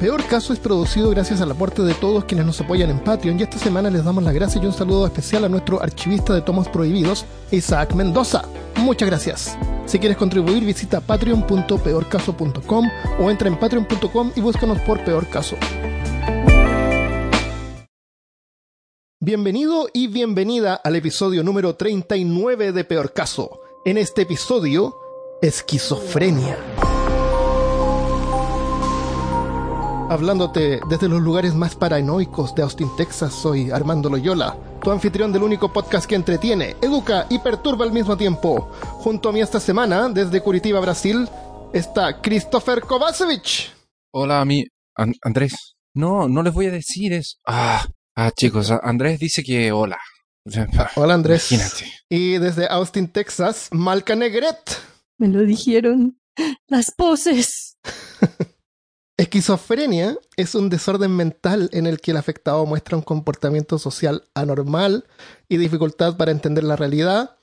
Peor 0.00 0.24
Caso 0.24 0.54
es 0.54 0.58
producido 0.58 1.10
gracias 1.10 1.42
al 1.42 1.50
aporte 1.50 1.82
de 1.82 1.92
todos 1.92 2.24
quienes 2.24 2.46
nos 2.46 2.58
apoyan 2.58 2.88
en 2.88 3.00
Patreon 3.00 3.38
y 3.38 3.42
esta 3.42 3.58
semana 3.58 3.90
les 3.90 4.02
damos 4.02 4.24
las 4.24 4.32
gracias 4.32 4.64
y 4.64 4.66
un 4.66 4.72
saludo 4.72 5.04
especial 5.04 5.44
a 5.44 5.48
nuestro 5.50 5.82
archivista 5.82 6.32
de 6.32 6.40
tomos 6.40 6.70
prohibidos, 6.70 7.26
Isaac 7.50 7.92
Mendoza. 7.92 8.44
Muchas 8.76 9.10
gracias. 9.10 9.58
Si 9.84 9.98
quieres 9.98 10.16
contribuir 10.16 10.64
visita 10.64 11.02
patreon.peorcaso.com 11.02 12.90
o 13.20 13.30
entra 13.30 13.48
en 13.48 13.58
patreon.com 13.58 14.32
y 14.34 14.40
búscanos 14.40 14.80
por 14.80 15.04
Peor 15.04 15.26
Caso. 15.28 15.56
Bienvenido 19.20 19.86
y 19.92 20.06
bienvenida 20.06 20.80
al 20.82 20.96
episodio 20.96 21.42
número 21.42 21.76
39 21.76 22.72
de 22.72 22.84
Peor 22.84 23.12
Caso. 23.12 23.60
En 23.84 23.98
este 23.98 24.22
episodio, 24.22 24.96
esquizofrenia. 25.42 26.56
Hablándote 30.14 30.80
desde 30.88 31.08
los 31.08 31.22
lugares 31.22 31.54
más 31.54 31.76
paranoicos 31.76 32.52
de 32.56 32.62
Austin, 32.62 32.88
Texas, 32.96 33.32
soy 33.32 33.70
Armando 33.70 34.10
Loyola, 34.10 34.56
tu 34.82 34.90
anfitrión 34.90 35.32
del 35.32 35.44
único 35.44 35.72
podcast 35.72 36.06
que 36.06 36.16
entretiene, 36.16 36.74
educa 36.82 37.28
y 37.30 37.38
perturba 37.38 37.84
al 37.84 37.92
mismo 37.92 38.16
tiempo. 38.16 38.72
Junto 39.04 39.28
a 39.28 39.32
mí 39.32 39.40
esta 39.40 39.60
semana, 39.60 40.08
desde 40.08 40.40
Curitiba, 40.40 40.80
Brasil, 40.80 41.28
está 41.72 42.20
Christopher 42.20 42.80
Kovacevic. 42.80 43.70
Hola, 44.12 44.40
a 44.40 44.44
mí, 44.44 44.64
An- 44.96 45.14
Andrés. 45.22 45.76
No, 45.94 46.28
no 46.28 46.42
les 46.42 46.52
voy 46.54 46.66
a 46.66 46.72
decir 46.72 47.12
eso. 47.12 47.36
Ah, 47.46 47.86
ah, 48.16 48.32
chicos, 48.32 48.72
Andrés 48.82 49.20
dice 49.20 49.44
que 49.44 49.70
hola. 49.70 49.98
Hola 50.96 51.14
Andrés. 51.14 51.52
Imagínate. 51.52 51.92
Y 52.08 52.38
desde 52.38 52.66
Austin, 52.66 53.06
Texas, 53.12 53.68
Malca 53.70 54.16
Negret. 54.16 54.76
Me 55.18 55.28
lo 55.28 55.42
dijeron. 55.42 56.18
Las 56.66 56.90
poses. 56.90 57.76
Esquizofrenia 59.20 60.16
es 60.36 60.54
un 60.54 60.70
desorden 60.70 61.14
mental 61.14 61.68
en 61.74 61.86
el 61.86 62.00
que 62.00 62.12
el 62.12 62.16
afectado 62.16 62.64
muestra 62.64 62.96
un 62.96 63.02
comportamiento 63.02 63.78
social 63.78 64.24
anormal 64.32 65.04
y 65.46 65.58
dificultad 65.58 66.16
para 66.16 66.30
entender 66.30 66.64
la 66.64 66.74
realidad 66.74 67.36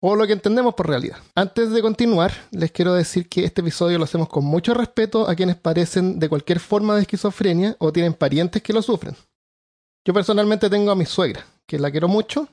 o 0.00 0.16
lo 0.16 0.26
que 0.26 0.32
entendemos 0.32 0.72
por 0.72 0.88
realidad. 0.88 1.18
Antes 1.34 1.70
de 1.70 1.82
continuar, 1.82 2.32
les 2.50 2.72
quiero 2.72 2.94
decir 2.94 3.28
que 3.28 3.44
este 3.44 3.60
episodio 3.60 3.98
lo 3.98 4.04
hacemos 4.04 4.30
con 4.30 4.42
mucho 4.42 4.72
respeto 4.72 5.28
a 5.28 5.34
quienes 5.34 5.56
padecen 5.56 6.18
de 6.18 6.30
cualquier 6.30 6.60
forma 6.60 6.94
de 6.94 7.02
esquizofrenia 7.02 7.76
o 7.78 7.92
tienen 7.92 8.14
parientes 8.14 8.62
que 8.62 8.72
lo 8.72 8.80
sufren. 8.80 9.14
Yo 10.06 10.14
personalmente 10.14 10.70
tengo 10.70 10.90
a 10.92 10.96
mi 10.96 11.04
suegra, 11.04 11.44
que 11.66 11.78
la 11.78 11.90
quiero 11.90 12.08
mucho 12.08 12.48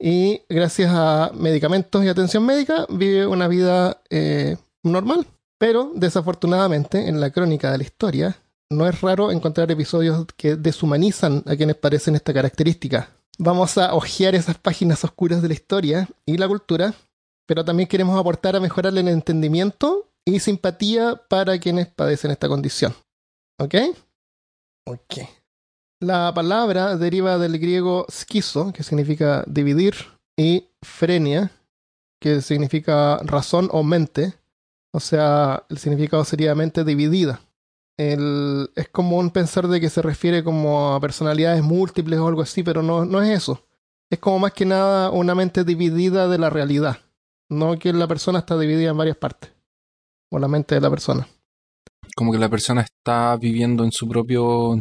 y 0.00 0.40
gracias 0.48 0.90
a 0.90 1.32
medicamentos 1.34 2.02
y 2.02 2.08
atención 2.08 2.46
médica 2.46 2.86
vive 2.88 3.26
una 3.26 3.46
vida 3.46 4.00
eh, 4.08 4.56
normal. 4.82 5.26
Pero, 5.58 5.92
desafortunadamente, 5.94 7.08
en 7.08 7.20
la 7.20 7.30
crónica 7.30 7.72
de 7.72 7.78
la 7.78 7.84
historia, 7.84 8.36
no 8.70 8.86
es 8.86 9.00
raro 9.00 9.30
encontrar 9.30 9.70
episodios 9.70 10.26
que 10.36 10.56
deshumanizan 10.56 11.42
a 11.46 11.56
quienes 11.56 11.76
parecen 11.76 12.16
esta 12.16 12.34
característica. 12.34 13.10
Vamos 13.38 13.78
a 13.78 13.94
hojear 13.94 14.34
esas 14.34 14.58
páginas 14.58 15.04
oscuras 15.04 15.42
de 15.42 15.48
la 15.48 15.54
historia 15.54 16.08
y 16.24 16.36
la 16.36 16.48
cultura, 16.48 16.94
pero 17.46 17.64
también 17.64 17.88
queremos 17.88 18.18
aportar 18.18 18.56
a 18.56 18.60
mejorar 18.60 18.96
el 18.96 19.08
entendimiento 19.08 20.08
y 20.24 20.40
simpatía 20.40 21.20
para 21.28 21.58
quienes 21.58 21.86
padecen 21.86 22.30
esta 22.30 22.48
condición. 22.48 22.94
¿Ok? 23.60 23.74
Ok. 24.86 25.14
La 26.00 26.32
palabra 26.34 26.96
deriva 26.96 27.38
del 27.38 27.58
griego 27.58 28.06
schizo, 28.10 28.72
que 28.72 28.82
significa 28.82 29.44
dividir, 29.46 29.94
y 30.36 30.68
frenia, 30.82 31.50
que 32.20 32.42
significa 32.42 33.18
razón 33.24 33.68
o 33.72 33.82
mente. 33.82 34.34
O 34.96 35.00
sea, 35.00 35.62
el 35.68 35.76
significado 35.76 36.24
sería 36.24 36.54
mente 36.54 36.82
dividida. 36.82 37.40
El- 37.98 38.70
es 38.76 38.88
común 38.88 39.28
pensar 39.28 39.68
de 39.68 39.78
que 39.78 39.90
se 39.90 40.00
refiere 40.00 40.42
como 40.42 40.94
a 40.94 41.00
personalidades 41.00 41.62
múltiples 41.62 42.18
o 42.18 42.26
algo 42.26 42.40
así, 42.40 42.62
pero 42.62 42.82
no, 42.82 43.04
no 43.04 43.20
es 43.20 43.28
eso. 43.42 43.66
Es 44.10 44.18
como 44.18 44.38
más 44.38 44.54
que 44.54 44.64
nada 44.64 45.10
una 45.10 45.34
mente 45.34 45.64
dividida 45.64 46.28
de 46.28 46.38
la 46.38 46.48
realidad. 46.48 46.96
No 47.50 47.78
que 47.78 47.92
la 47.92 48.06
persona 48.08 48.38
está 48.38 48.58
dividida 48.58 48.90
en 48.90 48.96
varias 48.96 49.18
partes. 49.18 49.52
O 50.30 50.38
la 50.38 50.48
mente 50.48 50.74
de 50.76 50.80
la 50.80 50.88
persona. 50.88 51.28
Como 52.16 52.32
que 52.32 52.38
la 52.38 52.48
persona 52.48 52.80
está 52.80 53.36
viviendo 53.36 53.84
en 53.84 53.92
su 53.92 54.08
propio, 54.08 54.80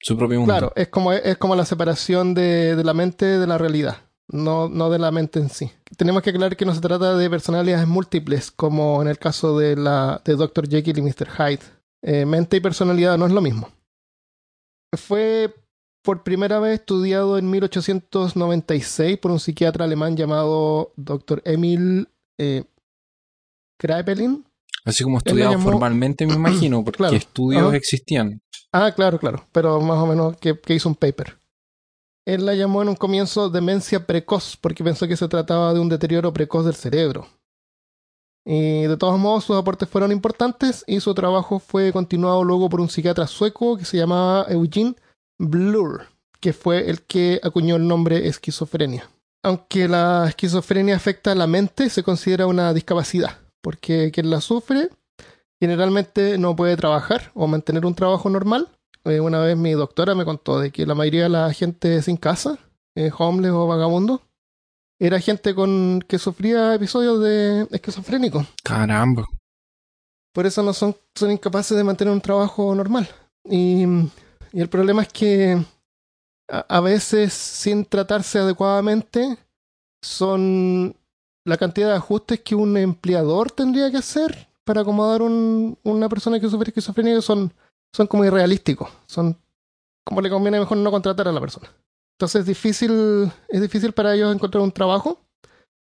su 0.00 0.16
propio 0.16 0.38
mundo. 0.38 0.52
Claro, 0.52 0.72
es 0.76 0.86
como, 0.88 1.12
es 1.12 1.36
como 1.38 1.56
la 1.56 1.64
separación 1.64 2.34
de, 2.34 2.76
de 2.76 2.84
la 2.84 2.94
mente 2.94 3.26
de 3.26 3.46
la 3.48 3.58
realidad, 3.58 3.96
no, 4.28 4.68
no 4.68 4.90
de 4.90 4.98
la 4.98 5.10
mente 5.10 5.38
en 5.38 5.48
sí. 5.50 5.70
Tenemos 5.96 6.22
que 6.22 6.30
aclarar 6.30 6.56
que 6.56 6.64
no 6.64 6.74
se 6.74 6.80
trata 6.80 7.16
de 7.16 7.30
personalidades 7.30 7.86
múltiples, 7.86 8.50
como 8.50 9.00
en 9.02 9.08
el 9.08 9.18
caso 9.18 9.56
de, 9.58 9.76
la, 9.76 10.20
de 10.24 10.34
Dr. 10.36 10.68
Jekyll 10.68 10.98
y 10.98 11.02
Mr. 11.02 11.28
Hyde. 11.30 11.60
Eh, 12.02 12.26
mente 12.26 12.56
y 12.56 12.60
personalidad 12.60 13.16
no 13.18 13.26
es 13.26 13.32
lo 13.32 13.40
mismo. 13.40 13.68
Fue 14.96 15.54
por 16.04 16.22
primera 16.22 16.58
vez 16.60 16.80
estudiado 16.80 17.36
en 17.38 17.50
1896 17.50 19.18
por 19.18 19.30
un 19.32 19.40
psiquiatra 19.40 19.84
alemán 19.84 20.16
llamado 20.16 20.92
Dr. 20.96 21.42
Emil 21.44 22.08
eh, 22.38 22.64
Kraepelin. 23.78 24.44
Así 24.84 25.02
como 25.02 25.18
estudiado 25.18 25.52
llamó- 25.52 25.70
formalmente, 25.72 26.26
me 26.26 26.34
imagino, 26.34 26.82
porque 26.84 26.98
Claro. 26.98 27.16
estudios 27.16 27.62
Ajá. 27.66 27.76
existían. 27.76 28.40
Ah, 28.72 28.92
claro, 28.94 29.18
claro. 29.18 29.44
Pero 29.52 29.80
más 29.80 29.98
o 29.98 30.06
menos 30.06 30.36
que, 30.36 30.58
que 30.60 30.74
hizo 30.74 30.88
un 30.88 30.94
paper. 30.94 31.35
Él 32.26 32.44
la 32.44 32.54
llamó 32.54 32.82
en 32.82 32.88
un 32.88 32.96
comienzo 32.96 33.48
demencia 33.48 34.04
precoz 34.04 34.56
porque 34.56 34.82
pensó 34.82 35.06
que 35.06 35.16
se 35.16 35.28
trataba 35.28 35.72
de 35.72 35.80
un 35.80 35.88
deterioro 35.88 36.32
precoz 36.32 36.64
del 36.64 36.74
cerebro. 36.74 37.28
Y 38.44 38.82
de 38.82 38.96
todos 38.96 39.18
modos 39.18 39.44
sus 39.44 39.56
aportes 39.56 39.88
fueron 39.88 40.12
importantes 40.12 40.84
y 40.86 41.00
su 41.00 41.14
trabajo 41.14 41.58
fue 41.60 41.92
continuado 41.92 42.44
luego 42.44 42.68
por 42.68 42.80
un 42.80 42.88
psiquiatra 42.88 43.26
sueco 43.26 43.76
que 43.76 43.84
se 43.84 43.96
llamaba 43.96 44.46
Eugene 44.48 44.96
Blur, 45.38 46.06
que 46.40 46.52
fue 46.52 46.90
el 46.90 47.02
que 47.02 47.40
acuñó 47.42 47.76
el 47.76 47.86
nombre 47.86 48.26
esquizofrenia. 48.26 49.08
Aunque 49.44 49.86
la 49.86 50.26
esquizofrenia 50.28 50.96
afecta 50.96 51.32
a 51.32 51.36
la 51.36 51.46
mente, 51.46 51.88
se 51.90 52.02
considera 52.02 52.48
una 52.48 52.72
discapacidad, 52.74 53.38
porque 53.60 54.10
quien 54.12 54.30
la 54.30 54.40
sufre 54.40 54.90
generalmente 55.60 56.38
no 56.38 56.56
puede 56.56 56.76
trabajar 56.76 57.30
o 57.34 57.46
mantener 57.46 57.86
un 57.86 57.94
trabajo 57.94 58.28
normal. 58.30 58.68
Eh, 59.06 59.20
una 59.20 59.38
vez 59.38 59.56
mi 59.56 59.72
doctora 59.72 60.14
me 60.14 60.24
contó 60.24 60.58
de 60.58 60.72
que 60.72 60.84
la 60.84 60.94
mayoría 60.94 61.24
de 61.24 61.28
la 61.28 61.52
gente 61.52 62.02
sin 62.02 62.16
casa, 62.16 62.58
eh, 62.96 63.10
homeless 63.16 63.52
o 63.52 63.66
vagabundo, 63.66 64.22
era 64.98 65.20
gente 65.20 65.54
con 65.54 66.02
que 66.08 66.18
sufría 66.18 66.74
episodios 66.74 67.20
de 67.20 67.68
esquizofrénico. 67.70 68.44
Caramba. 68.64 69.24
Por 70.32 70.44
eso 70.44 70.62
no 70.62 70.72
son, 70.72 70.96
son 71.14 71.30
incapaces 71.30 71.76
de 71.76 71.84
mantener 71.84 72.12
un 72.12 72.20
trabajo 72.20 72.74
normal. 72.74 73.08
Y, 73.44 73.84
y 74.52 74.60
el 74.60 74.68
problema 74.68 75.02
es 75.02 75.08
que 75.08 75.64
a, 76.50 76.58
a 76.68 76.80
veces, 76.80 77.32
sin 77.32 77.84
tratarse 77.84 78.40
adecuadamente, 78.40 79.38
son 80.02 80.96
la 81.44 81.56
cantidad 81.56 81.90
de 81.90 81.96
ajustes 81.96 82.40
que 82.40 82.56
un 82.56 82.76
empleador 82.76 83.52
tendría 83.52 83.90
que 83.90 83.98
hacer 83.98 84.48
para 84.64 84.80
acomodar 84.80 85.22
un, 85.22 85.78
una 85.84 86.08
persona 86.08 86.40
que 86.40 86.48
sufre 86.48 86.70
esquizofrenia 86.70 87.22
son, 87.22 87.52
son 87.96 88.06
como 88.06 88.24
irrealísticos. 88.24 88.90
Son 89.06 89.40
como 90.04 90.20
le 90.20 90.30
conviene 90.30 90.60
mejor 90.60 90.76
no 90.78 90.90
contratar 90.90 91.26
a 91.28 91.32
la 91.32 91.40
persona. 91.40 91.68
Entonces 92.18 92.40
es 92.42 92.46
difícil, 92.46 93.30
es 93.48 93.60
difícil 93.60 93.92
para 93.92 94.14
ellos 94.14 94.34
encontrar 94.34 94.62
un 94.62 94.72
trabajo. 94.72 95.22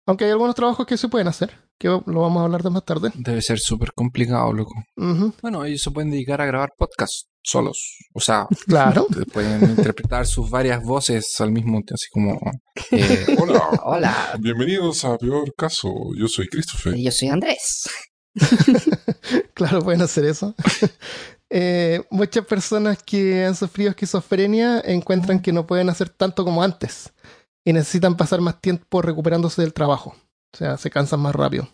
Aunque 0.07 0.25
hay 0.25 0.31
algunos 0.31 0.53
trabajos 0.55 0.85
que 0.85 0.97
se 0.97 1.07
pueden 1.09 1.27
hacer, 1.27 1.49
que 1.79 1.87
lo 1.87 2.01
vamos 2.21 2.39
a 2.41 2.45
hablar 2.45 2.61
de 2.61 2.69
más 2.69 2.85
tarde. 2.85 3.11
Debe 3.15 3.41
ser 3.41 3.57
súper 3.59 3.91
complicado, 3.93 4.53
loco. 4.53 4.73
Ujú, 4.97 5.33
Bueno, 5.41 5.65
ellos 5.65 5.81
se 5.81 5.89
pueden 5.91 6.11
dedicar 6.11 6.41
a 6.41 6.45
grabar 6.45 6.69
podcasts 6.77 7.25
solos. 7.43 7.97
O 8.13 8.19
sea, 8.19 8.45
Claro. 8.67 9.07
pueden 9.33 9.63
interpretar 9.71 10.27
sus 10.27 10.49
varias 10.49 10.83
voces 10.83 11.25
al 11.39 11.51
mismo 11.51 11.79
tiempo, 11.81 11.95
así 11.95 12.05
como... 12.11 12.39
eh, 12.91 13.25
Hola, 13.39 13.61
Hola, 13.83 14.37
bienvenidos 14.39 15.03
a 15.05 15.17
Peor 15.17 15.53
Caso. 15.55 15.89
Yo 16.15 16.27
soy 16.27 16.47
Christopher. 16.49 16.95
yo 16.95 17.11
soy 17.11 17.29
Andrés. 17.29 17.89
claro, 19.53 19.81
pueden 19.81 20.01
hacer 20.01 20.25
eso. 20.25 20.53
Eh, 21.57 22.03
muchas 22.11 22.45
personas 22.45 23.01
que 23.01 23.45
han 23.45 23.55
sufrido 23.55 23.89
esquizofrenia 23.91 24.81
encuentran 24.83 25.39
que 25.41 25.53
no 25.53 25.65
pueden 25.65 25.89
hacer 25.89 26.09
tanto 26.09 26.43
como 26.43 26.61
antes 26.61 27.13
y 27.63 27.71
necesitan 27.71 28.17
pasar 28.17 28.41
más 28.41 28.59
tiempo 28.59 29.01
recuperándose 29.01 29.61
del 29.61 29.73
trabajo. 29.73 30.15
O 30.53 30.57
sea, 30.57 30.77
se 30.77 30.89
cansan 30.89 31.21
más 31.21 31.33
rápido. 31.33 31.69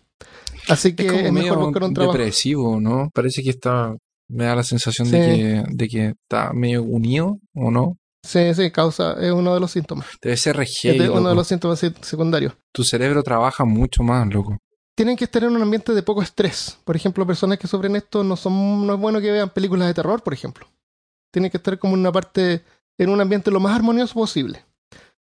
Así 0.68 0.94
que 0.94 1.06
es 1.06 1.12
es, 1.12 1.18
como 1.22 1.32
mejor 1.32 1.56
medio 1.56 1.66
buscar 1.66 1.82
un 1.82 1.94
trabajo. 1.94 2.16
depresivo, 2.16 2.80
¿no? 2.80 3.10
Parece 3.12 3.42
que 3.42 3.50
está... 3.50 3.96
Me 4.28 4.44
da 4.44 4.54
la 4.54 4.62
sensación 4.62 5.10
de, 5.10 5.18
que, 5.18 5.64
de 5.74 5.88
que 5.88 6.06
está 6.10 6.52
medio 6.52 6.84
unido, 6.84 7.38
¿o 7.54 7.70
no? 7.72 7.98
Sí, 8.24 8.54
sí, 8.54 8.70
causa, 8.70 9.14
es 9.20 9.32
uno 9.32 9.52
de 9.52 9.58
los 9.60 9.72
síntomas. 9.72 10.06
Debe 10.22 10.36
ser 10.36 10.56
re 10.56 10.62
Es 10.64 11.10
uno 11.10 11.28
de 11.28 11.34
los 11.34 11.48
síntomas 11.48 11.80
se- 11.80 11.92
secundarios. 12.02 12.54
Tu 12.72 12.84
cerebro 12.84 13.24
trabaja 13.24 13.64
mucho 13.64 14.04
más, 14.04 14.32
loco. 14.32 14.56
Tienen 14.94 15.16
que 15.16 15.24
estar 15.24 15.42
en 15.44 15.56
un 15.56 15.62
ambiente 15.62 15.92
de 15.94 16.02
poco 16.02 16.22
estrés. 16.22 16.78
Por 16.84 16.96
ejemplo, 16.96 17.26
personas 17.26 17.58
que 17.58 17.66
sufren 17.66 17.96
esto 17.96 18.22
no 18.22 18.36
son, 18.36 18.86
no 18.86 18.94
es 18.94 19.00
bueno 19.00 19.20
que 19.20 19.30
vean 19.32 19.48
películas 19.50 19.88
de 19.88 19.94
terror, 19.94 20.22
por 20.22 20.34
ejemplo. 20.34 20.66
Tienen 21.32 21.50
que 21.50 21.56
estar 21.56 21.78
como 21.78 21.94
en 21.94 22.00
una 22.00 22.12
parte, 22.12 22.62
en 22.98 23.08
un 23.08 23.20
ambiente 23.20 23.50
lo 23.50 23.58
más 23.60 23.74
armonioso 23.74 24.14
posible. 24.14 24.64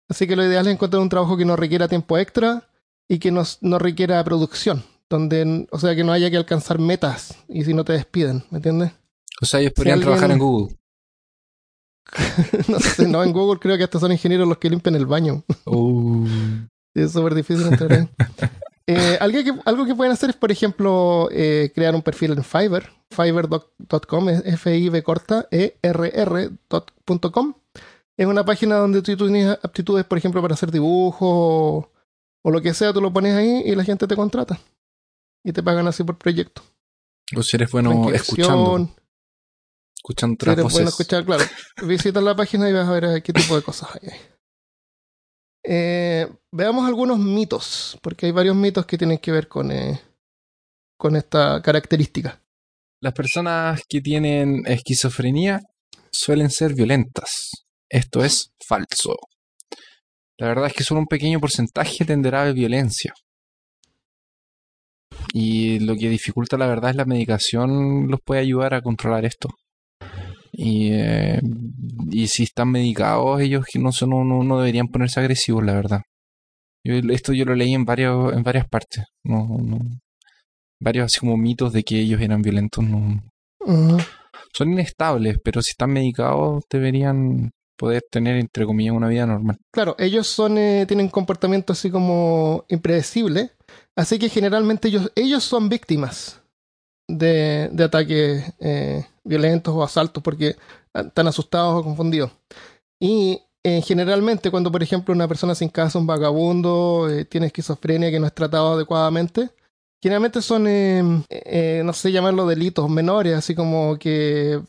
Así 0.09 0.27
que 0.27 0.35
lo 0.35 0.43
ideal 0.43 0.65
es 0.67 0.73
encontrar 0.73 1.01
un 1.01 1.09
trabajo 1.09 1.37
que 1.37 1.45
no 1.45 1.55
requiera 1.55 1.87
tiempo 1.87 2.17
extra 2.17 2.67
y 3.07 3.19
que 3.19 3.31
no, 3.31 3.43
no 3.61 3.77
requiera 3.79 4.23
producción. 4.23 4.83
Donde, 5.09 5.67
o 5.71 5.77
sea, 5.77 5.95
que 5.95 6.03
no 6.03 6.11
haya 6.13 6.31
que 6.31 6.37
alcanzar 6.37 6.79
metas 6.79 7.35
y 7.47 7.63
si 7.65 7.73
no 7.73 7.83
te 7.83 7.93
despiden, 7.93 8.43
¿me 8.49 8.57
entiendes? 8.57 8.91
O 9.41 9.45
sea, 9.45 9.59
ellos 9.59 9.73
podrían 9.73 9.95
alguien- 9.99 10.07
trabajar 10.07 10.31
en 10.31 10.39
Google. 10.39 10.75
no 12.67 12.79
sé, 12.79 13.07
no, 13.07 13.23
en 13.23 13.31
Google 13.31 13.59
creo 13.59 13.77
que 13.77 13.83
hasta 13.83 13.99
son 13.99 14.11
ingenieros 14.11 14.47
los 14.47 14.57
que 14.57 14.69
limpian 14.69 14.95
el 14.95 15.05
baño. 15.05 15.43
Uh, 15.65 16.27
Es 16.95 17.11
súper 17.13 17.35
difícil 17.35 17.67
entrar 17.67 17.93
ahí. 17.93 18.09
Eh, 18.87 19.17
algo, 19.21 19.43
que, 19.43 19.53
algo 19.65 19.85
que 19.85 19.95
pueden 19.95 20.11
hacer 20.13 20.31
es, 20.31 20.35
por 20.35 20.51
ejemplo, 20.51 21.29
eh, 21.31 21.71
crear 21.73 21.95
un 21.95 22.01
perfil 22.01 22.31
en 22.33 22.43
Fiverr. 22.43 22.89
Fiverr.com 23.11 24.29
es 24.29 24.45
F-I-V 24.45 25.03
corta 25.03 25.47
E 25.51 25.77
E-R-R.com. 25.81 27.53
Es 28.17 28.25
una 28.27 28.43
página 28.45 28.75
donde 28.75 29.01
tú 29.01 29.15
tienes 29.15 29.57
aptitudes, 29.63 30.05
por 30.05 30.17
ejemplo, 30.17 30.41
para 30.41 30.53
hacer 30.53 30.71
dibujos 30.71 31.17
o, 31.21 31.91
o 32.43 32.51
lo 32.51 32.61
que 32.61 32.73
sea, 32.73 32.93
tú 32.93 33.01
lo 33.01 33.11
pones 33.13 33.35
ahí 33.35 33.63
y 33.65 33.75
la 33.75 33.83
gente 33.83 34.07
te 34.07 34.15
contrata. 34.15 34.59
Y 35.43 35.53
te 35.53 35.63
pagan 35.63 35.87
así 35.87 36.03
por 36.03 36.17
proyecto. 36.17 36.61
o 37.35 37.41
si 37.43 37.55
eres 37.57 37.71
bueno 37.71 38.09
escuchando, 38.11 38.89
escuchando 39.95 40.33
Si 40.33 40.35
otras 40.35 40.53
eres 40.53 40.63
voces. 40.63 40.73
bueno 40.77 40.89
escuchar, 40.89 41.25
claro. 41.25 41.43
Visitas 41.87 42.23
la 42.23 42.35
página 42.35 42.69
y 42.69 42.73
vas 42.73 42.87
a 42.87 42.91
ver 42.91 43.23
qué 43.23 43.33
tipo 43.33 43.55
de 43.55 43.61
cosas 43.63 43.89
hay 43.95 44.09
ahí. 44.11 44.19
Eh, 45.63 46.27
veamos 46.51 46.87
algunos 46.87 47.19
mitos, 47.19 47.97
porque 48.01 48.25
hay 48.25 48.31
varios 48.31 48.55
mitos 48.55 48.85
que 48.85 48.97
tienen 48.97 49.19
que 49.19 49.31
ver 49.31 49.47
con, 49.47 49.71
eh, 49.71 49.99
con 50.97 51.15
esta 51.15 51.61
característica. 51.61 52.41
Las 53.01 53.13
personas 53.13 53.81
que 53.87 54.01
tienen 54.01 54.63
esquizofrenia 54.65 55.61
suelen 56.11 56.49
ser 56.49 56.73
violentas. 56.73 57.65
Esto 57.89 58.23
es 58.23 58.53
falso. 58.65 59.15
La 60.37 60.47
verdad 60.47 60.67
es 60.67 60.73
que 60.73 60.83
solo 60.83 61.01
un 61.01 61.07
pequeño 61.07 61.39
porcentaje 61.39 62.05
tenderá 62.05 62.43
a 62.43 62.51
violencia. 62.51 63.13
Y 65.33 65.79
lo 65.79 65.95
que 65.95 66.09
dificulta 66.09 66.57
la 66.57 66.67
verdad 66.67 66.91
es 66.91 66.95
la 66.95 67.05
medicación 67.05 68.07
los 68.07 68.21
puede 68.21 68.41
ayudar 68.41 68.73
a 68.73 68.81
controlar 68.81 69.25
esto. 69.25 69.49
Y, 70.53 70.91
eh, 70.93 71.39
y 72.09 72.27
si 72.27 72.43
están 72.43 72.69
medicados, 72.71 73.39
ellos 73.41 73.65
que 73.71 73.79
no, 73.79 73.91
son, 73.91 74.09
no, 74.09 74.43
no 74.43 74.59
deberían 74.59 74.87
ponerse 74.89 75.19
agresivos, 75.19 75.63
la 75.63 75.73
verdad. 75.73 76.01
Yo, 76.85 76.95
esto 77.13 77.33
yo 77.33 77.45
lo 77.45 77.55
leí 77.55 77.73
en, 77.73 77.85
varios, 77.85 78.33
en 78.33 78.43
varias 78.43 78.67
partes. 78.67 79.05
No, 79.23 79.47
no- 79.61 79.79
varios 80.81 81.05
así 81.05 81.19
como 81.19 81.37
mitos 81.37 81.73
de 81.73 81.83
que 81.83 81.99
ellos 81.99 82.19
eran 82.21 82.41
violentos. 82.41 82.83
No, 82.83 83.21
son 84.53 84.71
inestables, 84.73 85.37
pero 85.43 85.61
si 85.61 85.71
están 85.71 85.91
medicados 85.91 86.63
deberían 86.69 87.51
poder 87.77 88.03
tener, 88.11 88.37
entre 88.37 88.65
comillas, 88.65 88.95
una 88.95 89.07
vida 89.07 89.25
normal. 89.25 89.57
Claro, 89.71 89.95
ellos 89.97 90.27
son, 90.27 90.57
eh, 90.57 90.85
tienen 90.87 91.09
comportamiento 91.09 91.73
así 91.73 91.89
como 91.89 92.65
impredecible, 92.69 93.51
así 93.95 94.19
que 94.19 94.29
generalmente 94.29 94.87
ellos, 94.87 95.11
ellos 95.15 95.43
son 95.43 95.69
víctimas 95.69 96.40
de, 97.07 97.71
ataques 97.83 98.53
eh, 98.59 99.05
violentos 99.23 99.73
o 99.73 99.83
asaltos 99.83 100.23
porque 100.23 100.55
están 100.93 101.27
asustados 101.27 101.81
o 101.81 101.83
confundidos. 101.83 102.31
Y 102.99 103.41
eh, 103.63 103.81
generalmente 103.81 104.49
cuando, 104.49 104.71
por 104.71 104.81
ejemplo, 104.81 105.13
una 105.13 105.27
persona 105.27 105.53
sin 105.53 105.69
casa, 105.69 105.99
un 105.99 106.07
vagabundo, 106.07 107.07
eh, 107.09 107.25
tiene 107.25 107.47
esquizofrenia 107.47 108.09
que 108.09 108.19
no 108.19 108.25
es 108.25 108.33
tratado 108.33 108.73
adecuadamente, 108.73 109.51
generalmente 110.01 110.41
son, 110.41 110.65
eh, 110.67 111.81
no 111.85 111.93
sé 111.93 112.11
llamarlo 112.11 112.47
delitos 112.47 112.89
menores, 112.89 113.35
así 113.35 113.53
como 113.53 113.97
que 113.99 114.59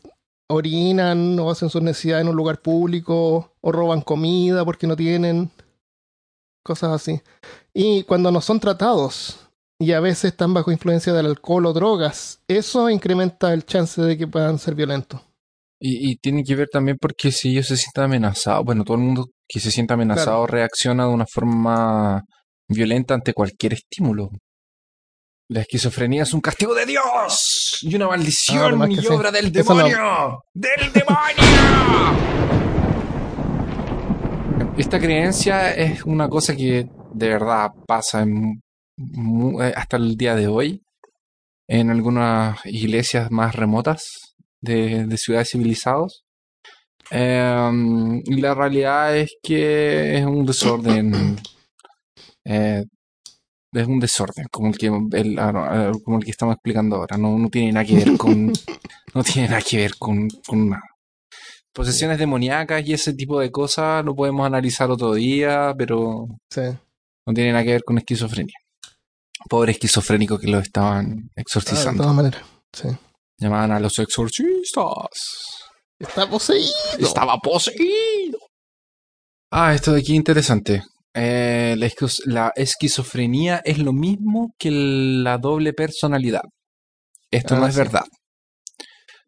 orinan 0.47 1.39
o 1.39 1.49
hacen 1.49 1.69
sus 1.69 1.81
necesidades 1.81 2.23
en 2.23 2.29
un 2.29 2.35
lugar 2.35 2.61
público 2.61 3.51
o 3.61 3.71
roban 3.71 4.01
comida 4.01 4.63
porque 4.63 4.85
no 4.85 4.95
tienen 4.95 5.49
cosas 6.63 6.91
así. 6.91 7.21
Y 7.73 8.03
cuando 8.03 8.31
no 8.31 8.41
son 8.41 8.59
tratados 8.59 9.42
y 9.83 9.91
a 9.93 9.99
veces 9.99 10.25
están 10.31 10.53
bajo 10.53 10.71
influencia 10.71 11.13
del 11.13 11.25
alcohol 11.27 11.65
o 11.67 11.73
drogas, 11.73 12.41
eso 12.47 12.89
incrementa 12.89 13.53
el 13.53 13.65
chance 13.65 14.01
de 14.01 14.17
que 14.17 14.27
puedan 14.27 14.57
ser 14.59 14.75
violentos. 14.75 15.21
Y, 15.79 16.11
y 16.11 16.15
tiene 16.15 16.43
que 16.43 16.55
ver 16.55 16.69
también 16.71 16.97
porque 16.99 17.31
si 17.31 17.49
ellos 17.49 17.67
se 17.67 17.75
sienten 17.77 18.05
amenazados, 18.05 18.63
bueno, 18.63 18.83
todo 18.85 18.95
el 18.97 19.03
mundo 19.03 19.27
que 19.47 19.59
se 19.59 19.69
siente 19.71 19.93
amenazado 19.93 20.47
reacciona 20.47 21.05
de 21.05 21.11
una 21.13 21.25
forma 21.25 22.23
violenta 22.69 23.13
ante 23.13 23.33
cualquier 23.33 23.73
estímulo. 23.73 24.29
La 25.49 25.59
esquizofrenia 25.61 26.23
es 26.23 26.33
un 26.33 26.39
castigo 26.39 26.73
de 26.73 26.85
Dios 26.85 27.79
y 27.81 27.93
una 27.95 28.05
Ah, 28.05 28.09
maldición 28.09 28.91
y 28.91 28.95
sí. 28.95 29.07
obra 29.07 29.29
del 29.29 29.51
no. 29.51 29.51
demonio. 29.51 30.43
¡Del 30.53 30.93
demonio! 30.93 32.23
Esta 34.77 34.99
creencia 34.99 35.73
es 35.75 36.03
una 36.03 36.27
cosa 36.29 36.55
que 36.55 36.87
de 37.13 37.27
verdad 37.29 37.71
pasa 37.85 38.21
en 38.23 38.62
hasta 39.75 39.97
el 39.97 40.15
día 40.17 40.35
de 40.35 40.47
hoy 40.47 40.81
en 41.67 41.89
algunas 41.89 42.59
iglesias 42.65 43.31
más 43.31 43.55
remotas 43.55 44.35
de, 44.61 45.05
de 45.05 45.17
ciudades 45.17 45.49
civilizadas. 45.51 46.23
Em, 47.11 48.17
y 48.25 48.35
la 48.41 48.53
realidad 48.53 49.15
es 49.17 49.35
que 49.43 50.17
es 50.17 50.25
un 50.25 50.45
desorden. 50.45 51.35
eh, 52.45 52.83
es 53.73 53.87
un 53.87 53.99
desorden, 53.99 54.45
como 54.51 54.67
el 54.69 54.77
que 54.77 54.87
el- 54.87 55.39
ah, 55.39 55.91
como 56.03 56.17
el 56.19 56.23
que 56.25 56.31
estamos 56.31 56.53
explicando 56.55 56.95
ahora. 56.97 57.17
No, 57.17 57.37
no 57.39 57.49
tiene 57.49 57.71
nada 57.71 57.85
que 57.85 57.95
ver 57.95 58.17
con. 58.17 58.51
no 59.15 59.23
tiene 59.23 59.47
nada 59.49 59.61
que 59.61 59.77
ver 59.77 59.95
con, 59.97 60.27
con 60.47 60.69
nada. 60.69 60.83
Posesiones 61.73 62.19
demoníacas 62.19 62.87
y 62.87 62.93
ese 62.93 63.13
tipo 63.13 63.39
de 63.39 63.49
cosas 63.51 64.05
lo 64.05 64.15
podemos 64.15 64.45
analizar 64.45 64.91
otro 64.91 65.13
día, 65.15 65.73
pero 65.77 66.27
Sí. 66.51 66.61
no 67.25 67.33
tiene 67.33 67.51
nada 67.51 67.63
que 67.63 67.71
ver 67.71 67.83
con 67.83 67.97
esquizofrenia. 67.97 68.53
Pobre 69.49 69.71
esquizofrénico 69.73 70.39
que 70.39 70.47
lo 70.47 70.59
estaban 70.59 71.05
Ah, 71.05 71.31
de 71.35 71.41
exorcizando. 71.41 72.03
todas 72.03 72.15
maneras. 72.15 72.41
Sí. 72.71 72.87
Llamaban 73.39 73.71
a 73.71 73.79
los 73.79 73.97
exorcistas. 73.99 75.63
Está 75.99 76.29
poseído. 76.29 76.71
Estaba 76.99 77.37
poseído. 77.37 78.39
Ah, 79.51 79.73
esto 79.73 79.91
de 79.93 79.99
aquí 79.99 80.15
interesante. 80.15 80.83
Eh, 81.13 81.75
la, 81.77 81.85
esquiz- 81.85 82.23
la 82.25 82.51
esquizofrenia 82.55 83.61
es 83.63 83.77
lo 83.77 83.93
mismo 83.93 84.53
que 84.57 84.71
la 84.71 85.37
doble 85.37 85.73
personalidad. 85.73 86.41
Esto 87.31 87.55
Ah, 87.55 87.59
no 87.59 87.67
es 87.67 87.73
sí. 87.75 87.79
verdad. 87.79 88.05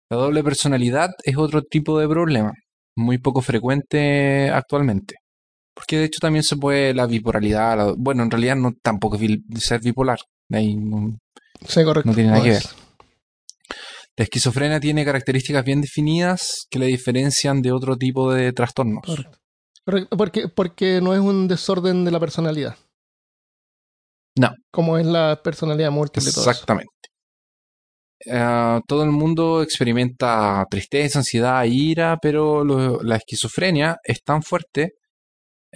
La 0.09 0.17
doble 0.17 0.43
personalidad 0.43 1.09
es 1.23 1.37
otro 1.37 1.61
tipo 1.63 1.99
de 1.99 2.07
problema, 2.07 2.53
muy 2.95 3.17
poco 3.17 3.41
frecuente 3.41 4.49
actualmente. 4.49 5.15
Porque 5.75 5.97
de 5.99 6.05
hecho 6.05 6.19
también 6.21 6.43
se 6.43 6.55
puede 6.55 6.93
la 6.95 7.05
bipolaridad, 7.05 7.77
la- 7.77 7.93
bueno, 7.97 8.23
en 8.23 8.31
realidad 8.31 8.55
no 8.55 8.73
tampoco 8.81 9.17
es 9.17 9.63
ser 9.63 9.81
bipolar. 9.81 10.17
Ahí 10.51 10.75
no- 10.75 11.17
Sí, 11.67 11.83
correcto. 11.83 12.09
No 12.09 12.15
tiene 12.15 12.31
nada 12.31 12.43
que 12.43 12.51
es. 12.51 12.75
La 14.17 14.23
esquizofrenia 14.23 14.79
tiene 14.79 15.03
características 15.03 15.65
bien 15.65 15.81
definidas 15.81 16.65
que 16.69 16.79
le 16.79 16.85
diferencian 16.85 17.61
de 17.61 17.73
otro 17.73 17.97
tipo 17.97 18.31
de 18.31 18.53
trastornos. 18.53 19.03
Correcto. 19.05 19.37
Porque, 20.17 20.47
porque 20.47 20.99
no 21.01 21.13
es 21.13 21.19
un 21.19 21.47
desorden 21.47 22.05
de 22.05 22.11
la 22.11 22.19
personalidad. 22.19 22.75
No. 24.37 24.55
Como 24.71 24.97
es 24.97 25.05
la 25.05 25.39
personalidad 25.43 25.91
múltiple. 25.91 26.29
Exactamente. 26.29 26.89
Eh, 28.25 28.79
todo 28.87 29.03
el 29.03 29.11
mundo 29.11 29.61
experimenta 29.61 30.65
tristeza, 30.69 31.19
ansiedad, 31.19 31.63
ira, 31.65 32.17
pero 32.21 32.63
lo- 32.63 33.03
la 33.03 33.17
esquizofrenia 33.17 33.97
es 34.03 34.23
tan 34.23 34.41
fuerte 34.41 34.93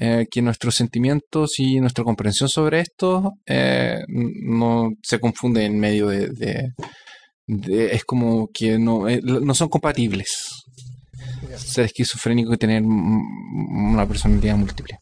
eh, 0.01 0.27
que 0.31 0.41
nuestros 0.41 0.75
sentimientos 0.75 1.59
y 1.59 1.79
nuestra 1.79 2.03
comprensión 2.03 2.47
sobre 2.49 2.79
esto 2.79 3.33
eh, 3.45 3.99
no 4.07 4.91
se 5.03 5.19
confunde 5.19 5.65
en 5.65 5.77
medio 5.79 6.07
de, 6.07 6.29
de- 6.29 6.71
de- 7.47 7.95
es 7.95 8.05
como 8.05 8.47
que 8.53 8.79
no, 8.79 9.07
eh, 9.09 9.19
no 9.23 9.53
son 9.53 9.67
compatibles. 9.69 10.47
Ser 11.57 11.85
esquizofrénico 11.85 12.53
y 12.53 12.57
tener 12.57 12.81
una 12.83 14.07
personalidad 14.07 14.55
múltiple. 14.55 14.99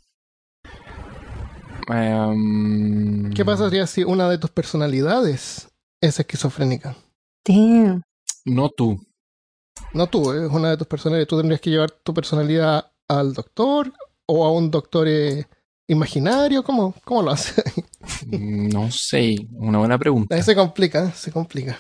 Em, 1.90 3.32
¿Qué 3.34 3.46
pasaría 3.46 3.86
si 3.88 4.04
una 4.04 4.30
de 4.30 4.38
tus 4.38 4.50
personalidades 4.50 5.70
es 6.02 6.20
esquizofrénica? 6.20 6.96
Damn. 7.46 8.02
No 8.46 8.70
tú. 8.70 9.00
No 9.94 10.08
tú, 10.08 10.34
es 10.34 10.52
una 10.52 10.72
de 10.72 10.78
tus 10.78 10.88
personalidades. 10.88 11.28
Tú 11.28 11.38
tendrías 11.38 11.62
que 11.62 11.70
llevar 11.70 11.92
tu 11.92 12.14
personalidad 12.14 12.92
al 13.08 13.34
doctor 13.34 13.94
o 14.28 14.46
a 14.46 14.52
un 14.52 14.70
doctor 14.70 15.08
eh, 15.08 15.46
imaginario. 15.88 16.64
¿Cómo, 16.64 16.94
¿Cómo 17.04 17.24
lo 17.24 17.32
hace? 17.32 17.62
No 18.28 18.92
sé, 18.92 19.36
una 19.52 19.80
buena 19.80 19.98
pregunta. 19.98 20.36
Ahí 20.36 20.44
se 20.44 20.56
complica, 20.56 21.12
se 21.12 21.32
complica. 21.32 21.80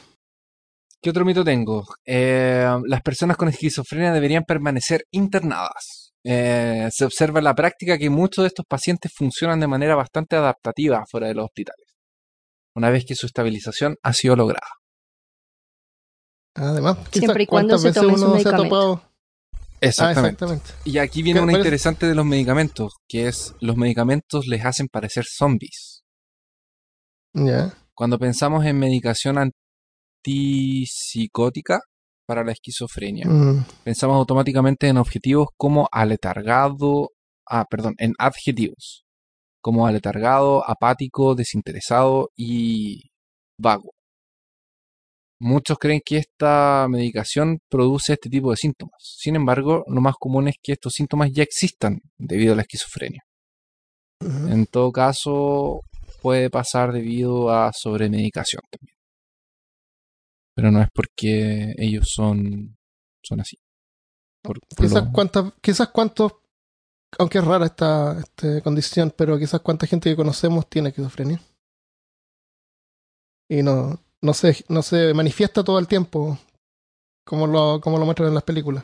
¿Qué 1.01 1.12
otro 1.12 1.24
mito 1.24 1.44
tengo? 1.44 1.86
Eh, 2.06 2.68
las 2.86 3.01
personas 3.01 3.38
con 3.38 3.48
esquizofrenia 3.48 4.12
deberían 4.12 4.44
permanecer 4.44 5.06
internadas. 5.12 6.13
Eh, 6.24 6.89
se 6.92 7.06
observa 7.06 7.39
en 7.39 7.46
la 7.46 7.56
práctica 7.56 7.98
que 7.98 8.10
muchos 8.10 8.44
de 8.44 8.48
estos 8.48 8.66
pacientes 8.68 9.13
funcionan 9.16 9.60
de 9.60 9.68
manera 9.68 9.96
bastante 9.96 10.36
adaptativa 10.36 11.06
fuera 11.10 11.27
de 11.27 11.36
los 11.36 11.46
hospitales, 11.46 11.96
una 12.75 12.89
vez 12.89 13.06
que 13.06 13.16
su 13.16 13.27
estabilización 13.27 13.96
ha 14.04 14.12
sido 14.13 14.36
lograda. 14.36 14.68
Además, 16.56 16.98
Siempre 17.12 17.44
y 17.44 17.48
cuando 17.48 17.77
¿cuántas 17.77 17.94
se 17.94 18.01
tome 18.01 18.18
su 18.18 18.25
uno 18.25 18.39
se 18.39 18.50
ha 18.50 18.51
medicamento. 18.51 19.06
Ah, 19.79 19.86
Exactamente. 19.88 20.74
Y 20.86 20.98
aquí 20.98 21.22
viene 21.24 21.39
¿Qué 21.39 21.43
una 21.43 21.51
parece? 21.51 21.67
interesante 21.67 22.07
de 22.07 22.15
los 22.15 22.25
medicamentos, 22.25 22.93
que 23.07 23.27
es 23.27 23.53
los 23.60 23.77
medicamentos 23.77 24.48
les 24.48 24.65
hacen 24.65 24.88
parecer 24.88 25.25
zombies. 25.25 26.03
Ya. 27.34 27.74
Cuando 27.93 28.17
pensamos 28.17 28.65
en 28.65 28.79
medicación 28.79 29.38
antipsicótica, 30.25 31.81
para 32.27 32.43
la 32.43 32.51
esquizofrenia. 32.51 33.25
Mm, 33.27 33.65
Pensamos 33.84 34.17
automáticamente 34.17 34.88
en 34.89 34.98
objetivos 34.98 35.48
como 35.55 35.88
aletargado, 35.91 37.12
ah, 37.50 37.65
perdón, 37.69 37.96
en 37.98 38.13
adjetivos, 38.19 39.05
como 39.62 39.88
aletargado, 39.88 40.69
apático, 40.69 41.36
desinteresado 41.36 42.29
y 42.36 43.12
vago. 43.57 43.93
Muchos 45.39 45.77
creen 45.77 46.01
que 46.03 46.17
esta 46.17 46.88
medicación 46.89 47.60
produce 47.70 48.13
este 48.13 48.29
tipo 48.29 48.50
de 48.51 48.58
síntomas. 48.58 48.96
Sin 49.00 49.36
embargo, 49.36 49.84
lo 49.88 50.01
más 50.01 50.15
común 50.20 50.48
es 50.48 50.56
que 50.62 50.74
estos 50.74 50.94
síntomas 50.94 51.32
ya 51.32 51.44
existan 51.44 52.01
debido 52.17 52.53
a 52.53 52.56
la 52.56 52.63
esquizofrenia. 52.63 53.22
En 54.20 54.65
todo 54.65 54.91
caso, 54.91 55.82
puede 56.24 56.50
pasar 56.50 56.91
debido 56.91 57.51
a 57.51 57.72
sobremedicación 57.72 58.62
también. 58.72 58.98
Pero 60.56 60.72
no 60.72 60.82
es 60.82 60.88
porque 60.91 61.75
ellos 61.77 62.10
son, 62.12 62.75
son 63.24 63.41
así. 63.41 63.58
Por- 64.41 64.60
por 64.60 64.86
Quizás 64.88 65.06
lo- 65.06 65.12
cuántas, 65.12 65.53
quizás 65.62 65.89
cuántos, 65.89 66.34
aunque 67.20 67.38
es 67.38 67.46
rara 67.46 67.67
esta, 67.67 68.17
esta 68.20 68.62
condición, 68.62 69.13
pero 69.15 69.38
quizás 69.38 69.62
cuánta 69.62 69.86
gente 69.86 70.10
que 70.10 70.15
conocemos 70.15 70.67
tiene 70.67 70.89
esquizofrenia. 70.89 71.39
Y 73.50 73.62
no, 73.62 74.00
no 74.21 74.33
se, 74.33 74.63
no 74.69 74.81
se 74.81 75.13
manifiesta 75.13 75.63
todo 75.63 75.79
el 75.79 75.88
tiempo 75.88 76.38
como 77.25 77.47
lo, 77.47 77.81
como 77.81 77.97
lo 77.97 78.05
muestran 78.05 78.29
en 78.29 78.36
las 78.36 78.43
películas. 78.43 78.83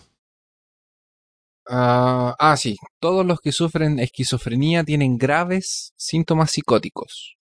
Ah, 1.67 2.35
ah, 2.39 2.57
sí. 2.57 2.75
Todos 2.99 3.25
los 3.25 3.39
que 3.39 3.51
sufren 3.51 3.99
esquizofrenia 3.99 4.83
tienen 4.83 5.17
graves 5.17 5.93
síntomas 5.95 6.51
psicóticos. 6.51 7.35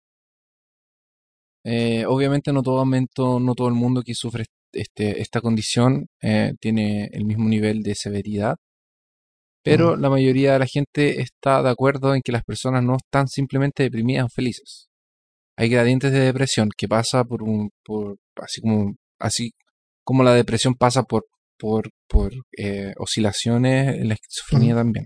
Eh, 1.64 2.06
obviamente 2.08 2.52
no 2.54 2.64
todo 2.64 2.78
momento, 2.78 3.40
no 3.40 3.54
todo 3.56 3.68
el 3.68 3.76
mundo 3.76 4.02
que 4.04 4.16
sufre 4.16 4.46
este, 4.74 5.22
esta 5.22 5.42
condición 5.42 6.08
eh, 6.22 6.54
tiene 6.60 7.10
el 7.14 7.26
mismo 7.26 7.48
nivel 7.50 7.84
de 7.84 7.96
severidad, 7.96 8.58
pero 9.64 9.96
la 9.96 10.10
mayoría 10.10 10.54
de 10.54 10.60
la 10.60 10.66
gente 10.66 11.22
está 11.22 11.62
de 11.62 11.70
acuerdo 11.70 12.16
en 12.16 12.22
que 12.24 12.32
las 12.32 12.44
personas 12.44 12.84
no 12.84 12.96
están 12.98 13.28
simplemente 13.28 13.84
deprimidas 13.84 14.26
o 14.26 14.30
felices. 14.30 14.91
Hay 15.62 15.70
gradientes 15.70 16.12
de 16.12 16.22
depresión 16.22 16.72
que 16.76 16.88
pasa 16.88 17.24
por 17.24 17.44
un, 17.44 17.70
por, 17.86 18.18
así 18.38 18.62
como, 18.62 18.96
así 19.20 19.52
como 20.04 20.24
la 20.24 20.34
depresión 20.34 20.74
pasa 20.74 21.04
por, 21.04 21.28
por, 21.56 21.92
por 22.08 22.34
eh, 22.58 22.94
oscilaciones 22.98 23.96
en 24.00 24.08
la 24.08 24.16
esquizofrenia 24.16 24.74
también. 24.74 25.06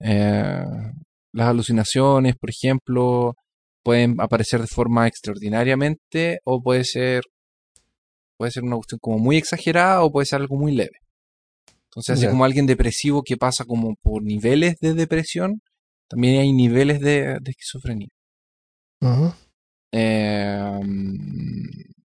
Eh, 0.00 0.64
las 1.32 1.46
alucinaciones, 1.46 2.34
por 2.34 2.50
ejemplo, 2.50 3.34
pueden 3.84 4.20
aparecer 4.20 4.62
de 4.62 4.66
forma 4.66 5.06
extraordinariamente 5.06 6.40
o 6.42 6.60
puede 6.60 6.82
ser 6.82 7.22
puede 8.36 8.50
ser 8.50 8.64
una 8.64 8.74
cuestión 8.74 8.98
como 9.00 9.20
muy 9.20 9.36
exagerada 9.36 10.02
o 10.02 10.10
puede 10.10 10.26
ser 10.26 10.40
algo 10.40 10.56
muy 10.56 10.72
leve. 10.74 10.98
Entonces, 11.84 12.18
así 12.18 12.26
como 12.26 12.44
alguien 12.44 12.66
depresivo 12.66 13.22
que 13.22 13.36
pasa 13.36 13.64
como 13.64 13.94
por 14.02 14.24
niveles 14.24 14.74
de 14.80 14.94
depresión, 14.94 15.60
también 16.08 16.40
hay 16.40 16.52
niveles 16.52 16.98
de, 16.98 17.38
de 17.40 17.50
esquizofrenia. 17.52 18.08
Eh, 19.92 20.80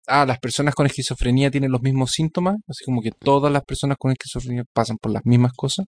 ah, 0.07 0.25
las 0.27 0.39
personas 0.39 0.75
con 0.75 0.87
esquizofrenia 0.87 1.51
tienen 1.51 1.71
los 1.73 1.83
mismos 1.83 2.13
síntomas, 2.13 2.57
así 2.69 2.85
como 2.85 3.03
que 3.03 3.11
todas 3.13 3.53
las 3.53 3.65
personas 3.65 3.97
con 3.99 4.13
esquizofrenia 4.13 4.65
pasan 4.73 4.97
por 5.01 5.13
las 5.13 5.25
mismas 5.25 5.53
cosas. 5.55 5.87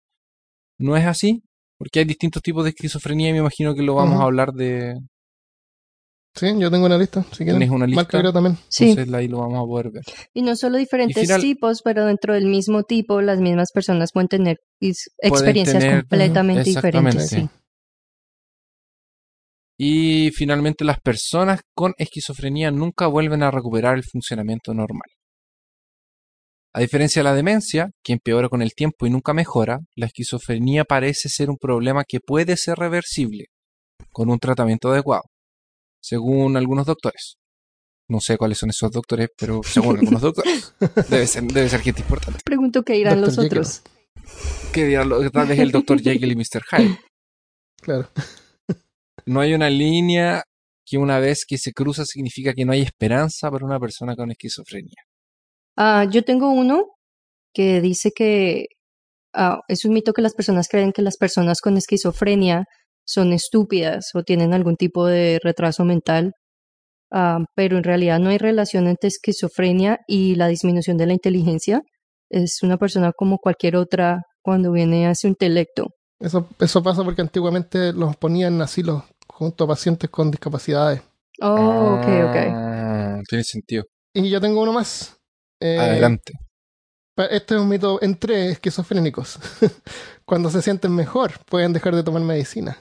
No 0.80 0.96
es 0.98 1.06
así, 1.06 1.42
porque 1.78 2.00
hay 2.00 2.06
distintos 2.06 2.42
tipos 2.42 2.64
de 2.64 2.72
esquizofrenia 2.72 3.30
y 3.30 3.34
me 3.34 3.40
imagino 3.40 3.74
que 3.76 3.84
lo 3.84 3.96
vamos 3.96 4.20
a 4.20 4.24
hablar 4.24 4.52
de... 4.54 4.96
Sí, 6.36 6.48
yo 6.60 6.70
tengo 6.70 6.86
una 6.86 7.00
lista. 7.00 7.24
Si. 7.32 7.46
¿Tienes 7.46 7.70
una 7.72 7.88
lista? 7.88 8.04
Marca 8.04 8.32
también. 8.32 8.58
Sí, 8.70 8.92
Entonces 8.92 9.12
ahí 9.16 9.28
lo 9.28 9.40
vamos 9.40 9.56
a 9.60 9.66
poder 9.66 9.90
ver. 9.90 10.04
y 10.36 10.44
no 10.44 10.56
solo 10.56 10.78
diferentes 10.78 11.20
final- 11.24 11.42
tipos, 11.42 11.82
pero 11.84 12.06
dentro 12.06 12.36
del 12.36 12.46
mismo 12.46 12.84
tipo, 12.84 13.22
las 13.22 13.40
mismas 13.40 13.72
personas 13.72 14.12
pueden 14.12 14.28
tener 14.28 14.58
Pueden 14.80 14.94
experiencias 15.20 15.80
tener- 15.80 16.02
completamente 16.02 16.64
diferentes. 16.64 17.28
Sí. 17.30 17.50
Y 19.80 20.32
finalmente 20.32 20.84
las 20.84 21.00
personas 21.00 21.62
con 21.76 21.94
esquizofrenia 21.98 22.72
nunca 22.72 23.08
vuelven 23.08 23.44
a 23.44 23.52
recuperar 23.52 23.96
el 23.96 24.04
funcionamiento 24.04 24.74
normal. 24.74 25.08
A 26.74 26.80
diferencia 26.80 27.20
de 27.22 27.24
la 27.24 27.34
demencia, 27.34 27.90
que 28.04 28.14
empeora 28.14 28.50
con 28.50 28.62
el 28.62 28.74
tiempo 28.74 29.06
y 29.06 29.10
nunca 29.10 29.34
mejora, 29.34 29.80
la 29.96 30.08
esquizofrenia 30.08 30.84
parece 30.84 31.30
ser 31.30 31.50
un 31.50 31.58
problema 31.58 32.04
que 32.08 32.20
puede 32.20 32.56
ser 32.58 32.78
reversible 32.78 33.46
con 34.12 34.30
un 34.30 34.40
tratamiento 34.40 34.92
adecuado, 34.92 35.24
según 36.02 36.58
algunos 36.58 36.86
doctores. 36.86 37.38
No 38.10 38.20
sé 38.20 38.38
cuáles 38.38 38.58
son 38.60 38.70
esos 38.70 38.92
doctores, 38.92 39.30
pero 39.38 39.62
según 39.64 39.98
algunos 40.00 40.22
doctores. 40.22 40.74
Debe 41.10 41.28
ser, 41.28 41.44
debe 41.44 41.70
ser 41.70 41.82
gente 41.82 42.02
importante. 42.02 42.40
Pregunto 42.46 42.84
qué 42.84 42.94
dirán 42.94 43.22
Dr. 43.22 43.28
los 43.28 43.36
Jekyll. 43.36 43.48
otros. 43.48 43.82
Que 44.74 44.86
dirán 44.86 45.10
lo- 45.10 45.30
tal 45.32 45.48
vez 45.48 45.60
el 45.60 45.72
doctor 45.72 46.02
Jekyll 46.02 46.32
y 46.32 46.36
Mr. 46.36 46.64
Hyde. 46.72 47.00
Claro. 47.82 48.10
No 49.28 49.42
hay 49.42 49.54
una 49.54 49.70
línea 49.70 50.44
que 50.86 50.98
una 50.98 51.20
vez 51.20 51.44
que 51.46 51.58
se 51.58 51.74
cruza 51.74 52.06
significa 52.06 52.54
que 52.54 52.64
no 52.64 52.72
hay 52.72 52.82
esperanza 52.82 53.52
para 53.52 53.66
una 53.66 53.78
persona 53.78 54.16
con 54.16 54.32
esquizofrenia. 54.32 55.04
Ah, 55.76 56.06
yo 56.10 56.24
tengo 56.24 56.50
uno 56.50 56.86
que 57.54 57.82
dice 57.82 58.12
que 58.16 58.68
ah, 59.34 59.60
es 59.68 59.84
un 59.84 59.94
mito 59.94 60.14
que 60.14 60.22
las 60.22 60.34
personas 60.34 60.70
creen 60.70 60.94
que 60.94 61.02
las 61.02 61.18
personas 61.18 61.60
con 61.60 61.76
esquizofrenia 61.76 62.64
son 63.06 63.34
estúpidas 63.34 64.12
o 64.14 64.24
tienen 64.24 64.54
algún 64.54 64.78
tipo 64.78 65.06
de 65.06 65.40
retraso 65.44 65.84
mental, 65.84 66.32
ah, 67.12 67.40
pero 67.54 67.76
en 67.76 67.84
realidad 67.84 68.20
no 68.20 68.30
hay 68.30 68.38
relación 68.38 68.88
entre 68.88 69.10
esquizofrenia 69.10 69.98
y 70.08 70.36
la 70.36 70.48
disminución 70.48 70.96
de 70.96 71.06
la 71.06 71.14
inteligencia. 71.14 71.82
Es 72.30 72.64
una 72.64 72.78
persona 72.78 73.12
como 73.12 73.40
cualquier 73.40 73.76
otra 73.76 74.22
cuando 74.42 74.72
viene 74.72 75.06
a 75.06 75.16
su 75.16 75.28
intelecto. 75.28 75.88
Eso, 76.18 76.48
eso 76.62 76.82
pasa 76.82 77.04
porque 77.04 77.22
antiguamente 77.22 77.92
los 77.92 78.16
ponían 78.16 78.56
en 78.56 78.62
asilos 78.62 79.04
junto 79.38 79.66
a 79.66 79.68
pacientes 79.68 80.10
con 80.10 80.32
discapacidades. 80.32 81.00
Oh, 81.42 82.00
ok, 82.00 82.08
ok. 82.30 82.36
Ah, 82.50 83.22
Tiene 83.30 83.44
sentido. 83.44 83.86
Y 84.12 84.32
yo 84.32 84.42
tengo 84.42 84.64
uno 84.64 84.74
más. 84.74 85.16
Eh, 85.60 85.78
Adelante. 85.78 86.34
Este 87.30 87.54
es 87.56 87.62
un 87.62 87.70
mito 87.70 88.00
entre 88.02 88.50
esquizofrénicos. 88.50 89.38
Cuando 90.26 90.50
se 90.50 90.64
sienten 90.64 90.94
mejor, 90.96 91.34
pueden 91.46 91.72
dejar 91.72 91.96
de 91.96 92.02
tomar 92.02 92.24
medicina. 92.24 92.78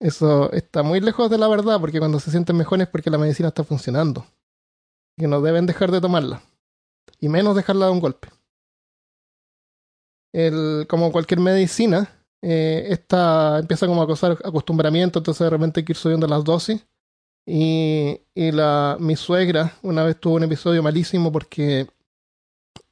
Eso 0.00 0.52
está 0.52 0.84
muy 0.84 1.00
lejos 1.00 1.28
de 1.28 1.38
la 1.38 1.48
verdad, 1.48 1.80
porque 1.80 1.98
cuando 1.98 2.20
se 2.20 2.30
sienten 2.30 2.56
mejor 2.56 2.80
es 2.80 2.86
porque 2.86 3.10
la 3.10 3.18
medicina 3.18 3.48
está 3.48 3.64
funcionando. 3.64 4.24
Y 5.16 5.26
no 5.26 5.40
deben 5.40 5.66
dejar 5.66 5.90
de 5.90 6.00
tomarla. 6.00 6.40
Y 7.18 7.28
menos 7.28 7.56
dejarla 7.56 7.86
de 7.86 7.92
un 7.92 7.98
golpe. 7.98 8.28
El, 10.32 10.86
como 10.88 11.10
cualquier 11.10 11.40
medicina, 11.40 12.17
eh, 12.42 12.86
esta 12.90 13.58
empieza 13.58 13.86
como 13.86 14.02
a 14.02 14.06
causar 14.06 14.32
acostumbramiento, 14.44 15.18
entonces 15.18 15.44
de 15.44 15.50
repente 15.50 15.80
hay 15.80 15.84
que 15.84 15.92
ir 15.92 15.96
subiendo 15.96 16.26
las 16.26 16.44
dosis. 16.44 16.86
Y, 17.46 18.20
y 18.34 18.52
la, 18.52 18.96
mi 19.00 19.16
suegra 19.16 19.72
una 19.82 20.04
vez 20.04 20.20
tuvo 20.20 20.34
un 20.34 20.42
episodio 20.44 20.82
malísimo 20.82 21.32
porque 21.32 21.88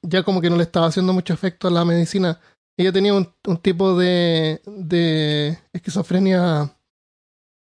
ya 0.03 0.23
como 0.23 0.41
que 0.41 0.49
no 0.49 0.57
le 0.57 0.63
estaba 0.63 0.87
haciendo 0.87 1.13
mucho 1.13 1.35
efecto 1.35 1.69
a 1.69 1.71
la 1.71 1.85
medicina. 1.85 2.41
Ella 2.79 2.93
tenía 2.93 3.13
un, 3.15 3.33
tipo 3.63 3.99
de, 3.99 4.61
de 4.67 5.59
esquizofrenia. 5.73 6.75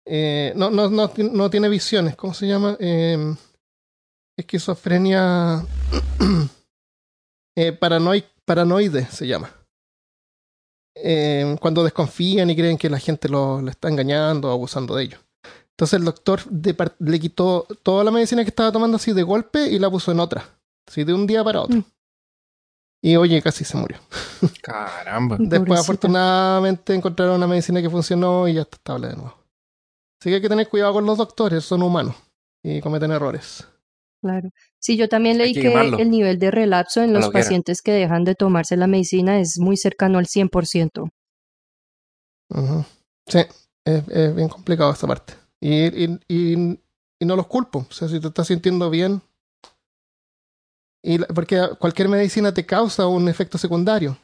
eh, 0.06 0.52
no, 0.56 0.70
no, 0.70 0.88
no, 0.88 1.10
no 1.16 1.50
tiene 1.50 1.68
visiones, 1.68 2.16
¿cómo 2.16 2.34
se 2.34 2.46
llama? 2.46 2.76
Eh, 2.80 3.34
esquizofrenia 4.38 5.66
eh, 7.56 7.78
paranoi- 7.78 8.24
paranoide 8.44 9.04
se 9.06 9.26
llama. 9.26 9.57
Eh, 11.02 11.56
cuando 11.60 11.84
desconfían 11.84 12.50
y 12.50 12.56
creen 12.56 12.78
que 12.78 12.90
la 12.90 12.98
gente 12.98 13.28
lo, 13.28 13.60
lo 13.60 13.70
está 13.70 13.88
engañando 13.88 14.48
o 14.48 14.52
abusando 14.52 14.96
de 14.96 15.04
ellos. 15.04 15.20
Entonces 15.70 15.98
el 15.98 16.04
doctor 16.04 16.44
de 16.50 16.74
le 16.98 17.20
quitó 17.20 17.66
toda 17.84 18.02
la 18.02 18.10
medicina 18.10 18.42
que 18.42 18.48
estaba 18.48 18.72
tomando 18.72 18.96
así 18.96 19.12
de 19.12 19.22
golpe 19.22 19.68
y 19.68 19.78
la 19.78 19.88
puso 19.88 20.10
en 20.10 20.18
otra. 20.18 20.44
Así 20.88 21.04
de 21.04 21.14
un 21.14 21.26
día 21.26 21.44
para 21.44 21.62
otro. 21.62 21.78
Mm. 21.78 21.84
Y 23.00 23.16
oye, 23.16 23.40
casi 23.42 23.64
se 23.64 23.76
murió. 23.76 23.98
Caramba. 24.62 25.36
Después, 25.38 25.60
Pobrecita. 25.60 25.80
afortunadamente, 25.80 26.94
encontraron 26.94 27.36
una 27.36 27.46
medicina 27.46 27.80
que 27.80 27.90
funcionó 27.90 28.48
y 28.48 28.54
ya 28.54 28.62
está 28.62 28.76
estable 28.76 29.08
de 29.08 29.16
nuevo. 29.16 29.34
Así 30.20 30.30
que 30.30 30.34
hay 30.34 30.42
que 30.42 30.48
tener 30.48 30.68
cuidado 30.68 30.94
con 30.94 31.06
los 31.06 31.16
doctores, 31.16 31.64
son 31.64 31.82
humanos 31.82 32.16
y 32.64 32.80
cometen 32.80 33.12
errores. 33.12 33.64
Claro. 34.20 34.50
Sí, 34.80 34.96
yo 34.96 35.08
también 35.08 35.40
Hay 35.40 35.52
leí 35.54 35.62
que 35.62 35.74
el 36.02 36.10
nivel 36.10 36.38
de 36.38 36.50
relapso 36.50 37.02
en 37.02 37.12
los 37.12 37.28
pacientes 37.30 37.82
que 37.82 37.92
dejan 37.92 38.24
de 38.24 38.34
tomarse 38.34 38.76
la 38.76 38.86
medicina 38.86 39.40
es 39.40 39.58
muy 39.58 39.76
cercano 39.76 40.18
al 40.18 40.26
100%. 40.26 41.08
Ujú. 42.50 42.84
Sí, 43.26 43.40
es, 43.84 44.08
es 44.08 44.34
bien 44.34 44.48
complicado 44.48 44.92
esta 44.92 45.06
parte. 45.06 45.34
Y, 45.60 46.04
y, 46.04 46.20
y, 46.28 46.80
y 47.20 47.24
no 47.26 47.36
los 47.36 47.46
culpo. 47.46 47.86
O 47.88 47.92
sea, 47.92 48.08
si 48.08 48.20
te 48.20 48.28
estás 48.28 48.46
sintiendo 48.46 48.88
bien. 48.90 49.20
Y 51.02 51.18
la- 51.18 51.26
porque 51.28 51.60
cualquier 51.78 52.08
medicina 52.08 52.52
te 52.52 52.66
causa 52.66 53.06
un 53.06 53.28
efecto 53.28 53.58
secundario. 53.58 54.18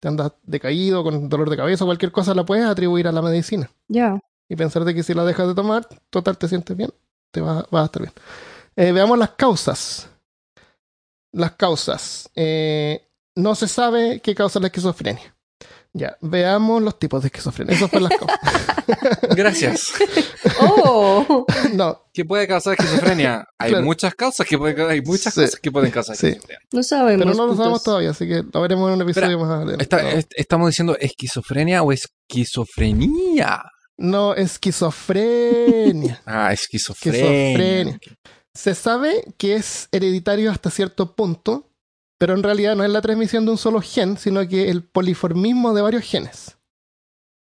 Te 0.00 0.08
andas 0.08 0.32
decaído, 0.42 1.04
con 1.04 1.28
dolor 1.28 1.48
de 1.48 1.56
cabeza, 1.56 1.84
cualquier 1.84 2.10
cosa 2.12 2.34
la 2.34 2.44
puedes 2.44 2.64
atribuir 2.66 3.06
a 3.08 3.12
la 3.12 3.22
medicina. 3.22 3.70
Ya. 3.88 4.20
y 4.48 4.56
pensar 4.56 4.84
de 4.84 4.94
que 4.94 5.02
si 5.02 5.14
la 5.14 5.24
dejas 5.24 5.48
de 5.48 5.54
tomar, 5.54 5.88
total 6.10 6.36
te 6.36 6.46
sientes 6.46 6.76
bien, 6.76 6.90
te 7.30 7.40
va, 7.40 7.66
va 7.74 7.82
a 7.82 7.84
estar 7.86 8.02
bien. 8.02 8.12
Eh, 8.76 8.92
veamos 8.92 9.18
las 9.18 9.30
causas. 9.30 10.08
las 11.34 11.52
causas. 11.52 12.28
Eh, 12.34 13.08
no 13.36 13.54
se 13.54 13.66
sabe 13.68 14.20
qué 14.20 14.34
causa 14.34 14.60
la 14.60 14.66
esquizofrenia. 14.66 15.34
Ya, 15.94 16.16
veamos 16.22 16.82
los 16.82 16.98
tipos 16.98 17.22
de 17.22 17.26
esquizofrenia. 17.28 17.74
Esas 17.74 17.90
fueron 17.90 18.08
las 18.08 18.18
causas. 18.18 18.38
Gracias. 19.36 19.92
¡Oh! 20.60 21.44
no, 21.74 22.02
¿Qué 22.14 22.24
puede 22.24 22.46
causar 22.48 22.74
esquizofrenia? 22.78 23.46
Hay 23.58 23.70
Claro. 23.70 23.84
muchas 23.84 24.14
causas 24.14 24.46
que 24.46 24.56
pueden 24.58 24.90
hay 24.90 25.00
muchas 25.02 25.34
Sí. 25.34 25.40
cosas 25.42 25.60
que 25.60 25.70
pueden 25.70 25.90
causar 25.90 26.16
Sí. 26.16 26.28
esquizofrenia. 26.28 26.60
No 26.72 26.82
sabemos. 26.82 27.24
pero 27.24 27.34
no 27.36 27.42
lo 27.42 27.48
putos. 27.50 27.58
sabemos 27.58 27.82
todavía, 27.82 28.10
así 28.10 28.26
que 28.26 28.42
lo 28.52 28.60
veremos 28.62 28.88
en 28.88 28.94
un 28.96 29.02
episodio 29.02 29.38
más 29.38 29.50
adelante. 29.50 29.82
Está- 29.82 30.02
no, 30.02 30.08
est- 30.08 30.32
estamos 30.36 30.68
diciendo 30.70 30.96
esquizofrenia 30.98 31.82
o 31.82 31.92
esquizofrenia. 31.92 33.62
no, 33.98 34.34
esquizofrenia. 34.34 36.22
Ah, 36.26 36.52
esquizofrenia. 36.52 37.52
Esquizofrenia. 37.52 37.98
Se 38.54 38.74
sabe 38.74 39.34
que 39.38 39.54
es 39.54 39.88
hereditario 39.92 40.50
hasta 40.50 40.70
cierto 40.70 41.14
punto, 41.14 41.70
pero 42.18 42.34
en 42.34 42.42
realidad 42.42 42.76
no 42.76 42.84
es 42.84 42.90
la 42.90 43.00
transmisión 43.00 43.44
de 43.44 43.52
un 43.52 43.58
solo 43.58 43.80
gen, 43.80 44.16
sino 44.18 44.46
que 44.46 44.70
el 44.70 44.82
poliformismo 44.82 45.72
de 45.74 45.82
varios 45.82 46.04
genes. 46.04 46.56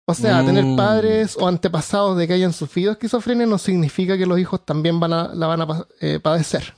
O 0.06 0.14
sea, 0.14 0.42
Mm. 0.42 0.46
tener 0.46 0.76
padres 0.76 1.36
o 1.38 1.46
antepasados 1.46 2.16
de 2.18 2.26
que 2.26 2.34
hayan 2.34 2.52
sufrido 2.52 2.92
esquizofrenia 2.92 3.46
no 3.46 3.58
significa 3.58 4.18
que 4.18 4.26
los 4.26 4.38
hijos 4.38 4.64
también 4.64 4.98
van 5.00 5.12
a, 5.12 5.34
la 5.34 5.46
van 5.46 5.62
a 5.62 5.86
eh, 6.00 6.20
padecer. 6.20 6.74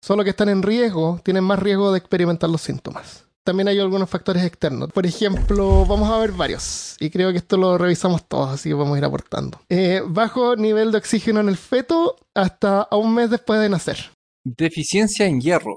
Solo 0.00 0.22
que 0.24 0.30
están 0.30 0.48
en 0.48 0.62
riesgo, 0.62 1.20
tienen 1.24 1.44
más 1.44 1.58
riesgo 1.58 1.90
de 1.90 1.98
experimentar 1.98 2.48
los 2.50 2.60
síntomas. 2.62 3.25
También 3.46 3.68
hay 3.68 3.78
algunos 3.78 4.10
factores 4.10 4.42
externos. 4.42 4.90
Por 4.92 5.06
ejemplo, 5.06 5.86
vamos 5.86 6.10
a 6.10 6.18
ver 6.18 6.32
varios. 6.32 6.96
Y 6.98 7.10
creo 7.10 7.30
que 7.30 7.38
esto 7.38 7.56
lo 7.56 7.78
revisamos 7.78 8.26
todos, 8.26 8.50
así 8.50 8.70
que 8.70 8.74
vamos 8.74 8.96
a 8.96 8.98
ir 8.98 9.04
aportando. 9.04 9.60
Eh, 9.68 10.02
bajo 10.04 10.56
nivel 10.56 10.90
de 10.90 10.98
oxígeno 10.98 11.38
en 11.38 11.48
el 11.48 11.56
feto 11.56 12.16
hasta 12.34 12.80
a 12.82 12.96
un 12.96 13.14
mes 13.14 13.30
después 13.30 13.60
de 13.60 13.68
nacer. 13.68 14.10
Deficiencia 14.44 15.26
en 15.26 15.40
hierro. 15.40 15.76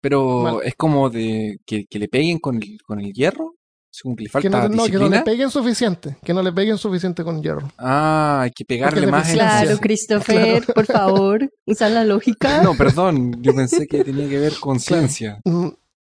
Pero 0.00 0.40
Mal. 0.40 0.56
es 0.64 0.74
como 0.76 1.10
de 1.10 1.58
que, 1.66 1.84
que 1.90 1.98
le 1.98 2.08
peguen 2.08 2.38
con 2.38 2.56
el, 2.56 2.78
con 2.86 3.00
el 3.00 3.12
hierro. 3.12 3.56
Como 4.02 4.16
que 4.16 4.22
le 4.22 4.28
Que 4.30 4.32
falta 4.32 4.68
no, 4.68 4.76
no, 4.76 4.84
que 4.86 4.96
no 4.96 5.08
le 5.10 5.20
peguen 5.20 5.50
suficiente. 5.50 6.16
Que 6.24 6.32
no 6.32 6.42
le 6.42 6.52
peguen 6.52 6.78
suficiente 6.78 7.22
con 7.22 7.42
hierro. 7.42 7.70
Ah, 7.76 8.40
hay 8.44 8.50
que 8.52 8.64
pegarle 8.64 9.06
más 9.08 9.28
en. 9.28 9.34
Claro, 9.34 9.76
Christopher, 9.78 10.64
por 10.74 10.86
favor, 10.86 11.50
usa 11.66 11.90
la 11.90 12.04
lógica. 12.04 12.62
No, 12.62 12.74
perdón, 12.76 13.42
yo 13.42 13.54
pensé 13.54 13.86
que 13.86 14.04
tenía 14.04 14.26
que 14.26 14.38
ver 14.38 14.54
con 14.58 14.80
ciencia. 14.80 15.40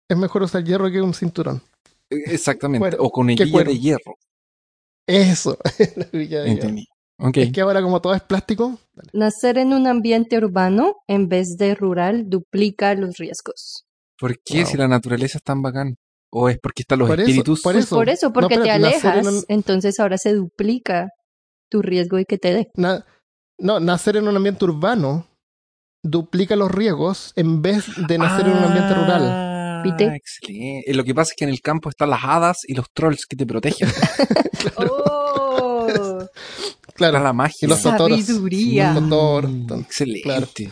Es 0.08 0.16
mejor 0.16 0.42
usar 0.42 0.64
hierro 0.64 0.90
que 0.90 1.00
un 1.02 1.14
cinturón. 1.14 1.62
Eh, 2.10 2.16
Exactamente. 2.26 2.96
O 2.98 3.10
con 3.10 3.26
¿Qué 3.28 3.42
hebilla 3.42 3.64
de 3.64 3.78
hierro. 3.78 4.14
Eso. 5.06 5.58
La 5.96 6.06
villa 6.12 6.40
de 6.40 6.44
hierro. 6.44 6.46
Entendí. 6.46 6.86
Ok. 7.20 7.36
Es 7.38 7.52
que 7.52 7.60
ahora 7.60 7.82
como 7.82 8.00
todo 8.00 8.14
es 8.14 8.22
plástico, 8.22 8.78
Nacer 9.12 9.58
en 9.58 9.72
un 9.72 9.86
ambiente 9.86 10.36
urbano 10.38 10.96
en 11.06 11.28
vez 11.28 11.56
de 11.56 11.74
rural 11.74 12.28
duplica 12.28 12.94
los 12.94 13.16
riesgos. 13.18 13.84
¿Por 14.18 14.38
qué 14.44 14.62
Wow. 14.62 14.66
si 14.70 14.76
la 14.76 14.88
naturaleza 14.88 15.38
es 15.38 15.44
tan 15.44 15.62
bacán? 15.62 15.96
¿O 16.30 16.48
es 16.48 16.58
porque 16.62 16.82
están 16.82 16.98
los 16.98 17.08
Por 17.08 17.18
eso- 17.20 17.28
espíritus? 17.28 17.62
por 17.62 17.72
Pues 17.74 17.84
eso. 17.86 17.96
por 17.96 18.08
eso, 18.08 18.32
porque 18.32 18.56
No, 18.56 18.62
te 18.64 18.70
alejas, 18.70 19.16
en 19.26 19.34
un- 19.34 19.44
entonces 19.48 19.98
ahora 20.00 20.18
se 20.18 20.34
duplica 20.34 21.08
tu 21.70 21.80
riesgo 21.82 22.16
de 22.18 22.24
que 22.24 22.38
te 22.38 22.52
dé. 22.54 22.70
na- 22.74 23.04
no, 23.58 23.80
nacer 23.80 24.16
en 24.16 24.28
un 24.28 24.36
ambiente 24.36 24.64
urbano 24.64 25.26
duplica 26.04 26.54
los 26.56 26.70
riesgos 26.70 27.32
en 27.34 27.60
vez 27.62 27.86
de 28.06 28.18
nacer 28.18 28.46
en 28.46 28.52
un 28.56 28.64
ambiente 28.64 28.94
rural. 28.94 29.47
Ah, 29.78 29.82
¿Viste? 29.84 30.04
Excelente. 30.14 30.90
Eh, 30.90 30.94
Lo 30.94 31.04
que 31.04 31.14
pasa 31.14 31.32
es 31.32 31.36
que 31.36 31.44
en 31.44 31.50
el 31.50 31.60
campo 31.60 31.88
están 31.88 32.10
las 32.10 32.20
hadas 32.24 32.58
y 32.66 32.74
los 32.74 32.90
trolls 32.92 33.26
que 33.26 33.36
te 33.36 33.46
protegen. 33.46 33.88
¡Oh! 34.76 35.86
Está 35.88 36.92
Claro. 36.94 37.22
la 37.22 37.32
magia. 37.32 37.58
Y 37.62 37.66
los 37.68 37.82
totoros. 37.82 38.20
Sabiduría. 38.24 38.92
Los 38.92 39.04
totoros. 39.04 39.50
Mm, 39.50 39.72
Excelente. 39.80 40.70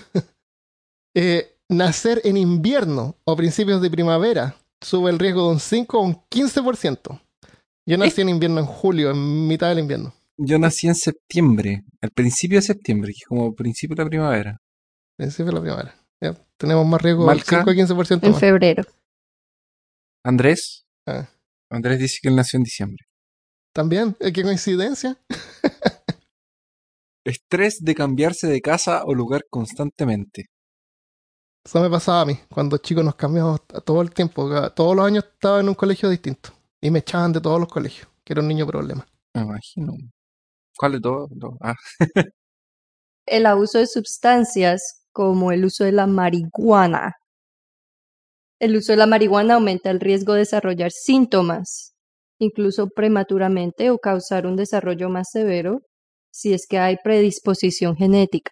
Eh, 1.14 1.56
nacer 1.68 2.20
en 2.24 2.36
invierno 2.36 3.16
o 3.24 3.36
principios 3.36 3.80
de 3.80 3.90
primavera 3.90 4.56
sube 4.82 5.10
el 5.10 5.18
riesgo 5.18 5.46
de 5.48 5.52
un 5.54 5.60
5 5.60 5.98
o 5.98 6.02
un 6.02 6.14
15%. 6.30 7.20
Yo 7.88 7.96
nací 7.96 8.20
en 8.20 8.28
invierno 8.28 8.58
en 8.60 8.66
julio, 8.66 9.10
en 9.12 9.46
mitad 9.46 9.68
del 9.68 9.78
invierno. 9.78 10.12
Yo 10.38 10.58
nací 10.58 10.88
en 10.88 10.94
septiembre, 10.96 11.84
al 12.02 12.10
principio 12.10 12.58
de 12.58 12.62
septiembre, 12.62 13.12
que 13.12 13.18
es 13.22 13.26
como 13.26 13.54
principio 13.54 13.94
de 13.96 14.02
la 14.04 14.10
primavera. 14.10 14.60
Principio 15.16 15.46
de 15.46 15.52
la 15.52 15.60
primavera. 15.60 16.05
Ya, 16.22 16.34
tenemos 16.56 16.86
más 16.86 17.00
riesgo 17.02 17.22
del 17.26 17.36
Malca. 17.36 17.58
5 17.64 17.70
a 17.70 17.74
15% 17.74 18.26
En 18.26 18.30
más. 18.32 18.40
febrero. 18.40 18.82
Andrés. 20.24 20.86
Ah. 21.06 21.28
Andrés 21.70 21.98
dice 21.98 22.18
que 22.22 22.28
él 22.28 22.36
nació 22.36 22.56
en 22.58 22.64
diciembre. 22.64 23.04
También, 23.74 24.16
eh, 24.20 24.32
qué 24.32 24.42
coincidencia. 24.42 25.18
Estrés 27.24 27.78
de 27.82 27.94
cambiarse 27.94 28.46
de 28.46 28.60
casa 28.60 29.02
o 29.04 29.14
lugar 29.14 29.42
constantemente. 29.50 30.46
Eso 31.64 31.80
me 31.80 31.90
pasaba 31.90 32.20
a 32.20 32.24
mí. 32.24 32.38
Cuando 32.48 32.78
chicos 32.78 33.04
nos 33.04 33.16
cambiamos 33.16 33.60
todo 33.84 34.00
el 34.00 34.12
tiempo. 34.12 34.48
Todos 34.70 34.94
los 34.96 35.04
años 35.04 35.24
estaba 35.24 35.58
en 35.60 35.68
un 35.68 35.74
colegio 35.74 36.08
distinto. 36.08 36.50
Y 36.80 36.90
me 36.90 37.00
echaban 37.00 37.32
de 37.32 37.40
todos 37.40 37.58
los 37.58 37.68
colegios. 37.68 38.08
Que 38.24 38.32
era 38.32 38.42
un 38.42 38.48
niño 38.48 38.66
problema. 38.66 39.04
Me 39.34 39.42
imagino. 39.42 39.94
¿Cuál 40.76 40.92
de 40.92 41.00
todos? 41.00 41.30
No, 41.32 41.56
Ah, 41.60 41.74
El 43.26 43.46
abuso 43.46 43.78
de 43.78 43.88
sustancias 43.88 45.02
como 45.16 45.50
el 45.50 45.64
uso 45.64 45.82
de 45.84 45.92
la 45.92 46.06
marihuana. 46.06 47.14
El 48.60 48.76
uso 48.76 48.92
de 48.92 48.98
la 48.98 49.06
marihuana 49.06 49.54
aumenta 49.54 49.90
el 49.90 49.98
riesgo 49.98 50.34
de 50.34 50.40
desarrollar 50.40 50.90
síntomas, 50.92 51.94
incluso 52.38 52.88
prematuramente, 52.94 53.88
o 53.88 53.96
causar 53.96 54.46
un 54.46 54.56
desarrollo 54.56 55.08
más 55.08 55.28
severo 55.32 55.80
si 56.30 56.52
es 56.52 56.66
que 56.68 56.78
hay 56.78 56.98
predisposición 57.02 57.96
genética. 57.96 58.50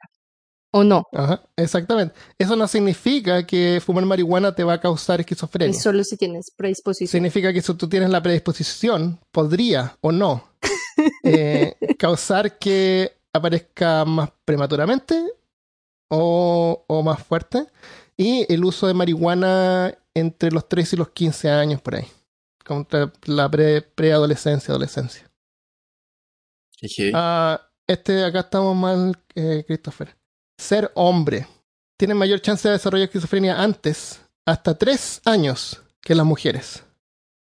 ¿O 0.73 0.85
no? 0.85 1.03
Ajá, 1.13 1.43
exactamente. 1.55 2.15
Eso 2.39 2.57
no 2.57 2.67
significa 2.67 3.47
que 3.47 3.83
fumar 3.85 4.07
marihuana 4.07 4.55
te 4.55 4.65
va 4.65 4.73
a 4.73 4.81
causar 4.81 5.21
esquizofrenia. 5.21 5.71
Es 5.71 5.83
solo 5.83 6.03
si 6.03 6.17
tienes 6.17 6.51
predisposición. 6.57 7.11
Significa 7.11 7.53
que 7.53 7.61
si 7.61 7.75
tú 7.75 7.91
tienes 7.91 8.09
la 8.09 8.23
predisposición, 8.23 9.21
podría 9.31 9.99
o 10.01 10.13
no 10.13 10.49
eh, 11.25 11.77
causar 11.99 12.59
que 12.59 13.13
aparezca 13.35 14.07
más 14.07 14.31
prematuramente 14.47 15.31
o, 16.09 16.85
o 16.87 17.03
más 17.03 17.23
fuerte. 17.23 17.67
Y 18.17 18.51
el 18.53 18.65
uso 18.65 18.87
de 18.87 18.95
marihuana 18.95 19.97
entre 20.15 20.51
los 20.53 20.69
3 20.69 20.93
y 20.93 20.97
los 20.97 21.09
15 21.11 21.51
años 21.51 21.81
por 21.81 21.97
ahí. 21.97 22.07
Contra 22.65 23.13
la 23.25 23.51
pre- 23.51 23.83
preadolescencia, 23.83 24.71
adolescencia. 24.73 25.31
jeje. 26.79 27.11
Ah, 27.15 27.61
este, 27.87 28.25
acá 28.25 28.41
estamos 28.41 28.75
mal, 28.77 29.17
eh, 29.35 29.65
Christopher. 29.67 30.17
Ser 30.59 30.91
hombre. 30.95 31.47
Tiene 31.99 32.15
mayor 32.15 32.41
chance 32.41 32.67
de 32.69 32.73
desarrollar 32.75 33.07
esquizofrenia 33.07 33.61
antes, 33.63 34.21
hasta 34.47 34.77
3 34.77 35.21
años, 35.25 35.83
que 36.01 36.15
las 36.15 36.27
mujeres. 36.27 36.85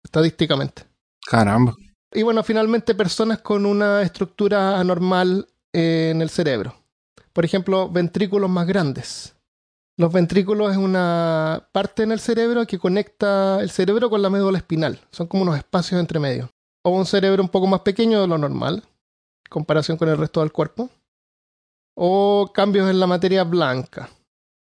Estadísticamente. 0.04 0.84
Caramba. 1.26 1.76
Y 2.13 2.24
bueno, 2.24 2.44
finalmente 2.44 2.96
personas 2.96 3.39
con 3.39 3.65
una 3.65 4.02
estructura 4.02 4.80
anormal 4.80 5.48
eh, 5.74 6.10
en 6.12 6.22
el 6.22 6.30
cerebro. 6.30 6.76
Por 7.36 7.43
ejemplo, 7.43 7.89
ventrículos 7.89 8.50
más 8.50 8.65
grandes. 8.65 9.36
Los 9.98 10.13
ventrículos 10.13 10.71
es 10.71 10.78
una 10.78 11.67
parte 11.74 12.04
en 12.04 12.13
el 12.13 12.19
cerebro 12.19 12.65
que 12.65 12.80
conecta 12.80 13.60
el 13.62 13.69
cerebro 13.69 14.10
con 14.10 14.21
la 14.21 14.30
médula 14.30 14.58
espinal. 14.58 15.00
Son 15.12 15.28
como 15.28 15.43
unos 15.43 15.58
espacios 15.58 16.00
entre 16.00 16.19
medio. 16.19 16.50
O 16.84 16.91
un 16.91 17.06
cerebro 17.06 17.43
un 17.43 17.50
poco 17.50 17.67
más 17.67 17.82
pequeño 17.82 18.21
de 18.21 18.28
lo 18.28 18.38
normal, 18.38 18.76
en 18.86 19.50
comparación 19.50 19.98
con 19.98 20.08
el 20.08 20.17
resto 20.17 20.39
del 20.39 20.54
cuerpo. 20.54 20.89
O 21.98 22.52
cambios 22.54 22.89
en 22.89 23.00
la 23.02 23.08
materia 23.08 23.43
blanca. 23.43 24.10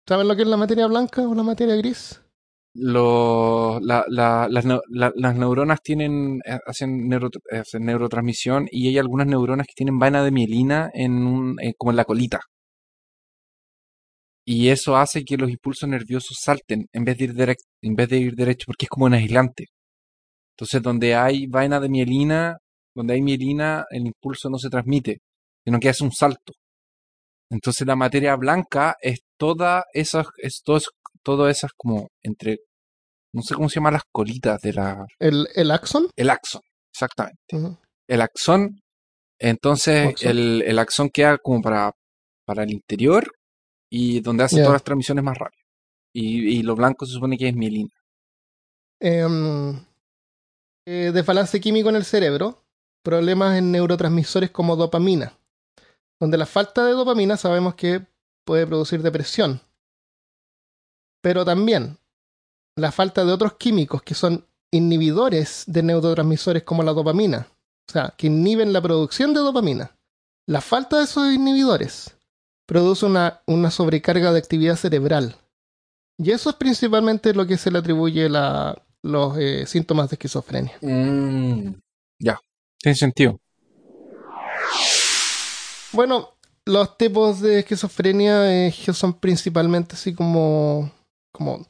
¿Saben 0.07 0.29
lo 0.29 0.37
que 0.37 0.43
es 0.43 0.49
la 0.49 0.57
materia 0.59 0.87
blanca 0.87 1.27
o 1.27 1.35
la 1.35 1.43
materia 1.43 1.75
gris? 1.77 2.21
Lo- 2.75 3.81
la- 3.81 4.05
la- 4.09 4.47
las, 4.51 4.65
neu- 4.67 4.83
la- 4.89 5.13
las 5.17 5.35
neuronas 5.37 5.81
tienen 5.83 6.41
eh, 6.45 6.59
hacen, 6.67 7.09
neuro- 7.09 7.31
hacen 7.51 7.85
neurotransmisión 7.87 8.69
y 8.71 8.89
hay 8.89 8.99
algunas 8.99 9.27
neuronas 9.27 9.67
que 9.67 9.73
tienen 9.75 9.99
vaina 9.99 10.23
de 10.23 10.31
mielina 10.31 10.91
en 10.93 11.27
un, 11.27 11.57
eh, 11.61 11.75
como 11.77 11.93
en 11.93 11.97
la 11.97 12.05
colita. 12.05 12.41
Y 14.51 14.71
eso 14.71 14.97
hace 14.97 15.25
que 15.25 15.37
los 15.37 15.51
impulsos 15.51 15.87
nerviosos 15.89 16.39
salten 16.41 16.87
en 16.93 17.05
vez 17.05 17.19
de 17.19 17.25
ir 17.25 17.35
direct- 17.35 17.67
en 17.83 17.95
vez 17.95 18.09
de 18.09 18.17
ir 18.17 18.35
derecho 18.35 18.65
porque 18.67 18.87
es 18.87 18.89
como 18.89 19.05
un 19.05 19.13
aislante. 19.13 19.67
Entonces, 20.57 20.81
donde 20.83 21.15
hay 21.15 21.47
vaina 21.47 21.79
de 21.79 21.91
mielina, 21.91 22.57
donde 22.97 23.13
hay 23.13 23.21
mielina, 23.21 23.85
el 23.91 24.07
impulso 24.07 24.49
no 24.49 24.57
se 24.59 24.71
transmite, 24.71 25.19
sino 25.67 25.79
que 25.79 25.91
hace 25.91 26.03
un 26.03 26.13
salto. 26.13 26.55
Entonces, 27.51 27.87
la 27.87 27.95
materia 27.95 28.37
blanca 28.37 28.97
es 29.03 29.21
toda 29.39 29.85
esas, 29.93 30.27
es 30.39 30.63
todo, 30.65 30.81
todo 31.23 31.49
esas 31.51 31.71
como 31.77 32.09
entre, 32.23 32.59
no 33.35 33.43
sé 33.43 33.55
cómo 33.55 33.69
se 33.69 33.77
llaman 33.81 33.93
las 33.95 34.05
colitas 34.11 34.61
de 34.63 34.73
la, 34.73 35.05
El, 35.19 35.47
el 35.55 35.71
axón. 35.71 36.07
el 36.17 36.31
axón, 36.31 36.63
exactamente. 36.91 37.39
El 38.09 38.21
axón, 38.23 38.81
entonces 39.39 40.09
Axón. 40.09 40.31
el, 40.31 40.63
el 40.63 40.79
axón 40.79 41.11
queda 41.11 41.37
como 41.37 41.61
para, 41.61 41.93
para 42.47 42.63
el 42.65 42.73
interior 42.73 43.31
y 43.91 44.21
donde 44.21 44.45
hace 44.45 44.57
todas 44.57 44.73
las 44.73 44.85
transmisiones 44.85 45.25
más 45.25 45.39
rápido. 45.39 45.65
Y, 46.13 46.59
y 46.59 46.63
lo 46.63 46.75
blanco 46.75 47.07
se 47.07 47.13
supone 47.13 47.39
que 47.39 47.49
es 47.49 47.55
mielina. 47.55 47.91
Em, 49.01 49.79
eh, 50.87 51.13
desbalance 51.13 51.61
químico 51.61 51.89
en 51.89 51.97
el 51.97 52.05
cerebro, 52.05 52.65
problemas 53.03 53.57
en 53.59 53.71
neurotransmisores 53.71 54.51
como 54.51 54.77
dopamina, 54.77 55.35
donde 56.19 56.37
la 56.37 56.47
falta 56.47 56.85
de 56.85 56.93
dopamina 56.93 57.37
sabemos 57.37 57.75
que 57.75 58.07
puede 58.45 58.67
producir 58.67 59.03
depresión. 59.03 59.61
Pero 61.23 61.45
también 61.45 61.99
la 62.77 62.93
falta 62.93 63.25
de 63.25 63.33
otros 63.33 63.55
químicos 63.55 64.03
que 64.03 64.15
son 64.15 64.47
inhibidores 64.71 65.65
de 65.67 65.83
neurotransmisores 65.83 66.63
como 66.65 66.83
la 66.83 66.93
dopamina, 66.93 67.49
o 67.89 67.93
sea, 67.93 68.15
que 68.17 68.27
inhiben 68.27 68.73
la 68.73 68.83
producción 68.83 69.33
de 69.33 69.41
dopamina. 69.41 69.97
La 70.47 70.61
falta 70.61 70.99
de 70.99 71.05
esos 71.05 71.33
inhibidores 71.33 72.18
produce 72.69 73.07
una, 73.07 73.41
una 73.47 73.71
sobrecarga 73.71 74.31
de 74.31 74.39
actividad 74.39 74.77
cerebral. 74.77 75.37
Y 76.19 76.33
eso 76.33 76.51
es 76.51 76.57
principalmente 76.57 77.33
lo 77.33 77.47
que 77.47 77.57
se 77.57 77.71
le 77.71 77.79
atribuye 77.79 78.29
la, 78.29 78.77
los 79.03 79.39
eh, 79.39 79.65
síntomas 79.67 80.11
de 80.11 80.17
esquizofrenia. 80.17 80.77
Mm, 80.83 81.71
ya, 82.19 82.39
tiene 82.79 82.95
sentido. 82.95 83.41
Bueno, 85.93 86.35
los 86.67 86.99
tipos 86.99 87.41
de 87.41 87.61
esquizofrenia 87.61 88.67
eh, 88.67 88.75
son 88.93 89.15
principalmente 89.15 89.95
así 89.95 90.13
como, 90.13 90.93
como, 91.33 91.67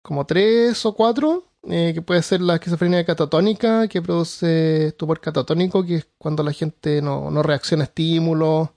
como 0.00 0.26
tres 0.26 0.86
o 0.86 0.94
cuatro, 0.94 1.42
eh, 1.68 1.90
que 1.92 2.02
puede 2.02 2.22
ser 2.22 2.40
la 2.40 2.54
esquizofrenia 2.54 3.04
catatónica, 3.04 3.88
que 3.88 4.00
produce 4.00 4.88
estupor 4.88 5.20
catatónico, 5.20 5.84
que 5.84 5.96
es 5.96 6.08
cuando 6.18 6.44
la 6.44 6.52
gente 6.52 7.02
no, 7.02 7.32
no 7.32 7.42
reacciona 7.42 7.82
a 7.82 7.86
estímulos, 7.86 8.68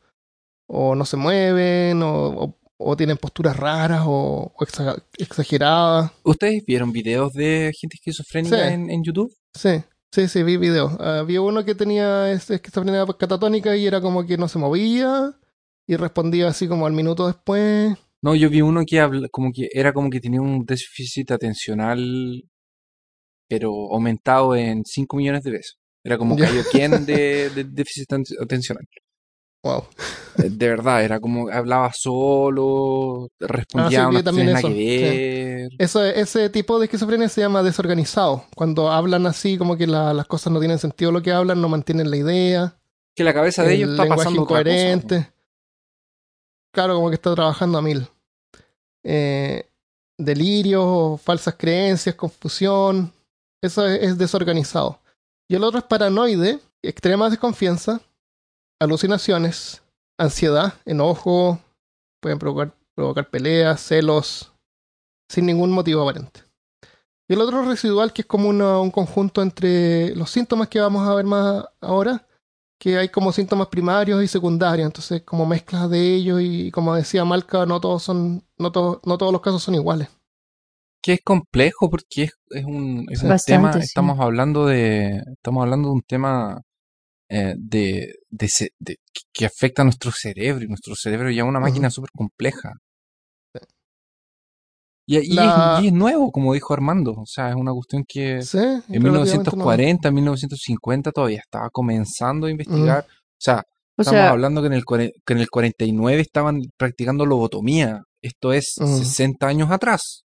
o 0.71 0.93
no 0.95 1.03
se 1.05 1.17
mueven, 1.17 2.01
o, 2.03 2.27
o- 2.45 2.55
o 2.81 2.95
tienen 2.95 3.17
posturas 3.17 3.57
raras 3.57 4.03
o, 4.05 4.53
o 4.55 4.65
exa- 4.65 5.03
exageradas. 5.17 6.11
¿Ustedes 6.23 6.63
vieron 6.65 6.91
videos 6.93 7.33
de 7.33 7.73
gente 7.77 7.95
esquizofrénica 7.95 8.55
Sí. 8.67 8.73
en, 8.73 8.89
en 8.89 9.03
YouTube? 9.03 9.33
Sí, 9.53 9.83
sí, 10.13 10.27
sí, 10.29 10.43
vi 10.43 10.55
videos. 10.55 10.97
Había 10.99 11.41
uno 11.41 11.65
que 11.65 11.75
tenía 11.75 12.31
esquizofrenia 12.31 13.05
catatónica 13.17 13.75
y 13.75 13.85
era 13.85 13.99
como 13.99 14.25
que 14.25 14.37
no 14.37 14.47
se 14.47 14.59
movía 14.59 15.33
y 15.87 15.95
respondía 15.97 16.47
así 16.47 16.67
como 16.69 16.85
al 16.85 16.93
minuto 16.93 17.27
después. 17.27 17.97
No, 18.21 18.35
yo 18.35 18.49
vi 18.49 18.61
uno 18.61 18.83
que 18.85 18.99
habla, 19.01 19.27
como 19.29 19.51
que 19.51 19.67
era 19.73 19.91
como 19.91 20.09
que 20.09 20.19
tenía 20.21 20.39
un 20.41 20.65
déficit 20.65 21.31
atencional, 21.31 22.43
pero 23.49 23.71
aumentado 23.93 24.55
en 24.55 24.83
5 24.85 25.17
millones 25.17 25.43
de 25.43 25.51
veces. 25.51 25.77
Era 26.03 26.17
como 26.17 26.37
Ya. 26.37 26.45
Kaioken 26.47 27.05
de, 27.05 27.49
de 27.55 27.63
déficit 27.65 28.09
aten- 28.11 28.41
atencional. 28.41 28.85
Wow. 29.63 29.85
Eh, 30.37 30.49
De 30.49 30.69
verdad, 30.69 31.03
era 31.03 31.19
como 31.19 31.49
hablaba 31.49 31.91
solo, 31.93 33.27
respondía 33.39 33.87
Ah, 34.07 34.09
sí, 34.11 34.17
a 34.17 34.19
eso, 34.59 34.67
que 34.69 35.67
ver. 35.69 35.69
Eso, 35.77 36.03
ese 36.05 36.49
tipo 36.49 36.79
de 36.79 36.85
esquizofrenia 36.85 37.27
se 37.27 37.41
llama 37.41 37.61
desorganizado. 37.61 38.45
Cuando 38.55 38.89
hablan 38.89 39.27
así, 39.27 39.57
como 39.57 39.75
que 39.75 39.85
la- 39.85 40.13
las 40.13 40.27
cosas 40.27 40.53
no 40.53 40.59
tienen 40.59 40.79
sentido 40.79 41.11
lo 41.11 41.21
que 41.21 41.33
hablan, 41.33 41.59
no 41.61 41.67
mantienen 41.67 42.09
la 42.09 42.17
idea. 42.17 42.75
Que 43.15 43.23
la 43.25 43.33
cabeza 43.33 43.63
de 43.63 43.73
el 43.73 43.81
ellos 43.81 43.89
está 43.91 44.05
pasando 44.07 44.43
otra 44.43 44.59
cosa. 44.63 44.69
incoherente. 44.69 45.29
Claro, 46.73 46.95
como 46.95 47.09
que 47.09 47.15
está 47.15 47.33
trabajando 47.35 47.77
a 47.77 47.81
mil. 47.81 48.07
Eh, 49.03 49.65
delirios, 50.17 51.21
falsas 51.21 51.55
creencias, 51.57 52.15
confusión. 52.15 53.11
Eso 53.61 53.85
es, 53.87 54.03
es 54.03 54.17
desorganizado. 54.17 54.99
Y 55.49 55.55
el 55.55 55.63
otro 55.63 55.79
es 55.79 55.85
paranoide, 55.85 56.59
extrema 56.81 57.29
desconfianza, 57.29 57.99
alucinaciones, 58.79 59.83
ansiedad, 60.17 60.73
enojo, 60.85 61.59
pueden 62.21 62.39
provocar, 62.39 62.73
provocar 62.95 63.29
peleas, 63.29 63.81
celos, 63.81 64.53
sin 65.29 65.45
ningún 65.45 65.71
motivo 65.71 66.01
aparente. 66.03 66.41
Y 67.29 67.33
el 67.33 67.41
otro 67.41 67.63
residual, 67.63 68.11
que 68.11 68.23
es 68.23 68.27
como 68.27 68.49
una- 68.49 68.79
un 68.79 68.91
conjunto 68.91 69.41
entre 69.41 70.15
los 70.15 70.31
síntomas 70.31 70.67
que 70.67 70.79
vamos 70.79 71.07
a 71.07 71.13
ver 71.15 71.25
más 71.25 71.65
ahora, 71.81 72.27
que 72.79 72.97
hay 72.97 73.09
como 73.09 73.31
síntomas 73.31 73.67
primarios 73.67 74.23
y 74.23 74.27
secundarios, 74.27 74.85
entonces 74.87 75.21
como 75.23 75.45
mezclas 75.45 75.89
de 75.89 76.15
ellos 76.15 76.39
y 76.41 76.71
como 76.71 76.95
decía 76.95 77.25
Malca, 77.25 77.65
no 77.65 77.79
todos 77.79 78.03
son, 78.03 78.43
no, 78.57 78.71
todos 78.71 78.99
no 79.05 79.17
todos 79.17 79.31
los 79.33 79.41
casos 79.41 79.61
son 79.63 79.75
iguales. 79.75 80.09
que 81.01 81.13
es 81.13 81.21
complejo 81.23 81.89
porque 81.89 82.23
es, 82.23 82.31
es 82.51 82.65
un, 82.65 83.05
es 83.09 83.23
un 83.23 83.29
Bastante, 83.29 83.45
tema, 83.45 83.81
sí. 83.81 83.85
estamos 83.85 84.19
hablando 84.19 84.65
de, 84.65 85.23
estamos 85.33 85.63
hablando 85.63 85.89
de 85.89 85.93
un 85.95 86.01
tema 86.01 86.61
eh, 87.29 87.55
de, 87.57 88.15
de, 88.29 88.49
de- 88.79 88.97
que- 89.33 89.45
afecta 89.45 89.81
a 89.81 89.85
nuestro 89.85 90.11
cerebro 90.11 90.63
y 90.63 90.67
nuestro 90.67 90.95
cerebro 90.95 91.29
ya 91.31 91.43
es 91.43 91.47
una 91.47 91.59
máquina 91.59 91.89
súper 91.89 92.09
compleja. 92.11 92.73
Y, 95.07 95.17
y 95.17 95.33
La- 95.33 95.77
es, 95.79 95.83
y 95.83 95.87
es 95.87 95.93
nuevo, 95.93 96.31
como 96.31 96.53
dijo 96.53 96.73
Armando, 96.73 97.13
o 97.13 97.25
sea, 97.25 97.49
es 97.49 97.55
una 97.55 97.71
cuestión 97.73 98.03
que 98.07 98.43
Sí, 98.43 98.57
en 98.59 98.63
relativamente 99.01 99.01
nuevo. 99.01 99.23
1940, 99.71 100.11
1950 100.11 101.11
todavía 101.11 101.39
estaba 101.39 101.69
comenzando 101.71 102.45
a 102.45 102.51
investigar, 102.51 103.05
o 103.09 103.35
sea, 103.39 103.63
O 103.97 104.01
estamos 104.03 104.19
sea, 104.19 104.29
hablando 104.29 104.61
que 104.61 104.67
en, 104.67 104.73
el, 104.73 104.83
que 104.85 105.33
en 105.33 105.39
el 105.39 105.49
49 105.49 106.21
estaban 106.21 106.61
practicando 106.77 107.25
lobotomía. 107.25 108.03
Esto 108.21 108.53
es 108.53 108.75
Mm. 108.79 108.97
60 108.99 109.47
años 109.47 109.71
atrás. 109.71 110.23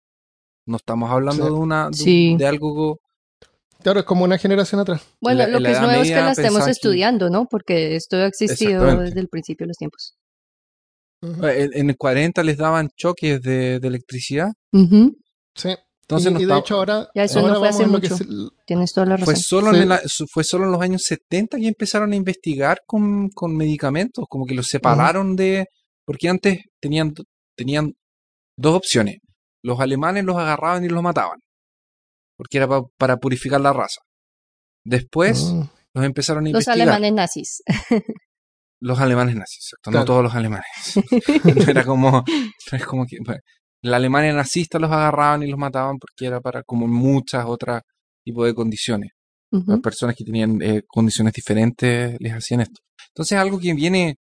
No 0.66 0.76
estamos 0.76 1.10
hablando 1.10 1.44
Sí. 1.46 1.48
de 1.52 1.56
una 1.58 1.82
de, 1.84 1.86
un- 1.88 1.94
Sí. 1.94 2.36
de 2.36 2.46
algo 2.46 2.98
Claro, 3.86 4.00
es 4.00 4.04
como 4.06 4.24
una 4.24 4.36
generación 4.36 4.80
atrás. 4.80 5.00
bueno, 5.20 5.38
la- 5.38 5.46
lo 5.46 5.60
la 5.60 5.68
que 5.68 5.74
es 5.76 5.80
nuevo 5.80 6.02
es 6.02 6.08
que 6.08 6.14
la 6.16 6.32
estemos 6.32 6.66
estudiando, 6.66 7.30
¿no? 7.30 7.46
Porque 7.48 7.94
esto 7.94 8.16
ha 8.16 8.26
existido 8.26 8.84
desde 8.96 9.20
el 9.20 9.28
principio 9.28 9.62
de 9.64 9.68
los 9.68 9.76
tiempos. 9.76 10.16
Ujú. 11.22 11.46
en, 11.46 11.70
en 11.72 11.90
el 11.90 11.96
40 11.96 12.42
les 12.42 12.56
daban 12.56 12.88
choques 12.96 13.40
de, 13.42 13.78
de 13.78 13.86
electricidad. 13.88 14.48
Sí. 15.54 15.74
Entonces 16.02 16.30
y, 16.30 16.34
no 16.34 16.40
y 16.40 16.42
de 16.42 16.42
estaba- 16.42 16.60
hecho 16.60 16.74
ahora, 16.74 17.08
Ya, 17.14 17.22
eso 17.24 17.38
ahora 17.38 17.52
no 17.54 17.58
fue 17.60 17.68
hace 17.68 17.86
mucho. 17.86 18.16
Tienes 18.66 18.92
toda 18.92 19.06
la 19.06 19.16
razón. 19.18 19.34
fue 19.34 19.36
solo, 19.42 19.70
Sí. 19.72 19.80
en 19.82 19.92
el- 19.92 19.98
fue 20.32 20.42
solo 20.42 20.64
en 20.64 20.72
los 20.72 20.80
años 20.82 21.02
70 21.04 21.56
que 21.56 21.68
empezaron 21.68 22.12
a 22.12 22.16
investigar 22.16 22.80
con, 22.86 23.28
con 23.30 23.56
medicamentos, 23.56 24.24
como 24.28 24.46
que 24.46 24.54
los 24.54 24.66
separaron 24.66 25.36
de... 25.36 25.66
Porque 26.04 26.28
antes 26.28 26.58
tenían, 26.80 27.14
tenían 27.56 27.94
dos 28.58 28.74
opciones. 28.74 29.18
Los 29.62 29.78
alemanes 29.80 30.24
los 30.24 30.36
agarraban 30.36 30.84
y 30.84 30.88
los 30.88 31.02
mataban, 31.04 31.38
porque 32.36 32.58
era 32.58 32.68
pa- 32.68 32.84
para 32.98 33.16
purificar 33.16 33.60
la 33.60 33.72
raza. 33.72 34.00
Después 34.84 35.52
los 35.94 36.04
empezaron 36.04 36.44
a 36.46 36.50
Los 36.50 36.60
investigar. 36.66 36.80
alemanes 36.88 37.12
nazis. 37.12 37.62
Los 38.80 39.00
alemanes 39.00 39.34
nazis, 39.36 39.58
exacto. 39.72 39.90
No 39.90 40.04
todos 40.04 40.22
los 40.24 40.34
alemanes. 40.34 40.66
era 41.68 41.82
como, 41.84 42.10
no 42.70 42.78
es 42.78 42.84
como 42.84 43.06
que 43.06 43.16
bueno, 43.24 43.40
la 43.82 43.96
Alemania 43.96 44.32
nazista 44.34 44.78
los 44.78 44.90
agarraban 44.90 45.42
y 45.42 45.46
los 45.46 45.58
mataban 45.58 45.96
porque 45.98 46.26
era 46.26 46.40
para 46.42 46.62
como 46.62 46.86
muchas 46.86 47.46
otras 47.46 47.82
tipos 48.24 48.46
de 48.46 48.54
condiciones. 48.54 49.10
Las 49.50 49.80
personas 49.80 50.14
que 50.14 50.24
tenían 50.24 50.60
eh, 50.60 50.82
condiciones 50.86 51.32
diferentes 51.32 52.16
les 52.20 52.32
hacían 52.34 52.60
esto. 52.60 52.80
Entonces 53.08 53.38
algo 53.38 53.58
que 53.58 53.72
viene, 53.72 54.16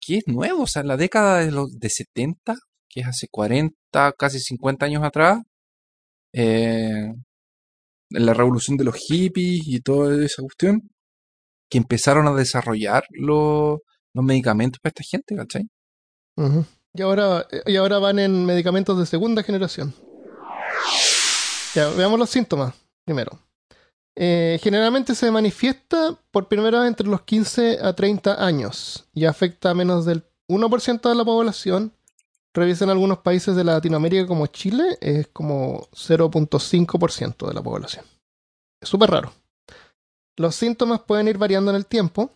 que 0.00 0.16
es 0.16 0.24
nuevo, 0.26 0.62
o 0.62 0.66
sea, 0.66 0.82
en 0.82 0.88
la 0.88 0.96
década 0.96 1.38
de 1.38 1.52
los 1.52 1.78
de 1.78 1.88
70, 1.90 2.56
que 2.88 3.00
es 3.02 3.06
hace 3.06 3.28
40, 3.30 3.76
casi 4.18 4.40
50 4.40 4.86
años 4.86 5.04
atrás, 5.04 5.38
eh, 6.32 7.12
la 8.10 8.34
revolución 8.34 8.76
de 8.76 8.84
los 8.84 8.96
hippies 8.96 9.62
y 9.66 9.80
toda 9.80 10.24
esa 10.24 10.42
cuestión, 10.42 10.90
que 11.70 11.78
empezaron 11.78 12.26
a 12.26 12.34
desarrollar 12.34 13.04
los, 13.10 13.78
los 14.12 14.24
medicamentos 14.24 14.80
para 14.80 14.90
esta 14.90 15.04
gente, 15.04 15.36
¿cachai? 15.36 15.68
Y 16.94 17.02
ahora, 17.02 17.46
y 17.66 17.76
ahora 17.76 17.98
van 17.98 18.18
en 18.18 18.44
medicamentos 18.44 18.98
de 18.98 19.06
segunda 19.06 19.42
generación. 19.42 19.94
Ya, 21.74 21.88
veamos 21.90 22.18
los 22.18 22.30
síntomas 22.30 22.74
primero. 23.04 23.38
Eh, 24.16 24.58
generalmente 24.62 25.14
se 25.14 25.30
manifiesta 25.30 26.18
por 26.30 26.48
primera 26.48 26.80
vez 26.80 26.88
entre 26.88 27.06
los 27.06 27.22
15 27.22 27.78
a 27.80 27.92
30 27.94 28.44
años 28.44 29.08
y 29.14 29.24
afecta 29.24 29.70
a 29.70 29.74
menos 29.74 30.04
del 30.04 30.24
1% 30.48 31.08
de 31.08 31.14
la 31.14 31.24
población. 31.24 31.92
Revisen 32.52 32.90
algunos 32.90 33.18
países 33.18 33.54
de 33.54 33.62
Latinoamérica 33.62 34.26
como 34.26 34.46
Chile, 34.48 34.98
es 35.00 35.28
como 35.28 35.88
0.5% 35.92 37.46
de 37.46 37.54
la 37.54 37.62
población. 37.62 38.04
Es 38.82 38.88
súper 38.88 39.10
raro. 39.10 39.32
Los 40.36 40.56
síntomas 40.56 41.00
pueden 41.00 41.28
ir 41.28 41.38
variando 41.38 41.70
en 41.70 41.76
el 41.76 41.86
tiempo, 41.86 42.30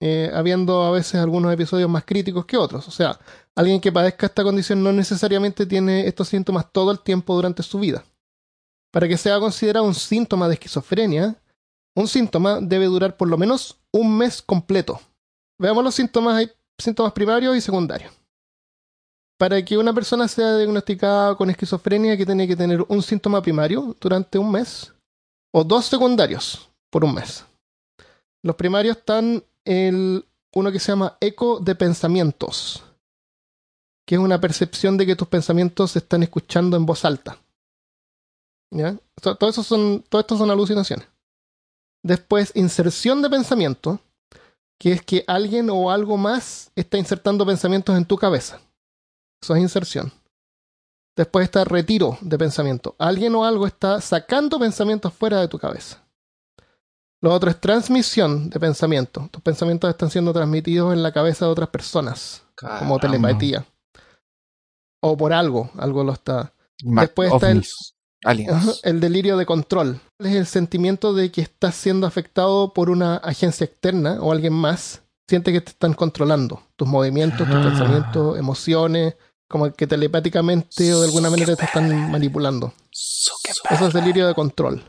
eh, 0.00 0.30
habiendo 0.32 0.84
a 0.84 0.92
veces 0.92 1.16
algunos 1.16 1.52
episodios 1.52 1.90
más 1.90 2.04
críticos 2.04 2.46
que 2.46 2.56
otros. 2.56 2.86
O 2.88 2.90
sea, 2.90 3.18
alguien 3.54 3.80
que 3.80 3.92
padezca 3.92 4.26
esta 4.26 4.44
condición 4.44 4.82
no 4.82 4.92
necesariamente 4.92 5.66
tiene 5.66 6.06
estos 6.06 6.28
síntomas 6.28 6.72
todo 6.72 6.90
el 6.90 7.00
tiempo 7.00 7.34
durante 7.34 7.62
su 7.62 7.80
vida. 7.80 8.04
Para 8.92 9.08
que 9.08 9.18
sea 9.18 9.40
considerado 9.40 9.84
un 9.84 9.94
síntoma 9.94 10.48
de 10.48 10.54
esquizofrenia, 10.54 11.36
un 11.94 12.08
síntoma 12.08 12.60
debe 12.60 12.86
durar 12.86 13.16
por 13.16 13.28
lo 13.28 13.36
menos 13.36 13.78
un 13.92 14.16
mes 14.16 14.40
completo. 14.40 15.00
Veamos 15.60 15.84
los 15.84 15.94
síntomas, 15.94 16.36
hay 16.36 16.50
síntomas 16.78 17.12
primarios 17.12 17.56
y 17.56 17.60
secundarios. 17.60 18.12
Para 19.38 19.64
que 19.64 19.78
una 19.78 19.92
persona 19.94 20.26
sea 20.26 20.56
diagnosticada 20.56 21.36
con 21.36 21.48
esquizofrenia, 21.48 22.16
que 22.16 22.26
tiene 22.26 22.48
que 22.48 22.56
tener 22.56 22.84
un 22.88 23.02
síntoma 23.02 23.40
primario 23.40 23.96
durante 24.00 24.36
un 24.38 24.50
mes 24.50 24.92
o 25.54 25.62
dos 25.64 25.86
secundarios 25.86 26.68
por 26.90 27.04
un 27.04 27.14
mes. 27.14 27.44
Los 28.42 28.56
primarios 28.56 28.96
están 28.96 29.44
el 29.64 30.24
uno 30.54 30.72
que 30.72 30.80
se 30.80 30.90
llama 30.92 31.16
eco 31.20 31.60
de 31.60 31.74
pensamientos, 31.74 32.82
que 34.06 34.16
es 34.16 34.20
una 34.20 34.40
percepción 34.40 34.96
de 34.96 35.06
que 35.06 35.14
tus 35.16 35.28
pensamientos 35.28 35.92
se 35.92 36.00
están 36.00 36.22
escuchando 36.22 36.76
en 36.76 36.86
voz 36.86 37.04
alta. 37.04 37.38
¿Ya? 38.72 38.96
To- 39.22 39.36
Todo 39.36 39.52
son, 39.52 40.02
todo 40.08 40.20
esto 40.20 40.36
son 40.36 40.50
alucinaciones. 40.50 41.06
Después, 42.04 42.52
inserción 42.54 43.22
de 43.22 43.30
pensamiento, 43.30 44.00
que 44.80 44.92
es 44.92 45.02
que 45.02 45.24
alguien 45.26 45.68
o 45.70 45.90
algo 45.90 46.16
más 46.16 46.70
está 46.76 46.96
insertando 46.98 47.44
pensamientos 47.46 47.96
en 47.96 48.04
tu 48.04 48.16
cabeza. 48.16 48.60
Eso 49.42 49.54
es 49.54 49.62
inserción. 49.62 50.12
Después 51.16 51.44
está 51.44 51.64
retiro 51.64 52.16
de 52.20 52.38
pensamiento. 52.38 52.94
Alguien 52.98 53.34
o 53.34 53.44
algo 53.44 53.66
está 53.66 54.00
sacando 54.00 54.58
pensamientos 54.58 55.12
fuera 55.12 55.40
de 55.40 55.48
tu 55.48 55.58
cabeza. 55.58 56.04
Lo 57.20 57.32
otro 57.34 57.50
es 57.50 57.60
transmisión 57.60 58.48
de 58.48 58.60
pensamiento. 58.60 59.28
Tus 59.32 59.42
pensamientos 59.42 59.90
están 59.90 60.10
siendo 60.10 60.32
transmitidos 60.32 60.92
en 60.92 61.02
la 61.02 61.12
cabeza 61.12 61.46
de 61.46 61.50
otras 61.50 61.68
personas, 61.70 62.44
como 62.78 62.98
telepatía. 63.00 63.66
O 65.02 65.16
por 65.16 65.32
algo, 65.32 65.70
algo 65.76 66.04
lo 66.04 66.12
está. 66.12 66.52
Después 66.80 67.32
está 67.32 67.52
aliens. 68.24 68.80
El 68.84 69.00
delirio 69.00 69.36
de 69.36 69.46
control. 69.46 70.00
Es 70.20 70.34
el 70.34 70.46
sentimiento 70.46 71.12
de 71.14 71.32
que 71.32 71.40
estás 71.40 71.74
siendo 71.74 72.06
afectado 72.06 72.72
por 72.72 72.90
una 72.90 73.16
agencia 73.16 73.64
externa 73.64 74.18
o 74.20 74.30
alguien 74.30 74.52
más. 74.52 75.02
Siente 75.28 75.52
que 75.52 75.60
te 75.60 75.70
están 75.70 75.94
controlando 75.94 76.62
tus 76.76 76.86
movimientos, 76.86 77.46
tus 77.48 77.56
Ah. 77.56 77.62
pensamientos, 77.62 78.38
emociones, 78.38 79.16
como 79.48 79.72
que 79.72 79.86
telepáticamente 79.86 80.92
o 80.92 81.00
de 81.00 81.06
alguna 81.06 81.30
manera 81.30 81.56
te 81.56 81.64
están 81.64 82.10
manipulando. 82.10 82.74
Eso 83.70 83.88
es 83.88 83.94
delirio 83.94 84.26
de 84.26 84.34
control. 84.34 84.82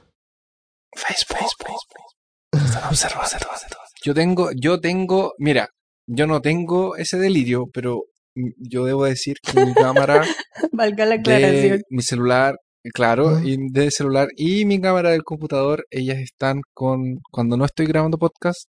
Yo 4.04 4.14
tengo, 4.14 4.52
yo 4.52 4.80
tengo, 4.80 5.34
mira, 5.38 5.70
yo 6.08 6.28
no 6.28 6.42
tengo 6.42 6.96
ese 6.96 7.18
delirio, 7.18 7.68
pero 7.74 8.06
yo 8.58 8.86
debo 8.86 9.06
decir 9.06 9.38
que 9.42 9.66
mi 9.66 9.74
cámara 9.74 10.24
Valga 10.72 11.06
la 11.06 11.16
aclaración. 11.16 11.78
de 11.78 11.84
mi 11.90 12.02
celular, 12.02 12.56
claro, 12.94 13.40
y 13.42 13.58
de 13.72 13.92
celular 13.92 14.30
y 14.36 14.66
mi 14.66 14.80
cámara 14.82 15.12
del 15.12 15.24
computador, 15.24 15.86
ellas 15.90 16.18
están 16.20 16.62
con, 16.74 17.20
cuando 17.32 17.58
no 17.58 17.66
estoy 17.66 17.86
grabando 17.86 18.18
podcast 18.18 18.70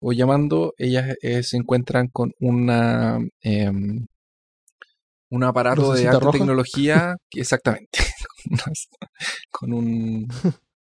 o 0.00 0.12
llamando, 0.12 0.74
ellas 0.76 1.14
eh, 1.22 1.42
se 1.42 1.56
encuentran 1.56 2.08
con 2.08 2.32
una 2.40 3.18
em, 3.42 4.06
un 5.34 5.44
aparato 5.44 5.80
de 5.82 5.86
¿Lucecita 5.88 6.10
alta 6.12 6.24
roja? 6.24 6.38
tecnología, 6.38 7.16
exactamente, 7.32 7.98
con 9.50 9.72
un 9.72 10.28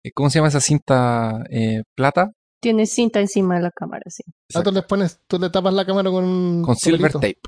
eh, 0.05 0.11
¿cómo 0.14 0.31
se 0.31 0.38
llama 0.38 0.48
esa 0.48 0.61
cinta 0.61 1.44
eh, 1.50 1.83
plata? 1.94 2.31
Tienes 2.61 2.92
cinta 2.94 3.18
encima 3.20 3.57
de 3.57 3.62
la 3.62 3.70
cámara, 3.70 4.02
sí. 4.07 4.22
Ah, 4.55 4.62
tú 4.62 4.70
le 4.72 4.83
pones, 4.83 5.18
tú 5.26 5.38
le 5.38 5.50
tapas 5.50 5.74
la 5.74 5.85
cámara 5.85 6.11
con 6.11 6.24
un 6.24 6.62
Con 6.62 6.76
silver 6.76 7.12
tape. 7.12 7.38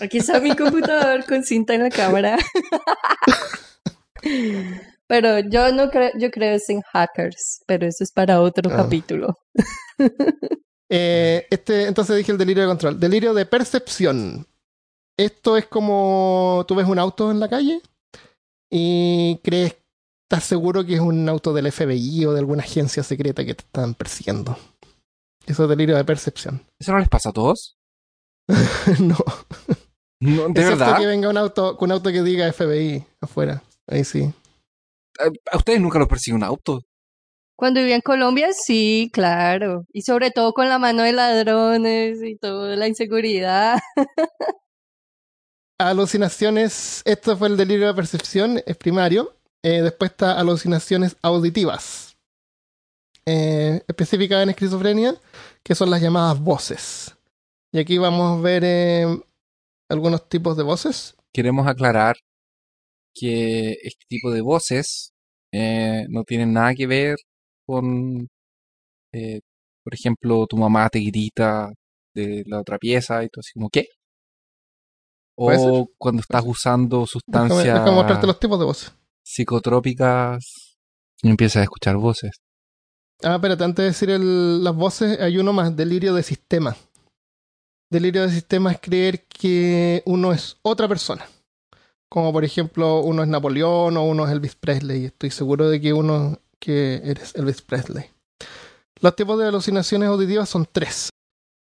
Aquí 0.00 0.18
está 0.18 0.40
mi 0.40 0.54
computador 0.56 1.24
con 1.26 1.42
cinta 1.44 1.74
en 1.74 1.82
la 1.84 1.90
cámara. 1.90 2.36
Pero 5.06 5.40
yo 5.40 5.72
no 5.72 5.90
creo, 5.90 6.10
yo 6.18 6.30
creo 6.30 6.54
es 6.54 6.68
en 6.70 6.82
hackers, 6.82 7.62
pero 7.66 7.84
eso 7.86 8.04
es 8.04 8.12
para 8.12 8.40
otro 8.40 8.70
Ah. 8.72 8.76
capítulo. 8.76 9.34
Eh, 10.90 11.46
este, 11.50 11.86
entonces 11.86 12.16
dije 12.16 12.32
el 12.32 12.38
delirio 12.38 12.64
de 12.64 12.68
control. 12.68 12.98
Delirio 12.98 13.32
de 13.32 13.46
percepción. 13.46 14.46
Esto 15.16 15.56
es 15.56 15.66
como 15.66 16.64
tú 16.66 16.74
ves 16.74 16.86
un 16.86 16.98
auto 16.98 17.30
en 17.30 17.40
la 17.40 17.48
calle 17.48 17.80
y 18.70 19.38
crees, 19.44 19.76
estás 20.24 20.44
seguro 20.44 20.84
que 20.84 20.94
es 20.94 21.00
un 21.00 21.28
auto 21.28 21.52
del 21.52 21.70
FBI 21.70 22.24
o 22.26 22.32
de 22.32 22.38
alguna 22.40 22.62
agencia 22.62 23.02
secreta 23.02 23.44
que 23.44 23.54
te 23.54 23.62
están 23.62 23.94
persiguiendo. 23.94 24.56
Eso 25.46 25.64
es 25.64 25.68
delirio 25.68 25.96
de 25.96 26.04
percepción. 26.04 26.64
¿Eso 26.80 26.92
no 26.92 26.98
les 26.98 27.08
pasa 27.08 27.30
a 27.30 27.32
todos? 27.32 27.76
no. 29.00 29.16
No, 30.22 30.42
¿De 30.48 30.60
Excepto 30.60 30.78
verdad? 30.78 30.98
que 30.98 31.06
venga 31.06 31.28
un 31.30 31.36
auto, 31.38 31.78
un 31.80 31.92
auto 31.92 32.10
que 32.10 32.22
diga 32.22 32.52
FBI 32.52 33.04
afuera. 33.20 33.62
Ahí 33.86 34.04
sí. 34.04 34.32
¿A 35.50 35.56
ustedes 35.56 35.80
nunca 35.80 35.98
los 35.98 36.08
persigue 36.08 36.34
un 36.36 36.44
auto? 36.44 36.82
Cuando 37.60 37.80
vivía 37.80 37.96
en 37.96 38.00
Colombia, 38.00 38.54
sí, 38.54 39.10
claro. 39.12 39.84
Y 39.92 40.00
sobre 40.00 40.30
todo 40.30 40.54
con 40.54 40.70
la 40.70 40.78
mano 40.78 41.02
de 41.02 41.12
ladrones 41.12 42.22
y 42.22 42.36
toda 42.36 42.74
la 42.74 42.88
inseguridad. 42.88 43.78
Alucinaciones, 45.78 47.02
esto 47.04 47.36
fue 47.36 47.48
el 47.48 47.58
delirio 47.58 47.88
de 47.88 47.92
percepción, 47.92 48.62
es 48.64 48.76
primario. 48.78 49.36
Eh, 49.62 49.82
después 49.82 50.12
está 50.12 50.40
alucinaciones 50.40 51.18
auditivas. 51.20 52.16
Eh, 53.26 53.82
específicas 53.86 54.42
en 54.42 54.48
esquizofrenia, 54.48 55.20
que 55.62 55.74
son 55.74 55.90
las 55.90 56.00
llamadas 56.00 56.40
voces. 56.40 57.14
Y 57.72 57.78
aquí 57.78 57.98
vamos 57.98 58.38
a 58.38 58.40
ver 58.40 58.62
eh, 58.64 59.04
algunos 59.90 60.26
tipos 60.30 60.56
de 60.56 60.62
voces. 60.62 61.14
Queremos 61.30 61.66
aclarar 61.66 62.16
que 63.12 63.72
este 63.82 64.06
tipo 64.08 64.30
de 64.30 64.40
voces 64.40 65.12
eh, 65.52 66.06
no 66.08 66.24
tienen 66.24 66.54
nada 66.54 66.74
que 66.74 66.86
ver 66.86 67.16
con, 67.70 68.28
eh, 69.12 69.40
por 69.84 69.94
ejemplo, 69.94 70.46
tu 70.46 70.56
mamá 70.56 70.88
te 70.88 70.98
grita 71.00 71.72
de 72.14 72.42
la 72.46 72.60
otra 72.60 72.78
pieza 72.78 73.22
y 73.24 73.28
tú 73.28 73.40
así 73.40 73.52
como, 73.54 73.68
¿qué? 73.70 73.86
¿Puede 75.36 75.58
O 75.58 75.86
cuando 75.98 76.20
estás 76.20 76.42
usando 76.44 76.98
Déjame, 77.00 77.10
sustancias 77.10 77.74
déjame 77.74 77.96
mostrarte 77.96 78.26
los 78.26 78.40
tipos 78.40 78.58
de 78.58 78.64
voces. 78.64 78.92
psicotrópicas 79.22 80.76
y 81.22 81.28
empiezas 81.30 81.60
a 81.60 81.62
escuchar 81.64 81.96
voces. 81.96 82.32
Ah, 83.22 83.34
espérate, 83.36 83.64
antes 83.64 83.82
de 83.82 83.88
decir 83.90 84.10
el- 84.10 84.64
las 84.64 84.74
voces, 84.74 85.20
hay 85.20 85.38
uno 85.38 85.52
más, 85.52 85.76
delirio 85.76 86.14
de 86.14 86.22
sistema. 86.22 86.76
Delirio 87.90 88.22
de 88.22 88.30
sistema 88.30 88.72
es 88.72 88.78
creer 88.80 89.24
que 89.26 90.02
uno 90.06 90.32
es 90.32 90.56
otra 90.62 90.88
persona. 90.88 91.26
Como 92.08 92.32
por 92.32 92.44
ejemplo, 92.44 93.00
uno 93.00 93.22
es 93.22 93.28
Napoleón 93.28 93.96
o 93.96 94.04
uno 94.04 94.26
es 94.26 94.32
Elvis 94.32 94.56
Presley. 94.56 95.04
Estoy 95.06 95.30
seguro 95.30 95.68
de 95.68 95.80
que 95.80 95.92
uno 95.92 96.38
que 96.60 97.00
eres 97.04 97.34
Elvis 97.34 97.62
Presley. 97.62 98.04
Los 99.00 99.16
tipos 99.16 99.38
de 99.38 99.48
alucinaciones 99.48 100.08
auditivas 100.08 100.48
son 100.48 100.66
tres. 100.70 101.08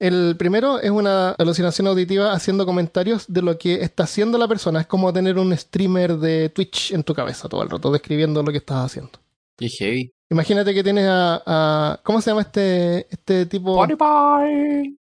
El 0.01 0.35
primero 0.39 0.81
es 0.81 0.91
una 0.91 1.31
alucinación 1.33 1.87
auditiva 1.87 2.33
haciendo 2.33 2.65
comentarios 2.65 3.27
de 3.29 3.43
lo 3.43 3.59
que 3.59 3.83
está 3.83 4.05
haciendo 4.05 4.39
la 4.39 4.49
persona. 4.49 4.81
Es 4.81 4.87
como 4.87 5.13
tener 5.13 5.39
un 5.39 5.57
streamer 5.57 6.17
de 6.17 6.49
Twitch 6.49 6.93
en 6.93 7.05
tu 7.05 7.15
cabeza 7.15 7.49
todo 7.49 7.63
el 7.63 7.69
rato, 7.71 7.93
describiendo 7.93 8.43
lo 8.43 8.51
que 8.51 8.59
estás 8.59 8.87
haciendo. 8.87 9.13
Qué 9.59 9.69
heavy. 9.69 10.11
Imagínate 10.31 10.73
que 10.73 10.83
tienes 10.83 11.07
a, 11.07 11.43
a- 11.45 12.01
¿cómo 12.03 12.21
se 12.23 12.31
llama 12.31 12.41
este 12.43 13.07
este 13.11 13.45
tipo? 13.47 13.77
Bye 13.87 13.95
bye. 13.97 14.97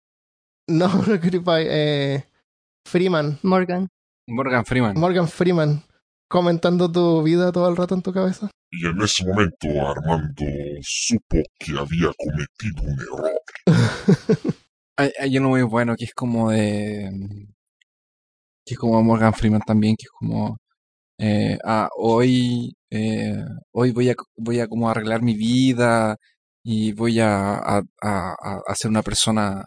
No, 0.68 0.88
no 1.06 1.20
PewDiePie, 1.20 1.66
eh, 1.68 2.24
Freeman, 2.88 3.38
Morgan. 3.42 3.88
Morgan 4.28 4.64
Freeman. 4.64 4.98
Morgan 4.98 5.28
Freeman, 5.28 5.82
comentando 6.28 6.90
tu 6.90 7.22
vida 7.22 7.52
todo 7.52 7.68
el 7.68 7.76
rato 7.76 7.94
en 7.94 8.02
tu 8.02 8.12
cabeza. 8.12 8.50
Y 8.78 8.86
en 8.86 9.00
ese 9.00 9.24
momento 9.26 9.68
Armando 9.86 10.44
supo 10.82 11.38
que 11.58 11.72
había 11.78 12.10
cometido 12.18 12.82
un 12.82 13.00
error. 13.00 13.40
Hay, 14.98 15.38
uno 15.38 15.50
muy 15.50 15.62
bueno 15.62 15.94
que 15.96 16.04
es 16.06 16.14
como 16.14 16.50
de. 16.50 17.10
que 18.64 18.74
es 18.74 18.78
como 18.78 19.02
Morgan 19.02 19.34
Freeman 19.34 19.62
también, 19.66 19.96
que 19.96 20.04
es 20.04 20.10
como. 20.10 20.58
eh, 21.18 21.58
ah, 21.64 21.88
hoy. 21.96 22.74
eh, 22.90 23.36
hoy 23.72 23.92
voy 23.92 24.10
a, 24.10 24.14
voy 24.36 24.60
a 24.60 24.68
como 24.68 24.90
arreglar 24.90 25.22
mi 25.22 25.34
vida 25.34 26.16
y 26.62 26.92
voy 26.92 27.20
a, 27.20 27.54
a, 27.58 27.82
a, 28.02 28.74
ser 28.74 28.90
una 28.90 29.02
persona 29.02 29.66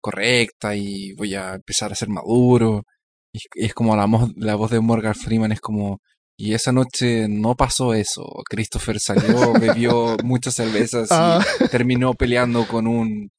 correcta 0.00 0.74
y 0.76 1.12
voy 1.14 1.34
a 1.34 1.54
empezar 1.54 1.92
a 1.92 1.94
ser 1.94 2.08
maduro. 2.10 2.84
Y, 3.32 3.40
es 3.54 3.74
como 3.74 3.96
la, 3.96 4.06
la 4.36 4.54
voz 4.56 4.70
de 4.70 4.80
Morgan 4.80 5.14
Freeman 5.14 5.52
es 5.52 5.60
como. 5.60 6.00
Y 6.42 6.54
esa 6.54 6.72
noche 6.72 7.28
no 7.28 7.54
pasó 7.54 7.92
eso. 7.92 8.24
Christopher 8.48 8.98
salió, 8.98 9.52
bebió 9.60 10.16
muchas 10.24 10.54
cervezas 10.54 11.10
y 11.10 11.14
Ah, 11.14 11.44
terminó 11.70 12.14
peleando 12.14 12.66
con 12.66 12.86
un 12.86 13.30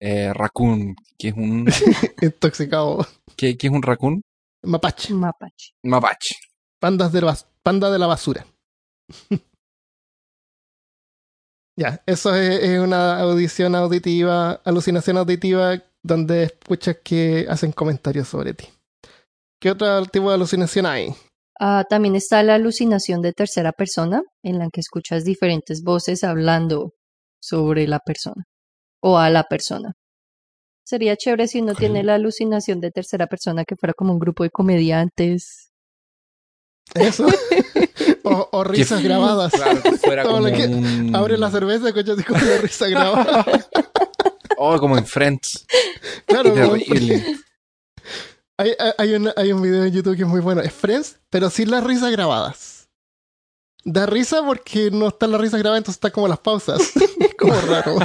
eh, 0.00 0.32
raccoon, 0.32 0.94
que 1.18 1.28
es 1.28 1.34
un 1.34 1.66
intoxicado. 2.22 3.04
¿qué, 3.36 3.56
qué 3.56 3.66
es 3.66 3.72
un 3.72 3.82
raccoon? 3.82 4.22
Mapache, 4.62 5.12
Mapache. 5.12 5.72
Mapache. 5.82 6.34
pandas 6.80 7.10
de 7.12 7.20
la 7.22 7.32
bas- 7.32 7.46
panda 7.64 7.90
de 7.90 7.98
la 7.98 8.06
basura. 8.06 8.46
ya, 11.76 12.02
eso 12.06 12.34
es, 12.36 12.60
es 12.62 12.78
una 12.78 13.18
audición 13.20 13.74
auditiva, 13.74 14.60
alucinación 14.64 15.16
auditiva 15.18 15.82
donde 16.02 16.44
escuchas 16.44 16.98
que 17.02 17.46
hacen 17.48 17.72
comentarios 17.72 18.28
sobre 18.28 18.54
ti. 18.54 18.68
¿Qué 19.60 19.70
otro 19.72 20.04
tipo 20.06 20.28
de 20.28 20.34
alucinación 20.36 20.86
hay? 20.86 21.14
Ah, 21.60 21.84
también 21.88 22.16
está 22.16 22.42
la 22.42 22.54
alucinación 22.56 23.22
de 23.22 23.32
tercera 23.32 23.72
persona, 23.72 24.22
en 24.42 24.58
la 24.58 24.68
que 24.72 24.80
escuchas 24.80 25.24
diferentes 25.24 25.82
voces 25.82 26.24
hablando 26.24 26.92
sobre 27.40 27.86
la 27.86 28.00
persona 28.00 28.44
o 29.02 29.18
a 29.18 29.30
la 29.30 29.44
persona. 29.44 29.92
Sería 30.86 31.16
chévere 31.16 31.46
si 31.48 31.60
uno 31.60 31.74
tiene 31.74 32.02
la 32.02 32.14
alucinación 32.14 32.80
de 32.80 32.90
tercera 32.90 33.26
persona 33.26 33.64
que 33.64 33.76
fuera 33.76 33.94
como 33.94 34.12
un 34.12 34.18
grupo 34.18 34.42
de 34.42 34.50
comediantes. 34.50 35.70
Eso. 36.94 37.26
o, 38.24 38.48
o 38.52 38.64
risas 38.64 39.02
grabadas. 39.02 39.52
Claro, 39.52 39.82
que 39.82 39.92
fuera 39.92 40.22
Todo 40.24 40.34
como 40.36 40.48
lo 40.48 40.54
que- 40.56 40.66
un... 40.66 41.14
Abre 41.16 41.38
la 41.38 41.50
cerveza 41.50 41.86
y 41.86 41.88
escuchas 41.88 42.18
así 42.18 42.24
como 42.24 42.40
una 42.44 42.56
risa 42.58 42.88
grabada. 42.88 43.44
Oh, 44.56 44.78
como 44.78 44.96
en 44.96 45.04
Friends. 45.04 45.66
Claro, 46.26 46.52
como-. 46.54 46.76
Hay, 48.58 48.72
hay- 48.98 49.14
un, 49.14 49.30
hay 49.36 49.52
un 49.52 49.62
video 49.62 49.84
en 49.84 49.92
YouTube 49.92 50.16
que 50.16 50.22
es 50.22 50.28
muy 50.28 50.40
bueno. 50.40 50.60
Es 50.60 50.72
Friends, 50.72 51.18
pero 51.30 51.50
sin 51.50 51.70
las 51.70 51.82
risas 51.84 52.10
grabadas. 52.12 52.88
Da 53.84 54.06
risa 54.06 54.42
porque 54.44 54.90
no 54.90 55.08
están 55.08 55.30
las 55.32 55.40
risas 55.40 55.60
grabadas, 55.60 55.80
entonces 55.80 55.96
están 55.96 56.12
como 56.12 56.28
las 56.28 56.38
pausas. 56.38 56.80
Es 57.20 57.34
como 57.36 57.54
raro. 57.60 57.96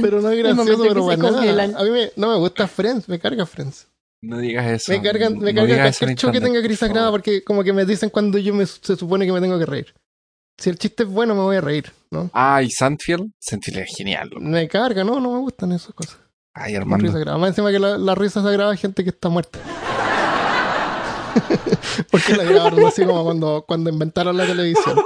Pero 0.00 0.20
no 0.22 0.30
es 0.30 0.38
gracioso, 0.38 0.82
pero 0.88 1.02
bueno. 1.02 1.28
A 1.28 1.82
mí 1.84 1.90
me- 1.90 2.10
no 2.16 2.28
me 2.30 2.36
gusta 2.36 2.66
Friends, 2.68 3.08
me 3.08 3.18
carga 3.18 3.44
Friends. 3.46 3.86
No 4.22 4.38
digas 4.38 4.66
eso. 4.66 4.92
Me 4.92 5.00
cargan, 5.02 5.38
me 5.38 5.52
no 5.52 5.60
carga 5.60 5.74
digas 5.74 5.96
eso 5.96 6.04
en 6.04 6.08
cualquier 6.16 6.18
show 6.18 6.32
que 6.32 6.40
tenga 6.40 6.76
Sagrada 6.76 7.06
favor. 7.06 7.20
porque 7.20 7.44
como 7.44 7.62
que 7.64 7.72
me 7.72 7.84
dicen 7.84 8.10
cuando 8.10 8.38
yo 8.38 8.52
me, 8.54 8.66
se 8.66 8.96
supone 8.96 9.24
que 9.26 9.32
me 9.32 9.40
tengo 9.40 9.58
que 9.58 9.66
reír. 9.66 9.94
Si 10.58 10.70
el 10.70 10.78
chiste 10.78 11.02
es 11.04 11.08
bueno, 11.08 11.34
me 11.34 11.42
voy 11.42 11.56
a 11.56 11.60
reír, 11.60 11.92
¿no? 12.10 12.30
Ah, 12.32 12.62
y 12.62 12.70
Sandfield. 12.70 13.30
Sandfield 13.38 13.78
es 13.80 13.94
genial. 13.96 14.28
loco. 14.30 14.40
Me 14.42 14.66
carga, 14.68 15.04
no, 15.04 15.20
no 15.20 15.32
me 15.32 15.38
gustan 15.40 15.72
esas 15.72 15.94
cosas. 15.94 16.18
Ay, 16.58 16.72
grabada. 16.72 17.36
Más 17.38 17.48
encima 17.50 17.70
que 17.70 17.78
la, 17.78 17.98
la 17.98 18.14
risa 18.14 18.42
se 18.42 18.50
graba 18.50 18.74
gente 18.76 19.04
que 19.04 19.10
está 19.10 19.28
muerta. 19.28 19.58
Porque 22.10 22.34
la 22.34 22.44
grabaron 22.44 22.86
así 22.86 23.04
como 23.04 23.22
cuando, 23.24 23.64
cuando 23.68 23.90
inventaron 23.90 24.34
la 24.36 24.46
televisión. 24.46 24.98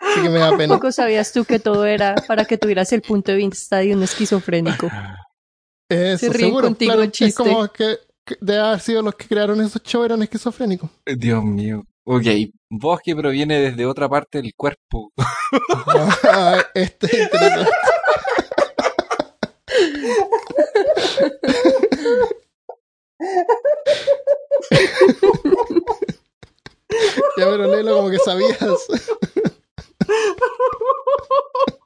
así 0.00 0.22
que 0.22 0.28
me 0.28 0.38
da 0.40 0.56
pena. 0.56 0.74
Poco 0.74 0.90
sabías 0.90 1.32
tú 1.32 1.44
que 1.44 1.60
todo 1.60 1.86
era 1.86 2.16
para 2.26 2.44
que 2.44 2.58
tuvieras 2.58 2.92
el 2.92 3.02
punto 3.02 3.30
de 3.32 3.38
vista 3.38 3.76
de 3.78 3.94
un 3.94 4.02
esquizofrénico. 4.02 4.90
Eso, 5.88 6.26
Se 6.26 6.32
ríen 6.32 6.48
seguro. 6.48 6.66
contigo 6.66 6.88
claro, 6.90 7.02
el 7.04 7.12
chiste. 7.12 7.26
Es 7.26 7.36
como 7.36 7.68
que, 7.68 7.98
que 8.24 8.36
de 8.40 8.58
haber 8.58 8.80
sido 8.80 9.02
los 9.02 9.14
que 9.14 9.28
crearon 9.28 9.60
esos 9.60 9.80
shows 9.84 10.06
eran 10.06 10.22
esquizofrénicos. 10.24 10.90
Dios 11.06 11.44
mío. 11.44 11.84
Ok, 12.04 12.24
voz 12.68 12.98
que 13.04 13.14
proviene 13.14 13.60
desde 13.60 13.86
otra 13.86 14.08
parte 14.08 14.42
del 14.42 14.52
cuerpo. 14.56 15.12
Ah, 16.28 16.60
este 16.74 17.06
es 17.06 17.22
interesante. 17.22 17.70
Ya, 27.36 27.44
pero 27.50 27.66
léelo 27.66 27.96
como 27.96 28.10
que 28.10 28.18
sabías. 28.18 28.58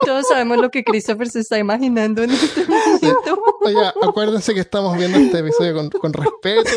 Todos 0.01 0.27
sabemos 0.29 0.59
lo 0.59 0.71
que 0.71 0.83
Christopher 0.83 1.29
se 1.29 1.41
está 1.41 1.59
imaginando 1.59 2.23
en 2.23 2.31
este 2.31 2.67
momento. 2.67 3.43
Oye, 3.61 3.93
acuérdense 4.03 4.55
que 4.55 4.61
estamos 4.61 4.97
viendo 4.97 5.19
este 5.19 5.39
episodio 5.39 5.75
con, 5.75 5.91
con 5.91 6.13
respeto. 6.13 6.71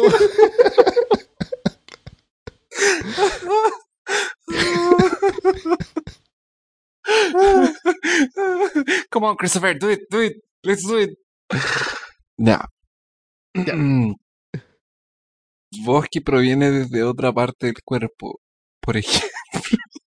Come 9.09 9.27
on, 9.27 9.36
Christopher, 9.36 9.77
do 9.77 9.91
it, 9.91 10.01
do 10.09 10.21
it, 10.21 10.43
let's 10.63 10.84
do 10.84 10.97
it. 10.99 11.17
Voz 15.86 16.08
que 16.10 16.21
proviene 16.21 16.71
desde 16.71 17.04
otra 17.04 17.32
parte 17.34 17.67
del 17.67 17.84
cuerpo. 17.84 18.39
Por 18.80 18.97
ejemplo, 18.97 19.30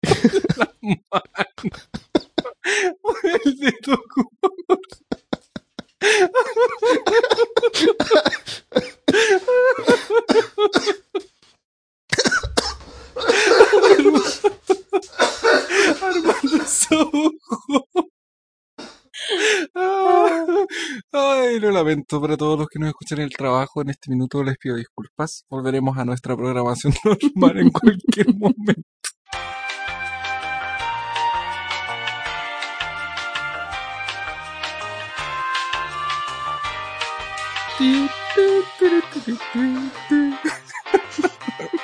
la 0.57 0.73
mano. 0.83 0.97
O 3.03 3.15
el 3.23 3.59
dedo 3.59 4.03
gordo. 4.15 4.81
Armando 16.03 16.67
Sojo. 16.67 17.33
Ay, 21.13 21.61
lo 21.61 21.71
lamento 21.71 22.21
para 22.21 22.37
todos 22.37 22.59
los 22.59 22.69
que 22.69 22.79
nos 22.79 22.89
escuchan 22.89 23.19
en 23.19 23.25
el 23.25 23.37
trabajo. 23.37 23.83
En 23.83 23.91
este 23.91 24.11
minuto 24.11 24.43
les 24.43 24.57
pido 24.59 24.77
disculpas. 24.77 25.45
Volveremos 25.49 25.97
a 25.99 26.05
nuestra 26.05 26.37
programación 26.37 26.95
normal 27.35 27.59
en 27.59 27.71
cualquier 27.71 28.35
momento. 28.35 28.83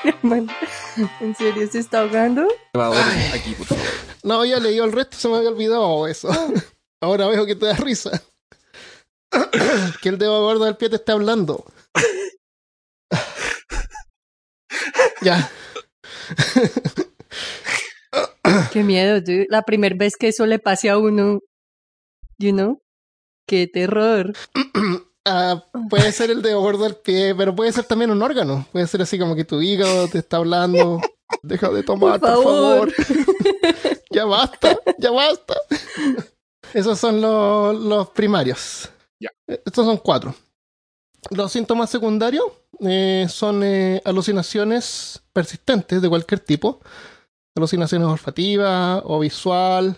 Hermano, 0.05 0.53
¿En 1.21 1.35
serio 1.35 1.69
se 1.71 1.79
está 1.79 2.01
ahogando? 2.01 2.47
Grabador, 2.75 3.05
aquí, 3.35 3.55
por 3.55 3.67
favor. 3.67 3.85
No, 4.23 4.45
ya 4.45 4.59
leí 4.59 4.79
el 4.79 4.93
resto, 4.93 5.17
se 5.17 5.29
me 5.29 5.37
había 5.37 5.51
olvidado 5.51 6.07
eso. 6.07 6.29
Ahora 7.03 7.27
veo 7.27 7.45
que 7.45 7.57
te 7.57 7.67
da 7.67 7.75
risa. 7.75 8.23
que 10.03 10.09
el 10.09 10.19
dedo 10.19 10.41
gordo 10.41 10.65
del 10.65 10.77
pie 10.77 10.89
te 10.89 10.97
está 10.97 11.15
hablando. 11.15 11.65
ya. 15.23 15.51
Qué 18.73 18.83
miedo, 18.85 19.21
dude. 19.21 19.47
La 19.49 19.63
primera 19.63 19.97
vez 19.97 20.17
que 20.17 20.29
eso 20.29 20.47
le 20.47 20.61
pase 20.61 20.91
a 20.91 20.99
uno, 20.99 21.41
you 22.39 22.53
know? 22.53 22.81
Qué 23.49 23.67
terror. 23.67 24.33
Ah, 25.27 25.65
puede 25.91 26.13
ser 26.13 26.31
el 26.31 26.43
dedo 26.43 26.61
gordo 26.61 26.85
del 26.85 26.95
pie, 26.97 27.35
pero 27.35 27.53
puede 27.55 27.73
ser 27.73 27.85
también 27.85 28.11
un 28.13 28.23
órgano. 28.23 28.67
Puede 28.71 28.87
ser 28.87 29.03
así 29.03 29.19
como 29.19 29.35
que 29.35 29.45
tu 29.45 29.61
hígado 29.61 30.07
te 30.09 30.19
está 30.19 30.37
hablando. 30.37 31.01
Deja 31.43 31.69
de 31.71 31.83
tomar, 31.83 32.21
por 32.21 32.35
Por 32.35 32.45
favor. 32.45 32.93
favor. 32.93 34.03
ya 34.11 34.25
basta, 34.25 34.79
ya 34.99 35.11
basta. 35.11 35.55
Esos 36.75 36.99
son 36.99 37.21
los, 37.21 37.77
los 37.79 38.11
primarios. 38.11 38.91
Ya. 39.21 39.31
Estos 39.47 39.87
son 39.87 39.99
cuatro. 39.99 40.35
Los 41.31 41.53
síntomas 41.53 41.91
secundarios 41.91 42.45
eh, 42.81 43.27
son 43.29 43.63
eh, 43.63 44.01
alucinaciones 44.05 45.23
persistentes 45.33 46.03
de 46.03 46.09
cualquier 46.09 46.41
tipo. 46.41 46.81
Alucinaciones 47.55 48.09
olfativas 48.09 49.03
o 49.05 49.21
visual, 49.21 49.97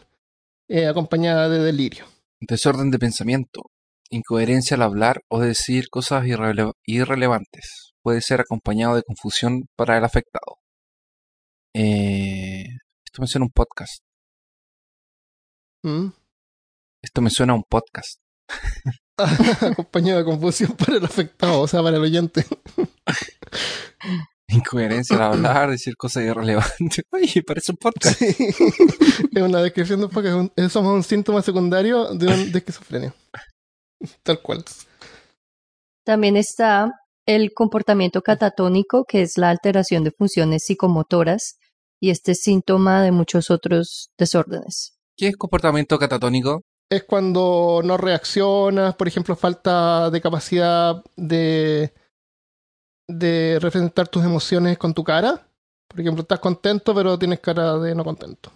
eh, 0.69 0.87
acompañada 0.87 1.49
de 1.49 1.61
delirio. 1.61 2.05
Desorden 2.41 2.91
de 2.91 2.99
pensamiento. 2.99 3.63
Incoherencia 4.11 4.75
al 4.77 4.83
hablar 4.83 5.23
o 5.29 5.41
decir 5.41 5.89
cosas 5.89 6.25
irrele- 6.25 6.73
irrelevantes. 6.85 7.93
Puede 8.03 8.21
ser 8.21 8.41
acompañado 8.41 8.97
de 8.97 9.03
confusión 9.03 9.67
para 9.77 9.97
el 9.97 10.05
afectado. 10.05 10.59
Eh, 11.75 12.65
esto 13.05 13.23
me 13.23 13.27
suena 13.27 13.47
un 13.47 13.53
podcast. 13.53 14.03
¿Mm? 15.83 16.09
Esto 17.15 17.23
me 17.23 17.31
suena 17.31 17.53
a 17.53 17.57
un 17.57 17.63
podcast. 17.63 18.19
acompañado 19.63 20.19
de 20.19 20.25
confusión 20.25 20.73
para 20.73 20.97
el 20.97 21.05
afectado, 21.05 21.61
o 21.61 21.69
sea, 21.69 21.81
para 21.81 21.97
el 21.97 22.03
oyente. 22.03 22.45
Incoherencia 24.49 25.15
al 25.15 25.23
hablar, 25.23 25.71
decir 25.71 25.95
cosas 25.97 26.25
irrelevantes. 26.25 27.05
Oye, 27.13 27.45
parece 27.45 27.71
un 27.71 27.77
podcast. 27.79 28.19
Sí. 28.19 28.35
es 29.33 29.43
una 29.43 29.63
descripción 29.63 30.01
de 30.01 30.07
un 30.07 30.11
poco. 30.11 30.27
es 30.27 30.35
un- 30.35 30.53
es- 30.57 30.73
Somos 30.73 30.93
un 30.93 31.05
síntoma 31.05 31.41
secundario 31.41 32.13
de, 32.17 32.27
un- 32.27 32.51
de 32.51 32.59
esquizofrenia. 32.59 33.15
Tal 34.25 34.43
cual. 34.43 34.65
También 36.05 36.37
está 36.37 36.91
el 37.27 37.53
comportamiento 37.55 38.23
catatónico, 38.23 39.05
que 39.05 39.23
es 39.23 39.39
la 39.39 39.51
alteración 39.51 40.03
de 40.03 40.11
funciones 40.11 40.65
psicomotoras, 40.65 41.59
y 42.01 42.11
este 42.11 42.33
es 42.33 42.41
síntoma 42.43 43.03
de 43.05 43.13
muchos 43.13 43.53
otros 43.53 44.11
desórdenes. 44.19 44.97
¿Qué 45.17 45.29
es 45.29 45.37
comportamiento 45.37 45.97
catatónico? 45.97 46.63
Es 46.95 47.03
cuando 47.03 47.81
no 47.83 47.97
reaccionas, 47.97 48.95
por 48.95 49.09
ejemplo, 49.09 49.35
falta 49.35 50.11
de 50.11 50.21
capacidad 50.21 51.03
de, 51.17 51.93
de 53.09 53.59
representar 53.61 54.07
tus 54.07 54.25
emociones 54.25 54.79
con 54.79 54.95
tu 54.95 55.03
cara. 55.03 55.45
Por 55.89 56.01
ejemplo, 56.01 56.23
estás 56.23 56.39
contento, 56.39 56.95
pero 56.95 57.19
tienes 57.19 57.41
cara 57.41 57.79
de 57.79 57.97
no 57.97 58.05
contento. 58.05 58.53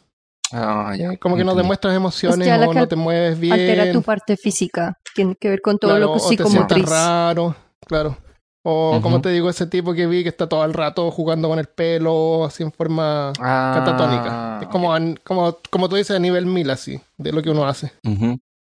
Ah, 0.52 0.94
ya. 0.96 1.16
Como 1.16 1.36
que 1.36 1.42
no 1.42 1.56
demuestras 1.56 1.96
emociones 1.96 2.48
o 2.48 2.72
no 2.72 2.86
te 2.86 2.94
mueves 2.94 3.40
bien. 3.40 3.54
Altera 3.54 3.92
tu 3.92 4.02
parte 4.02 4.36
física, 4.36 4.96
tiene 5.16 5.34
que 5.34 5.48
ver 5.48 5.60
con 5.60 5.76
todo 5.76 5.90
claro, 5.90 6.06
lo 6.06 6.12
que 6.12 6.18
es 6.18 6.24
o 6.24 6.28
te 6.28 6.36
psicomotriz. 6.36 6.88
raro, 6.88 7.56
claro. 7.86 8.16
O 8.64 9.00
como 9.02 9.20
te 9.20 9.30
digo, 9.30 9.48
ese 9.48 9.66
tipo 9.66 9.94
que 9.94 10.06
vi 10.06 10.22
que 10.22 10.28
está 10.28 10.48
todo 10.48 10.64
el 10.64 10.74
rato 10.74 11.10
jugando 11.10 11.48
con 11.48 11.58
el 11.58 11.66
pelo, 11.66 12.44
así 12.44 12.62
en 12.62 12.72
forma 12.72 13.32
Ah, 13.38 13.72
catatónica. 13.76 14.58
Es 14.62 14.68
como, 14.68 14.92
como, 15.24 15.58
como 15.70 15.88
tú 15.88 15.96
dices, 15.96 16.16
a 16.16 16.18
nivel 16.18 16.46
mil, 16.46 16.68
así, 16.70 17.00
de 17.16 17.32
lo 17.32 17.42
que 17.42 17.50
uno 17.50 17.66
hace. 17.66 17.92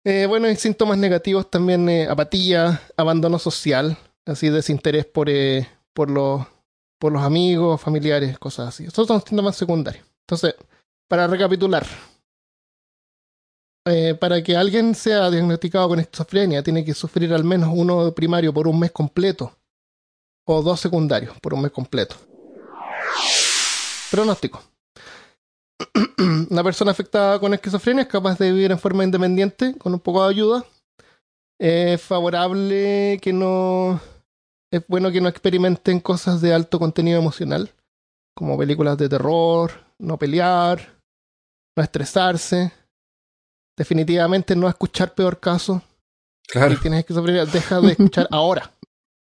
Eh, 0.05 0.25
bueno, 0.27 0.47
hay 0.47 0.55
síntomas 0.55 0.97
negativos 0.97 1.49
también, 1.49 1.87
eh, 1.89 2.07
apatía, 2.09 2.81
abandono 2.97 3.39
social, 3.39 3.97
así 4.25 4.49
desinterés 4.49 5.05
por, 5.05 5.29
eh, 5.29 5.67
por, 5.93 6.09
los, 6.09 6.45
por 6.99 7.11
los 7.11 7.21
amigos, 7.21 7.79
familiares, 7.79 8.39
cosas 8.39 8.69
así. 8.69 8.85
Esos 8.85 9.07
son 9.07 9.21
síntomas 9.21 9.55
secundarios. 9.55 10.05
Entonces, 10.21 10.55
para 11.07 11.27
recapitular, 11.27 11.85
eh, 13.85 14.15
para 14.19 14.41
que 14.41 14.55
alguien 14.55 14.95
sea 14.95 15.29
diagnosticado 15.29 15.89
con 15.89 15.99
esquizofrenia, 15.99 16.63
tiene 16.63 16.85
que 16.85 16.93
sufrir 16.93 17.33
al 17.33 17.43
menos 17.43 17.69
uno 17.73 18.11
primario 18.13 18.53
por 18.53 18.67
un 18.67 18.79
mes 18.79 18.91
completo 18.91 19.53
o 20.45 20.61
dos 20.61 20.79
secundarios 20.79 21.37
por 21.39 21.53
un 21.53 21.61
mes 21.61 21.71
completo. 21.71 22.15
Pronóstico. 24.11 24.61
Una 26.49 26.63
persona 26.63 26.91
afectada 26.91 27.39
con 27.39 27.53
esquizofrenia 27.53 28.03
es 28.03 28.07
capaz 28.09 28.37
de 28.37 28.51
vivir 28.51 28.71
en 28.71 28.79
forma 28.79 29.03
independiente 29.03 29.75
con 29.77 29.93
un 29.93 29.99
poco 29.99 30.23
de 30.23 30.29
ayuda. 30.29 30.65
Es 31.59 32.01
favorable 32.01 33.19
que 33.21 33.33
no. 33.33 33.99
Es 34.71 34.83
bueno 34.87 35.11
que 35.11 35.21
no 35.21 35.29
experimenten 35.29 35.99
cosas 35.99 36.41
de 36.41 36.53
alto 36.53 36.79
contenido 36.79 37.19
emocional, 37.19 37.69
como 38.35 38.57
películas 38.57 38.97
de 38.97 39.07
terror, 39.07 39.71
no 39.99 40.17
pelear, 40.17 40.95
no 41.77 41.83
estresarse, 41.83 42.71
definitivamente 43.77 44.55
no 44.55 44.67
escuchar 44.67 45.13
peor 45.13 45.39
caso, 45.39 45.81
Claro. 46.47 46.73
y 46.73 46.77
tienes 46.77 47.01
esquizofrenia, 47.01 47.45
deja 47.45 47.79
de 47.81 47.91
escuchar 47.91 48.27
ahora. 48.31 48.71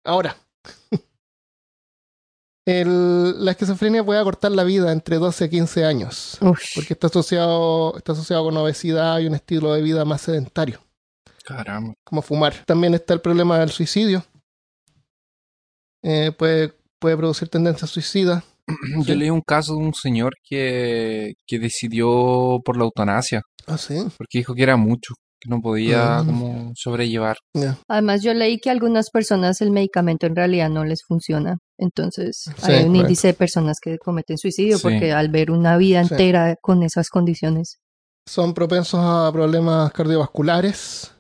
Ahora. 0.06 0.36
El- 2.66 3.44
la 3.44 3.52
esquizofrenia 3.52 4.04
puede 4.04 4.20
acortar 4.20 4.52
la 4.52 4.64
vida 4.64 4.92
entre 4.92 5.18
12 5.18 5.46
a 5.46 5.50
15 5.50 5.86
años, 5.86 6.38
Uf, 6.42 6.60
porque 6.76 6.94
está 6.94 7.08
asociado, 7.08 7.98
está 7.98 8.12
asociado 8.12 8.44
con 8.44 8.56
obesidad 8.58 9.18
y 9.20 9.26
un 9.28 9.34
estilo 9.34 9.74
de 9.74 9.82
vida 9.82 10.06
más 10.06 10.22
sedentario, 10.22 10.80
Caramba. 11.44 11.94
como 12.04 12.22
fumar. 12.22 12.54
También 12.66 12.94
está 12.94 13.14
el 13.16 13.22
problema 13.22 13.58
del 13.60 13.72
suicidio. 13.72 14.24
Eh, 16.04 16.32
puede, 16.38 16.74
puede 17.00 17.18
producir 17.18 17.50
tendencias 17.50 17.90
suicidas. 17.90 18.44
Yo 19.08 19.16
leí 19.16 19.32
un 19.32 19.42
caso 19.42 19.74
de 19.74 19.80
un 19.80 19.94
señor 19.96 20.34
que, 20.44 21.34
que 21.48 21.58
decidió 21.60 22.62
por 22.64 22.78
la 22.78 22.84
eutanasia, 22.84 23.42
Ah, 23.66 23.78
sí. 23.80 23.96
porque 24.18 24.38
dijo 24.40 24.54
que 24.54 24.64
era 24.64 24.78
mucho, 24.78 25.16
que 25.40 25.50
no 25.50 25.62
podía 25.62 26.22
Mm. 26.22 26.26
como 26.26 26.72
sobrellevar. 26.76 27.38
Además, 27.88 28.22
yo 28.24 28.34
leí 28.34 28.60
que 28.60 28.70
a 28.70 28.74
algunas 28.74 29.10
personas 29.10 29.62
el 29.62 29.72
medicamento 29.72 30.26
en 30.28 30.36
realidad 30.36 30.70
no 30.70 30.84
les 30.86 31.04
funciona. 31.04 31.58
Entonces, 31.78 32.42
Sí, 32.44 32.50
hay 32.50 32.56
un 32.56 32.88
correcto. 32.88 32.96
índice 32.98 33.28
de 33.28 33.34
personas 33.34 33.80
que 33.80 33.98
cometen 34.00 34.38
suicidio 34.38 34.78
Sí. 34.78 34.84
porque 34.84 35.12
al 35.14 35.30
ver 35.30 35.50
una 35.52 35.78
vida 35.78 36.04
Sí. 36.04 36.14
entera 36.14 36.56
con 36.62 36.84
esas 36.84 37.10
condiciones. 37.10 37.80
Son 38.28 38.54
propensos 38.54 39.00
a 39.02 39.32
problemas 39.32 39.92
cardiovasculares. 39.94 41.12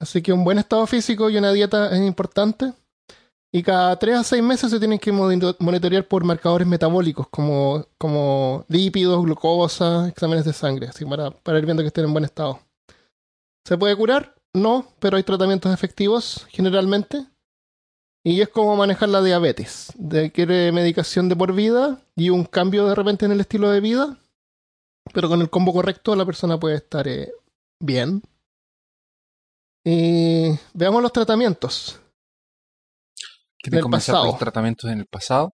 Así 0.00 0.20
que 0.22 0.32
un 0.32 0.44
buen 0.44 0.58
estado 0.58 0.86
físico 0.86 1.30
y 1.30 1.38
una 1.38 1.52
dieta 1.52 1.90
es 1.90 2.00
importante. 2.06 2.72
Y 3.52 3.62
cada 3.62 3.98
3 3.98 4.16
a 4.18 4.24
6 4.24 4.42
meses 4.42 4.70
se 4.70 4.78
tienen 4.78 4.98
que 4.98 5.10
monito- 5.12 5.56
monitorear 5.60 6.06
por 6.06 6.22
marcadores 6.24 6.66
metabólicos 6.68 7.26
como, 7.30 7.86
como 7.96 8.64
lípidos, 8.68 9.24
glucosa, 9.24 10.08
exámenes 10.08 10.44
de 10.44 10.52
sangre, 10.52 10.88
así 10.88 11.06
para, 11.06 11.30
para 11.30 11.58
ir 11.58 11.64
viendo 11.64 11.82
que 11.82 11.86
estén 11.86 12.04
en 12.04 12.12
buen 12.12 12.24
estado. 12.24 12.58
¿Se 13.66 13.76
puede 13.76 13.96
curar? 13.96 14.36
No, 14.54 14.86
pero 15.00 15.16
hay 15.16 15.24
tratamientos 15.24 15.74
efectivos 15.74 16.46
generalmente. 16.50 17.26
Y 18.24 18.40
es 18.40 18.48
como 18.48 18.76
manejar 18.76 19.08
la 19.08 19.20
diabetes. 19.20 19.92
Requiere 19.98 20.70
medicación 20.70 21.28
de 21.28 21.34
por 21.34 21.52
vida 21.52 22.00
y 22.14 22.30
un 22.30 22.44
cambio 22.44 22.86
de 22.86 22.94
repente 22.94 23.26
en 23.26 23.32
el 23.32 23.40
estilo 23.40 23.70
de 23.70 23.80
vida. 23.80 24.18
Pero 25.12 25.28
con 25.28 25.40
el 25.40 25.50
combo 25.50 25.72
correcto 25.72 26.14
la 26.14 26.24
persona 26.24 26.60
puede 26.60 26.76
estar 26.76 27.08
eh, 27.08 27.32
bien. 27.80 28.22
Y 29.84 30.50
veamos 30.72 31.02
los 31.02 31.12
tratamientos. 31.12 32.00
¿Quieren 33.58 33.80
comenzar 33.80 34.14
por 34.14 34.26
los 34.26 34.38
tratamientos 34.38 34.88
en 34.92 35.00
el 35.00 35.06
pasado? 35.06 35.50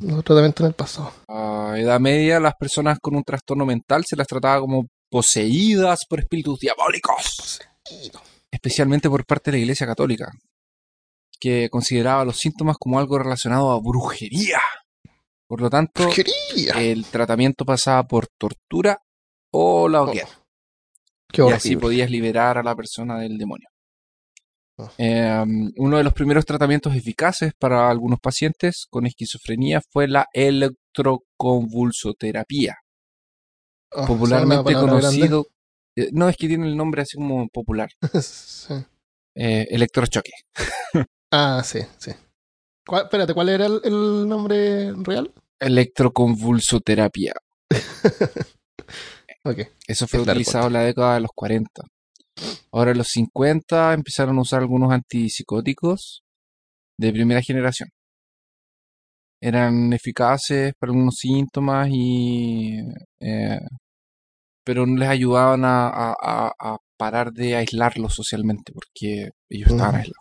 Los 0.00 0.22
tratamientos 0.22 0.60
en 0.60 0.66
el 0.68 0.74
pasado. 0.74 1.12
A 1.26 1.74
edad 1.76 1.98
media, 1.98 2.38
las 2.38 2.54
personas 2.54 3.00
con 3.00 3.16
un 3.16 3.24
trastorno 3.24 3.66
mental 3.66 4.04
se 4.06 4.14
las 4.14 4.28
trataba 4.28 4.60
como 4.60 4.86
poseídas 5.10 6.04
por 6.08 6.20
espíritus 6.20 6.60
diabólicos. 6.60 7.60
Especialmente 8.50 9.08
por 9.08 9.24
parte 9.24 9.50
de 9.50 9.58
la 9.58 9.62
Iglesia 9.62 9.86
Católica, 9.86 10.30
que 11.40 11.68
consideraba 11.70 12.24
los 12.24 12.38
síntomas 12.38 12.76
como 12.78 12.98
algo 12.98 13.18
relacionado 13.18 13.70
a 13.70 13.80
brujería. 13.80 14.60
Por 15.46 15.60
lo 15.60 15.70
tanto, 15.70 16.08
el 16.76 17.06
tratamiento 17.06 17.64
pasaba 17.64 18.02
por 18.06 18.26
tortura 18.38 19.00
o 19.52 19.88
la 19.88 20.02
hoguera. 20.02 20.28
Qué 21.32 21.42
y 21.42 21.50
así 21.50 21.76
podías 21.76 22.10
liberar 22.10 22.58
a 22.58 22.62
la 22.62 22.74
persona 22.74 23.18
del 23.18 23.38
demonio. 23.38 23.68
Oh. 24.76 24.90
Eh, 24.96 25.44
uno 25.76 25.96
de 25.96 26.04
los 26.04 26.12
primeros 26.12 26.44
tratamientos 26.44 26.94
eficaces 26.94 27.52
para 27.58 27.90
algunos 27.90 28.20
pacientes 28.20 28.86
con 28.88 29.06
esquizofrenia 29.06 29.80
fue 29.90 30.06
la 30.06 30.26
electroconvulsoterapia, 30.32 32.76
Oh, 33.92 34.06
popularmente 34.06 34.74
conocido. 34.74 35.46
eh, 35.96 36.10
no 36.12 36.28
es 36.28 36.36
que 36.36 36.46
tiene 36.48 36.66
el 36.66 36.76
nombre 36.76 37.02
así 37.02 37.16
como 37.16 37.48
popular. 37.48 37.90
Sí. 38.22 38.74
eh, 39.34 39.66
electrochoque. 39.70 40.32
Ah, 41.30 41.62
sí, 41.64 41.80
sí. 41.98 42.12
¿Cuál- 42.86 43.04
espérate, 43.04 43.34
¿cuál 43.34 43.48
era 43.50 43.66
el, 43.66 43.80
el 43.84 44.28
nombre 44.28 44.92
real? 45.02 45.32
Electroconvulsoterapia. 45.60 47.34
Ok. 49.44 49.58
Eso 49.86 50.06
fue 50.06 50.20
Es 50.20 50.28
utilizado 50.28 50.66
en 50.68 50.72
la 50.74 50.80
década 50.82 51.14
de 51.14 51.20
los 51.20 51.30
40. 51.34 51.70
Ahora 52.72 52.92
en 52.92 52.98
los 52.98 53.08
50 53.08 53.94
empezaron 53.94 54.38
a 54.38 54.42
usar 54.42 54.60
algunos 54.60 54.92
antipsicóticos 54.92 56.22
de 56.98 57.12
primera 57.12 57.42
generación. 57.42 57.88
Eran 59.40 59.92
eficaces 59.92 60.72
para 60.78 60.90
algunos 60.92 61.16
síntomas 61.18 61.88
y 61.90 62.78
eh, 63.20 63.60
pero 64.64 64.86
no 64.86 64.96
les 64.98 65.08
ayudaban 65.08 65.64
a, 65.64 65.88
a- 65.88 66.14
a- 66.20 66.52
a 66.58 66.76
parar 66.96 67.32
de 67.32 67.56
aislarlos 67.56 68.14
socialmente 68.14 68.72
porque 68.72 69.30
ellos 69.48 69.70
estaban 69.70 69.96
aislados. 69.96 70.14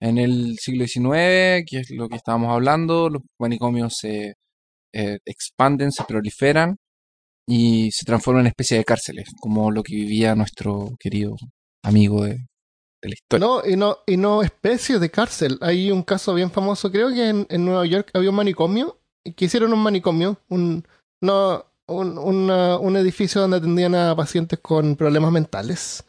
En 0.00 0.18
el 0.18 0.58
siglo 0.60 0.84
XIX, 0.84 1.64
que 1.66 1.80
es 1.80 1.90
lo 1.90 2.08
que 2.08 2.16
estábamos 2.16 2.50
hablando, 2.52 3.10
los 3.10 3.22
manicomios 3.40 3.96
se 3.98 4.34
eh, 4.94 5.18
expanden, 5.26 5.92
se 5.92 6.04
proliferan 6.04 6.76
y 7.48 7.90
se 7.92 8.04
transforman 8.06 8.42
en 8.42 8.48
especie 8.48 8.78
de 8.78 8.84
cárceles, 8.84 9.30
como 9.40 9.70
lo 9.72 9.82
que 9.84 9.94
vivía 9.96 10.34
nuestro 10.36 10.90
querido 11.00 11.36
amigo 11.84 12.24
de, 12.24 12.38
de 13.02 13.08
la 13.08 13.14
historia. 13.14 13.46
No, 13.46 13.62
y 13.66 13.76
no, 13.76 13.98
y 14.06 14.16
no 14.16 14.42
especies 14.42 15.00
de 15.00 15.10
cárcel. 15.10 15.58
Hay 15.60 15.90
un 15.90 16.02
caso 16.02 16.34
bien 16.34 16.50
famoso, 16.50 16.90
creo 16.90 17.08
que 17.08 17.28
en, 17.28 17.46
en 17.50 17.64
Nueva 17.64 17.86
York 17.86 18.10
había 18.14 18.30
un 18.30 18.36
manicomio, 18.36 18.98
que 19.36 19.44
hicieron 19.44 19.72
un 19.72 19.82
manicomio, 19.82 20.38
un, 20.48 20.86
no, 21.20 21.64
un, 21.86 22.18
una- 22.18 22.78
un 22.78 22.96
edificio 22.96 23.40
donde 23.40 23.58
atendían 23.58 23.94
a 23.94 24.14
pacientes 24.16 24.58
con 24.60 24.96
problemas 24.96 25.32
mentales. 25.32 26.04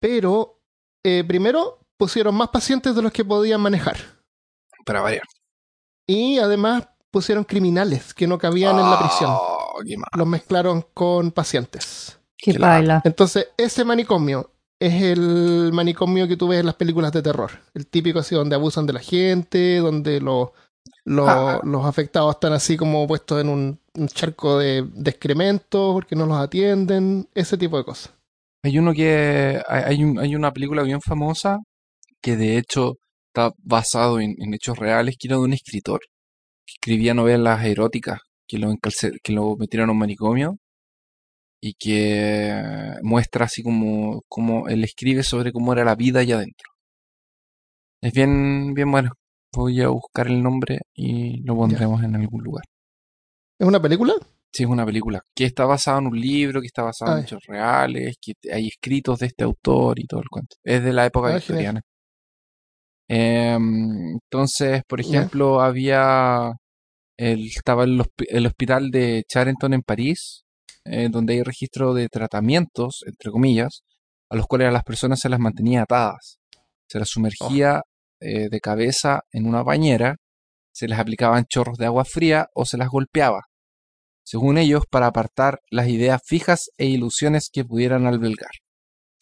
Pero 0.00 0.60
eh, 1.04 1.24
primero 1.26 1.78
pusieron 1.96 2.34
más 2.34 2.48
pacientes 2.48 2.94
de 2.94 3.02
los 3.02 3.12
que 3.12 3.24
podían 3.24 3.60
manejar. 3.60 3.96
Para 4.84 5.00
variar. 5.00 5.22
Y 6.06 6.38
además 6.38 6.88
pusieron 7.10 7.44
criminales 7.44 8.12
que 8.12 8.26
no 8.26 8.38
cabían 8.38 8.78
en 8.78 8.90
la 8.90 8.98
prisión. 8.98 9.30
Oh, 9.32 9.80
qué 9.86 9.96
mal. 9.96 10.08
Los 10.14 10.26
mezclaron 10.26 10.84
con 10.92 11.30
pacientes. 11.30 12.18
Qué 12.36 12.52
Qué 12.52 12.58
baila. 12.58 13.00
Entonces, 13.04 13.48
ese 13.56 13.84
manicomio 13.84 14.50
es 14.80 15.02
el 15.02 15.70
manicomio 15.72 16.26
que 16.28 16.36
tú 16.36 16.48
ves 16.48 16.60
en 16.60 16.66
las 16.66 16.74
películas 16.74 17.12
de 17.12 17.22
terror. 17.22 17.50
El 17.74 17.86
típico 17.86 18.18
así 18.18 18.34
donde 18.34 18.54
abusan 18.56 18.86
de 18.86 18.92
la 18.92 19.00
gente, 19.00 19.78
donde 19.78 20.20
los, 20.20 20.50
los, 21.04 21.28
Ah. 21.28 21.60
los 21.64 21.84
afectados 21.86 22.34
están 22.34 22.52
así 22.52 22.76
como 22.76 23.06
puestos 23.06 23.40
en 23.40 23.48
un, 23.48 23.80
un 23.94 24.08
charco 24.08 24.58
de, 24.58 24.82
de 24.82 25.10
excrementos 25.10 25.92
porque 25.94 26.16
no 26.16 26.26
los 26.26 26.38
atienden, 26.38 27.28
ese 27.34 27.56
tipo 27.56 27.78
de 27.78 27.84
cosas. 27.84 28.12
Hay 28.62 28.78
uno 28.78 28.92
que. 28.94 29.62
Hay, 29.68 30.02
un- 30.02 30.18
hay 30.18 30.34
una 30.34 30.52
película 30.52 30.82
bien 30.82 31.00
famosa 31.00 31.58
que 32.22 32.36
de 32.36 32.56
hecho 32.58 32.94
está 33.28 33.52
basado 33.58 34.20
en, 34.20 34.34
en 34.38 34.54
hechos 34.54 34.78
reales, 34.78 35.16
que 35.18 35.28
era 35.28 35.36
de 35.36 35.42
un 35.42 35.52
escritor 35.52 36.00
que 36.66 36.72
escribía 36.76 37.12
novelas 37.14 37.62
eróticas, 37.64 38.20
que 38.48 38.58
lo, 38.58 38.70
encalce- 38.70 39.18
que 39.22 39.32
lo 39.32 39.56
metieron 39.56 39.90
a 39.90 39.92
un 39.92 39.98
manicomio 39.98 40.56
y 41.66 41.72
que 41.78 42.52
muestra 43.02 43.46
así 43.46 43.62
como, 43.62 44.20
como 44.28 44.68
él 44.68 44.84
escribe 44.84 45.22
sobre 45.22 45.50
cómo 45.50 45.72
era 45.72 45.82
la 45.82 45.94
vida 45.94 46.20
allá 46.20 46.36
adentro. 46.36 46.68
Es 48.02 48.12
bien, 48.12 48.74
bien 48.74 48.90
bueno. 48.90 49.12
Voy 49.54 49.80
a 49.80 49.88
buscar 49.88 50.26
el 50.26 50.42
nombre 50.42 50.80
y 50.92 51.42
lo 51.42 51.56
pondremos 51.56 52.02
en 52.04 52.16
algún 52.16 52.42
lugar. 52.42 52.64
¿Es 53.58 53.66
una 53.66 53.80
película? 53.80 54.12
Sí, 54.52 54.64
es 54.64 54.68
una 54.68 54.84
película 54.84 55.22
que 55.34 55.44
está 55.46 55.64
basada 55.64 56.00
en 56.00 56.08
un 56.08 56.20
libro, 56.20 56.60
que 56.60 56.66
está 56.66 56.82
basada 56.82 57.12
Ah, 57.12 57.14
en 57.14 57.20
ya. 57.20 57.26
hechos 57.28 57.44
reales, 57.46 58.16
que 58.20 58.34
hay 58.52 58.68
escritos 58.68 59.20
de 59.20 59.26
este 59.28 59.44
autor 59.44 59.98
y 59.98 60.06
todo 60.06 60.20
el 60.20 60.28
cuento. 60.28 60.56
Es 60.62 60.84
de 60.84 60.92
la 60.92 61.06
época 61.06 61.28
Ah, 61.30 61.36
victoriana. 61.36 61.80
Em, 63.08 64.12
entonces, 64.14 64.82
por 64.86 65.00
ejemplo, 65.00 65.60
había 65.60 66.52
el, 67.16 67.46
estaba 67.46 67.84
el, 67.84 68.02
el 68.28 68.46
hospital 68.46 68.90
de 68.90 69.24
Charenton 69.28 69.74
en 69.74 69.82
París, 69.82 70.43
eh, 70.84 71.08
donde 71.10 71.34
hay 71.34 71.42
registro 71.42 71.94
de 71.94 72.08
tratamientos, 72.08 73.02
entre 73.06 73.30
comillas, 73.30 73.82
a 74.30 74.36
los 74.36 74.46
cuales 74.46 74.68
a 74.68 74.72
las 74.72 74.84
personas 74.84 75.20
se 75.20 75.28
las 75.28 75.40
mantenía 75.40 75.82
atadas. 75.82 76.38
Se 76.88 76.98
las 76.98 77.08
sumergía 77.08 77.82
eh, 78.20 78.48
de 78.48 78.60
cabeza 78.60 79.22
en 79.32 79.46
una 79.46 79.62
bañera, 79.62 80.16
se 80.72 80.88
les 80.88 80.98
aplicaban 80.98 81.44
chorros 81.48 81.78
de 81.78 81.86
agua 81.86 82.04
fría 82.04 82.48
o 82.54 82.64
se 82.64 82.76
las 82.76 82.88
golpeaba 82.88 83.42
según 84.24 84.56
ellos, 84.56 84.84
para 84.90 85.06
apartar 85.06 85.60
las 85.70 85.88
ideas 85.88 86.20
fijas 86.24 86.70
e 86.78 86.86
ilusiones 86.86 87.50
que 87.52 87.64
pudieran 87.64 88.06
albergar. 88.06 88.50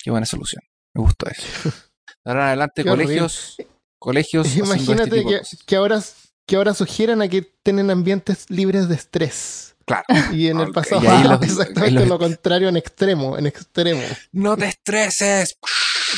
Qué 0.03 0.11
buena 0.11 0.27
solución. 0.27 0.63
Me 0.95 1.03
gustó 1.03 1.29
eso. 1.29 1.43
De 1.65 1.73
Ahora 2.25 2.43
en 2.43 2.47
adelante, 2.47 2.85
Qué 2.85 2.91
horrible. 2.91 3.17
colegios, 3.17 3.57
colegios. 3.99 4.47
este 4.47 4.61
Imagínate 4.61 5.25
que 5.67 5.77
ahora, 5.77 6.01
que 6.47 6.57
ahora 6.57 6.73
sugieran 6.73 7.21
a 7.21 7.29
que 7.29 7.43
tienen 7.43 7.91
ambientes 7.91 8.49
libres 8.49 8.89
de 8.89 8.95
estrés. 8.95 9.72
Claro. 9.87 10.05
Y 10.33 10.49
en 10.49 10.61
el 10.61 10.71
pasado 10.73 11.03
exactamente 11.43 12.07
lo 12.07 12.19
contrario 12.19 12.69
en 12.69 12.77
extremo, 12.77 13.37
en 13.39 13.47
extremo. 13.47 14.03
¡No 14.33 14.57
te 14.57 14.67
estreses! 14.67 15.57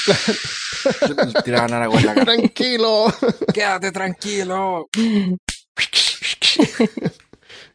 Tiraban 1.44 1.72
agua 1.72 2.00
en 2.00 2.06
la 2.06 2.14
cara. 2.14 2.36
Tranquilo. 2.36 3.06
¡Quédate 3.52 3.92
tranquilo! 3.92 4.88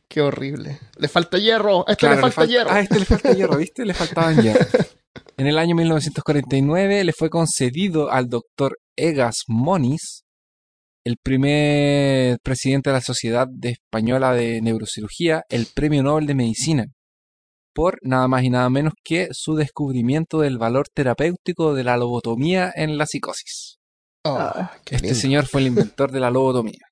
Qué 0.08 0.22
horrible. 0.22 0.80
Le 0.98 1.08
falta 1.08 1.38
hierro. 1.38 1.88
A 1.88 1.92
este 1.92 2.08
Claro, 2.08 2.16
le 2.16 2.22
falta 2.22 2.46
hierro. 2.46 2.72
A 2.72 2.80
este 2.80 3.00
le 3.00 3.06
falta 3.06 3.32
hierro, 3.32 3.58
¿viste? 3.58 3.86
Le 3.86 3.94
faltaban 3.94 4.42
hierro. 4.42 4.66
En 5.38 5.48
el 5.48 5.58
año 5.58 5.76
1949 5.76 7.04
le 7.04 7.14
fue 7.14 7.30
concedido 7.30 8.12
al 8.12 8.28
doctor 8.28 8.80
Egas 8.98 9.44
Moniz, 9.48 10.24
el 11.10 11.18
primer 11.18 12.38
presidente 12.44 12.90
de 12.92 12.94
la 12.96 13.02
Sociedad 13.02 13.48
de 13.50 13.70
Española 13.70 14.34
de 14.34 14.62
Neurocirugía, 14.62 15.44
el 15.50 15.66
Premio 15.74 16.04
Nobel 16.04 16.28
de 16.28 16.36
Medicina, 16.36 16.86
por 17.74 17.98
nada 18.04 18.28
más 18.28 18.44
y 18.44 18.50
nada 18.50 18.70
menos 18.70 18.94
que 19.04 19.30
su 19.32 19.56
descubrimiento 19.56 20.40
del 20.42 20.58
valor 20.60 20.88
terapéutico 20.94 21.74
de 21.74 21.84
la 21.84 21.98
lobotomía 21.98 22.72
en 22.76 22.98
la 23.00 23.08
psicosis. 23.08 23.78
Oh, 24.24 24.52
qué 24.86 24.96
Este 24.96 25.08
lindo. 25.08 25.20
señor 25.20 25.46
fue 25.48 25.62
el 25.62 25.68
inventor 25.68 26.12
de 26.12 26.20
la 26.20 26.30
lobotomía. 26.30 26.86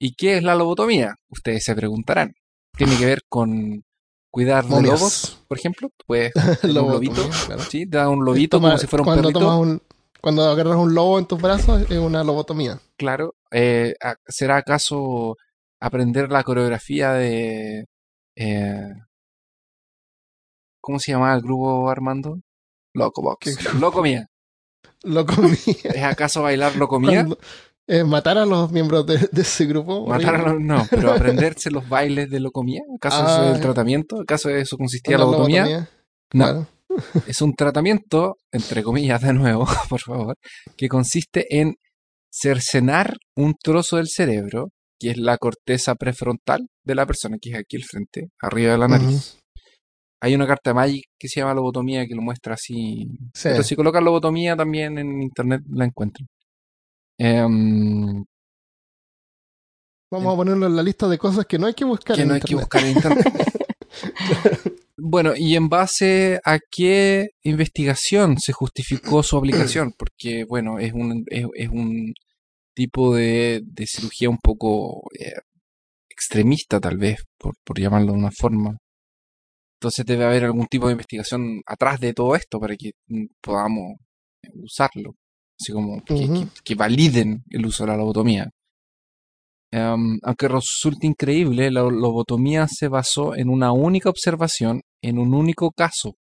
¿Y 0.00 0.14
qué 0.14 0.38
es 0.38 0.42
la 0.42 0.54
lobotomía? 0.54 1.14
Ustedes 1.28 1.64
se 1.64 1.74
preguntarán. 1.74 2.32
Tiene 2.78 2.96
que 2.96 3.04
ver 3.06 3.20
con 3.28 3.82
cuidar 4.30 4.64
de 4.64 4.82
lobos, 4.82 5.44
por 5.48 5.58
ejemplo. 5.58 5.90
Puedes 6.06 6.32
tener 6.62 6.80
un 6.82 6.92
lobito, 6.92 7.28
claro. 7.46 7.62
¿sí? 7.62 7.86
Te 7.86 7.98
da 7.98 8.08
un 8.08 8.24
lobito 8.24 8.56
Toma- 8.56 8.70
como 8.70 8.78
si 8.78 8.86
fuera 8.86 9.02
un 9.02 9.14
perrito. 9.22 9.38
tomas 9.40 9.58
un- 9.58 9.82
cuando 10.24 10.42
agarras 10.48 10.76
un 10.76 10.94
lobo 10.94 11.18
en 11.18 11.26
tus 11.26 11.40
brazos, 11.40 11.82
es 11.90 11.98
una 11.98 12.24
lobotomía. 12.24 12.80
Claro. 12.96 13.34
Eh, 13.52 13.94
¿Será 14.26 14.56
acaso 14.56 15.36
aprender 15.80 16.30
la 16.32 16.42
coreografía 16.42 17.12
de... 17.12 17.84
eh, 18.36 18.88
¿Cómo 20.80 20.98
se 20.98 21.12
llamaba 21.12 21.34
el 21.34 21.42
grupo 21.42 21.88
Armando? 21.90 22.40
Locobox. 22.94 23.56
¿Qué 23.56 23.78
Locomía. 23.78 24.26
Locomía. 25.02 25.56
¿Es 25.84 26.02
acaso 26.02 26.42
bailar 26.42 26.76
locomía? 26.76 27.20
Cuando- 27.24 27.38
eh, 27.86 28.02
matar 28.02 28.38
a 28.38 28.46
los 28.46 28.72
miembros 28.72 29.04
de, 29.04 29.18
de 29.30 29.42
ese 29.42 29.66
grupo. 29.66 30.06
Matar 30.06 30.36
a 30.36 30.52
los, 30.52 30.60
no, 30.60 30.86
pero 30.88 31.12
aprenderse 31.12 31.70
los 31.70 31.86
bailes 31.86 32.30
de 32.30 32.40
locomía. 32.40 32.80
¿Acaso 32.96 33.18
eso 33.22 33.42
es 33.44 33.50
Ah. 33.50 33.52
el 33.56 33.60
tratamiento? 33.60 34.20
¿Acaso 34.22 34.48
eso 34.48 34.78
consistía 34.78 35.16
en 35.16 35.20
la 35.20 35.26
lobotomía? 35.26 35.64
lobotomía. 35.64 35.88
No, 36.32 36.44
Claro. 36.44 36.66
Es 37.26 37.42
un 37.42 37.54
tratamiento, 37.54 38.36
entre 38.52 38.82
comillas 38.82 39.22
de 39.22 39.32
nuevo, 39.32 39.66
por 39.88 40.00
favor, 40.00 40.36
que 40.76 40.88
consiste 40.88 41.46
en 41.60 41.76
cercenar 42.30 43.16
un 43.36 43.54
trozo 43.54 43.96
del 43.96 44.08
cerebro, 44.08 44.70
que 44.98 45.10
es 45.10 45.18
la 45.18 45.38
corteza 45.38 45.94
prefrontal 45.94 46.66
de 46.84 46.94
la 46.94 47.06
persona, 47.06 47.38
que 47.40 47.50
es 47.50 47.56
aquí 47.56 47.76
al 47.76 47.84
frente, 47.84 48.30
arriba 48.40 48.72
de 48.72 48.78
la 48.78 48.88
nariz. 48.88 49.38
Hay 50.20 50.34
una 50.34 50.46
carta 50.46 50.70
de 50.70 50.74
Magic 50.74 51.04
que 51.18 51.28
se 51.28 51.40
llama 51.40 51.54
lobotomía 51.54 52.06
que 52.06 52.14
lo 52.14 52.22
muestra 52.22 52.54
así. 52.54 53.06
Sí. 53.34 53.50
Pero 53.50 53.62
si 53.62 53.76
colocan 53.76 54.04
lobotomía 54.04 54.56
también 54.56 54.98
en 54.98 55.22
internet 55.22 55.60
la 55.68 55.84
encuentran. 55.84 56.26
Em, 57.18 58.24
Vamos 60.10 60.32
a 60.32 60.36
ponerlo 60.36 60.66
en 60.66 60.76
la 60.76 60.82
lista 60.82 61.08
de 61.08 61.18
cosas 61.18 61.44
que 61.44 61.58
no 61.58 61.66
hay 61.66 61.74
que 61.74 61.84
buscar 61.84 62.16
que 62.16 62.22
en 62.22 62.28
no 62.28 62.34
hay 62.34 62.40
que 62.40 62.54
buscar 62.54 62.82
en 62.84 62.96
internet. 62.96 63.26
bueno, 64.96 65.32
y 65.36 65.56
en 65.56 65.68
base 65.68 66.40
a 66.44 66.58
qué 66.70 67.28
investigación 67.42 68.38
se 68.38 68.52
justificó 68.52 69.22
su 69.22 69.36
aplicación, 69.36 69.92
porque 69.98 70.44
bueno, 70.44 70.78
es 70.78 70.92
un, 70.92 71.24
es, 71.28 71.46
es 71.54 71.68
un 71.68 72.12
tipo 72.74 73.14
de, 73.14 73.62
de 73.64 73.86
cirugía 73.86 74.28
un 74.30 74.38
poco 74.38 75.02
eh, 75.18 75.32
extremista 76.08 76.80
tal 76.80 76.96
vez, 76.98 77.18
por, 77.38 77.54
por 77.64 77.78
llamarlo 77.80 78.12
de 78.12 78.18
una 78.18 78.30
forma. 78.30 78.76
Entonces 79.80 80.06
debe 80.06 80.24
haber 80.24 80.44
algún 80.44 80.66
tipo 80.66 80.86
de 80.86 80.92
investigación 80.92 81.60
atrás 81.66 82.00
de 82.00 82.14
todo 82.14 82.34
esto 82.36 82.58
para 82.58 82.74
que 82.76 82.92
mm, 83.08 83.24
podamos 83.42 83.96
usarlo. 84.54 85.14
Así 85.60 85.72
como 85.72 86.02
que- 86.04 86.14
que 86.64 86.74
validen 86.74 87.42
el 87.50 87.66
uso 87.66 87.84
de 87.84 87.90
la 87.90 87.96
lobotomía. 87.96 88.48
Em, 89.76 90.20
aunque 90.22 90.46
resulte 90.46 91.04
increíble, 91.08 91.68
la 91.68 91.82
lobotomía 91.82 92.68
se 92.68 92.86
basó 92.86 93.34
en 93.34 93.48
una 93.48 93.72
única 93.72 94.08
observación, 94.08 94.82
en 95.02 95.18
un 95.18 95.34
único 95.34 95.72
caso, 95.72 96.14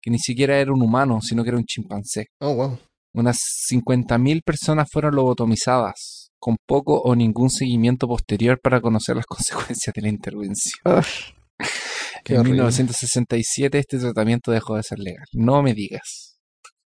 que 0.00 0.12
ni 0.12 0.20
siquiera 0.20 0.60
era 0.60 0.72
un 0.72 0.80
humano, 0.82 1.18
sino 1.20 1.42
que 1.42 1.48
era 1.48 1.58
un 1.58 1.64
chimpancé. 1.64 2.26
Oh, 2.40 2.54
wow. 2.54 2.78
Unas 3.14 3.40
50.000 3.68 4.42
personas 4.44 4.88
fueron 4.92 5.16
lobotomizadas, 5.16 6.28
con 6.38 6.56
poco 6.68 7.00
o 7.00 7.16
ningún 7.16 7.50
seguimiento 7.50 8.06
posterior 8.06 8.60
para 8.62 8.80
conocer 8.80 9.16
las 9.16 9.26
consecuencias 9.34 9.92
de 9.92 10.02
la 10.02 10.08
intervención. 10.08 10.80
Qué 12.24 12.34
en 12.34 12.40
horrible. 12.40 12.58
1967 12.62 13.76
este 13.76 13.98
tratamiento 13.98 14.52
dejó 14.52 14.76
de 14.76 14.84
ser 14.84 15.00
legal. 15.00 15.26
No 15.32 15.64
me 15.64 15.74
digas. 15.74 16.38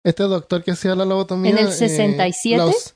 Este 0.05 0.25
doctor 0.25 0.63
que 0.63 0.73
hacía 0.73 0.95
la 0.95 1.07
lobotomía. 1.07 1.53
¿En 1.53 1.59
el 1.59 1.69
eh, 1.69 1.73
67? 1.73 2.59
la 2.59 2.67
us- 2.67 2.95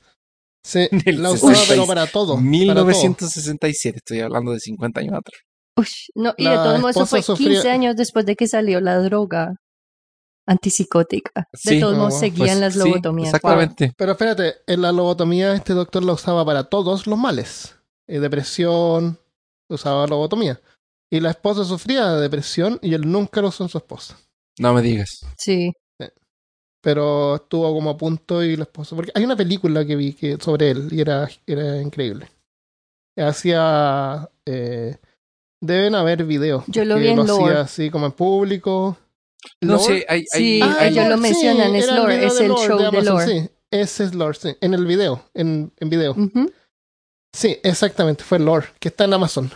sí, 0.65 0.87
En 0.91 1.01
el 1.05 1.21
la 1.21 1.31
usaba, 1.31 1.53
66. 1.53 1.67
pero 1.69 1.87
para 1.87 2.07
todo. 2.07 2.35
para 2.35 2.41
todo. 2.41 2.41
1967, 2.41 3.97
estoy 3.97 4.19
hablando 4.21 4.51
de 4.51 4.59
50 4.59 4.99
años 5.01 5.13
atrás. 5.13 5.39
Ush, 5.77 6.07
no, 6.15 6.33
y 6.37 6.43
de 6.45 6.49
La 6.49 6.63
todos 6.63 6.79
modos, 6.79 6.95
eso 6.95 7.03
esposa 7.03 7.09
fue 7.09 7.21
sufría- 7.21 7.49
15 7.61 7.69
años 7.69 7.95
después 7.95 8.25
de 8.25 8.35
que 8.35 8.47
salió 8.47 8.79
la 8.81 8.97
droga 8.99 9.55
antipsicótica. 10.47 11.47
Sí. 11.53 11.75
de 11.75 11.81
todos 11.81 11.93
Ah, 11.95 11.97
modos, 11.97 12.09
bueno, 12.13 12.19
seguían 12.19 12.47
Pues, 12.47 12.59
las 12.59 12.73
sí, 12.73 12.79
lobotomías. 12.79 13.27
exactamente. 13.33 13.93
Pero 13.97 14.11
espérate, 14.11 14.55
en 14.67 14.81
la 14.81 14.91
lobotomía 14.91 15.53
este 15.53 15.73
doctor 15.73 16.03
la 16.03 16.13
usaba 16.13 16.45
para 16.45 16.65
todos 16.65 17.07
los 17.07 17.17
males. 17.17 17.75
Eh, 18.07 18.19
depresión, 18.19 19.19
usaba 19.69 20.05
lobotomía. 20.07 20.61
Y 21.09 21.19
la 21.19 21.31
esposa 21.31 21.63
sufría 21.65 22.09
de 22.11 22.21
depresión 22.21 22.79
y 22.81 22.93
él 22.93 23.09
nunca 23.11 23.41
lo 23.41 23.47
usó 23.49 23.63
en 23.63 23.69
su 23.69 23.77
esposa. 23.77 24.17
No 24.59 24.73
me 24.73 24.81
digas. 24.81 25.21
Sí. 25.37 25.71
Pero 26.85 27.35
estuvo 27.37 27.73
como 27.73 27.89
a 27.89 27.97
punto 27.97 28.43
y 28.43 28.55
la 28.55 28.63
esposa... 28.65 28.95
Porque 28.95 29.11
hay 29.15 29.23
una 29.23 29.35
película 29.35 29.83
que 29.83 29.95
vi 29.95 30.13
que, 30.13 30.37
sobre 30.39 30.69
él 30.69 30.87
y 30.91 31.01
era, 31.01 31.27
era 31.47 31.81
increíble. 31.81 32.27
Hacía... 33.17 34.29
eh, 34.45 34.95
deben 35.61 35.95
haber 35.95 36.25
videos. 36.25 36.63
Yo 36.67 36.85
lo 36.85 36.97
vi 36.97 37.07
en 37.07 37.15
lo 37.17 37.23
hacía 37.23 37.61
así 37.61 37.89
como 37.89 38.05
en 38.05 38.11
público. 38.11 38.97
No 39.61 39.79
sé, 39.79 40.05
hay, 40.07 40.25
Sí, 40.27 40.61
hay- 40.61 40.61
Ah, 40.61 40.75
hay- 40.79 40.93
ellos 40.93 41.07
lo 41.07 41.15
sí, 41.15 41.21
mencionan, 41.21 41.75
es 41.75 41.87
Lore, 41.91 42.25
es 42.25 42.39
el 42.39 42.47
Lore 42.49 42.67
show 42.67 42.77
de 42.79 42.85
Amazon, 42.85 43.05
Lore. 43.13 43.25
Sí, 43.25 43.49
ese 43.71 44.03
es 44.03 44.13
Lore, 44.13 44.37
sí. 44.39 44.55
En 44.61 44.73
el 44.75 44.85
video, 44.85 45.23
en, 45.33 45.71
en 45.79 45.89
video. 45.89 46.15
Sí, 47.33 47.57
exactamente, 47.63 48.23
fue 48.23 48.37
Lore, 48.39 48.67
que 48.79 48.89
está 48.89 49.05
en 49.05 49.13
Amazon. 49.13 49.49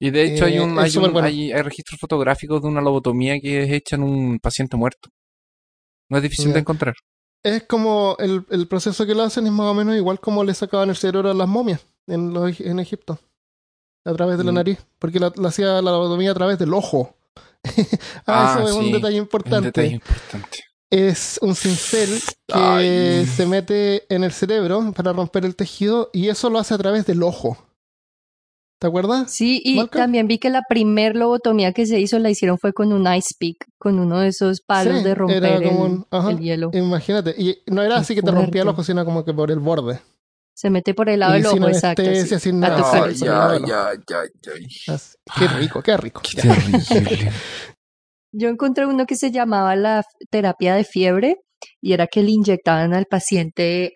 y 0.00 0.10
de 0.10 0.22
hecho 0.24 0.44
hay, 0.46 0.56
eh, 0.56 0.60
un, 0.60 0.78
hay, 0.78 0.96
un- 0.96 1.12
bueno. 1.12 1.26
hay- 1.28 1.52
hay 1.52 1.62
registros 1.62 2.00
fotográficos 2.00 2.62
de 2.62 2.68
una 2.68 2.80
lobotomía 2.80 3.38
que 3.40 3.62
es 3.64 3.72
hecha 3.72 3.96
en 3.96 4.02
un 4.04 4.38
paciente 4.38 4.76
muerto. 4.76 5.10
No 6.08 6.16
es 6.18 6.22
difícil 6.22 6.52
de 6.52 6.60
encontrar. 6.60 6.94
Es 7.42 7.62
como 7.64 8.16
el, 8.18 8.44
el 8.50 8.66
proceso 8.68 9.06
que 9.06 9.14
lo 9.14 9.22
hacen 9.22 9.46
es 9.46 9.52
más 9.52 9.66
o 9.66 9.74
menos 9.74 9.96
igual 9.96 10.18
como 10.20 10.42
le 10.44 10.54
sacaban 10.54 10.90
el 10.90 10.96
cerebro 10.96 11.30
a 11.30 11.34
las 11.34 11.48
momias 11.48 11.80
en, 12.06 12.32
los, 12.34 12.58
en 12.60 12.78
Egipto. 12.80 13.18
A 14.04 14.12
través 14.14 14.38
de 14.38 14.44
la 14.44 14.52
Mm. 14.52 14.54
nariz. 14.56 14.78
Porque 14.98 15.18
la, 15.20 15.32
la 15.36 15.48
hacía 15.48 15.66
la 15.82 15.90
lobotomía 15.90 16.30
a 16.30 16.34
través 16.34 16.58
del 16.58 16.72
ojo. 16.74 17.14
ah, 18.26 18.54
Ah, 18.54 18.56
eso 18.60 18.68
es 18.68 18.74
sí, 18.74 18.78
un 18.86 18.92
detalle 18.92 19.16
Un 19.20 19.22
importante. 19.24 19.66
detalle 19.66 19.94
importante. 19.94 20.58
Es 20.90 21.38
un 21.42 21.56
cincel 21.56 22.20
que 22.46 22.54
Ay. 22.54 23.26
se 23.26 23.44
mete 23.46 24.12
en 24.14 24.22
el 24.22 24.30
cerebro 24.32 24.92
para 24.92 25.12
romper 25.12 25.44
el 25.44 25.56
tejido 25.56 26.10
y 26.12 26.28
eso 26.28 26.48
lo 26.48 26.60
hace 26.60 26.74
a 26.74 26.78
través 26.78 27.04
del 27.06 27.22
ojo. 27.24 27.58
¿Te 28.78 28.86
acuerdas? 28.88 29.30
Sí, 29.32 29.62
y 29.64 29.86
también 29.88 30.28
vi 30.28 30.38
que 30.38 30.50
la 30.50 30.60
primer 30.68 31.16
lobotomía 31.16 31.72
que 31.72 31.86
se 31.86 31.98
hizo 31.98 32.18
la 32.18 32.28
hicieron 32.28 32.58
fue 32.58 32.74
con 32.74 32.92
un 32.92 33.06
ice 33.14 33.34
pick, 33.38 33.64
con 33.78 33.98
uno 33.98 34.20
de 34.20 34.28
esos 34.28 34.60
palos 34.60 34.98
Sí, 34.98 35.04
de 35.04 35.14
romper 35.14 35.44
era 35.44 35.56
el, 35.56 35.62
como 35.64 35.80
un- 35.84 36.06
ajá. 36.10 36.30
el 36.30 36.40
hielo. 36.40 36.70
Imagínate. 36.74 37.34
Y 37.38 37.56
no 37.68 37.80
era 37.82 37.94
Qué 37.96 38.00
así 38.02 38.14
que 38.14 38.20
te 38.22 38.30
rompía 38.30 38.64
ojo, 38.64 38.84
sino 38.84 39.04
como 39.06 39.24
que 39.24 39.32
por 39.32 39.50
el 39.50 39.60
borde. 39.60 40.00
Se 40.54 40.68
mete 40.70 40.92
por 40.94 41.08
el 41.08 41.20
lado 41.20 41.34
Y 41.38 41.42
del 41.42 41.46
ojo, 41.46 41.68
exacto. 41.68 42.02
sin 42.38 42.60
nada. 42.60 43.10
ya, 43.12 43.58
ya. 43.66 43.92
ya, 44.08 44.22
ya. 44.42 44.94
Así- 44.94 45.16
Qué 45.38 45.48
rico, 45.48 45.82
qué 45.82 45.96
rico. 45.96 46.20
Qué 46.22 46.42
terrible. 46.42 47.30
Yo 48.32 48.48
encontré 48.50 48.84
uno 48.86 49.06
que 49.06 49.16
se 49.16 49.30
llamaba 49.30 49.74
la 49.76 50.02
terapia 50.30 50.74
de 50.74 50.84
fiebre 50.84 51.36
y 51.80 51.94
era 51.94 52.06
que 52.06 52.22
le 52.22 52.32
inyectaban 52.32 52.92
al 52.92 53.06
paciente 53.06 53.92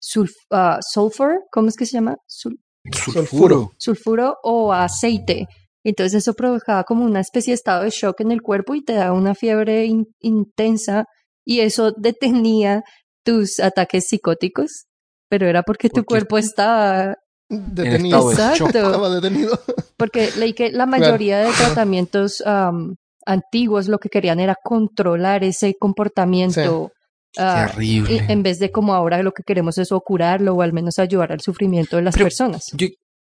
sulf- 0.00 0.46
ah, 0.50 0.78
sulfur, 0.82 1.40
¿cómo 1.50 1.68
es 1.68 1.76
que 1.76 1.86
se 1.86 1.92
llama? 1.92 2.16
Sul- 2.26 2.58
Sulfuro. 2.92 3.72
sulfuro 3.78 4.36
o 4.42 4.72
aceite. 4.72 5.46
Entonces 5.84 6.22
eso 6.22 6.34
provocaba 6.34 6.84
como 6.84 7.04
una 7.04 7.20
especie 7.20 7.52
de 7.52 7.56
estado 7.56 7.82
de 7.84 7.90
shock 7.90 8.20
en 8.20 8.32
el 8.32 8.42
cuerpo 8.42 8.74
y 8.74 8.84
te 8.84 8.94
daba 8.94 9.12
una 9.12 9.34
fiebre 9.34 9.84
in- 9.86 10.06
intensa 10.20 11.04
y 11.44 11.60
eso 11.60 11.92
detenía 11.96 12.82
tus 13.24 13.58
ataques 13.60 14.08
psicóticos, 14.08 14.86
pero 15.30 15.46
era 15.46 15.62
porque 15.62 15.88
tu 15.88 16.04
cuerpo 16.04 16.38
estaba 16.38 17.16
Detenido. 17.50 18.30
Exacto. 18.30 18.66
Estaba 18.66 19.08
detenido. 19.08 19.58
Porque 19.96 20.30
leí 20.36 20.52
que 20.52 20.70
la 20.70 20.84
mayoría 20.84 21.38
de 21.38 21.50
tratamientos 21.52 22.42
am, 22.44 22.96
antiguos 23.24 23.88
lo 23.88 23.98
que 23.98 24.10
querían 24.10 24.38
era 24.40 24.54
controlar 24.62 25.44
ese 25.44 25.74
comportamiento. 25.78 26.90
Ah, 27.36 27.68
Terrible. 27.70 28.14
y- 28.14 28.32
en 28.32 28.42
vez 28.42 28.58
de 28.58 28.70
como 28.70 28.94
ahora 28.94 29.22
lo 29.22 29.32
que 29.32 29.42
queremos 29.44 29.76
es 29.78 29.92
o 29.92 30.00
curarlo 30.00 30.54
o 30.54 30.62
al 30.62 30.72
menos 30.72 30.98
ayudar 30.98 31.32
al 31.32 31.40
sufrimiento 31.40 31.96
de 31.96 32.02
las 32.02 32.14
Pero- 32.14 32.24
personas. 32.26 32.64
Yo, 32.72 32.86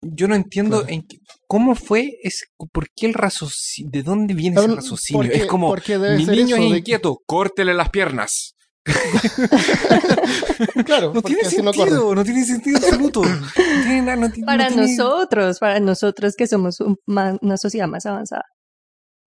yo 0.03 0.29
no 0.29 0.35
entiendo 0.35 0.79
Claro. 0.79 0.93
en 0.95 1.03
qué- 1.07 1.19
cómo 1.47 1.75
fue, 1.75 2.13
es, 2.23 2.45
por 2.73 2.87
qué 2.97 3.07
el 3.07 3.15
raciocinio, 3.15 3.91
de 3.91 4.03
dónde 4.03 4.35
viene 4.35 4.57
ese 4.57 4.67
Porque- 4.67 4.81
raciocinio. 4.81 5.33
es 5.33 5.47
como, 5.47 5.75
mi 5.75 6.25
niño 6.27 6.57
es 6.57 6.71
de- 6.71 6.79
inquieto, 6.79 7.19
córtele 7.27 7.75
las 7.75 7.91
piernas. 7.91 8.55
Claro, 10.87 11.13
No 11.15 11.23
tiene 11.23 11.43
no 11.43 11.51
sentido, 11.73 12.15
no, 12.15 12.25
tiene 12.25 12.45
sentido 12.45 12.79
absoluto. 12.79 13.23
No 13.25 13.47
tiene 13.83 14.03
nada, 14.03 14.17
no 14.17 14.31
tiene- 14.31 14.47
Para 14.47 14.69
no 14.71 14.77
tiene- 14.77 14.97
nosotros, 14.97 15.59
para 15.59 15.81
nosotros 15.81 16.35
que 16.37 16.47
somos 16.47 16.81
un- 16.81 16.97
una 17.07 17.57
sociedad 17.57 17.87
más 17.89 18.07
avanzada. 18.07 18.45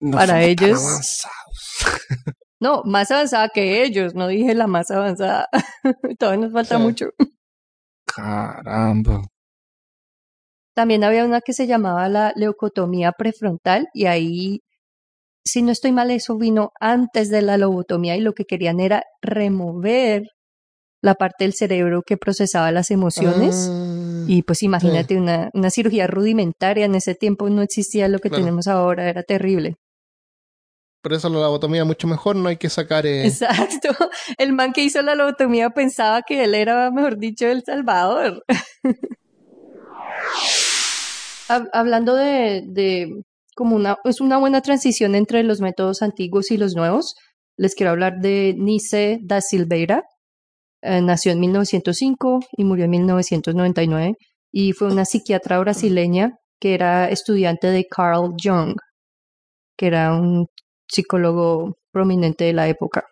no 0.00 0.16
para 0.16 0.42
ellos- 0.42 0.80
avanzados. 0.80 1.34
No, 2.64 2.82
más 2.84 3.10
avanzada 3.10 3.50
que 3.52 3.82
ellos, 3.84 4.14
no 4.14 4.26
dije 4.28 4.54
la 4.54 4.66
más 4.66 4.90
avanzada. 4.90 5.48
Todavía 6.18 6.44
nos 6.46 6.52
falta 6.52 6.76
Sí. 6.78 6.82
mucho. 6.82 7.06
Caramba. 8.06 9.22
También 10.74 11.04
había 11.04 11.24
una 11.24 11.40
que 11.40 11.52
se 11.52 11.66
llamaba 11.66 12.08
la 12.08 12.32
leucotomía 12.36 13.12
prefrontal 13.12 13.88
y 13.92 14.06
ahí, 14.06 14.60
si 15.44 15.62
no 15.62 15.72
estoy 15.72 15.92
mal, 15.92 16.10
eso 16.10 16.36
vino 16.38 16.70
antes 16.80 17.30
de 17.30 17.42
la 17.42 17.58
lobotomía 17.58 18.16
y 18.16 18.20
lo 18.22 18.32
que 18.34 18.44
querían 18.44 18.80
era 18.80 19.04
remover 19.22 20.24
la 21.02 21.14
parte 21.16 21.44
del 21.44 21.54
cerebro 21.54 22.02
que 22.06 22.16
procesaba 22.16 22.72
las 22.72 22.90
emociones. 22.90 23.70
Ah, 23.72 24.24
Y 24.26 24.42
pues 24.42 24.62
imagínate 24.62 25.18
una, 25.18 25.50
una 25.54 25.70
cirugía 25.70 26.06
rudimentaria, 26.06 26.86
en 26.86 26.94
ese 26.96 27.14
tiempo 27.14 27.48
no 27.50 27.62
existía 27.62 28.08
lo 28.08 28.18
que 28.20 28.30
Claro. 28.30 28.44
tenemos 28.44 28.68
ahora, 28.68 29.08
era 29.10 29.22
terrible. 29.22 29.76
Por 31.04 31.12
eso 31.12 31.28
la 31.28 31.38
lobotomía 31.40 31.84
mucho 31.84 32.08
mejor, 32.08 32.34
no 32.34 32.48
hay 32.48 32.56
que 32.56 32.68
sacar... 32.68 33.06
eh, 33.06 33.26
Exacto. 33.26 33.90
El 34.38 34.52
man 34.54 34.72
que 34.72 34.82
hizo 34.82 35.00
la 35.02 35.14
lobotomía 35.14 35.70
pensaba 35.70 36.22
que 36.22 36.42
él 36.42 36.54
era, 36.56 36.90
mejor 36.90 37.18
dicho, 37.18 37.46
el 37.46 37.62
Salvador. 37.62 38.42
Hab- 41.48 41.68
Hablando 41.72 42.14
de, 42.14 42.62
de 42.66 43.08
como 43.54 43.76
una, 43.76 43.98
es 44.04 44.20
una 44.20 44.38
buena 44.38 44.60
transición 44.62 45.14
entre 45.14 45.42
los 45.42 45.60
métodos 45.60 46.02
antiguos 46.02 46.50
y 46.50 46.56
los 46.56 46.74
nuevos, 46.74 47.14
les 47.56 47.74
quiero 47.74 47.90
hablar 47.92 48.14
de 48.20 48.54
Nice 48.56 49.18
da 49.22 49.40
Silveira. 49.40 50.02
Eh, 50.82 51.00
nació 51.00 51.32
en 51.32 51.40
1905 51.40 52.40
y 52.56 52.64
murió 52.64 52.84
en 52.86 52.90
1999 52.92 54.14
y 54.52 54.72
fue 54.72 54.88
una 54.88 55.04
psiquiatra 55.04 55.58
brasileña 55.58 56.32
que 56.60 56.74
era 56.74 57.08
estudiante 57.10 57.68
de 57.68 57.84
Carl 57.86 58.32
Jung, 58.42 58.74
que 59.76 59.86
era 59.86 60.14
un 60.14 60.46
psicólogo 60.88 61.76
prominente 61.92 62.44
de 62.44 62.52
la 62.52 62.68
época. 62.68 63.04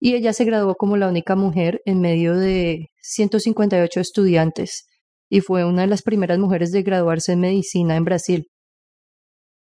Y 0.00 0.14
ella 0.14 0.32
se 0.32 0.44
graduó 0.44 0.74
como 0.74 0.96
la 0.96 1.08
única 1.08 1.36
mujer 1.36 1.80
en 1.84 2.00
medio 2.00 2.36
de 2.36 2.90
158 3.00 4.00
estudiantes 4.00 4.86
y 5.30 5.40
fue 5.40 5.64
una 5.64 5.82
de 5.82 5.88
las 5.88 6.02
primeras 6.02 6.38
mujeres 6.38 6.70
de 6.72 6.82
graduarse 6.82 7.32
en 7.32 7.40
medicina 7.40 7.96
en 7.96 8.04
Brasil. 8.04 8.46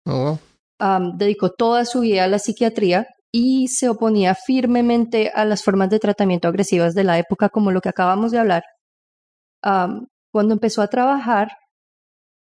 oh, 0.07 0.39
dedicó 1.15 1.51
toda 1.51 1.85
su 1.85 2.01
vida 2.01 2.25
a 2.25 2.29
la 2.29 2.39
psiquiatría 2.39 3.07
y 3.33 3.69
se 3.69 3.89
oponía 3.89 4.35
firmemente 4.35 5.31
a 5.35 5.45
las 5.45 5.63
formas 5.63 5.91
de 5.91 5.99
tratamiento 5.99 6.49
agresivas 6.49 6.95
de 6.95 7.05
la 7.05 7.19
época, 7.19 7.49
como 7.49 7.71
lo 7.71 7.81
que 7.81 7.89
acabamos 7.89 8.33
de 8.33 8.39
hablar. 8.39 8.63
Cuando 9.63 10.55
empezó 10.55 10.83
a 10.83 10.89
trabajar 10.89 11.49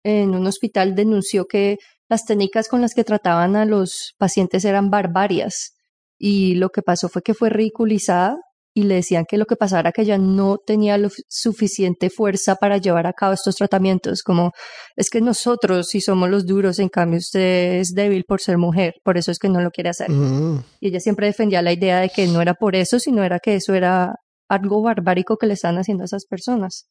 en 0.04 0.36
un 0.36 0.46
hospital, 0.46 0.94
denunció 0.94 1.46
que 1.46 1.78
las 2.10 2.26
técnicas 2.26 2.68
con 2.68 2.82
las 2.82 2.94
que 2.94 3.04
trataban 3.04 3.56
a 3.56 3.66
los 3.66 4.14
pacientes 4.18 4.66
eran 4.66 4.90
barbarias 4.90 5.74
y 6.18 6.56
lo 6.56 6.70
que 6.70 6.82
pasó 6.82 7.10
fue 7.10 7.22
que 7.22 7.34
fue 7.34 7.50
ridiculizada 7.50 8.38
y 8.74 8.84
le 8.84 8.96
decían 8.96 9.26
que 9.28 9.40
lo 9.40 9.48
que 9.48 9.56
pasara 9.56 9.92
que 9.92 10.04
ella 10.04 10.20
no 10.20 10.60
tenía 10.64 11.00
lo 11.00 11.10
suficiente 11.28 12.12
fuerza 12.12 12.58
para 12.58 12.78
llevar 12.78 13.08
a 13.08 13.14
cabo 13.14 13.34
estos 13.34 13.56
tratamientos, 13.56 14.22
como 14.22 14.52
es 14.96 15.10
que 15.10 15.20
nosotros 15.20 15.88
sí 15.88 16.00
somos 16.00 16.30
los 16.30 16.46
duros, 16.46 16.78
en 16.78 16.90
cambio 16.90 17.18
usted 17.18 17.80
es 17.80 17.96
débil 17.96 18.24
por 18.26 18.40
ser 18.40 18.60
mujer, 18.60 18.94
por 19.04 19.18
eso 19.18 19.32
es 19.32 19.40
que 19.40 19.50
no 19.50 19.62
lo 19.62 19.72
quiere 19.72 19.90
hacer. 19.90 20.12
Mm, 20.12 20.64
Y 20.80 20.90
ella 20.90 21.00
siempre 21.00 21.26
defendía 21.26 21.64
la 21.64 21.74
idea 21.74 22.00
de 22.00 22.10
que 22.10 22.28
no 22.28 22.40
era 22.40 22.54
por 22.54 22.76
eso, 22.76 23.00
sino 23.00 23.24
era 23.24 23.40
que 23.40 23.56
eso 23.56 23.74
era 23.74 24.14
algo 24.48 24.84
barbárico 24.84 25.38
que 25.38 25.48
le 25.48 25.54
estaban 25.56 25.80
haciendo 25.80 26.04
a 26.04 26.06
esas 26.06 26.26
personas. 26.26 26.88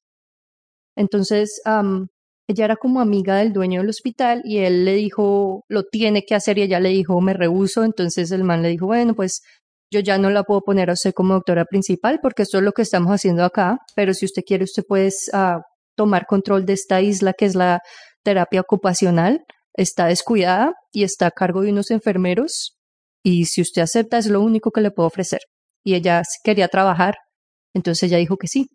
Entonces, 0.96 1.60
ella 2.48 2.64
era 2.64 2.76
como 2.76 3.00
amiga 3.00 3.36
del 3.36 3.52
dueño 3.52 3.80
del 3.80 3.90
hospital 3.90 4.42
y 4.44 4.58
él 4.58 4.84
le 4.84 4.94
dijo, 4.94 5.64
lo 5.68 5.84
tiene 5.84 6.24
que 6.24 6.34
hacer 6.34 6.58
y 6.58 6.62
ella 6.62 6.80
le 6.80 6.90
dijo, 6.90 7.20
me 7.20 7.34
rehuso. 7.34 7.84
Entonces 7.84 8.30
el 8.30 8.44
man 8.44 8.62
le 8.62 8.68
dijo, 8.68 8.86
bueno, 8.86 9.14
pues 9.14 9.42
yo 9.90 10.00
ya 10.00 10.18
no 10.18 10.30
la 10.30 10.44
puedo 10.44 10.62
poner 10.62 10.90
a 10.90 10.94
usted 10.94 11.12
como 11.12 11.34
doctora 11.34 11.64
principal 11.64 12.20
porque 12.22 12.42
esto 12.42 12.58
es 12.58 12.64
lo 12.64 12.72
que 12.72 12.82
estamos 12.82 13.12
haciendo 13.12 13.44
acá, 13.44 13.78
pero 13.94 14.14
si 14.14 14.26
usted 14.26 14.42
quiere, 14.46 14.64
usted 14.64 14.84
puede 14.86 15.10
ah, 15.32 15.60
tomar 15.96 16.26
control 16.26 16.66
de 16.66 16.74
esta 16.74 17.00
isla 17.00 17.32
que 17.32 17.46
es 17.46 17.54
la 17.54 17.80
terapia 18.22 18.60
ocupacional. 18.60 19.44
Está 19.74 20.06
descuidada 20.06 20.74
y 20.92 21.02
está 21.02 21.26
a 21.26 21.30
cargo 21.30 21.62
de 21.62 21.70
unos 21.70 21.90
enfermeros 21.90 22.76
y 23.22 23.46
si 23.46 23.60
usted 23.60 23.82
acepta 23.82 24.18
es 24.18 24.28
lo 24.28 24.40
único 24.40 24.70
que 24.70 24.80
le 24.80 24.90
puedo 24.90 25.08
ofrecer. 25.08 25.40
Y 25.84 25.94
ella 25.94 26.22
quería 26.44 26.68
trabajar, 26.68 27.16
entonces 27.74 28.04
ella 28.04 28.18
dijo 28.18 28.36
que 28.36 28.48
sí. 28.48 28.68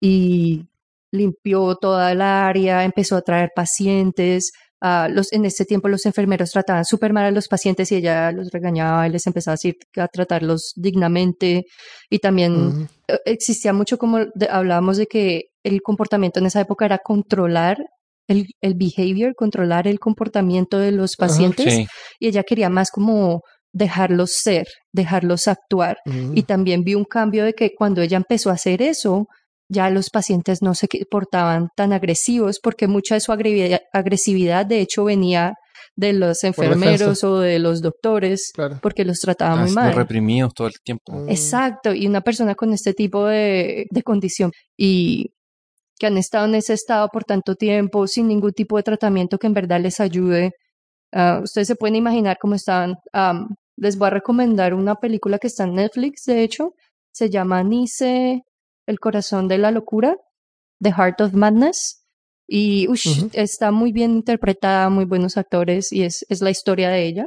Y 0.00 0.66
limpió 1.12 1.76
toda 1.76 2.12
el 2.12 2.20
área, 2.20 2.84
empezó 2.84 3.16
a 3.16 3.22
traer 3.22 3.50
pacientes. 3.54 4.52
ah, 4.82 5.08
los, 5.10 5.32
en 5.32 5.44
ese 5.46 5.64
tiempo 5.64 5.88
los 5.88 6.04
enfermeros 6.06 6.50
trataban 6.50 6.84
súper 6.84 7.12
mal 7.12 7.24
a 7.24 7.30
los 7.30 7.48
pacientes 7.48 7.90
y 7.92 7.96
ella 7.96 8.30
los 8.32 8.50
regañaba 8.50 9.06
y 9.06 9.10
les 9.10 9.26
empezaba 9.26 9.52
a 9.54 9.56
decir 9.56 9.76
a 9.96 10.06
tratarlos 10.08 10.72
dignamente. 10.76 11.64
Y 12.10 12.18
también 12.18 12.88
eh, 13.08 13.18
existía 13.24 13.72
mucho 13.72 13.96
como 13.98 14.18
de- 14.34 14.48
hablábamos 14.50 14.96
de 14.98 15.06
que 15.06 15.44
el 15.64 15.80
comportamiento 15.82 16.40
en 16.40 16.46
esa 16.46 16.60
época 16.60 16.84
era 16.84 16.98
controlar 16.98 17.78
el, 18.28 18.46
el 18.60 18.74
behavior, 18.74 19.34
controlar 19.34 19.86
el 19.88 19.98
comportamiento 19.98 20.78
de 20.78 20.92
los 20.92 21.16
pacientes 21.16 21.72
Sí. 21.72 21.86
y 22.20 22.28
ella 22.28 22.42
quería 22.42 22.68
más 22.68 22.90
como 22.90 23.40
dejarlos 23.72 24.32
ser, 24.32 24.66
dejarlos 24.92 25.48
actuar. 25.48 25.96
Y 26.34 26.42
también 26.44 26.82
vi 26.82 26.94
un 26.94 27.04
cambio 27.04 27.44
de 27.44 27.52
que 27.54 27.70
cuando 27.76 28.00
ella 28.02 28.16
empezó 28.16 28.50
a 28.50 28.54
hacer 28.54 28.80
eso, 28.82 29.26
ya 29.68 29.90
los 29.90 30.10
pacientes 30.10 30.62
no 30.62 30.74
se 30.74 30.88
portaban 31.10 31.68
tan 31.76 31.92
agresivos 31.92 32.60
porque 32.62 32.86
mucha 32.86 33.14
de 33.16 33.20
su 33.20 33.32
agresividad, 33.32 34.66
de 34.66 34.80
hecho 34.80 35.04
venía 35.04 35.54
de 35.96 36.12
los 36.12 36.44
enfermeros 36.44 37.24
o 37.24 37.40
de 37.40 37.58
los 37.58 37.80
doctores 37.82 38.50
Claro. 38.54 38.78
porque 38.82 39.04
los 39.04 39.18
trataban 39.20 39.58
Han 39.60 39.64
muy 39.66 39.74
mal. 39.74 39.94
reprimidos 39.94 40.52
todo 40.54 40.66
el 40.68 40.74
tiempo. 40.84 41.12
Mm. 41.12 41.30
Exacto, 41.30 41.92
y 41.94 42.06
una 42.06 42.20
persona 42.20 42.54
con 42.54 42.72
este 42.72 42.92
tipo 42.94 43.26
de, 43.26 43.86
de 43.90 44.02
condición 44.02 44.52
y 44.76 45.32
que 45.98 46.06
han 46.06 46.18
estado 46.18 46.44
en 46.46 46.54
ese 46.56 46.74
estado 46.74 47.08
por 47.08 47.24
tanto 47.24 47.54
tiempo 47.54 48.06
sin 48.06 48.28
ningún 48.28 48.52
tipo 48.52 48.76
de 48.76 48.82
tratamiento 48.82 49.38
que 49.38 49.46
en 49.46 49.54
verdad 49.54 49.80
les 49.80 49.98
ayude. 50.00 50.52
ah, 51.12 51.40
ustedes 51.42 51.68
se 51.68 51.76
pueden 51.76 51.96
imaginar 51.96 52.36
cómo 52.40 52.54
estaban. 52.54 52.96
Les 53.78 53.96
voy 53.96 54.06
a 54.08 54.10
recomendar 54.10 54.74
una 54.74 54.94
película 54.96 55.38
que 55.38 55.46
está 55.48 55.64
en 55.64 55.74
Netflix, 55.74 56.24
de 56.26 56.42
hecho, 56.42 56.72
se 57.12 57.30
llama 57.30 57.62
Nice, 57.62 58.42
El 58.86 59.00
corazón 59.00 59.48
de 59.48 59.58
la 59.58 59.70
locura, 59.70 60.16
The 60.80 60.92
Heart 60.92 61.20
of 61.20 61.32
Madness. 61.34 62.02
Y 62.48 62.86
ush, 62.88 63.26
está 63.32 63.72
muy 63.72 63.90
bien 63.90 64.12
interpretada, 64.12 64.88
muy 64.88 65.04
buenos 65.04 65.36
actores 65.36 65.92
y 65.92 66.04
es, 66.04 66.24
es 66.28 66.40
la 66.42 66.50
historia 66.50 66.90
de 66.90 67.04
ella. 67.04 67.26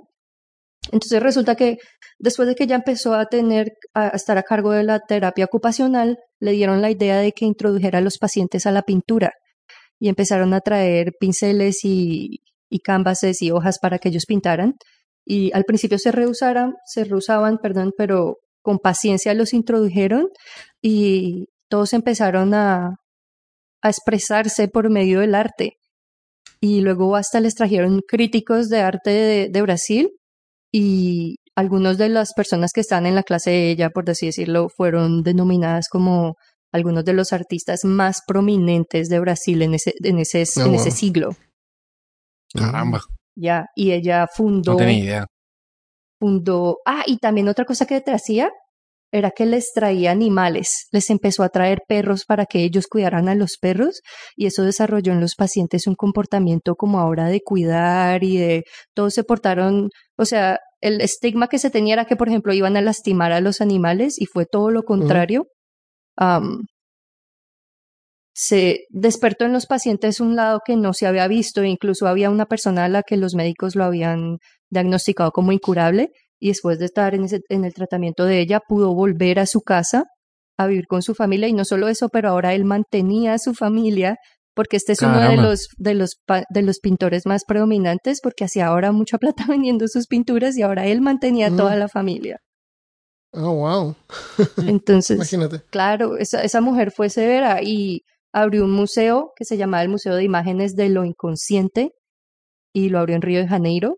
Entonces 0.92 1.22
resulta 1.22 1.56
que 1.56 1.78
después 2.20 2.48
de 2.48 2.56
que 2.56 2.64
ella 2.64 2.76
empezó 2.76 3.14
a 3.14 3.26
tener, 3.26 3.74
a 3.94 4.08
estar 4.10 4.38
a 4.38 4.44
cargo 4.44 4.72
de 4.72 4.84
la 4.84 5.02
terapia 5.02 5.46
ocupacional, 5.46 6.20
le 6.40 6.52
dieron 6.52 6.82
la 6.82 6.90
idea 6.90 7.20
de 7.20 7.34
que 7.34 7.46
introdujera 7.46 8.00
a 8.00 8.02
los 8.02 8.18
pacientes 8.18 8.66
a 8.66 8.72
la 8.72 8.84
pintura 8.84 9.34
y 10.00 10.08
empezaron 10.08 10.54
a 10.54 10.62
traer 10.62 11.12
pinceles 11.20 11.84
y, 11.84 12.40
y 12.70 12.80
canvases 12.80 13.42
y 13.42 13.52
hojas 13.52 13.80
para 13.80 14.00
que 14.00 14.10
ellos 14.10 14.26
pintaran. 14.26 14.76
Y 15.26 15.52
al 15.54 15.66
principio 15.66 16.00
se 16.00 16.12
rehusaran, 16.12 16.76
se 16.86 17.04
rehusaban, 17.04 17.58
perdón, 17.58 17.92
pero 17.98 18.38
con 18.62 18.80
paciencia 18.80 19.34
los 19.34 19.54
introdujeron 19.54 20.28
y 20.82 21.46
todos 21.70 21.94
empezaron 21.94 22.54
a, 22.54 22.96
a 23.82 23.90
expresarse 23.90 24.68
por 24.68 24.90
medio 24.90 25.20
del 25.22 25.36
arte. 25.36 25.74
Y 26.62 26.82
luego 26.82 27.16
hasta 27.16 27.40
les 27.40 27.56
trajeron 27.56 28.02
críticos 28.08 28.70
de 28.70 28.82
arte 28.82 29.10
de, 29.12 29.50
de 29.50 29.62
Brasil 29.62 30.10
y 30.74 31.36
algunos 31.56 31.98
de 31.98 32.10
las 32.10 32.34
personas 32.34 32.72
que 32.74 32.82
están 32.82 33.06
en 33.06 33.16
la 33.16 33.24
clase 33.24 33.50
de 33.52 33.72
ella, 33.72 33.90
por 33.90 34.10
así 34.10 34.28
decirlo, 34.28 34.68
fueron 34.70 35.24
denominadas 35.24 35.88
como 35.90 36.36
algunos 36.72 37.04
de 37.06 37.14
los 37.14 37.34
artistas 37.34 37.84
más 37.86 38.22
prominentes 38.28 39.10
de 39.10 39.20
Brasil 39.20 39.62
en 39.62 39.74
ese, 39.74 39.94
en 40.04 40.20
ese, 40.20 40.44
Oh, 40.58 40.62
en 40.62 40.68
wow. 40.68 40.76
ese 40.76 40.92
siglo. 40.92 41.36
Caramba, 42.54 43.02
Ya, 43.36 43.66
y 43.76 43.92
ella 43.92 44.28
fundó, 44.36 44.72
no 44.74 44.78
tenía 44.78 44.98
idea. 45.00 45.26
Fundó, 46.20 46.80
ah, 46.86 47.04
y 47.08 47.18
también 47.18 47.48
otra 47.48 47.66
cosa 47.66 47.86
que 47.86 48.04
hacía 48.08 48.52
era 49.12 49.32
que 49.32 49.46
les 49.46 49.72
traía 49.74 50.12
animales, 50.12 50.88
les 50.92 51.10
empezó 51.10 51.44
a 51.44 51.50
traer 51.50 51.80
perros 51.88 52.26
para 52.26 52.46
que 52.46 52.64
ellos 52.64 52.88
cuidaran 52.88 53.28
a 53.28 53.36
los 53.36 53.58
perros 53.58 54.02
y 54.36 54.46
eso 54.46 54.64
desarrolló 54.64 55.14
en 55.14 55.22
los 55.22 55.36
pacientes 55.36 55.88
un 55.88 55.96
comportamiento 55.96 56.76
como 56.76 57.00
ahora 57.00 57.28
de 57.28 57.42
cuidar 57.42 58.24
y 58.24 58.38
de 58.38 58.64
todos 58.94 59.14
se 59.16 59.24
portaron, 59.24 59.90
o 60.18 60.26
sea, 60.26 60.60
el 60.82 61.02
estigma 61.02 61.48
que 61.48 61.60
se 61.60 61.72
tenía 61.72 61.94
era 61.94 62.06
que, 62.06 62.16
por 62.16 62.30
ejemplo, 62.30 62.54
iban 62.54 62.78
a 62.78 62.82
lastimar 62.82 63.32
a 63.32 63.42
los 63.42 63.62
animales 63.62 64.20
y 64.22 64.26
fue 64.28 64.46
todo 64.46 64.72
lo 64.72 64.84
contrario. 64.84 65.48
Se 68.34 68.86
despertó 68.90 69.46
en 69.46 69.54
los 69.54 69.66
pacientes 69.66 70.20
un 70.22 70.36
lado 70.36 70.62
que 70.66 70.78
no 70.78 70.94
se 70.94 71.08
había 71.08 71.28
visto, 71.28 71.62
e 71.62 71.68
incluso 71.68 72.08
había 72.08 72.30
una 72.30 72.46
persona 72.46 72.86
a 72.86 72.90
la 72.90 73.04
que 73.04 73.18
los 73.18 73.36
médicos 73.36 73.76
lo 73.76 73.84
habían 73.84 74.38
diagnosticado 74.70 75.32
como 75.32 75.52
incurable 75.52 76.12
y 76.40 76.50
después 76.50 76.80
de 76.80 76.86
estar 76.86 77.14
en, 77.16 77.26
ese, 77.26 77.42
en 77.50 77.66
el 77.66 77.74
tratamiento 77.74 78.26
de 78.26 78.40
ella 78.40 78.60
pudo 78.66 78.94
volver 78.94 79.40
a 79.40 79.46
su 79.46 79.62
casa 79.62 80.06
a 80.58 80.68
vivir 80.68 80.88
con 80.88 81.02
su 81.02 81.16
familia 81.16 81.48
y 81.48 81.54
no 81.54 81.66
solo 81.66 81.88
eso, 81.88 82.10
pero 82.10 82.30
ahora 82.30 82.54
él 82.54 82.66
mantenía 82.66 83.34
a 83.34 83.40
su 83.40 83.54
familia 83.54 84.18
porque 84.56 84.76
este 84.78 84.92
es 84.94 85.02
uno 85.02 85.20
de 85.22 85.38
los 85.38 85.70
de 85.78 85.94
los 85.94 86.18
de 86.50 86.62
los 86.64 86.80
pintores 86.80 87.26
más 87.26 87.46
predominantes 87.46 88.20
porque 88.22 88.44
hacía 88.44 88.68
ahora 88.68 88.92
mucha 88.92 89.18
plata 89.18 89.46
vendiendo 89.50 89.88
sus 89.88 90.08
pinturas 90.08 90.58
y 90.58 90.62
ahora 90.64 90.86
él 90.86 91.00
mantenía 91.02 91.48
a 91.48 91.56
toda 91.56 91.76
Mm. 91.76 91.80
la 91.80 91.88
familia. 91.88 92.38
Oh, 93.32 93.54
wow. 93.54 93.96
Entonces, 94.68 95.16
Imagínate. 95.18 95.62
claro, 95.70 96.18
esa, 96.18 96.42
esa 96.44 96.62
mujer 96.62 96.92
fue 96.92 97.10
severa 97.10 97.62
y 97.62 98.02
abrió 98.34 98.66
un 98.66 98.72
museo 98.72 99.32
que 99.36 99.46
se 99.46 99.56
llamaba 99.56 99.84
el 99.84 99.90
Museo 99.90 100.16
de 100.16 100.24
Imágenes 100.24 100.76
de 100.76 100.90
lo 100.90 101.06
Inconsciente 101.06 101.92
y 102.74 102.90
lo 102.90 103.00
abrió 103.00 103.16
en 103.16 103.22
Río 103.22 103.40
de 103.40 103.48
Janeiro. 103.48 103.98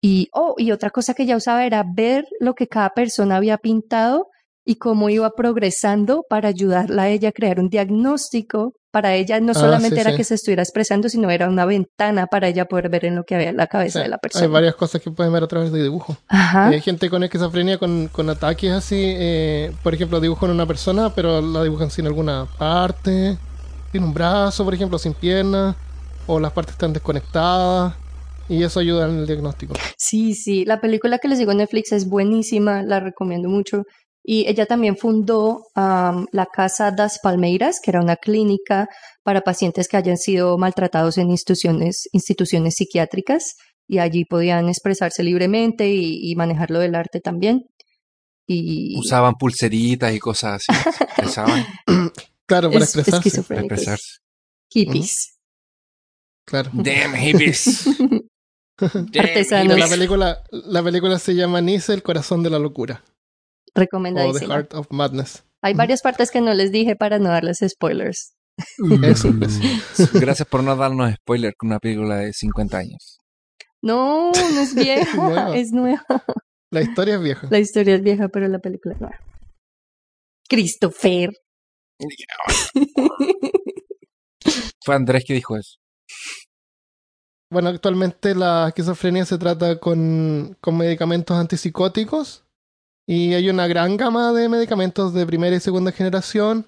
Y, 0.00 0.28
oh, 0.32 0.54
y 0.58 0.70
otra 0.72 0.90
cosa 0.90 1.14
que 1.14 1.24
ella 1.24 1.36
usaba 1.36 1.64
era 1.66 1.84
ver 1.84 2.26
lo 2.40 2.54
que 2.54 2.68
cada 2.68 2.90
persona 2.90 3.36
había 3.36 3.58
pintado 3.58 4.28
y 4.64 4.76
cómo 4.76 5.08
iba 5.08 5.30
progresando 5.30 6.24
para 6.28 6.48
ayudarla 6.50 7.04
a 7.04 7.08
ella 7.08 7.30
a 7.30 7.32
crear 7.32 7.58
un 7.58 7.68
diagnóstico. 7.68 8.74
Para 8.90 9.14
ella 9.14 9.38
no 9.40 9.52
Ah, 9.52 9.54
solamente 9.54 9.96
sí, 9.96 10.00
era 10.00 10.10
sí. 10.12 10.16
que 10.16 10.24
se 10.24 10.34
estuviera 10.34 10.62
expresando, 10.62 11.08
sino 11.10 11.30
era 11.30 11.48
una 11.48 11.66
ventana 11.66 12.26
para 12.26 12.48
ella 12.48 12.64
poder 12.64 12.88
ver 12.88 13.04
en 13.04 13.16
lo 13.16 13.24
que 13.24 13.34
había 13.34 13.50
en 13.50 13.56
la 13.58 13.66
cabeza 13.66 13.98
Sí, 13.98 14.02
de 14.04 14.08
la 14.08 14.16
Hay 14.16 14.20
persona. 14.20 14.46
varias 14.48 14.74
cosas 14.76 15.02
que 15.02 15.10
pueden 15.10 15.32
ver 15.32 15.42
a 15.42 15.46
través 15.46 15.70
de 15.72 15.82
dibujo. 15.82 16.16
Ajá. 16.28 16.68
Hay 16.68 16.80
gente 16.80 17.10
con 17.10 17.22
esquizofrenia 17.22 17.76
con, 17.78 18.08
con 18.08 18.30
ataques 18.30 18.72
así, 18.72 18.96
eh, 18.98 19.72
por 19.82 19.94
ejemplo, 19.94 20.20
dibujan 20.20 20.50
una 20.50 20.64
persona, 20.66 21.14
pero 21.14 21.40
la 21.42 21.62
dibujan 21.62 21.90
sin 21.90 22.06
alguna 22.06 22.46
parte, 22.58 23.36
sin 23.92 24.04
un 24.04 24.14
brazo, 24.14 24.64
por 24.64 24.72
ejemplo, 24.74 24.98
sin 24.98 25.12
piernas, 25.12 25.76
o 26.26 26.40
las 26.40 26.52
partes 26.52 26.72
están 26.72 26.92
desconectadas, 26.94 27.94
y 28.48 28.62
eso 28.62 28.80
ayuda 28.80 29.08
en 29.08 29.18
el 29.18 29.26
diagnóstico. 29.26 29.74
Sí, 29.96 30.34
sí, 30.34 30.64
la 30.64 30.80
película 30.80 31.18
que 31.18 31.28
les 31.28 31.38
digo 31.38 31.52
en 31.52 31.58
Netflix 31.58 31.92
es 31.92 32.08
buenísima, 32.08 32.82
la 32.82 33.00
recomiendo 33.00 33.48
mucho. 33.48 33.82
Y 34.24 34.46
ella 34.46 34.66
también 34.66 34.96
fundó 34.96 35.62
am, 35.74 36.26
la 36.32 36.46
Casa 36.46 36.90
das 36.90 37.18
Palmeiras, 37.22 37.80
que 37.82 37.90
era 37.90 38.00
una 38.02 38.16
clínica 38.16 38.86
para 39.22 39.40
pacientes 39.40 39.88
que 39.88 39.96
hayan 39.96 40.18
sido 40.18 40.58
maltratados 40.58 41.16
en 41.18 41.30
instituciones, 41.30 42.08
instituciones 42.12 42.74
psiquiátricas 42.74 43.54
y 43.86 43.98
allí 43.98 44.24
podían 44.26 44.68
expresarse 44.68 45.22
libremente 45.22 45.88
y, 45.88 46.30
y 46.30 46.34
manejar 46.36 46.70
lo 46.70 46.78
del 46.80 46.94
arte 46.94 47.20
también. 47.20 47.62
Y 48.46 48.98
Usaban 48.98 49.34
pulseritas 49.34 50.14
y 50.14 50.18
cosas 50.18 50.62
así. 50.68 50.80
expresaban 51.04 51.64
Claro, 52.46 52.70
para 52.70 52.84
es- 52.84 52.96
expresarse. 52.96 53.42
para 53.42 53.60
expresarse. 53.60 54.18
hippies. 54.70 55.38
Claro. 56.46 56.70
Damn 56.74 57.14
hippies. 57.14 57.84
Artesanos. 59.18 59.78
La 59.78 59.88
película, 59.88 60.42
la 60.50 60.82
película 60.82 61.18
se 61.18 61.34
llama 61.34 61.60
Nice, 61.60 61.92
el 61.92 62.02
corazón 62.02 62.42
de 62.42 62.50
la 62.50 62.58
locura, 62.58 63.02
o 63.04 63.72
The 63.74 63.80
Recomendadísima. 63.82 64.54
Heart 64.54 64.74
of 64.74 64.86
Madness. 64.90 65.44
Hay 65.62 65.74
varias 65.74 66.02
partes 66.02 66.30
que 66.30 66.40
no 66.40 66.54
les 66.54 66.70
dije 66.70 66.94
para 66.96 67.18
no 67.18 67.28
darles 67.30 67.58
spoilers. 67.66 68.34
Eso, 69.04 69.30
Gracias 70.14 70.46
por 70.48 70.62
no 70.62 70.74
darnos 70.76 71.12
spoiler 71.14 71.54
con 71.56 71.68
una 71.70 71.78
película 71.78 72.16
de 72.18 72.32
50 72.32 72.78
años. 72.78 73.18
No, 73.82 74.30
no 74.32 74.60
es 74.60 74.74
vieja, 74.76 75.16
Nueva. 75.16 75.56
es 75.56 75.72
nueva. 75.72 76.24
La 76.70 76.82
historia 76.82 77.14
es 77.14 77.22
vieja. 77.22 77.48
La 77.50 77.58
historia 77.58 77.94
es 77.94 78.02
vieja, 78.02 78.28
pero 78.28 78.48
la 78.48 78.58
película 78.58 78.94
es 78.94 79.00
nueva. 79.00 79.18
Christopher. 80.48 81.30
Fue 84.84 84.94
Andrés 84.94 85.24
que 85.26 85.34
dijo 85.34 85.56
eso. 85.56 85.76
Bueno, 87.50 87.70
actualmente 87.70 88.34
la 88.34 88.68
esquizofrenia 88.68 89.24
se 89.24 89.38
trata 89.38 89.78
con, 89.80 90.56
con 90.60 90.76
medicamentos 90.76 91.36
antipsicóticos 91.36 92.44
y 93.06 93.32
hay 93.34 93.48
una 93.48 93.66
gran 93.66 93.96
gama 93.96 94.32
de 94.32 94.48
medicamentos 94.50 95.14
de 95.14 95.24
primera 95.26 95.56
y 95.56 95.60
segunda 95.60 95.92
generación. 95.92 96.66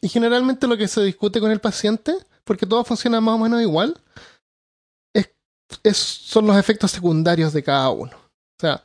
Y 0.00 0.08
generalmente 0.08 0.66
lo 0.66 0.76
que 0.76 0.88
se 0.88 1.02
discute 1.02 1.40
con 1.40 1.50
el 1.50 1.60
paciente, 1.60 2.14
porque 2.44 2.66
todo 2.66 2.82
funciona 2.84 3.20
más 3.20 3.34
o 3.34 3.38
menos 3.38 3.60
igual, 3.60 4.00
es, 5.14 5.30
es- 5.82 5.96
son 5.98 6.46
los 6.46 6.56
efectos 6.56 6.90
secundarios 6.90 7.52
de 7.52 7.62
cada 7.62 7.90
uno. 7.90 8.12
O 8.16 8.60
sea, 8.60 8.82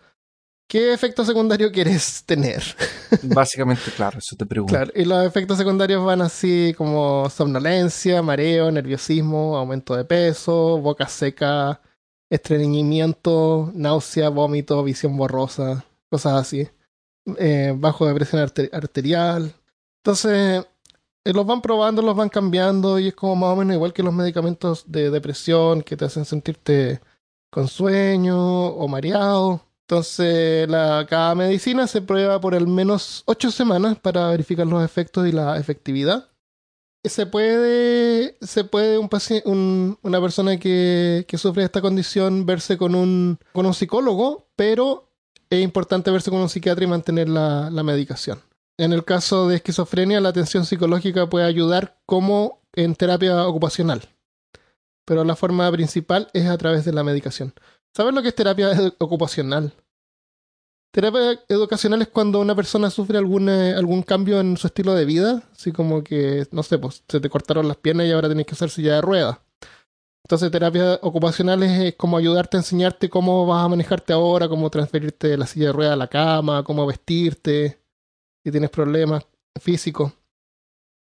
¿qué 0.70 0.94
efecto 0.94 1.26
secundario 1.26 1.70
quieres 1.72 2.24
tener? 2.26 2.64
Básicamente, 3.24 3.92
claro, 3.96 4.20
eso 4.20 4.38
te 4.38 4.46
pregunto. 4.46 4.74
Claro, 4.74 4.92
y 4.96 5.04
los 5.04 5.26
efectos 5.26 5.58
secundarios 5.58 6.06
van 6.06 6.22
así 6.22 6.74
como 6.78 7.30
somnolencia, 7.30 8.22
mareo, 8.22 8.72
nerviosismo, 8.72 9.58
aumento 9.58 9.96
de 9.96 10.06
peso, 10.06 10.78
boca 10.80 11.08
seca, 11.10 11.82
estreñimiento, 12.30 13.72
náusea, 13.74 14.30
vómito, 14.30 14.84
visión 14.84 15.16
borrosa, 15.18 15.86
cosas 16.10 16.34
así. 16.34 16.68
Eh, 17.38 17.74
bajo 17.78 18.08
de 18.08 18.14
presión 18.16 18.42
arte- 18.42 18.70
arterial. 18.74 19.54
Entonces, 20.04 20.66
eh, 21.26 21.34
los 21.34 21.46
van 21.46 21.62
probando, 21.62 22.02
los 22.02 22.16
van 22.16 22.30
cambiando 22.30 22.98
y 23.00 23.10
es 23.10 23.16
como 23.16 23.36
más 23.36 23.50
o 23.54 23.56
menos 23.56 23.76
igual 23.76 23.94
que 23.94 24.04
los 24.04 24.14
medicamentos 24.14 24.84
de 24.88 25.10
depresión 25.12 25.82
que 25.84 25.98
te 25.98 26.06
hacen 26.06 26.26
sentirte 26.26 27.02
con 27.52 27.68
sueño 27.68 28.38
o 28.68 28.88
mareado. 28.88 29.62
Entonces, 29.90 30.70
la, 30.70 31.08
cada 31.10 31.34
medicina 31.34 31.88
se 31.88 32.04
prueba 32.04 32.40
por 32.40 32.54
al 32.54 32.68
menos 32.68 33.24
8 33.26 33.50
semanas 33.50 33.98
para 33.98 34.30
verificar 34.30 34.68
los 34.68 34.86
efectos 34.86 35.28
y 35.28 35.32
la 35.32 35.58
efectividad. 35.58 36.30
Se 37.04 37.26
puede, 37.26 38.38
se 38.40 38.66
puede 38.66 39.00
una 39.00 40.22
persona 40.22 40.60
que, 40.60 41.26
sufre 41.40 41.64
esta 41.64 41.82
condición 41.82 42.46
verse 42.46 42.78
con 42.78 42.94
un, 42.94 43.40
con 43.52 43.66
un 43.66 43.74
psicólogo, 43.74 44.48
pero 44.56 45.10
es 45.50 45.64
importante 45.64 46.12
verse 46.12 46.30
con 46.30 46.42
un 46.42 46.50
psiquiatra 46.50 46.84
y 46.84 46.88
mantener 46.88 47.28
la 47.28 47.82
medicación. 47.84 48.40
En 48.78 48.94
el 48.94 49.04
caso 49.04 49.48
de 49.48 49.56
esquizofrenia, 49.56 50.22
la 50.22 50.30
atención 50.30 50.68
psicológica 50.68 51.28
puede 51.32 51.48
ayudar 51.48 51.98
como 52.06 52.62
en 52.74 52.94
terapia 52.94 53.48
ocupacional, 53.48 54.08
pero 55.04 55.24
la 55.24 55.36
forma 55.36 55.72
principal 55.72 56.30
es 56.34 56.46
a 56.46 56.60
través 56.60 56.86
de 56.86 56.94
la 56.94 57.04
medicación. 57.04 57.56
¿Sabes 57.96 58.14
lo 58.14 58.22
que 58.22 58.30
es 58.30 58.36
terapia 58.36 58.72
ocupacional? 59.00 59.74
Terapia 60.92 61.40
educacional 61.48 62.02
es 62.02 62.08
cuando 62.08 62.40
una 62.40 62.56
persona 62.56 62.90
sufre 62.90 63.18
algún, 63.18 63.48
eh, 63.48 63.74
algún 63.76 64.02
cambio 64.02 64.40
en 64.40 64.58
su 64.58 64.68
estilo 64.68 64.96
de 64.96 65.06
vida, 65.06 65.44
así 65.52 65.72
como 65.72 66.04
que, 66.04 66.48
no 66.52 66.64
sé, 66.64 66.80
pues 66.80 67.04
se 67.08 67.20
te 67.20 67.30
cortaron 67.30 67.68
las 67.68 67.78
piernas 67.78 68.08
y 68.08 68.12
ahora 68.12 68.28
tienes 68.28 68.48
que 68.48 68.54
hacer 68.54 68.70
silla 68.72 68.96
de 68.96 69.02
ruedas. 69.02 69.38
Entonces, 70.26 70.52
terapia 70.52 71.00
ocupacional 71.02 71.62
es, 71.64 71.96
como 71.96 72.18
ayudarte 72.18 72.58
a 72.58 72.60
enseñarte 72.60 73.10
cómo 73.10 73.46
vas 73.46 73.66
a 73.66 73.70
manejarte 73.70 74.14
ahora, 74.14 74.48
cómo 74.48 74.70
transferirte 74.70 75.28
de 75.28 75.38
la 75.38 75.48
silla 75.48 75.68
de 75.68 75.74
ruedas 75.74 75.94
a 75.94 75.98
la 75.98 76.08
cama, 76.08 76.64
cómo 76.64 76.86
vestirte, 76.86 77.80
si 78.44 78.52
tienes 78.52 78.70
problemas 78.70 79.26
físicos, 79.60 80.12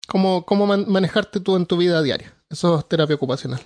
cómo, 0.06 0.44
cómo 0.44 0.66
man- 0.66 0.86
manejarte 0.88 1.40
tú 1.40 1.56
en 1.56 1.66
tu 1.66 1.76
vida 1.76 2.02
diaria. 2.02 2.32
Eso 2.48 2.78
es 2.78 2.88
terapia 2.88 3.16
ocupacional. 3.16 3.60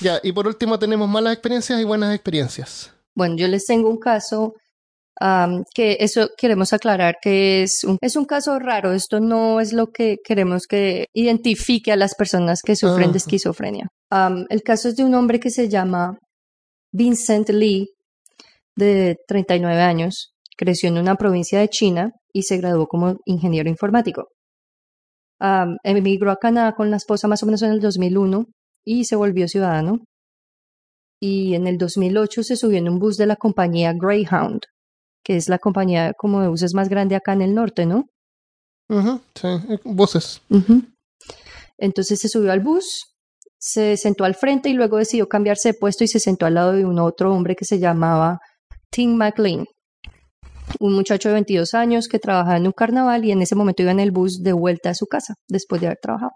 Ya, 0.00 0.20
y 0.22 0.32
por 0.32 0.46
último 0.46 0.78
tenemos 0.78 1.08
malas 1.08 1.32
experiencias 1.32 1.80
y 1.80 1.84
buenas 1.84 2.14
experiencias. 2.14 2.92
Bueno, 3.14 3.36
yo 3.36 3.48
les 3.48 3.64
tengo 3.64 3.88
un 3.88 3.98
caso 3.98 4.54
que 5.74 5.96
eso 6.00 6.28
queremos 6.36 6.74
aclarar 6.74 7.16
que 7.22 7.62
es 7.62 7.84
un, 7.84 7.96
es 8.02 8.16
un 8.16 8.26
caso 8.26 8.58
raro. 8.58 8.92
Esto 8.92 9.20
no 9.20 9.60
es 9.60 9.72
lo 9.72 9.86
que 9.86 10.16
queremos 10.22 10.66
que 10.66 11.06
identifique 11.14 11.92
a 11.92 11.96
las 11.96 12.14
personas 12.14 12.60
que 12.62 12.76
sufren 12.76 13.12
de 13.12 13.16
Ajá. 13.16 13.16
esquizofrenia. 13.16 13.88
El 14.50 14.62
caso 14.62 14.88
es 14.88 14.96
de 14.96 15.04
un 15.04 15.14
hombre 15.14 15.40
que 15.40 15.50
se 15.50 15.68
llama 15.68 16.18
Vincent 16.92 17.48
Lee, 17.48 17.88
de 18.76 19.16
39 19.26 19.80
años. 19.80 20.34
Creció 20.58 20.88
en 20.90 20.98
una 20.98 21.16
provincia 21.16 21.60
de 21.60 21.68
China 21.68 22.12
y 22.32 22.42
se 22.42 22.58
graduó 22.58 22.86
como 22.86 23.16
ingeniero 23.24 23.70
informático. 23.70 24.28
Emigró 25.82 26.30
a 26.30 26.36
Canadá 26.36 26.72
con 26.72 26.90
la 26.90 26.96
esposa 26.96 27.28
más 27.28 27.42
o 27.42 27.46
menos 27.46 27.62
en 27.62 27.72
el 27.72 27.80
2001 27.80 28.46
y 28.86 29.04
se 29.04 29.16
volvió 29.16 29.48
ciudadano 29.48 30.00
y 31.20 31.54
en 31.54 31.66
el 31.66 31.78
2008 31.78 32.42
se 32.42 32.56
subió 32.56 32.78
en 32.78 32.88
un 32.88 32.98
bus 32.98 33.16
de 33.16 33.26
la 33.26 33.36
compañía 33.36 33.92
Greyhound, 33.92 34.60
que 35.24 35.36
es 35.36 35.48
la 35.48 35.58
compañía 35.58 36.12
como 36.16 36.40
de 36.40 36.48
buses 36.48 36.74
más 36.74 36.88
grande 36.88 37.16
acá 37.16 37.32
en 37.32 37.42
el 37.42 37.54
norte, 37.54 37.86
¿no? 37.86 38.04
Ujú, 38.88 39.20
sí, 39.34 39.48
eh. 39.48 39.78
Ujú. 40.50 40.82
Entonces 41.78 42.20
se 42.20 42.28
subió 42.28 42.52
al 42.52 42.60
bus, 42.60 43.16
se 43.58 43.96
sentó 43.96 44.24
al 44.24 44.34
frente 44.34 44.68
y 44.68 44.74
luego 44.74 44.98
decidió 44.98 45.28
cambiarse 45.28 45.72
de 45.72 45.78
puesto 45.78 46.04
y 46.04 46.08
se 46.08 46.20
sentó 46.20 46.46
al 46.46 46.54
lado 46.54 46.72
de 46.72 46.84
un 46.84 46.98
otro 46.98 47.32
hombre 47.34 47.56
que 47.56 47.64
se 47.64 47.78
llamaba 47.78 48.38
Tim 48.90 49.16
McLean, 49.16 49.64
un 50.78 50.94
muchacho 50.94 51.28
de 51.28 51.34
22 51.34 51.74
años 51.74 52.08
que 52.08 52.18
trabajaba 52.18 52.58
en 52.58 52.66
un 52.66 52.72
carnaval 52.72 53.24
y 53.24 53.32
en 53.32 53.42
ese 53.42 53.56
momento 53.56 53.82
iba 53.82 53.90
en 53.90 54.00
el 54.00 54.12
bus 54.12 54.42
de 54.42 54.52
vuelta 54.52 54.90
a 54.90 54.94
su 54.94 55.06
casa 55.06 55.34
después 55.48 55.80
de 55.80 55.88
haber 55.88 55.98
trabajado. 56.00 56.32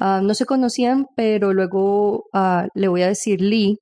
Ah, 0.00 0.20
no 0.22 0.34
se 0.34 0.46
conocían, 0.46 1.06
pero 1.16 1.52
luego 1.52 2.24
ah, 2.32 2.66
le 2.74 2.88
voy 2.88 3.02
a 3.02 3.08
decir 3.08 3.40
Lee 3.40 3.78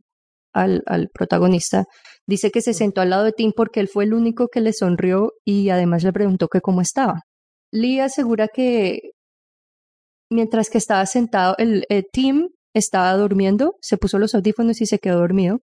al, 0.53 0.83
al 0.87 1.09
protagonista. 1.13 1.85
Dice 2.27 2.51
que 2.51 2.63
se 2.63 2.75
sentó 2.75 3.01
al 3.01 3.11
lado 3.11 3.25
de 3.25 3.33
Tim 3.33 3.53
porque 3.55 3.81
él 3.81 3.89
fue 3.89 4.05
el 4.05 4.15
único 4.15 4.49
que 4.49 4.61
le 4.61 4.73
sonrió 4.73 5.33
y 5.45 5.71
además 5.71 6.05
le 6.05 6.13
preguntó 6.13 6.49
que 6.49 6.61
cómo 6.61 6.81
estaba. 6.81 7.23
Lee 7.73 8.01
asegura 8.01 8.49
que 8.49 9.01
mientras 10.31 10.71
que 10.71 10.79
estaba 10.79 11.05
sentado, 11.07 11.55
el, 11.59 11.85
eh, 11.89 12.03
Tim 12.13 12.49
estaba 12.75 13.15
durmiendo, 13.17 13.75
se 13.81 13.97
puso 13.97 14.19
los 14.19 14.35
audífonos 14.35 14.81
y 14.81 14.87
se 14.87 14.99
quedó 14.99 15.19
dormido. 15.19 15.61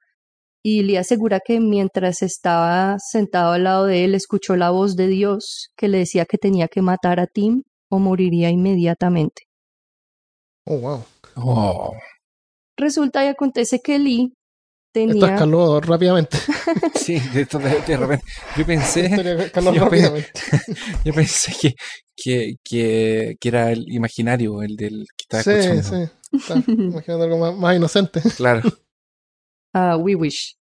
Y 0.63 0.83
Lee 0.83 0.97
asegura 0.97 1.39
que 1.45 1.59
mientras 1.59 2.23
estaba 2.23 2.97
sentado 2.99 3.53
al 3.53 3.65
lado 3.65 3.85
de 3.85 4.03
él, 4.05 4.15
escuchó 4.15 4.55
la 4.55 4.71
voz 4.71 4.95
de 4.95 5.07
Dios 5.07 5.69
que 5.77 5.87
le 5.87 5.99
decía 5.99 6.25
que 6.25 6.37
tenía 6.39 6.67
que 6.67 6.81
matar 6.81 7.19
a 7.19 7.27
Tim 7.27 7.63
o 7.89 7.99
moriría 7.99 8.49
inmediatamente. 8.49 9.43
Oh, 10.65 10.77
wow. 10.79 11.03
Oh, 11.37 11.93
Resulta 12.77 13.23
y 13.23 13.27
acontece 13.27 13.79
que 13.81 13.99
Lee 13.99 14.33
Esto 14.33 14.35
tenía... 14.93 15.33
escaló 15.33 15.79
rápidamente. 15.81 16.37
Sí, 16.95 17.19
de, 17.19 17.41
esto 17.41 17.59
de- 17.59 17.81
de 17.81 17.97
repente. 17.97 18.25
Yo 18.57 18.65
pensé, 18.65 19.05
Esto 19.05 19.21
escaló 19.21 19.73
yo, 19.73 19.87
pe- 19.89 19.97
rápidamente. 20.01 20.31
yo 21.05 21.13
pensé 21.13 21.53
que, 21.61 21.75
que, 22.15 22.55
que, 22.63 23.35
que 23.39 23.47
era 23.47 23.71
el 23.71 23.85
imaginario, 23.93 24.63
el 24.63 24.75
del 24.75 25.05
que 25.15 25.23
estaba 25.37 25.43
Sí, 25.43 25.51
escuchando. 25.51 26.09
sí. 26.33 26.71
Imaginando 26.71 27.23
algo 27.25 27.37
más, 27.37 27.55
más 27.55 27.75
inocente. 27.75 28.21
Claro. 28.35 28.61
Ah, 29.77 29.97
we 29.97 30.15
wish. 30.15 30.55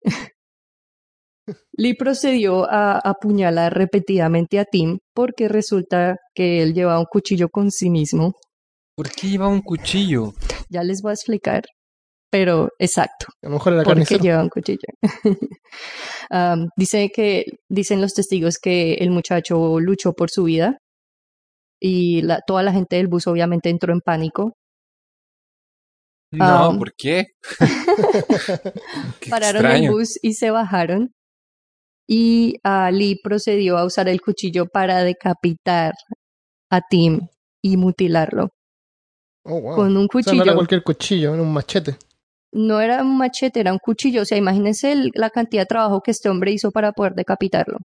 Lee 1.77 1.95
procedió 1.95 2.69
a 2.69 2.99
apuñalar 2.99 3.73
repetidamente 3.73 4.59
a 4.59 4.65
Tim 4.65 4.99
porque 5.15 5.47
resulta 5.47 6.17
que 6.35 6.63
él 6.63 6.75
llevaba 6.75 6.99
un 6.99 7.07
cuchillo 7.07 7.49
con 7.49 7.71
sí 7.71 7.91
mismo. 7.91 8.35
¿Por 8.97 9.11
qué 9.11 9.29
lleva 9.29 9.49
un 9.49 9.61
cuchillo? 9.61 10.35
Ya 10.69 10.85
les 10.85 11.03
voy 11.03 11.11
a 11.11 11.15
explicar, 11.15 11.65
pero 12.31 12.69
exacto. 12.79 13.27
A 13.43 13.49
lo 13.49 13.55
mejor 13.55 13.73
era 13.73 13.83
porque 13.83 14.19
lleva 14.19 14.43
un 14.43 14.49
cuchillo. 14.49 14.87
Dice 16.77 17.11
que, 17.15 17.45
dicen 17.69 18.01
los 18.01 18.15
testigos 18.15 18.59
que 18.59 18.95
el 18.95 19.11
muchacho 19.11 19.81
luchó 19.81 20.13
por 20.13 20.31
su 20.31 20.45
vida 20.45 20.79
y 21.81 22.23
la, 22.23 22.41
toda 22.47 22.63
la 22.63 22.73
gente 22.73 22.97
del 22.97 23.09
bus 23.09 23.27
obviamente 23.27 23.69
entró 23.69 23.93
en 23.93 24.01
pánico. 24.01 24.53
No. 26.31 26.77
¿por 26.79 26.95
qué? 26.95 27.27
Qué 29.21 29.31
Pararon 29.31 29.65
extraño. 29.65 29.91
el 29.91 29.97
bus 29.97 30.19
y 30.23 30.35
se 30.35 30.51
bajaron. 30.51 31.13
Y 32.09 32.61
Lee 32.93 33.21
procedió 33.23 33.79
a 33.79 33.85
usar 33.85 34.09
el 34.09 34.21
cuchillo 34.21 34.67
para 34.67 35.03
decapitar 35.03 35.95
a 36.71 36.81
Tim 36.89 37.29
y 37.63 37.77
mutilarlo 37.77 38.54
Oh, 39.45 39.61
wow. 39.61 39.77
con 39.77 39.97
un 39.97 39.97
O 39.97 40.01
sea, 40.01 40.09
cuchillo. 40.09 40.37
no 40.37 40.43
era 40.45 40.55
cualquier 40.55 40.83
cuchillo, 40.83 41.35
era 41.35 41.43
un 41.43 41.53
machete. 41.53 41.97
no 42.53 42.81
era 42.81 43.03
un 43.03 43.19
machete, 43.19 43.61
era 43.61 43.73
un 43.73 43.79
cuchillo. 43.79 44.23
O 44.23 44.25
sea, 44.25 44.39
imagínense 44.39 44.93
el- 44.93 45.11
la 45.15 45.29
cantidad 45.31 45.63
de 45.63 45.67
trabajo 45.67 46.01
que 46.03 46.13
este 46.13 46.29
hombre 46.29 46.53
hizo 46.53 46.71
para 46.71 46.93
poder 46.93 47.15
decapitarlo. 47.15 47.79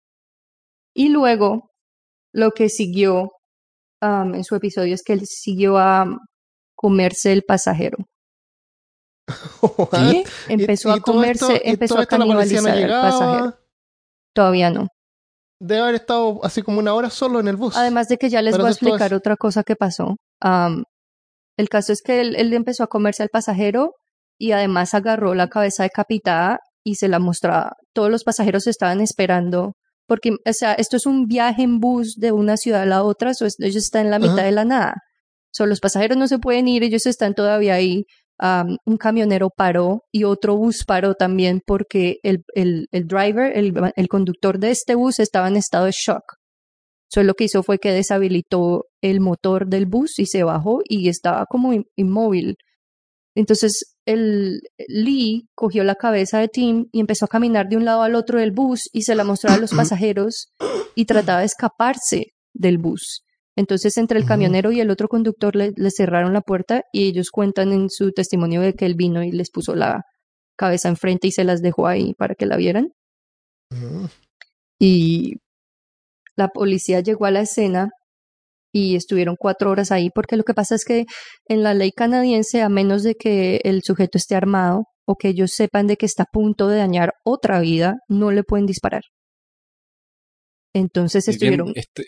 Y 0.96 1.10
luego, 1.10 1.72
lo 2.34 2.52
que 2.52 2.70
siguió 2.70 3.32
am, 4.02 4.36
en 4.36 4.44
su 4.44 4.56
episodio 4.56 4.94
es 4.96 5.04
que 5.04 5.14
él 5.14 5.22
siguió 5.26 5.78
a 5.80 6.04
um, 6.04 6.18
comerse 6.76 7.34
el 7.34 7.44
pasajero. 7.44 7.98
Empezó 10.48 10.90
Y- 10.90 10.98
a 10.98 11.02
comerse, 11.02 11.54
esto- 11.56 11.66
empezó 11.68 11.94
a 11.96 11.98
policía 12.06 12.18
no 12.18 12.24
canibalizar 12.26 12.78
al 12.78 13.02
pasajero. 13.02 13.58
Todavía 14.34 14.70
no. 14.70 14.88
Debe 15.62 15.82
haber 15.82 15.96
estado 15.96 16.40
así 16.44 16.62
como 16.62 16.80
una 16.80 16.94
hora 16.94 17.10
solo 17.10 17.40
en 17.40 17.48
el 17.50 17.58
bus. 17.58 17.76
Además 17.76 18.08
de 18.08 18.18
que 18.18 18.30
ya 18.30 18.42
les 18.42 18.58
voy 18.58 18.68
a 18.68 18.70
explicar 18.70 19.14
otra 19.14 19.36
cosa 19.36 19.64
que 19.64 19.76
pasó. 19.76 20.16
Am, 20.42 20.84
el 21.60 21.68
caso 21.68 21.92
es 21.92 22.02
que 22.02 22.22
él, 22.22 22.38
él 22.38 22.54
empezó 22.54 22.84
a 22.86 22.88
comerse 22.88 23.22
al 23.22 23.28
pasajero 23.28 23.92
y 24.40 24.54
además 24.54 24.94
agarró 24.94 25.36
la 25.36 25.50
cabeza 25.50 25.84
decapitada 25.84 26.60
y 26.86 26.96
se 26.96 27.10
la 27.10 27.20
mostraba. 27.20 27.74
Todos 27.94 28.10
los 28.10 28.24
pasajeros 28.24 28.66
estaban 28.66 29.02
esperando 29.02 29.74
porque, 30.08 30.32
o 30.32 30.54
sea, 30.54 30.74
esto 30.76 30.96
es 30.96 31.06
un 31.06 31.26
viaje 31.26 31.64
en 31.64 31.80
bus 31.80 32.16
de 32.16 32.32
una 32.32 32.56
ciudad 32.56 32.84
a 32.84 32.86
la 32.86 33.04
otra, 33.04 33.34
so 33.34 33.46
ellos 33.46 33.84
están 33.84 34.06
en 34.06 34.12
la 34.12 34.20
mitad 34.20 34.40
Ajá. 34.40 34.46
de 34.46 34.52
la 34.54 34.64
nada. 34.64 34.94
So, 35.52 35.66
los 35.66 35.82
pasajeros 35.82 36.18
no 36.18 36.30
se 36.30 36.40
pueden 36.40 36.70
ir, 36.70 36.82
ellos 36.84 37.06
están 37.06 37.34
todavía 37.34 37.74
ahí. 37.74 38.06
Am, 38.38 38.78
un 38.86 38.96
camionero 38.96 39.50
paró 39.50 40.04
y 40.14 40.24
otro 40.24 40.56
bus 40.56 40.86
paró 40.86 41.14
también 41.14 41.60
porque 41.66 42.20
el, 42.24 42.46
el, 42.56 42.88
el 42.92 43.06
driver, 43.06 43.52
el, 43.54 43.74
el 43.98 44.08
conductor 44.08 44.60
de 44.60 44.72
este 44.72 44.96
bus 44.96 45.20
estaba 45.20 45.50
en 45.50 45.58
estado 45.58 45.86
de 45.86 45.92
shock. 45.92 46.24
So, 47.10 47.22
lo 47.24 47.34
que 47.34 47.44
hizo 47.44 47.64
fue 47.64 47.80
que 47.80 47.92
deshabilitó 47.92 48.86
el 49.02 49.20
motor 49.20 49.68
del 49.68 49.86
bus 49.86 50.20
y 50.20 50.26
se 50.26 50.44
bajó 50.44 50.82
y 50.88 51.10
estaba 51.10 51.46
como 51.46 51.74
in- 51.74 51.86
inmóvil. 51.96 52.56
Entonces, 53.36 53.96
el 54.06 54.62
Lee 54.88 55.48
cogió 55.56 55.84
la 55.84 55.96
cabeza 55.96 56.40
de 56.40 56.48
Tim 56.48 56.88
y 56.92 57.00
empezó 57.00 57.26
a 57.26 57.30
caminar 57.30 57.68
de 57.70 57.78
un 57.78 57.86
lado 57.86 58.02
al 58.02 58.16
otro 58.16 58.40
del 58.40 58.52
bus 58.52 58.90
y 58.92 59.04
se 59.04 59.16
la 59.16 59.24
mostraba 59.24 59.56
a 59.58 59.60
los 59.60 59.72
pasajeros 59.76 60.50
y 60.96 61.06
trataba 61.06 61.40
de 61.40 61.46
escaparse 61.46 62.34
del 62.54 62.78
bus. 62.80 63.24
Entonces, 63.56 63.98
entre 63.98 64.18
el 64.20 64.24
camionero 64.26 64.72
y 64.72 64.80
el 64.80 64.90
otro 64.90 65.08
conductor 65.08 65.56
le, 65.56 65.72
le 65.76 65.92
cerraron 65.92 66.34
la 66.34 66.42
puerta 66.42 66.84
y 66.94 67.08
ellos 67.08 67.30
cuentan 67.30 67.72
en 67.74 67.90
su 67.90 68.12
testimonio 68.12 68.62
de 68.62 68.74
que 68.74 68.86
él 68.86 68.96
vino 68.96 69.22
y 69.24 69.32
les 69.32 69.52
puso 69.52 69.76
la 69.76 70.04
cabeza 70.58 70.90
enfrente 70.90 71.28
y 71.28 71.32
se 71.32 71.44
las 71.44 71.62
dejó 71.62 71.88
ahí 71.88 72.14
para 72.16 72.36
que 72.36 72.46
la 72.46 72.58
vieran 72.58 72.92
y 74.80 75.36
la 76.36 76.48
policía 76.50 77.02
llegó 77.02 77.26
a 77.26 77.32
la 77.32 77.42
escena 77.42 77.90
y 78.72 78.96
estuvieron 78.96 79.36
cuatro 79.38 79.72
horas 79.72 79.92
ahí 79.92 80.10
porque 80.14 80.38
lo 80.38 80.44
que 80.44 80.54
pasa 80.54 80.76
es 80.76 80.86
que 80.86 81.06
en 81.48 81.64
la 81.64 81.74
ley 81.74 81.92
canadiense, 81.92 82.62
a 82.62 82.70
menos 82.70 83.04
de 83.04 83.16
que 83.16 83.62
el 83.64 83.82
sujeto 83.84 84.18
esté 84.18 84.36
armado 84.36 84.84
o 85.06 85.16
que 85.16 85.30
ellos 85.30 85.52
sepan 85.52 85.88
de 85.88 85.98
que 85.98 86.06
está 86.06 86.24
a 86.24 86.32
punto 86.32 86.68
de 86.68 86.78
dañar 86.78 87.14
otra 87.24 87.60
vida, 87.60 87.96
no 88.08 88.32
le 88.32 88.44
pueden 88.44 88.66
disparar. 88.66 89.02
Entonces 90.74 91.28
Estoy 91.28 91.50
viendo, 91.50 91.64
estuvieron... 91.66 91.80
estoy, 91.80 92.06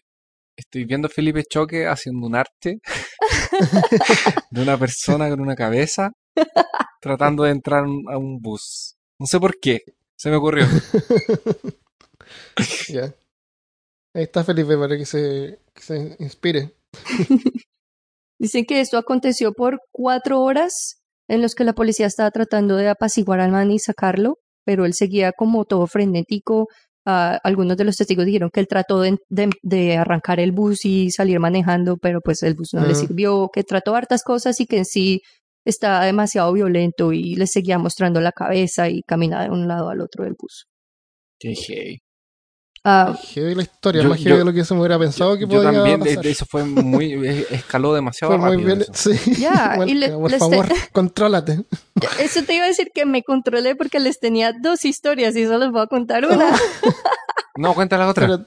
estoy 0.55 0.85
viendo 0.85 1.07
a 1.07 1.09
Felipe 1.09 1.43
Choque 1.43 1.87
haciendo 1.87 2.27
un 2.27 2.35
arte 2.35 2.79
de 4.51 4.61
una 4.61 4.77
persona 4.77 5.29
con 5.29 5.41
una 5.41 5.55
cabeza 5.55 6.11
tratando 7.01 7.43
de 7.43 7.51
entrar 7.51 7.83
a 7.83 8.17
un 8.17 8.39
bus. 8.39 8.95
No 9.19 9.25
sé 9.25 9.39
por 9.39 9.59
qué. 9.59 9.79
Se 10.15 10.29
me 10.29 10.37
ocurrió. 10.37 10.65
Ya. 12.87 13.13
Ahí 14.13 14.23
está 14.23 14.43
Felipe 14.43 14.77
para 14.77 14.97
que 14.97 15.05
se, 15.05 15.59
que 15.73 15.81
se 15.81 16.15
inspire. 16.19 16.75
Dicen 18.39 18.65
que 18.65 18.81
esto 18.81 18.97
aconteció 18.97 19.53
por 19.53 19.81
cuatro 19.91 20.41
horas 20.41 21.01
en 21.29 21.41
los 21.41 21.55
que 21.55 21.63
la 21.63 21.73
policía 21.73 22.07
estaba 22.07 22.31
tratando 22.31 22.75
de 22.75 22.89
apaciguar 22.89 23.39
al 23.39 23.51
man 23.51 23.71
y 23.71 23.79
sacarlo, 23.79 24.37
pero 24.65 24.85
él 24.85 24.93
seguía 24.93 25.31
como 25.31 25.63
todo 25.65 25.87
frenético. 25.87 26.67
Ah, 27.05 27.39
algunos 27.43 27.77
de 27.77 27.83
los 27.85 27.95
testigos 27.97 28.25
dijeron 28.25 28.49
que 28.51 28.59
él 28.59 28.67
trató 28.67 28.99
de, 29.01 29.17
de- 29.29 29.49
de 29.63 29.97
arrancar 29.97 30.39
el 30.39 30.51
bus 30.51 30.85
y 30.85 31.09
salir 31.11 31.39
manejando, 31.39 31.97
pero 31.97 32.19
pues 32.21 32.43
el 32.43 32.55
bus 32.55 32.73
no 32.73 32.85
le 32.85 32.91
Ah. 32.93 32.95
sirvió, 32.95 33.49
que 33.53 33.63
trató 33.63 33.95
hartas 33.95 34.23
cosas 34.23 34.59
y 34.59 34.65
que 34.65 34.77
en 34.79 34.85
sí 34.85 35.21
estaba 35.65 36.03
demasiado 36.05 36.51
violento 36.53 37.13
y 37.13 37.35
le 37.35 37.47
seguía 37.47 37.77
mostrando 37.79 38.19
la 38.21 38.31
cabeza 38.31 38.89
y 38.89 39.01
caminaba 39.03 39.43
de 39.43 39.49
un 39.51 39.67
lado 39.67 39.89
al 39.89 40.01
otro 40.01 40.23
del 40.25 40.33
bus. 40.37 40.65
Qué 41.39 41.55
heavy. 42.83 43.11
Ah, 43.13 43.15
Heavy 43.33 43.55
la 43.55 43.61
historia, 43.63 44.01
Yo- 44.03 44.09
más 44.09 44.19
yo- 44.19 44.23
heavy 44.29 44.39
de 44.39 44.45
lo 44.45 44.53
que 44.53 44.65
se 44.65 44.73
me 44.73 44.79
hubiera 44.79 44.97
pensado 44.99 45.35
que 45.35 45.41
Yo 45.41 45.47
podía 45.47 45.71
también, 45.71 45.99
de- 45.99 46.09
pasar. 46.09 46.23
de 46.23 46.31
eso 46.31 46.45
fue 46.49 46.63
muy. 46.63 47.13
escaló 47.51 47.93
demasiado 47.93 48.37
Fue 48.39 48.55
muy 48.55 48.63
bien. 48.63 48.83
Sí. 48.93 49.11
Ya, 49.39 49.77
y 49.87 49.93
le- 49.93 50.09
por 50.09 50.31
les 50.31 50.39
favor, 50.39 50.65
contrólate. 50.91 51.63
eso 52.19 52.43
te 52.43 52.55
iba 52.55 52.65
a 52.65 52.67
decir 52.67 52.91
que 52.93 53.05
me 53.05 53.23
controlé 53.23 53.75
porque 53.75 53.99
les 53.99 54.19
tenía 54.19 54.53
dos 54.53 54.85
historias 54.85 55.35
y 55.35 55.45
solo 55.45 55.59
les 55.59 55.71
voy 55.71 55.81
a 55.81 55.87
contar 55.87 56.25
una. 56.25 56.55
No, 57.57 57.73
cuenta 57.75 57.97
la 57.97 58.07
otra. 58.09 58.27
Pero 58.27 58.45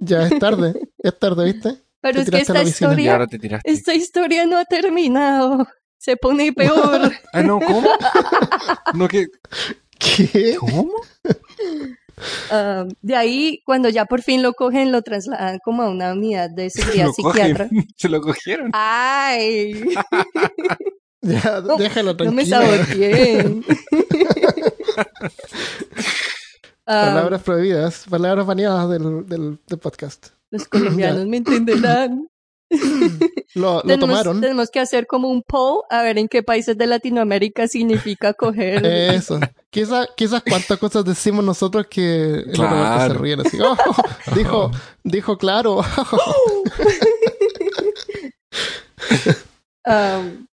ya 0.00 0.26
es 0.26 0.38
tarde. 0.38 0.74
Es 0.98 1.18
tarde, 1.18 1.44
¿viste? 1.52 1.76
Pero 2.00 2.16
Te 2.16 2.22
es 2.22 2.30
que 2.30 2.38
esta 2.38 2.62
historia 2.62 3.26
te. 3.26 3.60
Esta 3.64 3.94
historia 3.94 4.46
no 4.46 4.58
ha 4.58 4.64
terminado. 4.64 5.66
Se 5.98 6.16
pone 6.16 6.52
peor. 6.52 7.12
Ah, 7.32 7.42
no, 7.42 7.58
¿cómo? 7.60 7.88
No, 8.94 9.08
que. 9.08 9.26
¿Qué? 9.98 10.56
¿Cómo? 10.60 10.90
De 13.02 13.16
ahí, 13.16 13.60
cuando 13.64 13.88
ya 13.88 14.04
por 14.04 14.22
fin 14.22 14.42
lo 14.42 14.52
cogen, 14.52 14.92
lo 14.92 15.02
trasladan 15.02 15.58
como 15.64 15.82
a 15.82 15.90
una 15.90 16.12
unidad 16.12 16.50
de 16.50 16.70
seguridad 16.70 17.08
cogen. 17.16 17.32
psiquiatra. 17.32 17.68
Se 17.96 18.08
lo 18.08 18.20
cogieron. 18.20 18.70
¡Ay! 18.72 19.84
Ya, 21.26 21.62
No, 21.62 21.78
déjalo 21.78 22.12
No 22.12 22.32
me 22.32 22.44
tranquilo. 22.44 22.84
saboteen. 22.84 23.64
Palabras 26.84 27.42
prohibidas, 27.42 28.04
palabras 28.10 28.44
baneadas 28.46 28.90
del, 28.90 29.26
del, 29.26 29.58
del 29.66 29.78
podcast. 29.78 30.26
los 30.50 30.68
colombianos 30.68 31.26
me 31.26 31.38
entenderán. 31.38 32.28
Lo, 33.54 33.74
lo 33.76 33.82
tenemos, 33.82 34.08
tomaron. 34.08 34.40
tenemos 34.40 34.68
que 34.70 34.80
hacer 34.80 35.06
como 35.06 35.28
un 35.28 35.42
poll 35.42 35.82
a 35.88 36.02
ver 36.02 36.18
en 36.18 36.26
qué 36.26 36.42
países 36.42 36.76
de 36.76 36.88
Latinoamérica 36.88 37.68
significa 37.68 38.34
coger. 38.34 38.84
Eso. 39.14 39.38
Quizás 39.70 40.08
quizás 40.16 40.42
cuántas 40.42 40.76
cosas 40.78 41.04
decimos 41.04 41.44
nosotros 41.44 41.86
que 41.88 42.42
barco 42.46 42.50
se 42.50 42.52
Claro. 42.52 43.14
ríen 43.20 43.40
así. 43.40 43.58
"Oh, 43.60 43.76
dijo, 44.34 44.70
dijo 45.04 45.38
claro. 45.38 45.82
Um, 49.86 50.46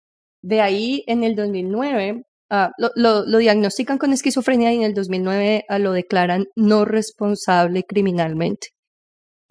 de 0.43 0.61
ahí, 0.61 1.03
en 1.07 1.23
el 1.23 1.35
2009, 1.35 2.23
ah, 2.51 2.71
lo, 2.77 2.89
lo- 2.95 3.25
lo 3.25 3.37
diagnostican 3.37 3.97
con 3.97 4.11
esquizofrenia 4.13 4.73
y 4.73 4.77
en 4.77 4.83
el 4.83 4.93
2009 4.93 5.65
ah, 5.69 5.79
lo 5.79 5.91
declaran 5.93 6.47
no 6.55 6.85
responsable 6.85 7.83
criminalmente. 7.83 8.69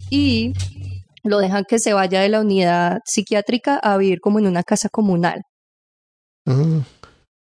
Y 0.09 0.53
lo 1.23 1.39
dejan 1.39 1.65
que 1.67 1.79
se 1.79 1.93
vaya 1.93 2.21
de 2.21 2.29
la 2.29 2.41
unidad 2.41 2.99
psiquiátrica 3.05 3.77
a 3.77 3.97
vivir 3.97 4.19
como 4.21 4.39
en 4.39 4.47
una 4.47 4.63
casa 4.63 4.89
comunal. 4.89 5.41
Mm, 6.45 6.79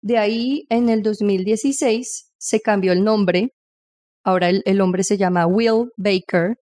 De 0.01 0.17
ahí, 0.17 0.65
en 0.69 0.89
el 0.89 1.01
2016, 1.01 2.31
se 2.37 2.61
cambió 2.61 2.91
el 2.91 3.03
nombre. 3.03 3.49
Ahora 4.25 4.49
el, 4.49 4.61
el 4.65 4.81
hombre 4.81 5.03
se 5.03 5.17
llama 5.17 5.45
Will 5.47 5.89
Baker. 5.97 6.55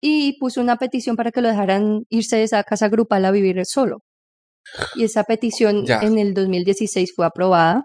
Y 0.00 0.38
puso 0.40 0.60
una 0.60 0.76
petición 0.76 1.14
para 1.16 1.30
que 1.30 1.40
lo 1.40 1.48
dejaran 1.48 2.04
irse 2.08 2.36
de 2.36 2.42
esa 2.44 2.62
casa 2.64 2.88
grupal 2.88 3.24
a 3.24 3.30
vivir 3.30 3.64
solo. 3.66 3.98
Y 4.96 5.04
esa 5.04 5.24
petición 5.24 5.84
Ya. 5.86 6.00
en 6.00 6.18
el 6.18 6.34
2016 6.34 7.12
fue 7.14 7.26
aprobada. 7.26 7.84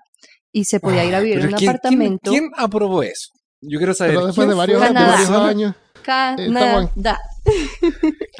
y 0.53 0.63
se 0.65 0.79
podía 0.79 1.05
ir 1.05 1.13
a 1.13 1.19
vivir 1.19 1.35
en 1.35 1.41
Pero 1.41 1.53
un 1.53 1.57
¿quién- 1.59 1.69
apartamento. 1.69 2.31
¿quién, 2.31 2.49
quién 2.49 2.51
aprobó 2.57 3.03
eso? 3.03 3.27
Yo 3.61 3.77
quiero 3.77 3.93
saber. 3.93 4.15
Pero 4.15 4.25
después 4.27 4.47
de 4.47 4.53
¿quién 4.53 4.57
varios, 4.57 4.81
de 5.29 5.35
años. 5.35 5.75
Canadá. 6.07 7.19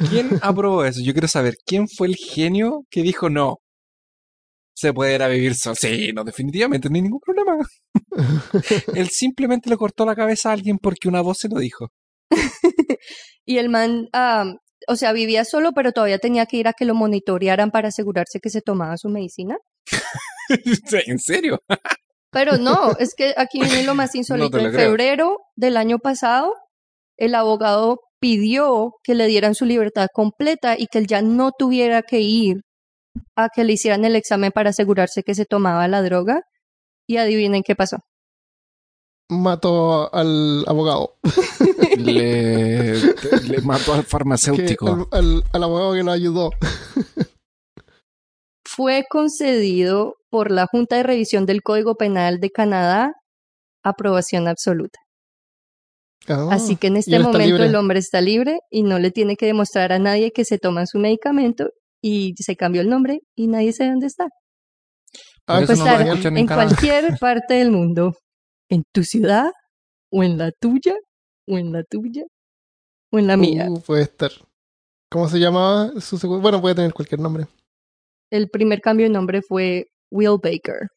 ¿Quién 0.08 0.30
aprobó 0.42 0.84
eso? 0.84 1.00
Yo 1.02 1.12
quiero 1.12 1.28
saber 1.28 1.56
quién 1.66 1.86
fue 1.86 2.08
el 2.08 2.16
genio 2.16 2.84
que 2.90 3.02
dijo 3.02 3.28
no. 3.28 3.58
Se 4.74 4.94
puede 4.94 5.16
ir 5.16 5.22
a 5.22 5.28
vivir 5.28 5.54
solo. 5.54 5.74
Sí, 5.74 6.12
no, 6.14 6.24
definitivamente, 6.24 6.88
no 6.88 6.96
hay 6.96 7.02
ningún 7.02 7.20
problema. 7.20 7.58
Él 8.94 9.08
simplemente 9.10 9.68
le 9.68 9.76
cortó 9.76 10.06
la 10.06 10.14
cabeza 10.14 10.50
a 10.50 10.52
alguien 10.52 10.78
porque 10.78 11.08
una 11.08 11.20
voz 11.20 11.38
se 11.38 11.48
lo 11.48 11.58
dijo. 11.58 11.88
Y 13.44 13.56
el 13.56 13.70
man, 13.70 14.08
ah, 14.12 14.44
o 14.88 14.96
sea, 14.96 15.12
vivía 15.12 15.46
solo, 15.46 15.72
pero 15.72 15.92
todavía 15.92 16.18
tenía 16.18 16.44
que 16.44 16.58
ir 16.58 16.68
a 16.68 16.74
que 16.74 16.84
lo 16.84 16.94
monitorearan 16.94 17.70
para 17.70 17.88
asegurarse 17.88 18.40
que 18.40 18.50
se 18.50 18.60
tomaba 18.60 18.98
su 18.98 19.08
medicina. 19.08 19.56
¿En 21.06 21.18
serio? 21.18 21.62
Pero 22.30 22.58
no, 22.58 22.92
es 22.98 23.14
que 23.14 23.32
aquí 23.38 23.60
viene 23.60 23.84
lo 23.84 23.94
más 23.94 24.14
insólito. 24.14 24.58
en 24.58 24.70
creo. 24.70 24.78
febrero 24.78 25.38
del 25.56 25.78
año 25.78 25.98
pasado, 25.98 26.52
el 27.18 27.34
abogado 27.34 27.98
pidió 28.20 28.92
que 29.04 29.14
le 29.14 29.26
dieran 29.26 29.54
su 29.54 29.64
libertad 29.64 30.06
completa 30.12 30.76
y 30.78 30.86
que 30.86 30.98
él 30.98 31.06
ya 31.06 31.20
no 31.22 31.50
tuviera 31.56 32.02
que 32.02 32.20
ir 32.20 32.62
a 33.36 33.48
que 33.54 33.64
le 33.64 33.74
hicieran 33.74 34.04
el 34.04 34.16
examen 34.16 34.50
para 34.52 34.70
asegurarse 34.70 35.22
que 35.22 35.34
se 35.34 35.44
tomaba 35.44 35.86
la 35.88 36.02
droga. 36.02 36.40
Y 37.10 37.16
adivinen 37.16 37.62
qué 37.62 37.74
pasó. 37.74 37.98
Mató 39.30 40.12
al 40.14 40.64
abogado. 40.66 41.14
Le, 41.98 42.94
le 42.94 43.60
mató 43.62 43.92
al 43.94 44.02
Que- 44.02 44.06
farmacéutico. 44.06 44.86
al, 44.88 45.06
al- 45.10 45.42
al 45.52 45.62
abogado 45.64 45.94
que 45.94 46.02
lo 46.04 46.12
ayudó. 46.12 46.50
Fue 48.64 49.04
concedido 49.10 50.14
por 50.30 50.50
la 50.50 50.66
Junta 50.66 50.96
de 50.96 51.02
Revisión 51.02 51.46
del 51.46 51.62
Código 51.62 51.96
Penal 51.96 52.38
de 52.40 52.50
Canadá 52.50 53.12
aprobación 53.84 54.46
absoluta. 54.48 54.98
Así 56.50 56.76
que 56.76 56.88
en 56.88 56.96
este 56.96 57.18
momento 57.18 57.62
el 57.62 57.74
hombre 57.74 57.98
está 57.98 58.20
libre 58.20 58.60
y 58.70 58.82
no 58.82 58.98
le 58.98 59.10
tiene 59.10 59.36
que 59.36 59.46
demostrar 59.46 59.92
a 59.92 59.98
nadie 59.98 60.30
que 60.32 60.44
se 60.44 60.58
toma 60.58 60.86
su 60.86 60.98
medicamento 60.98 61.70
y 62.02 62.34
se 62.38 62.56
cambió 62.56 62.80
el 62.82 62.88
nombre 62.88 63.20
y 63.36 63.48
nadie 63.48 63.72
sabe 63.72 63.90
dónde 63.90 64.06
está. 64.06 64.28
Ah, 65.46 65.60
Puede 65.64 65.66
no 65.78 65.86
estar 65.86 66.36
en, 66.36 66.46
cualquier 66.46 67.18
parte 67.20 67.54
del 67.54 67.70
mundo, 67.70 68.14
en 68.68 68.82
tu 68.92 69.02
ciudad 69.02 69.50
o 70.12 70.22
en 70.22 70.36
la 70.38 70.50
tuya 70.52 70.94
o 71.46 71.56
en 71.58 71.72
la 71.72 71.82
tuya 71.84 72.24
o 73.10 73.18
en 73.18 73.26
la 73.26 73.36
mía. 73.36 73.66
Uh, 73.70 73.80
puede 73.80 74.02
estar. 74.02 74.30
¿Cómo 75.10 75.28
se 75.28 75.38
llamaba? 75.38 75.90
Su 76.00 76.18
segu- 76.18 76.40
Bueno, 76.40 76.60
puede 76.60 76.74
tener 76.74 76.92
cualquier 76.92 77.20
nombre. 77.20 77.46
El 78.30 78.50
primer 78.50 78.82
cambio 78.82 79.06
de 79.06 79.10
nombre 79.12 79.40
fue 79.40 79.86
Will 80.10 80.38
Baker. 80.42 80.88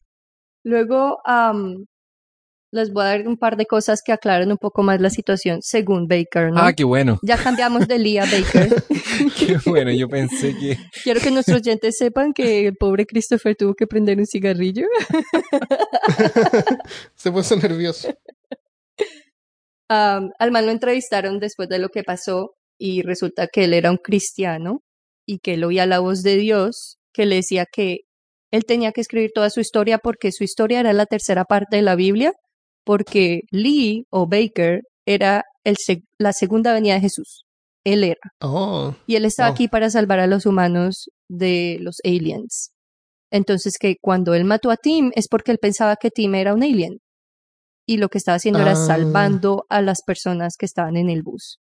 Luego 0.64 1.18
am, 1.24 1.86
les 2.72 2.90
voy 2.90 3.04
a 3.04 3.08
dar 3.08 3.28
un 3.28 3.36
par 3.36 3.56
de 3.56 3.66
cosas 3.66 4.02
que 4.02 4.12
aclaran 4.12 4.50
un 4.50 4.56
poco 4.56 4.82
más 4.82 5.00
la 5.00 5.10
situación 5.10 5.60
según 5.60 6.08
Baker, 6.08 6.50
¿no? 6.50 6.60
Ah, 6.60 6.72
qué 6.72 6.84
bueno. 6.84 7.20
Ya 7.22 7.36
cambiamos 7.36 7.86
de 7.86 7.98
Lee 7.98 8.18
a 8.18 8.24
Baker. 8.24 8.82
Qué 9.38 9.58
bueno. 9.66 9.92
Yo 9.92 10.08
pensé 10.08 10.56
que. 10.56 10.78
Quiero 11.04 11.20
que 11.20 11.30
nuestros 11.30 11.58
oyentes 11.58 11.98
sepan 11.98 12.32
que 12.32 12.68
el 12.68 12.76
pobre 12.76 13.04
Christopher 13.04 13.54
tuvo 13.56 13.74
que 13.74 13.86
prender 13.86 14.18
un 14.18 14.26
cigarrillo. 14.26 14.86
Se 17.14 17.30
puso 17.30 17.56
nervioso. 17.56 18.08
Am, 19.88 20.30
al 20.38 20.50
man 20.50 20.64
lo 20.64 20.72
entrevistaron 20.72 21.38
después 21.38 21.68
de 21.68 21.78
lo 21.78 21.90
que 21.90 22.02
pasó 22.02 22.54
y 22.78 23.02
resulta 23.02 23.48
que 23.48 23.64
él 23.64 23.74
era 23.74 23.90
un 23.90 23.98
cristiano 23.98 24.82
y 25.26 25.40
que 25.40 25.54
él 25.54 25.64
oía 25.64 25.84
la 25.84 25.98
voz 25.98 26.22
de 26.22 26.36
Dios 26.36 26.96
que 27.12 27.26
le 27.26 27.36
decía 27.36 27.66
que 27.70 28.00
él 28.50 28.64
tenía 28.64 28.92
que 28.92 29.02
escribir 29.02 29.32
toda 29.34 29.50
su 29.50 29.60
historia 29.60 29.98
porque 29.98 30.32
su 30.32 30.44
historia 30.44 30.80
era 30.80 30.94
la 30.94 31.04
tercera 31.04 31.44
parte 31.44 31.76
de 31.76 31.82
la 31.82 31.96
Biblia, 31.96 32.32
porque 32.84 33.42
Lee 33.50 34.06
o 34.10 34.26
Baker 34.26 34.82
era 35.06 35.44
el 35.64 35.76
seg- 35.76 36.04
la 36.18 36.32
segunda 36.32 36.72
venida 36.72 36.94
de 36.94 37.00
Jesús. 37.00 37.44
Él 37.84 38.04
era. 38.04 38.20
Oh, 38.40 38.94
Y 39.06 39.16
él 39.16 39.24
estaba 39.24 39.48
aquí 39.50 39.66
para 39.68 39.90
salvar 39.90 40.20
a 40.20 40.26
los 40.28 40.46
humanos 40.46 41.10
de 41.28 41.78
los 41.80 41.96
aliens. 42.04 42.72
Entonces 43.30 43.76
que 43.78 43.96
cuando 44.00 44.34
él 44.34 44.44
mató 44.44 44.70
a 44.70 44.76
Tim 44.76 45.10
es 45.14 45.26
porque 45.28 45.50
él 45.52 45.58
pensaba 45.58 45.96
que 45.96 46.10
Tim 46.10 46.34
era 46.34 46.54
un 46.54 46.62
alien. 46.62 46.98
Y 47.86 47.96
lo 47.96 48.08
que 48.08 48.18
estaba 48.18 48.36
haciendo 48.36 48.60
era 48.60 48.72
Ah. 48.72 48.76
salvando 48.76 49.64
a 49.68 49.82
las 49.82 50.02
personas 50.02 50.56
que 50.56 50.66
estaban 50.66 50.96
en 50.96 51.10
el 51.10 51.22
bus. 51.22 51.58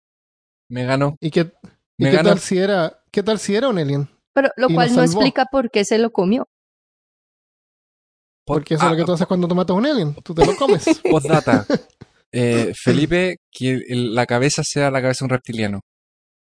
Me 0.70 0.86
ganó. 0.86 1.16
¿y 1.22 1.30
qué, 1.30 1.52
y 1.98 2.06
qué 2.06 2.12
ganó. 2.12 2.30
tal 2.30 2.40
si 2.40 2.58
era, 2.58 3.00
qué 3.12 3.22
tal 3.22 3.38
si 3.38 3.56
era 3.56 3.70
un 3.70 3.78
alien? 3.78 4.10
Pero 4.34 4.50
lo 4.58 4.70
Y 4.70 4.74
cual 4.74 4.96
no 4.96 5.04
explica 5.04 5.46
por 5.52 5.70
qué 5.70 5.86
se 5.86 5.98
lo 6.00 6.12
comió. 6.12 6.48
Porque 8.48 8.74
eso 8.76 8.86
es 8.86 8.92
lo 8.92 8.98
que 8.98 9.04
tú 9.04 9.12
Ah, 9.12 9.16
haces 9.16 9.28
cuando 9.28 9.48
tú 9.48 9.54
matas 9.56 9.76
a 9.76 9.78
un 9.78 9.86
alien. 9.86 10.16
Tú 10.24 10.34
te 10.34 10.46
lo 10.46 10.56
comes. 10.58 10.86
Postdata. 11.10 11.66
Eh, 12.32 12.74
Felipe, 12.82 13.38
que 13.52 13.84
la 13.90 14.26
cabeza 14.26 14.64
sea 14.64 14.90
la 14.90 15.02
cabeza 15.02 15.20
de 15.20 15.26
un 15.26 15.30
reptiliano. 15.32 15.82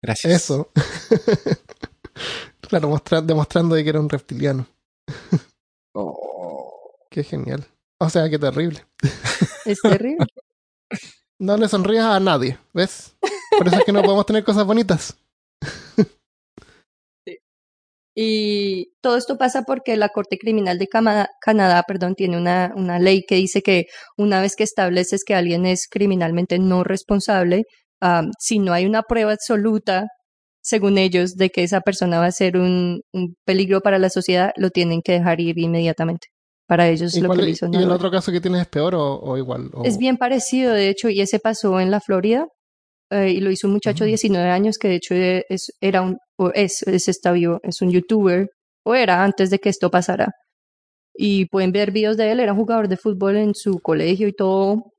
Gracias. 0.01 0.33
Eso. 0.33 0.71
claro, 2.61 2.89
mostra- 2.89 3.21
demostrando 3.21 3.75
de 3.75 3.83
que 3.83 3.89
era 3.91 3.99
un 3.99 4.09
reptiliano. 4.09 4.65
Oh. 5.93 6.95
Qué 7.09 7.23
genial. 7.23 7.65
O 7.99 8.09
sea, 8.09 8.29
qué 8.29 8.39
terrible. 8.39 8.83
Es 9.65 9.79
terrible. 9.81 10.25
No 11.39 11.57
le 11.57 11.67
sonrías 11.67 12.05
a 12.05 12.19
nadie, 12.19 12.57
¿ves? 12.73 13.15
Por 13.57 13.67
eso 13.67 13.77
es 13.77 13.83
que 13.83 13.91
no 13.91 14.01
podemos 14.01 14.25
tener 14.25 14.43
cosas 14.43 14.65
bonitas. 14.65 15.15
Y 18.15 18.91
todo 19.01 19.15
esto 19.17 19.37
pasa 19.37 19.63
porque 19.63 19.95
la 19.95 20.09
Corte 20.09 20.37
Criminal 20.37 20.77
de 20.77 20.87
Canadá, 20.87 21.83
perdón, 21.87 22.15
tiene 22.15 22.37
una, 22.37 22.73
una 22.75 22.99
ley 22.99 23.23
que 23.27 23.35
dice 23.35 23.61
que 23.61 23.85
una 24.17 24.41
vez 24.41 24.55
que 24.55 24.63
estableces 24.63 25.23
que 25.23 25.33
alguien 25.35 25.65
es 25.65 25.87
criminalmente 25.89 26.59
no 26.59 26.83
responsable, 26.83 27.63
am, 28.01 28.31
si 28.39 28.59
no 28.59 28.73
hay 28.73 28.85
una 28.85 29.03
prueba 29.03 29.31
absoluta, 29.33 30.07
según 30.61 30.97
ellos, 30.97 31.35
de 31.35 31.49
que 31.49 31.63
esa 31.63 31.81
persona 31.81 32.19
va 32.19 32.25
a 32.25 32.31
ser 32.31 32.57
un, 32.57 33.01
un 33.13 33.35
peligro 33.45 33.81
para 33.81 33.97
la 33.97 34.09
sociedad, 34.09 34.51
lo 34.57 34.69
tienen 34.69 35.01
que 35.01 35.13
dejar 35.13 35.39
ir 35.39 35.57
inmediatamente. 35.57 36.27
Para 36.67 36.87
ellos 36.89 37.15
¿Y, 37.15 37.21
lo 37.21 37.33
que 37.33 37.49
hizo 37.49 37.67
y 37.71 37.75
el 37.77 37.91
otro 37.91 38.11
caso 38.11 38.31
que 38.31 38.39
tienes 38.39 38.61
es 38.61 38.67
peor 38.67 38.95
o, 38.95 39.19
o 39.19 39.37
igual? 39.37 39.69
O- 39.73 39.83
Es 39.83 39.97
bien 39.97 40.17
parecido, 40.17 40.73
de 40.73 40.89
hecho, 40.89 41.09
y 41.09 41.19
ese 41.21 41.39
pasó 41.39 41.79
en 41.79 41.91
la 41.91 41.99
Florida. 42.01 42.45
eh, 43.13 43.29
y 43.31 43.41
lo 43.41 43.51
hizo 43.51 43.67
un 43.67 43.73
muchacho 43.73 44.05
de 44.05 44.11
Mm. 44.11 44.13
19 44.13 44.49
años 44.51 44.77
que 44.77 44.87
de 44.87 44.95
hecho 44.95 45.13
e- 45.15 45.43
es, 45.49 45.73
era 45.81 46.01
un, 46.01 46.17
o 46.41 46.51
es, 46.53 46.81
es, 46.83 47.07
está 47.07 47.31
vivo, 47.31 47.59
es 47.63 47.81
un 47.81 47.91
youtuber, 47.91 48.49
o 48.83 48.95
era 48.95 49.23
antes 49.23 49.49
de 49.49 49.59
que 49.59 49.69
esto 49.69 49.91
pasara. 49.91 50.33
Y 51.13 51.45
pueden 51.45 51.71
ver 51.71 51.91
videos 51.91 52.17
de 52.17 52.31
él, 52.31 52.39
era 52.39 52.53
un 52.53 52.59
jugador 52.59 52.87
de 52.87 52.97
fútbol 52.97 53.37
en 53.37 53.53
su 53.53 53.79
colegio 53.79 54.27
y 54.27 54.33
todo. 54.33 54.93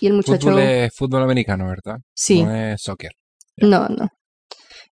Y 0.00 0.06
el 0.06 0.14
muchacho... 0.14 0.48
Fútbol 0.48 0.60
es 0.60 0.94
fútbol 0.94 1.22
americano, 1.22 1.68
¿verdad? 1.68 1.98
Sí, 2.14 2.42
No 2.42 2.54
es 2.54 2.82
soccer. 2.82 3.12
no, 3.56 3.88
no. 3.88 4.08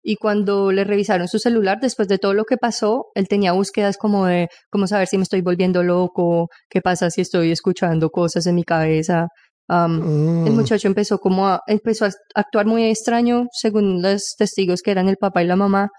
Y 0.03 0.17
cuando 0.17 0.71
le 0.73 0.85
revisaron 0.85 1.29
su 1.29 1.39
celular, 1.39 1.79
después 1.83 2.09
de 2.09 2.19
todo 2.19 2.33
lo 2.33 2.45
que 2.45 2.57
pasó, 2.57 3.07
él 3.15 3.29
tenía 3.29 3.53
búsquedas 3.53 3.99
como 3.99 4.27
de 4.27 4.49
cómo 4.71 4.87
saber 4.87 5.09
si 5.09 5.19
me 5.19 5.25
estoy 5.25 5.43
volviendo 5.43 5.83
loco, 5.83 6.49
qué 6.71 6.81
pasa 6.81 7.11
si 7.11 7.21
estoy 7.21 7.51
escuchando 7.51 8.09
cosas 8.09 8.47
en 8.47 8.55
mi 8.55 8.65
cabeza. 8.65 9.27
Am, 9.69 10.01
Mm. 10.01 10.47
El 10.47 10.53
muchacho 10.55 10.89
empezó 10.89 11.19
como 11.19 11.47
a, 11.49 11.61
empezó 11.67 12.07
a 12.07 12.11
actuar 12.35 12.67
muy 12.67 12.85
extraño 12.85 13.47
según 13.53 14.01
los 14.03 14.35
testigos 14.37 14.81
que 14.83 14.91
eran 14.91 15.09
el 15.09 15.17
papá 15.19 15.43
y 15.43 15.47
la 15.47 15.57
mamá 15.57 15.91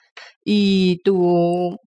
y 0.44 1.02
tuvo 1.04 1.78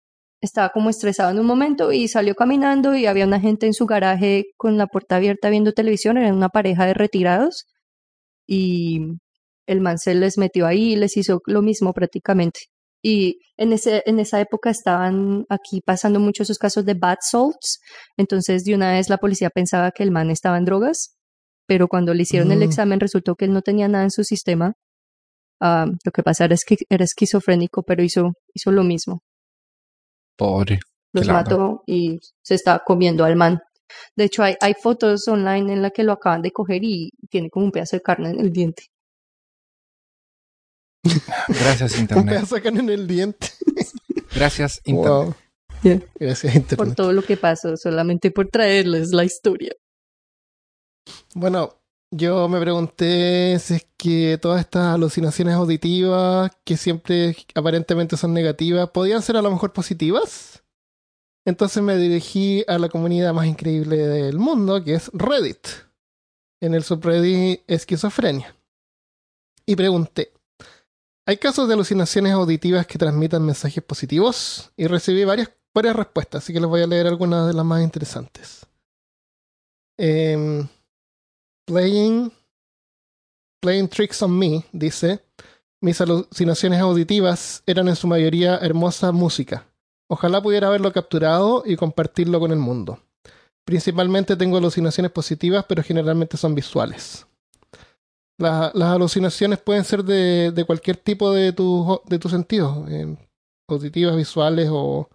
estaba 0.40 0.70
como 0.70 0.90
estresado 0.90 1.30
en 1.30 1.38
un 1.38 1.46
momento 1.46 1.92
y 1.92 2.08
salió 2.08 2.34
caminando 2.34 2.96
y 2.96 3.06
había 3.06 3.26
una 3.26 3.40
gente 3.40 3.66
en 3.66 3.74
su 3.74 3.86
garaje 3.86 4.46
con 4.56 4.76
la 4.78 4.86
puerta 4.86 5.16
abierta 5.16 5.50
viendo 5.50 5.72
televisión, 5.72 6.18
eran 6.18 6.34
una 6.34 6.48
pareja 6.48 6.86
de 6.86 6.94
retirados 6.94 7.66
y 8.46 9.00
el 9.66 9.80
man 9.80 9.98
se 9.98 10.14
les 10.14 10.38
metió 10.38 10.66
ahí 10.66 10.92
y 10.94 10.96
les 10.96 11.16
hizo 11.16 11.40
lo 11.46 11.62
mismo 11.62 11.92
prácticamente. 11.92 12.60
Y 13.02 13.40
en, 13.56 13.72
ese, 13.72 14.02
en 14.06 14.20
esa 14.20 14.40
época 14.40 14.70
estaban 14.70 15.44
aquí 15.48 15.80
pasando 15.84 16.20
muchos 16.20 16.46
esos 16.46 16.58
casos 16.58 16.84
de 16.84 16.94
bad 16.94 17.18
salts, 17.20 17.80
entonces 18.16 18.64
de 18.64 18.74
una 18.74 18.92
vez 18.92 19.08
la 19.08 19.18
policía 19.18 19.50
pensaba 19.50 19.92
que 19.92 20.02
el 20.02 20.10
man 20.10 20.30
estaba 20.30 20.58
en 20.58 20.64
drogas 20.64 21.16
pero 21.72 21.88
cuando 21.88 22.12
le 22.12 22.24
hicieron 22.24 22.52
el 22.52 22.58
Mm. 22.58 22.64
examen 22.64 23.00
resultó 23.00 23.34
que 23.34 23.46
él 23.46 23.52
no 23.54 23.62
tenía 23.62 23.88
nada 23.88 24.04
en 24.04 24.10
su 24.10 24.24
sistema. 24.24 24.74
Ah, 25.58 25.86
lo 26.04 26.12
que 26.12 26.22
pasa 26.22 26.44
era 26.44 26.54
que 26.66 26.76
era 26.90 27.02
esquizofrénico, 27.02 27.82
pero 27.82 28.02
hizo, 28.02 28.34
hizo 28.52 28.70
lo 28.72 28.84
mismo. 28.84 29.20
Pobre. 30.36 30.80
Los 31.14 31.26
mató 31.28 31.82
y 31.86 32.20
se 32.44 32.56
está 32.56 32.82
comiendo 32.84 33.24
al 33.24 33.36
man. 33.36 33.60
De 34.14 34.24
hecho, 34.24 34.42
hay, 34.42 34.54
hay 34.60 34.74
fotos 34.74 35.26
online 35.28 35.72
en 35.72 35.80
las 35.80 35.92
que 35.92 36.02
lo 36.04 36.12
acaban 36.12 36.42
de 36.42 36.50
coger 36.50 36.84
y 36.84 37.10
tiene 37.30 37.48
como 37.48 37.64
un 37.64 37.72
pedazo 37.72 37.96
de 37.96 38.02
carne 38.02 38.28
en 38.28 38.40
el 38.40 38.52
diente. 38.52 38.88
Gracias, 41.48 41.94
Un 41.94 42.00
Internet. 42.02 42.26
pedazo 42.34 42.54
de 42.56 42.62
carne 42.62 42.80
en 42.80 42.90
el 42.90 43.06
diente. 43.06 43.48
Gracias, 44.34 44.82
Internet. 44.84 45.10
Wow. 45.10 45.34
Yeah. 45.82 46.00
Gracias, 46.20 46.52
Por 46.52 46.60
Internet. 46.62 46.96
todo 46.96 47.12
lo 47.14 47.22
que 47.22 47.38
pasó, 47.38 47.78
solamente 47.78 48.30
por 48.30 48.48
traerles 48.48 49.12
la 49.12 49.24
historia. 49.24 49.72
Bueno, 51.34 51.78
yo 52.10 52.48
me 52.48 52.60
pregunté 52.60 53.58
si 53.58 53.74
es 53.74 53.86
que 53.96 54.38
todas 54.40 54.60
estas 54.60 54.94
alucinaciones 54.94 55.54
auditivas, 55.54 56.52
que 56.64 56.76
siempre 56.76 57.36
aparentemente 57.54 58.16
son 58.16 58.34
negativas, 58.34 58.90
¿podían 58.90 59.22
ser 59.22 59.36
a 59.36 59.42
lo 59.42 59.50
mejor 59.50 59.72
positivas? 59.72 60.62
Entonces 61.44 61.82
me 61.82 61.96
dirigí 61.96 62.64
a 62.68 62.78
la 62.78 62.88
comunidad 62.88 63.32
más 63.34 63.46
increíble 63.46 63.96
del 63.96 64.38
mundo, 64.38 64.84
que 64.84 64.94
es 64.94 65.10
Reddit, 65.12 65.66
en 66.60 66.74
el 66.74 66.84
subreddit 66.84 67.62
esquizofrenia. 67.66 68.54
Y 69.66 69.74
pregunté, 69.74 70.32
¿hay 71.26 71.38
casos 71.38 71.66
de 71.66 71.74
alucinaciones 71.74 72.32
auditivas 72.32 72.86
que 72.86 72.98
transmitan 72.98 73.44
mensajes 73.44 73.82
positivos? 73.82 74.70
Y 74.76 74.86
recibí 74.86 75.24
varias, 75.24 75.50
varias 75.74 75.96
respuestas, 75.96 76.44
así 76.44 76.52
que 76.52 76.60
les 76.60 76.68
voy 76.68 76.82
a 76.82 76.86
leer 76.86 77.06
algunas 77.08 77.48
de 77.48 77.54
las 77.54 77.64
más 77.64 77.82
interesantes. 77.82 78.66
Em, 79.98 80.68
playing, 81.66 82.32
playing 83.60 83.88
Tricks 83.88 84.22
on 84.22 84.38
Me 84.38 84.64
dice, 84.72 85.20
mis 85.80 86.00
alucinaciones 86.00 86.80
auditivas 86.80 87.62
eran 87.66 87.88
en 87.88 87.96
su 87.96 88.06
mayoría 88.06 88.56
hermosa 88.58 89.12
música. 89.12 89.66
Ojalá 90.08 90.42
pudiera 90.42 90.68
haberlo 90.68 90.92
capturado 90.92 91.62
y 91.66 91.76
compartirlo 91.76 92.38
con 92.38 92.52
el 92.52 92.58
mundo. 92.58 93.00
Principalmente 93.64 94.36
tengo 94.36 94.58
alucinaciones 94.58 95.12
positivas, 95.12 95.64
pero 95.68 95.82
generalmente 95.82 96.36
son 96.36 96.54
visuales. 96.54 97.26
La- 98.38 98.72
las 98.74 98.88
alucinaciones 98.90 99.58
pueden 99.60 99.84
ser 99.84 100.02
de, 100.04 100.64
cualquier 100.66 100.96
tipo 100.96 101.32
de 101.32 101.52
tus 101.52 102.00
de 102.06 102.18
tus 102.18 102.32
sentidos, 102.32 102.88
eh, 102.90 103.16
auditivas, 103.68 104.16
visuales 104.16 104.68
o 104.70 105.08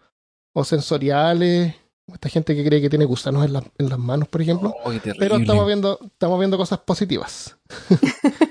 sensoriales. 0.64 1.76
Esta 2.14 2.30
gente 2.30 2.56
que 2.56 2.66
cree 2.66 2.82
que 2.82 2.90
tiene 2.90 3.06
gusanos 3.06 3.46
en, 3.46 3.54
la- 3.54 3.72
en 3.78 3.90
las 3.90 4.00
manos, 4.00 4.28
por 4.30 4.42
ejemplo. 4.42 4.74
Oh. 4.84 4.92
Pero 5.20 5.36
estamos 5.38 5.66
viendo, 5.68 6.00
estamos 6.04 6.40
viendo 6.40 6.58
cosas 6.58 6.80
positivas. 6.80 7.58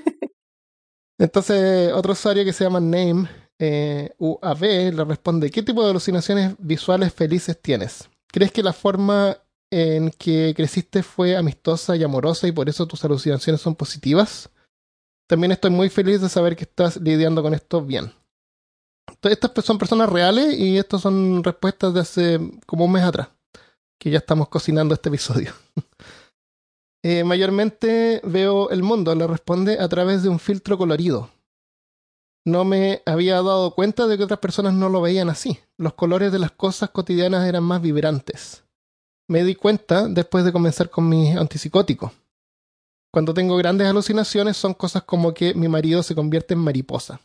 Entonces, 1.19 1.91
otro 1.93 2.13
usuario 2.13 2.45
que 2.45 2.53
se 2.53 2.63
llama 2.63 2.79
Name 2.79 3.27
eh, 3.59 4.11
UAV 4.19 4.61
le 4.61 5.03
responde: 5.03 5.49
¿Qué 5.49 5.63
tipo 5.63 5.83
de 5.83 5.89
alucinaciones 5.89 6.55
visuales 6.59 7.13
felices 7.13 7.59
tienes? 7.59 8.07
¿Crees 8.27 8.51
que 8.51 8.61
la 8.61 8.73
forma 8.73 9.37
en 9.71 10.11
que 10.11 10.53
creciste 10.55 11.01
fue 11.03 11.35
amistosa 11.35 11.95
y 11.95 12.03
amorosa 12.03 12.47
y 12.47 12.51
por 12.51 12.69
eso 12.69 12.87
tus 12.87 13.03
alucinaciones 13.03 13.61
son 13.61 13.75
positivas? 13.75 14.49
También 15.27 15.51
estoy 15.51 15.71
muy 15.71 15.89
feliz 15.89 16.21
de 16.21 16.29
saber 16.29 16.55
que 16.55 16.63
estás 16.63 16.97
lidiando 16.97 17.41
con 17.41 17.53
esto 17.53 17.81
bien. 17.83 18.13
Entonces, 19.09 19.39
estas 19.41 19.65
son 19.65 19.77
personas 19.77 20.09
reales 20.09 20.57
y 20.57 20.77
estas 20.77 21.01
son 21.01 21.43
respuestas 21.43 21.93
de 21.93 21.99
hace 22.01 22.39
como 22.65 22.85
un 22.85 22.91
mes 22.91 23.03
atrás, 23.03 23.29
que 23.99 24.09
ya 24.09 24.19
estamos 24.19 24.49
cocinando 24.49 24.93
este 24.93 25.09
episodio. 25.09 25.53
Eh, 27.03 27.23
mayormente 27.23 28.19
veo 28.25 28.69
el 28.69 28.83
mundo, 28.83 29.13
le 29.15 29.27
responde, 29.27 29.79
a 29.79 29.87
través 29.87 30.23
de 30.23 30.29
un 30.29 30.39
filtro 30.39 30.77
colorido. 30.77 31.29
No 32.45 32.65
me 32.65 33.01
había 33.05 33.35
dado 33.35 33.75
cuenta 33.75 34.07
de 34.07 34.17
que 34.17 34.23
otras 34.23 34.39
personas 34.39 34.73
no 34.73 34.89
lo 34.89 34.99
veían 34.99 35.29
así. 35.29 35.59
Los 35.77 35.93
colores 35.93 36.31
de 36.33 36.39
las 36.39 36.51
cosas 36.51 36.89
cotidianas 36.89 37.47
eran 37.47 37.63
más 37.63 37.81
vibrantes. 37.81 38.65
Me 39.29 39.43
di 39.45 39.55
cuenta 39.55 40.07
después 40.09 40.43
de 40.43 40.51
comenzar 40.51 40.89
con 40.89 41.07
mi 41.07 41.31
antipsicótico. 41.31 42.11
Cuando 43.13 43.33
tengo 43.33 43.55
grandes 43.55 43.87
alucinaciones 43.87 44.57
son 44.57 44.73
cosas 44.73 45.03
como 45.03 45.33
que 45.33 45.53
mi 45.53 45.67
marido 45.69 46.03
se 46.03 46.15
convierte 46.15 46.55
en 46.55 46.61
mariposa. 46.61 47.21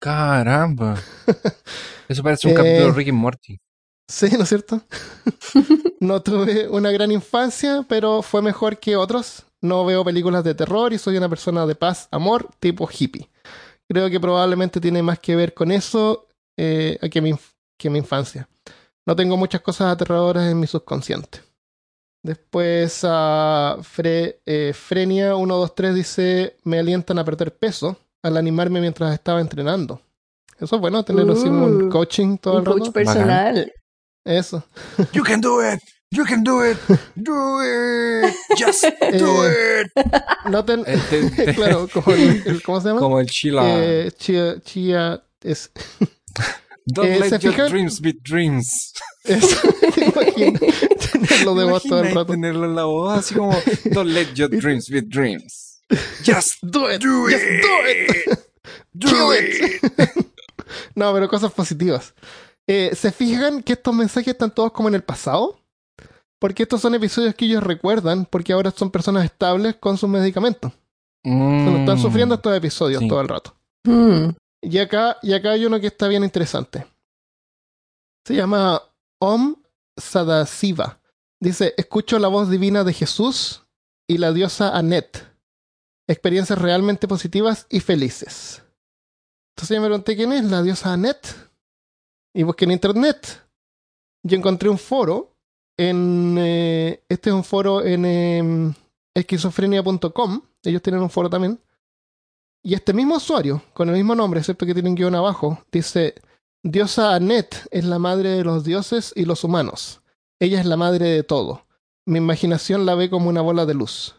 Caramba. 0.00 0.96
Eso 2.08 2.22
parece 2.22 2.46
un 2.48 2.52
Eh, 2.52 2.56
capítulo 2.56 2.86
de 2.86 2.92
Rick 2.92 3.08
y 3.08 3.12
Morty. 3.12 3.60
Sí, 4.08 4.28
¿no 4.36 4.44
es 4.44 4.48
cierto? 4.48 4.82
no 6.00 6.22
tuve 6.22 6.68
una 6.68 6.90
gran 6.92 7.10
infancia, 7.10 7.84
pero 7.88 8.22
fue 8.22 8.42
mejor 8.42 8.78
que 8.78 8.96
otros. 8.96 9.44
No 9.60 9.84
veo 9.84 10.04
películas 10.04 10.44
de 10.44 10.54
terror 10.54 10.92
y 10.92 10.98
soy 10.98 11.16
una 11.16 11.28
persona 11.28 11.66
de 11.66 11.74
paz, 11.74 12.08
amor, 12.12 12.48
tipo 12.60 12.88
hippie. 12.88 13.28
Creo 13.88 14.08
que 14.10 14.20
probablemente 14.20 14.80
tiene 14.80 15.02
más 15.02 15.18
que 15.18 15.34
ver 15.34 15.54
con 15.54 15.72
eso 15.72 16.26
eh, 16.56 16.98
que, 17.10 17.20
mi, 17.20 17.34
que 17.78 17.90
mi 17.90 17.98
infancia. 17.98 18.48
No 19.06 19.16
tengo 19.16 19.36
muchas 19.36 19.60
cosas 19.60 19.92
aterradoras 19.92 20.50
en 20.50 20.60
mi 20.60 20.66
subconsciente. 20.66 21.40
Después, 22.22 23.00
a 23.04 23.78
Fre, 23.82 24.40
eh, 24.46 24.72
Frenia123 24.74 25.92
dice: 25.92 26.56
Me 26.64 26.78
alientan 26.80 27.18
a 27.18 27.24
perder 27.24 27.56
peso 27.56 27.96
al 28.22 28.36
animarme 28.36 28.80
mientras 28.80 29.12
estaba 29.14 29.40
entrenando. 29.40 30.00
Eso 30.58 30.76
es 30.76 30.80
bueno, 30.80 31.04
tener 31.04 31.28
así 31.30 31.48
un 31.48 31.84
Uh, 31.84 31.88
coaching 31.88 32.38
todo 32.38 32.54
Un 32.54 32.60
el 32.60 32.66
rato. 32.66 32.78
coach 32.80 32.90
personal. 32.92 33.72
Eso. 34.26 34.62
You 35.12 35.22
can 35.22 35.40
do 35.40 35.60
it. 35.60 35.80
You 36.10 36.24
can 36.24 36.42
do 36.44 36.60
it. 36.62 36.76
Do 37.16 37.60
it. 37.62 38.34
Just 38.56 38.82
do 38.82 39.44
it. 39.46 39.90
Noten, 40.46 40.84
Eh, 40.86 40.98
te- 41.10 41.30
te- 41.30 41.54
claro, 41.54 41.88
como 41.92 42.12
el, 42.14 42.42
el- 42.46 42.62
¿cómo 42.62 42.80
se 42.80 42.88
llama? 42.88 43.00
Como 43.00 43.20
el 43.20 43.26
chila. 43.26 43.62
Eh, 43.66 44.10
chia, 44.18 44.60
chia, 44.62 45.22
es, 45.42 45.70
Don't 46.86 47.08
eh, 47.10 47.18
let 47.20 47.30
¿se 47.30 47.38
your 47.38 47.52
fijan? 47.52 47.70
dreams 47.70 48.00
be 48.00 48.12
dreams. 48.22 48.92
es 49.24 49.40
te 49.94 50.04
imagino 50.04 50.58
tenerlo 51.12 51.54
de 51.56 51.64
voz 51.64 51.82
todo 51.82 52.00
el 52.00 52.14
rato. 52.14 52.26
tenerlo 52.32 52.64
en 52.66 52.74
la 52.76 52.84
voz 52.84 53.18
así 53.18 53.34
como 53.34 53.52
Don't 53.92 54.10
let 54.10 54.34
your 54.34 54.48
dreams 54.48 54.88
be 54.88 55.02
dreams. 55.02 55.82
Just 56.24 56.58
Do 56.62 56.88
it, 56.90 57.00
do 57.02 57.28
just 57.28 57.44
it. 57.44 57.62
do 57.62 57.88
it. 57.88 58.38
Do 58.92 59.08
Kill 59.08 59.32
it. 59.32 60.26
No, 60.94 61.12
pero 61.12 61.28
cosas 61.28 61.52
positivas. 61.52 62.14
Eh, 62.68 62.94
¿Se 62.94 63.12
fijan 63.12 63.62
que 63.62 63.74
estos 63.74 63.94
mensajes 63.94 64.28
están 64.28 64.50
todos 64.54 64.72
como 64.72 64.88
en 64.88 64.94
el 64.96 65.02
pasado? 65.04 65.60
Porque 66.38 66.64
estos 66.64 66.80
son 66.80 66.94
episodios 66.94 67.34
que 67.34 67.44
ellos 67.46 67.62
recuerdan, 67.62 68.26
porque 68.26 68.52
ahora 68.52 68.70
son 68.70 68.90
personas 68.90 69.24
estables 69.24 69.76
con 69.76 69.96
sus 69.96 70.08
medicamentos. 70.08 70.72
No 71.24 71.78
están 71.78 71.96
Mm. 71.98 72.02
sufriendo 72.02 72.34
estos 72.36 72.56
episodios 72.56 73.00
sí. 73.02 73.08
todo 73.08 73.20
el 73.20 73.28
rato. 73.28 73.56
Hmm. 73.84 74.30
Y 74.62 74.78
acá, 74.78 75.16
y 75.22 75.32
acá 75.32 75.50
hay 75.52 75.64
uno 75.64 75.80
que 75.80 75.86
está 75.88 76.08
bien 76.08 76.24
interesante. 76.24 76.86
Se 78.26 78.34
llama 78.34 78.82
Om 79.20 79.56
Sadasiva. 79.96 81.00
Dice, 81.40 81.74
escucho 81.76 82.18
la 82.18 82.28
voz 82.28 82.48
divina 82.50 82.82
de 82.84 82.92
Jesús 82.92 83.64
y 84.08 84.18
la 84.18 84.32
diosa 84.32 84.76
Anet. 84.76 85.24
Experiencias 86.08 86.58
realmente 86.60 87.08
positivas 87.08 87.66
y 87.70 87.80
felices. 87.80 88.62
Entonces 89.54 89.76
yo 89.76 89.80
me 89.80 89.88
pregunté 89.88 90.16
quién 90.16 90.32
es 90.32 90.44
la 90.44 90.62
diosa 90.62 90.92
Anet. 90.92 91.45
Y 92.36 92.42
busqué 92.42 92.66
en 92.66 92.72
internet. 92.72 93.48
Yo 94.22 94.36
encontré 94.36 94.68
un 94.68 94.76
foro 94.76 95.32
en... 95.78 96.36
eh, 96.38 97.02
este 97.08 97.30
es 97.30 97.34
un 97.34 97.42
foro 97.42 97.82
en 97.82 98.04
em, 98.04 98.74
esquizofrenia.com. 99.14 100.42
Ellos 100.62 100.82
tienen 100.82 101.00
un 101.00 101.08
foro 101.08 101.30
también. 101.30 101.58
Y 102.62 102.74
este 102.74 102.92
mismo 102.92 103.16
usuario, 103.16 103.62
con 103.72 103.88
el 103.88 103.94
mismo 103.94 104.14
nombre, 104.14 104.40
excepto 104.40 104.66
que 104.66 104.74
tiene 104.74 104.90
un 104.90 104.96
guion 104.96 105.14
abajo, 105.14 105.64
dice: 105.72 106.14
Diosa 106.62 107.14
Anet 107.14 107.66
es 107.70 107.86
la 107.86 107.98
madre 107.98 108.28
de 108.28 108.44
los 108.44 108.64
dioses 108.64 109.14
y 109.16 109.24
los 109.24 109.42
humanos. 109.42 110.02
Ella 110.38 110.60
es 110.60 110.66
la 110.66 110.76
madre 110.76 111.08
de 111.08 111.22
todo. 111.22 111.64
Mi 112.04 112.18
imaginación 112.18 112.84
la 112.84 112.96
ve 112.96 113.08
como 113.08 113.30
una 113.30 113.40
bola 113.40 113.64
de 113.64 113.72
luz. 113.72 114.14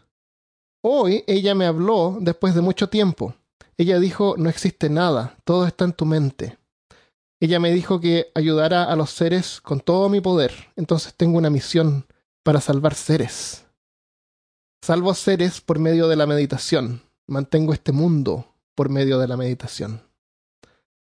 Hoy 0.81 1.23
ella 1.27 1.53
me 1.53 1.67
habló 1.67 2.17
después 2.19 2.55
de 2.55 2.61
mucho 2.61 2.89
tiempo. 2.89 3.35
Ella 3.77 3.99
dijo: 3.99 4.33
No 4.39 4.49
existe 4.49 4.89
nada, 4.89 5.37
todo 5.43 5.67
está 5.67 5.85
en 5.85 5.93
tu 5.93 6.07
mente. 6.07 6.57
Ella 7.39 7.59
me 7.59 7.71
dijo 7.71 7.99
que 7.99 8.31
ayudará 8.33 8.83
a 8.83 8.95
los 8.95 9.11
seres 9.11 9.61
con 9.61 9.79
todo 9.79 10.09
mi 10.09 10.21
poder. 10.21 10.71
Entonces 10.75 11.13
tengo 11.13 11.37
una 11.37 11.51
misión 11.51 12.07
para 12.43 12.61
salvar 12.61 12.95
seres. 12.95 13.65
Salvo 14.81 15.13
seres 15.13 15.61
por 15.61 15.77
medio 15.79 16.07
de 16.07 16.15
la 16.15 16.25
meditación. 16.25 17.01
Mantengo 17.27 17.73
este 17.73 17.91
mundo 17.91 18.55
por 18.73 18.89
medio 18.89 19.19
de 19.19 19.27
la 19.27 19.37
meditación. 19.37 20.01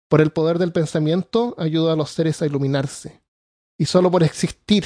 Por 0.09 0.21
el 0.21 0.33
poder 0.33 0.59
del 0.59 0.73
pensamiento 0.73 1.55
ayudo 1.59 1.93
a 1.93 1.97
los 1.97 2.11
seres 2.11 2.43
a 2.43 2.47
iluminarse. 2.47 3.23
Y 3.79 3.87
solo 3.87 4.11
por 4.11 4.23
existir 4.25 4.85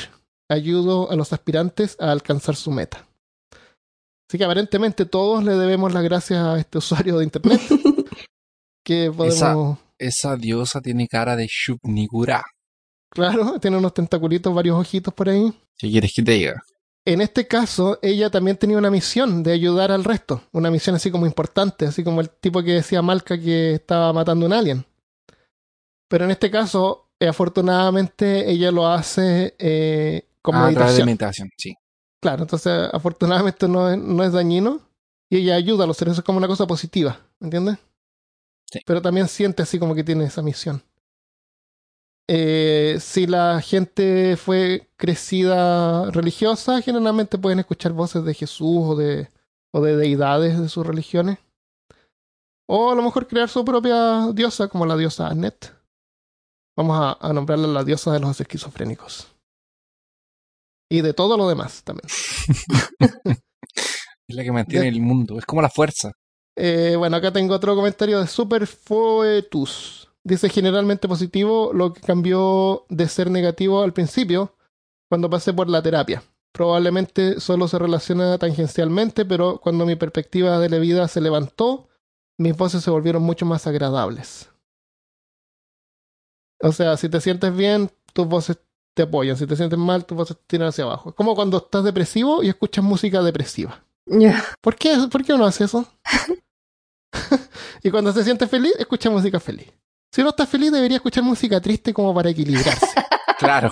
ayudo 0.48 1.10
a 1.10 1.16
los 1.16 1.32
aspirantes 1.32 1.96
a 2.00 2.12
alcanzar 2.12 2.56
su 2.56 2.70
meta. 2.70 3.06
Así 4.28 4.36
que 4.36 4.44
aparentemente 4.44 5.06
todos 5.06 5.42
le 5.44 5.54
debemos 5.54 5.94
las 5.94 6.02
gracias 6.02 6.44
a 6.44 6.58
este 6.58 6.78
usuario 6.78 7.16
de 7.18 7.24
internet. 7.24 7.60
que 8.84 9.10
podemos... 9.14 9.36
Esa 9.36 9.87
diosa 10.38 10.80
tiene 10.80 11.08
cara 11.08 11.36
de 11.36 11.46
Shub-Nigura. 11.46 12.44
Claro, 13.10 13.58
tiene 13.60 13.76
unos 13.78 13.94
tentaculitos, 13.94 14.54
varios 14.54 14.78
ojitos 14.78 15.14
por 15.14 15.28
ahí. 15.28 15.52
¿Qué 15.76 15.88
quieres 15.90 16.12
que 16.14 16.22
te 16.22 16.32
diga? 16.32 16.62
En 17.04 17.22
este 17.22 17.46
caso, 17.46 17.98
ella 18.02 18.28
también 18.28 18.58
tenía 18.58 18.76
una 18.76 18.90
misión 18.90 19.42
de 19.42 19.52
ayudar 19.52 19.90
al 19.90 20.04
resto. 20.04 20.42
Una 20.52 20.70
misión 20.70 20.94
así 20.96 21.10
como 21.10 21.24
importante, 21.26 21.86
así 21.86 22.04
como 22.04 22.20
el 22.20 22.28
tipo 22.28 22.62
que 22.62 22.74
decía 22.74 23.00
Malca 23.00 23.38
que 23.38 23.74
estaba 23.74 24.12
matando 24.12 24.44
a 24.44 24.48
un 24.48 24.52
alien. 24.52 24.84
Pero 26.08 26.26
en 26.26 26.30
este 26.32 26.50
caso, 26.50 27.10
eh, 27.18 27.28
afortunadamente, 27.28 28.50
ella 28.50 28.70
lo 28.70 28.86
hace 28.86 29.54
eh, 29.58 30.28
con 30.42 30.54
Ah, 30.54 30.66
a 30.66 30.72
través 30.72 30.96
de 30.96 31.04
meditación. 31.04 31.06
meditación, 31.06 31.50
sí. 31.56 31.74
Claro, 32.20 32.42
entonces 32.42 32.90
afortunadamente 32.92 33.68
no 33.68 33.90
es, 33.90 33.96
no 33.98 34.24
es 34.24 34.32
dañino 34.32 34.80
y 35.30 35.38
ella 35.38 35.54
ayuda 35.54 35.84
a 35.84 35.86
los 35.86 35.96
seres, 35.96 36.18
es 36.18 36.24
como 36.24 36.38
una 36.38 36.48
cosa 36.48 36.66
positiva, 36.66 37.20
¿me 37.38 37.46
entiendes? 37.46 37.78
Sí. 38.70 38.80
Pero 38.86 39.02
también 39.02 39.28
siente 39.28 39.62
así 39.62 39.78
como 39.78 39.94
que 39.94 40.04
tiene 40.04 40.24
esa 40.24 40.42
misión. 40.42 40.82
Eh, 42.30 42.98
si 43.00 43.26
la 43.26 43.62
gente 43.62 44.36
fue 44.36 44.90
crecida 44.96 46.10
religiosa, 46.10 46.82
generalmente 46.82 47.38
pueden 47.38 47.58
escuchar 47.58 47.92
voces 47.92 48.22
de 48.24 48.34
Jesús 48.34 48.82
o 48.84 48.96
de, 48.96 49.30
o 49.72 49.80
de 49.80 49.96
deidades 49.96 50.60
de 50.60 50.68
sus 50.68 50.86
religiones. 50.86 51.38
O 52.68 52.90
a 52.90 52.94
lo 52.94 53.02
mejor 53.02 53.26
crear 53.26 53.48
su 53.48 53.64
propia 53.64 54.30
diosa, 54.34 54.68
como 54.68 54.84
la 54.84 54.96
diosa 54.96 55.28
Anet. 55.28 55.74
Vamos 56.76 56.98
a, 57.00 57.26
a 57.26 57.32
nombrarla 57.32 57.66
la 57.66 57.82
diosa 57.82 58.12
de 58.12 58.20
los 58.20 58.38
esquizofrénicos. 58.38 59.34
Y 60.90 61.00
de 61.00 61.14
todo 61.14 61.38
lo 61.38 61.48
demás 61.48 61.82
también. 61.82 62.08
Es 64.28 64.36
la 64.36 64.44
que 64.44 64.52
mantiene 64.52 64.88
el 64.88 65.00
mundo. 65.00 65.38
Es 65.38 65.46
como 65.46 65.62
la 65.62 65.70
fuerza. 65.70 66.12
Eh, 66.60 66.96
bueno, 66.96 67.16
acá 67.16 67.32
tengo 67.32 67.54
otro 67.54 67.76
comentario 67.76 68.18
de 68.18 68.26
Superfoetus. 68.26 70.08
Dice 70.24 70.48
generalmente 70.48 71.06
positivo, 71.06 71.70
lo 71.72 71.92
que 71.92 72.00
cambió 72.00 72.84
de 72.88 73.06
ser 73.06 73.30
negativo 73.30 73.84
al 73.84 73.92
principio 73.92 74.56
cuando 75.08 75.30
pasé 75.30 75.52
por 75.52 75.70
la 75.70 75.82
terapia. 75.82 76.20
Probablemente 76.52 77.38
solo 77.38 77.68
se 77.68 77.78
relaciona 77.78 78.38
tangencialmente, 78.38 79.24
pero 79.24 79.60
cuando 79.60 79.86
mi 79.86 79.94
perspectiva 79.94 80.58
de 80.58 80.68
la 80.68 80.78
vida 80.78 81.06
se 81.06 81.20
levantó, 81.20 81.88
mis 82.38 82.56
voces 82.56 82.82
se 82.82 82.90
volvieron 82.90 83.22
mucho 83.22 83.46
más 83.46 83.68
agradables. 83.68 84.50
O 86.60 86.72
sea, 86.72 86.96
si 86.96 87.08
te 87.08 87.20
sientes 87.20 87.54
bien, 87.54 87.88
tus 88.12 88.26
voces 88.26 88.58
te 88.94 89.04
apoyan. 89.04 89.36
Si 89.36 89.46
te 89.46 89.54
sientes 89.54 89.78
mal, 89.78 90.04
tus 90.04 90.16
voces 90.16 90.36
te 90.36 90.42
tiran 90.48 90.68
hacia 90.68 90.82
abajo. 90.82 91.10
Es 91.10 91.14
como 91.14 91.36
cuando 91.36 91.58
estás 91.58 91.84
depresivo 91.84 92.42
y 92.42 92.48
escuchas 92.48 92.84
música 92.84 93.22
depresiva. 93.22 93.84
¿Por 94.60 94.74
qué, 94.74 94.96
¿Por 95.08 95.24
qué 95.24 95.34
uno 95.34 95.46
hace 95.46 95.64
eso? 95.64 95.86
y 97.82 97.90
cuando 97.90 98.12
se 98.12 98.24
siente 98.24 98.46
feliz, 98.46 98.72
escucha 98.78 99.10
música 99.10 99.40
feliz. 99.40 99.68
Si 100.12 100.20
uno 100.22 100.30
está 100.30 100.46
feliz, 100.46 100.72
debería 100.72 100.96
escuchar 100.96 101.22
música 101.22 101.60
triste 101.60 101.92
como 101.92 102.14
para 102.14 102.30
equilibrarse. 102.30 102.86
Claro. 103.38 103.70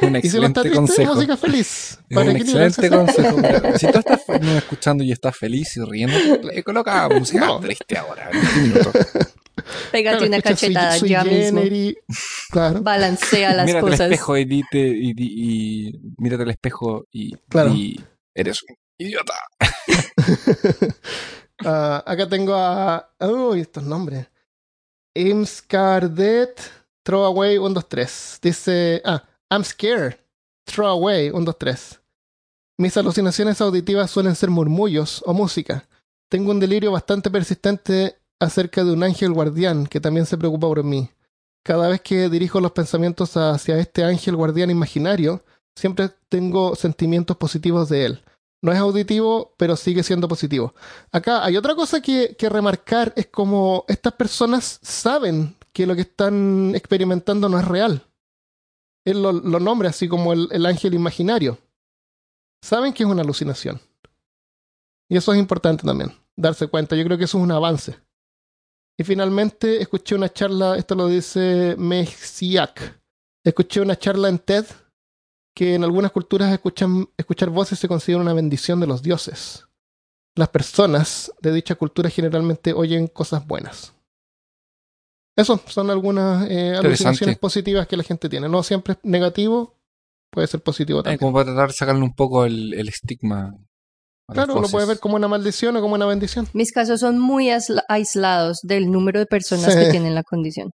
Un 0.00 0.16
y 0.16 0.22
si 0.22 0.38
uno 0.38 0.46
está 0.46 0.62
excelente 0.62 0.62
triste, 0.62 0.74
consejo. 0.74 1.14
música 1.16 1.36
feliz. 1.36 1.98
Para 2.14 2.30
un 2.30 2.36
equilibrarse. 2.36 2.86
excelente 2.86 2.96
consejo. 3.12 3.78
Si 3.78 3.92
tú 3.92 3.98
estás 3.98 4.22
escuchando 4.56 5.04
y 5.04 5.12
estás 5.12 5.36
feliz 5.36 5.76
y 5.76 5.80
riendo, 5.84 6.18
le 6.42 6.62
coloca 6.64 7.06
música 7.10 7.44
No. 7.44 7.60
triste 7.60 7.98
ahora. 7.98 8.30
en 8.32 8.38
este 8.38 8.60
minuto. 8.60 8.92
Pégate 9.92 10.16
Claro, 10.16 10.26
una 10.28 10.40
cachetada 10.40 10.98
Sui 10.98 11.10
ya 11.10 11.24
mismo. 11.24 11.60
Claro. 12.50 12.80
Balancea 12.80 13.52
las 13.52 13.66
mírate 13.66 13.84
al 13.84 13.90
cosas. 13.90 14.10
espejo 14.10 14.38
y, 14.38 14.44
dite, 14.46 14.78
y, 14.78 15.12
di- 15.12 15.34
y 15.36 15.92
mírate 16.16 16.44
al 16.44 16.50
espejo 16.52 17.04
y, 17.12 17.36
Claro. 17.50 17.74
y 17.74 18.00
eres 18.34 18.62
un 18.62 18.76
idiota. 18.96 19.34
Ah, 21.64 22.02
acá 22.06 22.28
tengo 22.28 22.54
a. 22.54 23.10
Uy, 23.20 23.60
estos 23.60 23.84
nombres. 23.84 24.28
Imscardet 25.14 26.60
Throwaway 27.02 27.56
123. 27.56 28.38
Dice. 28.42 29.02
Ah, 29.04 29.22
I'm 29.50 29.64
scared. 29.64 30.18
Throwaway 30.66 31.30
123. 31.30 32.00
Mis 32.78 32.96
alucinaciones 32.96 33.60
auditivas 33.60 34.10
suelen 34.10 34.34
ser 34.34 34.50
murmullos 34.50 35.22
o 35.24 35.32
música. 35.32 35.88
Tengo 36.28 36.50
un 36.50 36.60
delirio 36.60 36.92
bastante 36.92 37.30
persistente 37.30 38.18
acerca 38.38 38.84
de 38.84 38.92
un 38.92 39.02
ángel 39.02 39.32
guardián 39.32 39.86
que 39.86 40.00
también 40.00 40.26
se 40.26 40.36
preocupa 40.36 40.66
por 40.66 40.84
mí. 40.84 41.08
Cada 41.64 41.88
vez 41.88 42.00
que 42.00 42.28
dirijo 42.28 42.60
los 42.60 42.72
pensamientos 42.72 43.36
hacia 43.36 43.78
este 43.78 44.04
ángel 44.04 44.36
guardián 44.36 44.70
imaginario, 44.70 45.42
siempre 45.74 46.10
tengo 46.28 46.74
sentimientos 46.74 47.36
positivos 47.36 47.88
de 47.88 48.04
él. 48.04 48.24
No 48.62 48.72
es 48.72 48.78
auditivo, 48.78 49.54
pero 49.58 49.76
sigue 49.76 50.02
siendo 50.02 50.28
positivo. 50.28 50.74
Acá 51.12 51.44
hay 51.44 51.56
otra 51.56 51.74
cosa 51.74 52.00
que, 52.00 52.36
que 52.38 52.48
remarcar, 52.48 53.12
es 53.16 53.26
como 53.26 53.84
estas 53.88 54.14
personas 54.14 54.80
saben 54.82 55.56
que 55.72 55.86
lo 55.86 55.94
que 55.94 56.02
están 56.02 56.74
experimentando 56.74 57.48
no 57.48 57.58
es 57.58 57.66
real. 57.66 58.02
Él 59.04 59.22
lo, 59.22 59.32
lo 59.32 59.60
nombra 59.60 59.90
así 59.90 60.08
como 60.08 60.32
el, 60.32 60.48
el 60.50 60.66
ángel 60.66 60.94
imaginario. 60.94 61.58
Saben 62.62 62.92
que 62.92 63.04
es 63.04 63.08
una 63.08 63.22
alucinación. 63.22 63.80
Y 65.08 65.16
eso 65.16 65.32
es 65.32 65.38
importante 65.38 65.84
también, 65.84 66.12
darse 66.34 66.66
cuenta. 66.66 66.96
Yo 66.96 67.04
creo 67.04 67.18
que 67.18 67.24
eso 67.24 67.38
es 67.38 67.44
un 67.44 67.52
avance. 67.52 67.96
Y 68.98 69.04
finalmente 69.04 69.80
escuché 69.80 70.14
una 70.14 70.32
charla, 70.32 70.76
esto 70.76 70.94
lo 70.94 71.06
dice 71.06 71.76
Mexiac. 71.78 73.00
Escuché 73.44 73.80
una 73.80 73.96
charla 73.96 74.28
en 74.28 74.38
TED 74.38 74.64
que 75.56 75.74
en 75.74 75.82
algunas 75.84 76.12
culturas 76.12 76.52
escuchan- 76.52 77.08
escuchar 77.16 77.48
voces 77.50 77.78
se 77.78 77.88
considera 77.88 78.20
una 78.20 78.34
bendición 78.34 78.78
de 78.78 78.86
los 78.86 79.02
dioses. 79.02 79.64
Las 80.36 80.50
personas 80.50 81.32
de 81.40 81.50
dicha 81.52 81.76
cultura 81.76 82.10
generalmente 82.10 82.74
oyen 82.74 83.06
cosas 83.06 83.46
buenas. 83.46 83.94
Eso 85.36 85.60
son 85.66 85.90
algunas 85.90 86.48
eh, 86.50 86.74
alucinaciones 86.76 87.38
positivas 87.38 87.86
que 87.86 87.96
la 87.96 88.02
gente 88.02 88.28
tiene. 88.28 88.48
No 88.48 88.62
siempre 88.62 88.94
es 88.94 88.98
negativo, 89.02 89.74
puede 90.30 90.46
ser 90.46 90.60
positivo 90.62 91.00
Eh, 91.00 91.02
también. 91.04 91.18
como 91.18 91.32
para 91.32 91.46
tratar 91.46 91.68
de 91.68 91.74
sacarle 91.74 92.02
un 92.02 92.14
poco 92.14 92.44
el, 92.44 92.74
el 92.74 92.88
estigma. 92.88 93.50
a 94.28 94.34
las 94.34 94.44
Claro, 94.46 94.60
lo 94.60 94.68
puede 94.68 94.86
ver 94.86 94.98
como 94.98 95.16
una 95.16 95.28
maldición 95.28 95.76
o 95.76 95.80
como 95.80 95.94
una 95.94 96.06
bendición. 96.06 96.48
Mis 96.52 96.72
casos 96.72 97.00
son 97.00 97.18
muy 97.18 97.48
aisla- 97.50 97.84
aislados 97.88 98.58
del 98.62 98.90
número 98.90 99.20
de 99.20 99.26
personas 99.26 99.72
Sí. 99.72 99.78
que 99.78 99.90
tienen 99.90 100.14
la 100.14 100.22
condición. 100.22 100.70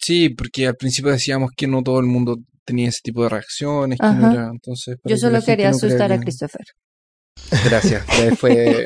Sí, 0.00 0.30
porque 0.30 0.66
al 0.66 0.74
principio 0.76 1.12
decíamos 1.12 1.50
que 1.56 1.66
no 1.68 1.82
todo 1.82 2.00
el 2.00 2.06
mundo 2.06 2.36
tenía 2.64 2.88
ese 2.88 3.00
tipo 3.02 3.22
de 3.22 3.28
reacciones, 3.28 3.98
que 3.98 4.06
no 4.06 4.26
Ajá. 4.26 4.32
era, 4.32 4.48
entonces... 4.50 4.98
Yo 5.04 5.16
solo 5.16 5.42
quería 5.42 5.70
no 5.70 5.76
asustar 5.76 6.12
a 6.12 6.20
Christopher. 6.20 6.66
Gracias, 7.64 8.04
fue... 8.38 8.84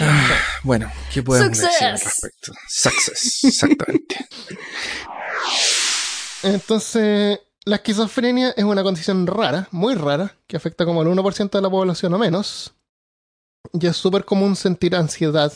Ah, 0.00 0.28
bueno, 0.64 0.90
¿qué 1.12 1.22
podemos 1.22 1.50
decir 1.50 1.86
al 1.86 1.98
Success. 1.98 2.04
respecto? 2.04 2.52
Success, 2.68 3.44
exactamente. 3.44 4.16
Entonces, 6.42 7.40
la 7.64 7.76
esquizofrenia 7.76 8.50
es 8.56 8.64
una 8.64 8.82
condición 8.82 9.26
rara, 9.26 9.68
muy 9.70 9.94
rara, 9.94 10.36
que 10.46 10.56
afecta 10.56 10.84
como 10.84 11.00
al 11.00 11.08
1% 11.08 11.50
de 11.50 11.62
la 11.62 11.70
población 11.70 12.14
o 12.14 12.18
menos. 12.18 12.74
Y 13.72 13.86
es 13.86 13.96
súper 13.96 14.24
común 14.24 14.56
sentir 14.56 14.94
ansiedad 14.94 15.52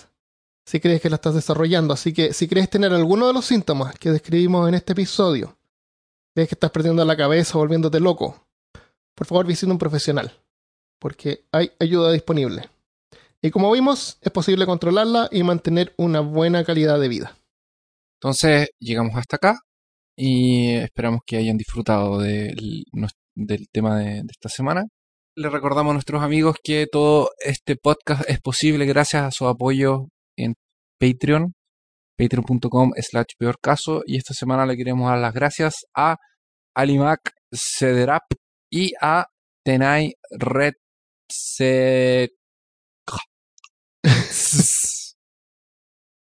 si 0.67 0.81
crees 0.81 1.01
que 1.01 1.11
la 1.11 1.17
estás 1.17 1.35
desarrollando. 1.35 1.95
Así 1.95 2.13
que 2.13 2.33
si 2.33 2.49
crees 2.49 2.69
tener 2.69 2.93
alguno 2.93 3.27
de 3.27 3.33
los 3.33 3.47
síntomas 3.47 3.99
que 3.99 4.11
describimos 4.11 4.69
en 4.69 4.75
este 4.75 4.93
episodio, 4.93 5.57
crees 6.35 6.49
que 6.49 6.55
estás 6.55 6.71
perdiendo 6.71 7.05
la 7.05 7.17
cabeza 7.17 7.59
volviéndote 7.59 8.01
loco, 8.01 8.47
por 9.15 9.27
favor 9.27 9.47
visita 9.47 9.73
un 9.73 9.79
profesional, 9.79 10.33
porque 10.99 11.45
hay 11.53 11.73
ayuda 11.79 12.13
disponible. 12.13 12.69
Y 13.43 13.51
como 13.51 13.73
vimos, 13.73 14.19
es 14.21 14.31
posible 14.31 14.67
controlarla 14.67 15.29
y 15.33 15.43
mantener 15.43 15.93
una 15.97 16.21
buena 16.21 16.65
calidad 16.65 17.01
de 17.01 17.09
vida. 17.09 17.37
Entonces, 18.21 18.71
llegamos 18.79 19.17
hasta 19.17 19.37
acá 19.37 19.59
y 20.17 20.75
esperamos 20.77 21.23
que 21.27 21.39
hayan 21.39 21.57
disfrutado 21.57 22.21
del, 22.21 22.85
del 23.35 23.69
tema 23.71 23.99
de, 23.99 24.23
de 24.23 24.29
esta 24.31 24.49
semana. 24.49 24.85
Les 25.35 25.51
recordamos 25.51 25.91
a 25.91 25.95
nuestros 25.95 26.23
amigos 26.23 26.57
que 26.63 26.87
todo 26.87 27.31
este 27.39 27.75
podcast 27.77 28.29
es 28.29 28.41
posible 28.41 28.85
gracias 28.87 29.25
a 29.25 29.31
su 29.33 29.49
apoyo 29.49 30.09
en 30.37 30.55
Patreon, 31.01 31.55
patreon.com 32.17 32.93
slash 32.97 33.35
peor 33.39 33.59
caso. 33.61 34.03
Y 34.07 34.17
esta 34.17 34.35
semana 34.35 34.67
le 34.67 34.77
queremos 34.77 35.09
dar 35.11 35.19
las 35.19 35.33
gracias 35.35 35.85
a 35.97 36.17
Alimac 36.77 37.21
Cederap 37.53 38.23
y 38.71 38.93
a 39.01 39.27
Tenai 39.65 40.15
Red 40.31 40.75
Se- 41.31 42.31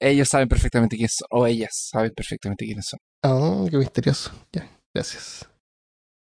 Ellos 0.01 0.27
saben 0.29 0.47
perfectamente 0.47 0.95
quiénes 0.97 1.15
son, 1.17 1.27
o 1.31 1.47
ellas 1.47 1.71
saben 1.91 2.11
perfectamente 2.15 2.65
quiénes 2.65 2.85
son. 2.85 2.99
Ah, 3.23 3.65
qué 3.69 3.77
misterioso. 3.77 4.31
Ya, 4.51 4.69
gracias. 4.93 5.49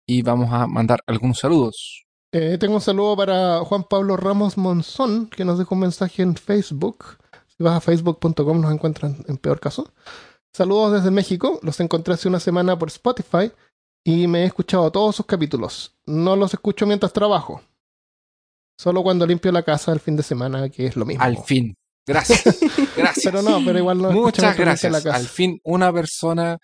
Y 0.08 0.22
vamos 0.22 0.52
a 0.54 0.68
mandar 0.68 1.00
algunos 1.08 1.40
saludos. 1.40 2.06
Eh, 2.34 2.58
tengo 2.60 2.76
un 2.76 2.82
saludo 2.82 3.18
para 3.18 3.60
Juan 3.66 3.84
Pablo 3.84 4.16
Ramos 4.16 4.58
Monzón, 4.58 5.28
que 5.30 5.44
nos 5.44 5.58
dejó 5.58 5.76
un 5.76 5.82
mensaje 5.82 6.22
en 6.22 6.36
Facebook. 6.36 7.18
Si 7.58 7.64
vas 7.64 7.76
a 7.76 7.82
facebook.com 7.82 8.62
nos 8.62 8.72
encuentran 8.74 9.18
en 9.28 9.38
peor 9.38 9.60
caso. 9.60 9.92
Saludos 10.54 10.94
desde 10.94 11.12
México. 11.12 11.60
Los 11.64 11.80
encontré 11.80 12.14
hace 12.14 12.28
una 12.28 12.40
semana 12.40 12.78
por 12.78 12.90
Spotify 12.90 13.52
y 14.06 14.28
me 14.28 14.44
he 14.44 14.46
escuchado 14.46 14.92
todos 14.92 15.16
sus 15.16 15.26
capítulos. 15.26 15.96
No 16.06 16.36
los 16.36 16.54
escucho 16.54 16.86
mientras 16.86 17.14
trabajo. 17.14 17.62
Solo 18.80 19.02
cuando 19.04 19.26
limpio 19.26 19.52
la 19.52 19.64
casa 19.64 19.92
el 19.92 20.00
fin 20.00 20.16
de 20.16 20.24
semana, 20.24 20.70
que 20.70 20.86
es 20.86 20.96
lo 20.96 21.06
mismo. 21.06 21.24
Al 21.24 21.38
fin. 21.44 21.76
Gracias. 22.08 22.60
Gracias. 22.96 23.26
Pero 23.26 23.42
no, 23.42 23.60
pero 23.66 23.80
igual 23.80 24.02
no 24.02 24.12
Muchas 24.12 24.56
gracias. 24.56 24.92
la 24.92 25.02
casa. 25.02 25.16
Al 25.18 25.26
fin, 25.28 25.60
una 25.64 25.92
persona 25.92 26.58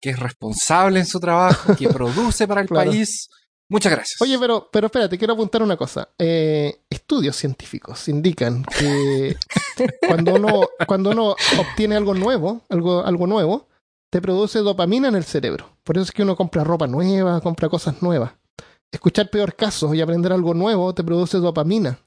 que 0.00 0.10
es 0.10 0.18
responsable 0.18 1.00
en 1.00 1.06
su 1.06 1.18
trabajo, 1.18 1.74
que 1.74 1.88
produce 1.88 2.46
para 2.46 2.60
el 2.60 2.68
Claro. 2.68 2.90
país. 2.90 3.28
Muchas 3.68 3.92
gracias. 3.92 4.20
Oye, 4.20 4.38
pero, 4.38 4.68
pero 4.70 4.86
espérate, 4.86 5.16
quiero 5.16 5.34
apuntar 5.34 5.62
una 5.62 5.76
cosa. 5.76 6.08
Eh, 6.18 6.82
estudios 6.90 7.36
científicos 7.36 8.08
indican 8.08 8.64
que 8.64 9.36
cuando 10.08 10.34
uno, 10.34 10.68
cuando 10.86 11.10
uno 11.10 11.34
obtiene 11.58 11.96
algo 11.96 12.14
nuevo, 12.14 12.62
algo, 12.68 13.04
algo 13.04 13.26
nuevo, 13.26 13.68
te 14.10 14.20
produce 14.20 14.60
dopamina 14.60 15.08
en 15.08 15.16
el 15.16 15.24
cerebro. 15.24 15.76
Por 15.82 15.96
eso 15.96 16.04
es 16.04 16.12
que 16.12 16.22
uno 16.22 16.36
compra 16.36 16.62
ropa 16.62 16.86
nueva, 16.86 17.40
compra 17.40 17.68
cosas 17.68 18.00
nuevas. 18.02 18.32
Escuchar 18.92 19.28
peor 19.28 19.56
casos 19.56 19.94
y 19.94 20.00
aprender 20.00 20.32
algo 20.32 20.54
nuevo 20.54 20.94
te 20.94 21.02
produce 21.02 21.38
dopamina. 21.38 21.98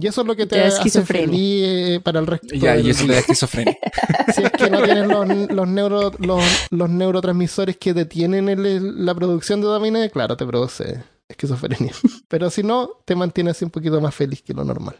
Y 0.00 0.06
eso 0.06 0.20
es 0.22 0.26
lo 0.26 0.34
que 0.36 0.46
te 0.46 0.56
Te 0.56 0.60
da 0.60 0.66
hace 0.68 0.76
esquizofrenia. 0.78 1.26
feliz 1.28 1.62
eh, 1.66 2.00
para 2.02 2.20
el 2.20 2.26
resto 2.26 2.54
ya, 2.54 2.76
y 2.76 2.90
eso 2.90 3.02
le 3.02 3.06
día. 3.08 3.14
da 3.16 3.20
esquizofrenia. 3.20 3.78
Si 4.34 4.42
es 4.44 4.50
que 4.52 4.70
no 4.70 4.82
tienes 4.84 5.06
los, 5.08 5.28
los, 5.50 5.68
neuro- 5.68 6.12
los, 6.18 6.42
los 6.70 6.88
neurotransmisores 6.90 7.76
que 7.76 7.92
detienen 7.94 8.48
el- 8.48 9.04
la 9.04 9.14
producción 9.14 9.60
de 9.60 9.66
dopamina, 9.66 10.08
claro, 10.08 10.36
te 10.36 10.46
produce 10.46 11.02
esquizofrenia. 11.28 11.92
Pero 12.28 12.48
si 12.50 12.62
no, 12.62 12.90
te 13.04 13.14
mantiene 13.16 13.50
así 13.50 13.64
un 13.64 13.70
poquito 13.70 14.00
más 14.00 14.14
feliz 14.14 14.42
que 14.42 14.54
lo 14.54 14.64
normal. 14.64 14.96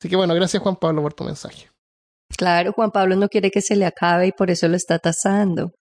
Así 0.00 0.08
que 0.08 0.16
bueno, 0.16 0.34
gracias 0.34 0.62
Juan 0.62 0.76
Pablo 0.76 1.02
por 1.02 1.14
tu 1.14 1.24
mensaje. 1.24 1.68
Claro, 2.36 2.72
Juan 2.72 2.90
Pablo 2.90 3.16
no 3.16 3.28
quiere 3.28 3.50
que 3.50 3.62
se 3.62 3.74
le 3.74 3.86
acabe 3.86 4.26
y 4.28 4.32
por 4.32 4.50
eso 4.50 4.68
lo 4.68 4.76
está 4.76 4.98
tasando. 4.98 5.72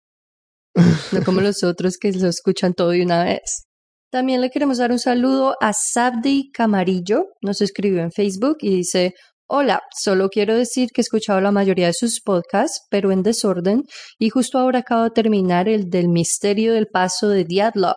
No 1.11 1.23
como 1.23 1.41
los 1.41 1.63
otros 1.63 1.97
que 1.97 2.11
lo 2.11 2.27
escuchan 2.29 2.73
todo 2.73 2.89
de 2.91 3.03
una 3.03 3.23
vez. 3.25 3.63
También 4.09 4.39
le 4.39 4.49
queremos 4.49 4.77
dar 4.77 4.91
un 4.91 4.99
saludo 4.99 5.55
a 5.59 5.73
Sabdi 5.73 6.49
Camarillo, 6.51 7.25
nos 7.41 7.61
escribió 7.61 8.01
en 8.01 8.11
Facebook 8.11 8.57
y 8.61 8.73
dice, 8.73 9.13
hola, 9.47 9.81
solo 9.93 10.29
quiero 10.29 10.55
decir 10.55 10.89
que 10.93 11.01
he 11.01 11.03
escuchado 11.03 11.41
la 11.41 11.51
mayoría 11.51 11.87
de 11.87 11.93
sus 11.93 12.21
podcasts, 12.21 12.85
pero 12.89 13.11
en 13.11 13.21
desorden, 13.21 13.83
y 14.17 14.29
justo 14.29 14.59
ahora 14.59 14.79
acabo 14.79 15.03
de 15.03 15.11
terminar 15.11 15.67
el 15.67 15.89
del 15.89 16.07
misterio 16.07 16.73
del 16.73 16.87
paso 16.87 17.27
de 17.27 17.43
Diablo, 17.43 17.95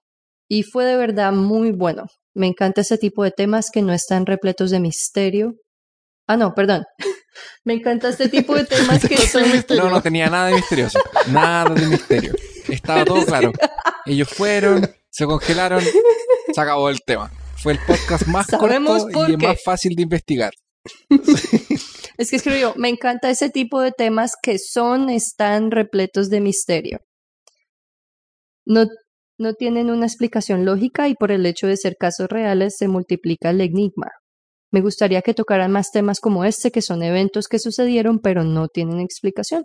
y 0.48 0.64
fue 0.64 0.84
de 0.84 0.96
verdad 0.96 1.32
muy 1.32 1.70
bueno. 1.70 2.06
Me 2.34 2.48
encanta 2.48 2.80
ese 2.80 2.98
tipo 2.98 3.22
de 3.22 3.30
temas 3.30 3.70
que 3.70 3.82
no 3.82 3.92
están 3.92 4.26
repletos 4.26 4.70
de 4.72 4.80
misterio. 4.80 5.54
Ah, 6.26 6.36
no, 6.36 6.54
perdón. 6.54 6.84
Me 7.64 7.74
encanta 7.74 8.08
este 8.08 8.28
tipo 8.28 8.54
de 8.54 8.64
temas 8.64 9.04
que 9.08 9.16
son... 9.16 9.44
No, 9.76 9.90
no 9.90 10.02
tenía 10.02 10.28
nada 10.28 10.48
de 10.48 10.54
misterioso. 10.54 10.98
Nada 11.28 11.72
de 11.74 11.86
misterio. 11.86 12.34
Estaba 12.68 13.04
todo 13.04 13.24
claro. 13.26 13.52
Ellos 14.06 14.28
fueron, 14.28 14.88
se 15.10 15.26
congelaron, 15.26 15.82
se 16.54 16.60
acabó 16.60 16.88
el 16.88 17.00
tema. 17.04 17.30
Fue 17.56 17.74
el 17.74 17.78
podcast 17.86 18.26
más 18.26 18.46
Sabemos 18.46 19.02
corto 19.02 19.28
y 19.28 19.32
el 19.32 19.38
más 19.38 19.62
fácil 19.62 19.94
de 19.94 20.02
investigar. 20.02 20.52
Es 22.16 22.28
que 22.28 22.36
escribió, 22.36 22.74
me 22.76 22.90
encanta 22.90 23.30
ese 23.30 23.48
tipo 23.48 23.80
de 23.80 23.92
temas 23.92 24.34
que 24.42 24.58
son, 24.58 25.08
están 25.08 25.70
repletos 25.70 26.28
de 26.28 26.42
misterio. 26.42 26.98
No, 28.66 28.84
no 29.38 29.54
tienen 29.54 29.88
una 29.88 30.04
explicación 30.04 30.66
lógica 30.66 31.08
y 31.08 31.14
por 31.14 31.32
el 31.32 31.46
hecho 31.46 31.66
de 31.66 31.78
ser 31.78 31.96
casos 31.98 32.28
reales 32.28 32.76
se 32.76 32.88
multiplica 32.88 33.48
el 33.48 33.62
enigma. 33.62 34.08
Me 34.70 34.82
gustaría 34.82 35.22
que 35.22 35.32
tocaran 35.32 35.72
más 35.72 35.92
temas 35.92 36.20
como 36.20 36.44
este, 36.44 36.70
que 36.70 36.82
son 36.82 37.02
eventos 37.02 37.48
que 37.48 37.58
sucedieron 37.58 38.18
pero 38.18 38.44
no 38.44 38.68
tienen 38.68 39.00
explicación. 39.00 39.62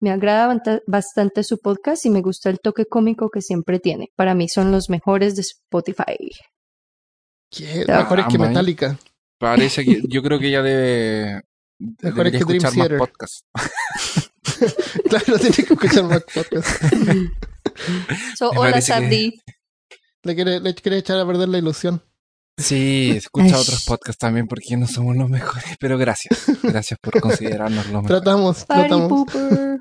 Me 0.00 0.10
agrada 0.10 0.60
bastante 0.86 1.42
su 1.42 1.58
podcast 1.58 2.06
y 2.06 2.10
me 2.10 2.20
gusta 2.22 2.50
el 2.50 2.60
toque 2.60 2.86
cómico 2.86 3.30
que 3.30 3.42
siempre 3.42 3.80
tiene. 3.80 4.12
Para 4.16 4.34
mí 4.34 4.48
son 4.48 4.70
los 4.70 4.88
mejores 4.90 5.34
de 5.34 5.42
Spotify. 5.42 6.30
¿Qué? 7.50 7.84
Mejores 7.88 8.26
que. 8.30 8.38
Metallica. 8.38 8.98
Parece 9.38 9.84
que 9.84 10.02
yo 10.08 10.22
creo 10.22 10.38
que 10.38 10.48
ella 10.48 10.62
debe, 10.62 11.42
Mejor 11.78 12.24
debería 12.30 12.38
es 12.40 12.44
que 12.46 12.52
Dream 12.52 12.64
escuchar 12.64 12.76
más 12.78 12.88
Theater. 12.88 12.98
podcasts. 12.98 13.44
Claro, 15.08 15.38
tiene 15.38 15.54
que 15.56 15.62
escuchar 15.74 16.04
más 16.04 16.22
podcast. 16.34 16.82
So, 18.36 18.50
hola 18.50 18.72
que- 18.72 18.82
Sabdi. 18.82 19.40
Le 20.24 20.34
quiere, 20.34 20.58
le 20.60 20.74
quiere 20.74 20.98
echar 20.98 21.18
a 21.20 21.26
perder 21.26 21.48
la 21.48 21.58
ilusión. 21.58 22.02
Sí, 22.56 23.12
escucha 23.16 23.54
Ay. 23.54 23.62
otros 23.62 23.84
podcasts 23.86 24.18
también 24.18 24.48
porque 24.48 24.76
no 24.76 24.86
somos 24.88 25.16
los 25.16 25.30
mejores, 25.30 25.76
pero 25.78 25.96
gracias. 25.96 26.44
Gracias 26.62 26.98
por 27.00 27.20
considerarnos 27.20 27.86
los 27.86 28.02
mejores. 28.02 28.08
Tratamos, 28.22 28.64
Party 28.64 28.80
tratamos. 28.88 29.08
pooper. 29.08 29.80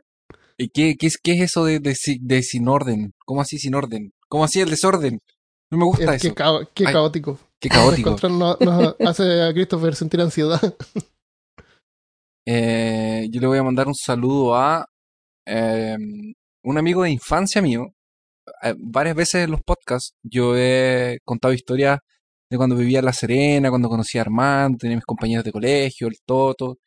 ¿Y 0.59 0.69
qué, 0.69 0.95
qué, 0.97 1.07
es, 1.07 1.17
qué 1.21 1.33
es 1.33 1.41
eso 1.41 1.65
de, 1.65 1.79
de, 1.79 1.93
si- 1.95 2.19
de 2.21 2.41
sin 2.43 2.67
orden? 2.67 3.13
¿Cómo 3.25 3.41
así 3.41 3.59
sin 3.59 3.75
orden? 3.75 4.11
¿Cómo 4.27 4.43
así 4.43 4.59
el 4.59 4.69
desorden? 4.69 5.19
No 5.71 5.77
me 5.77 5.85
gusta 5.85 6.15
Es 6.15 6.25
eso. 6.25 6.33
cao- 6.35 6.67
qué 6.73 6.85
Ay. 6.87 6.93
caótico. 6.93 7.39
Qué 7.59 7.69
caótico. 7.69 8.15
Nos 8.29 8.95
hace 9.05 9.41
a 9.43 9.53
Christopher 9.53 9.95
sentir 9.95 10.21
ansiedad. 10.21 10.61
Eh, 12.49 13.27
yo 13.29 13.41
le 13.41 13.47
voy 13.47 13.57
a 13.57 13.63
mandar 13.63 13.87
un 13.87 13.95
saludo 13.95 14.55
a 14.55 14.85
eh, 15.45 15.97
un 16.63 16.77
amigo 16.77 17.03
de 17.03 17.11
infancia 17.11 17.61
mío. 17.61 17.87
Eh, 18.63 18.73
varias 18.77 19.15
veces 19.17 19.43
en 19.43 19.51
los 19.51 19.61
podcasts 19.63 20.13
yo 20.23 20.55
he 20.55 21.19
contado 21.25 21.53
historias 21.53 21.99
de 22.49 22.57
cuando 22.57 22.77
vivía 22.77 22.99
en 22.99 23.05
La 23.05 23.11
Serena, 23.13 23.69
cuando 23.69 23.89
conocí 23.89 24.17
a 24.17 24.21
Armando, 24.21 24.77
tenía 24.77 24.95
mis 24.95 25.03
compañeros 25.05 25.43
de 25.43 25.51
colegio, 25.51 26.07
el 26.07 26.15
Toto. 26.25 26.77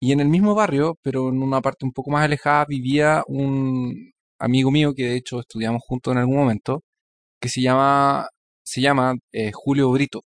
Y 0.00 0.12
en 0.12 0.20
el 0.20 0.28
mismo 0.28 0.54
barrio, 0.54 0.96
pero 1.02 1.28
en 1.30 1.42
una 1.42 1.60
parte 1.60 1.84
un 1.84 1.92
poco 1.92 2.10
más 2.10 2.24
alejada, 2.24 2.64
vivía 2.68 3.24
un 3.28 4.12
amigo 4.38 4.70
mío 4.70 4.94
que 4.94 5.04
de 5.04 5.16
hecho 5.16 5.40
estudiamos 5.40 5.82
juntos 5.86 6.12
en 6.12 6.18
algún 6.18 6.36
momento, 6.36 6.82
que 7.40 7.48
se 7.50 7.62
llama, 7.62 8.28
se 8.64 8.80
llama 8.82 9.16
eh, 9.32 9.52
Julio 9.54 9.90
Brito. 9.92 10.22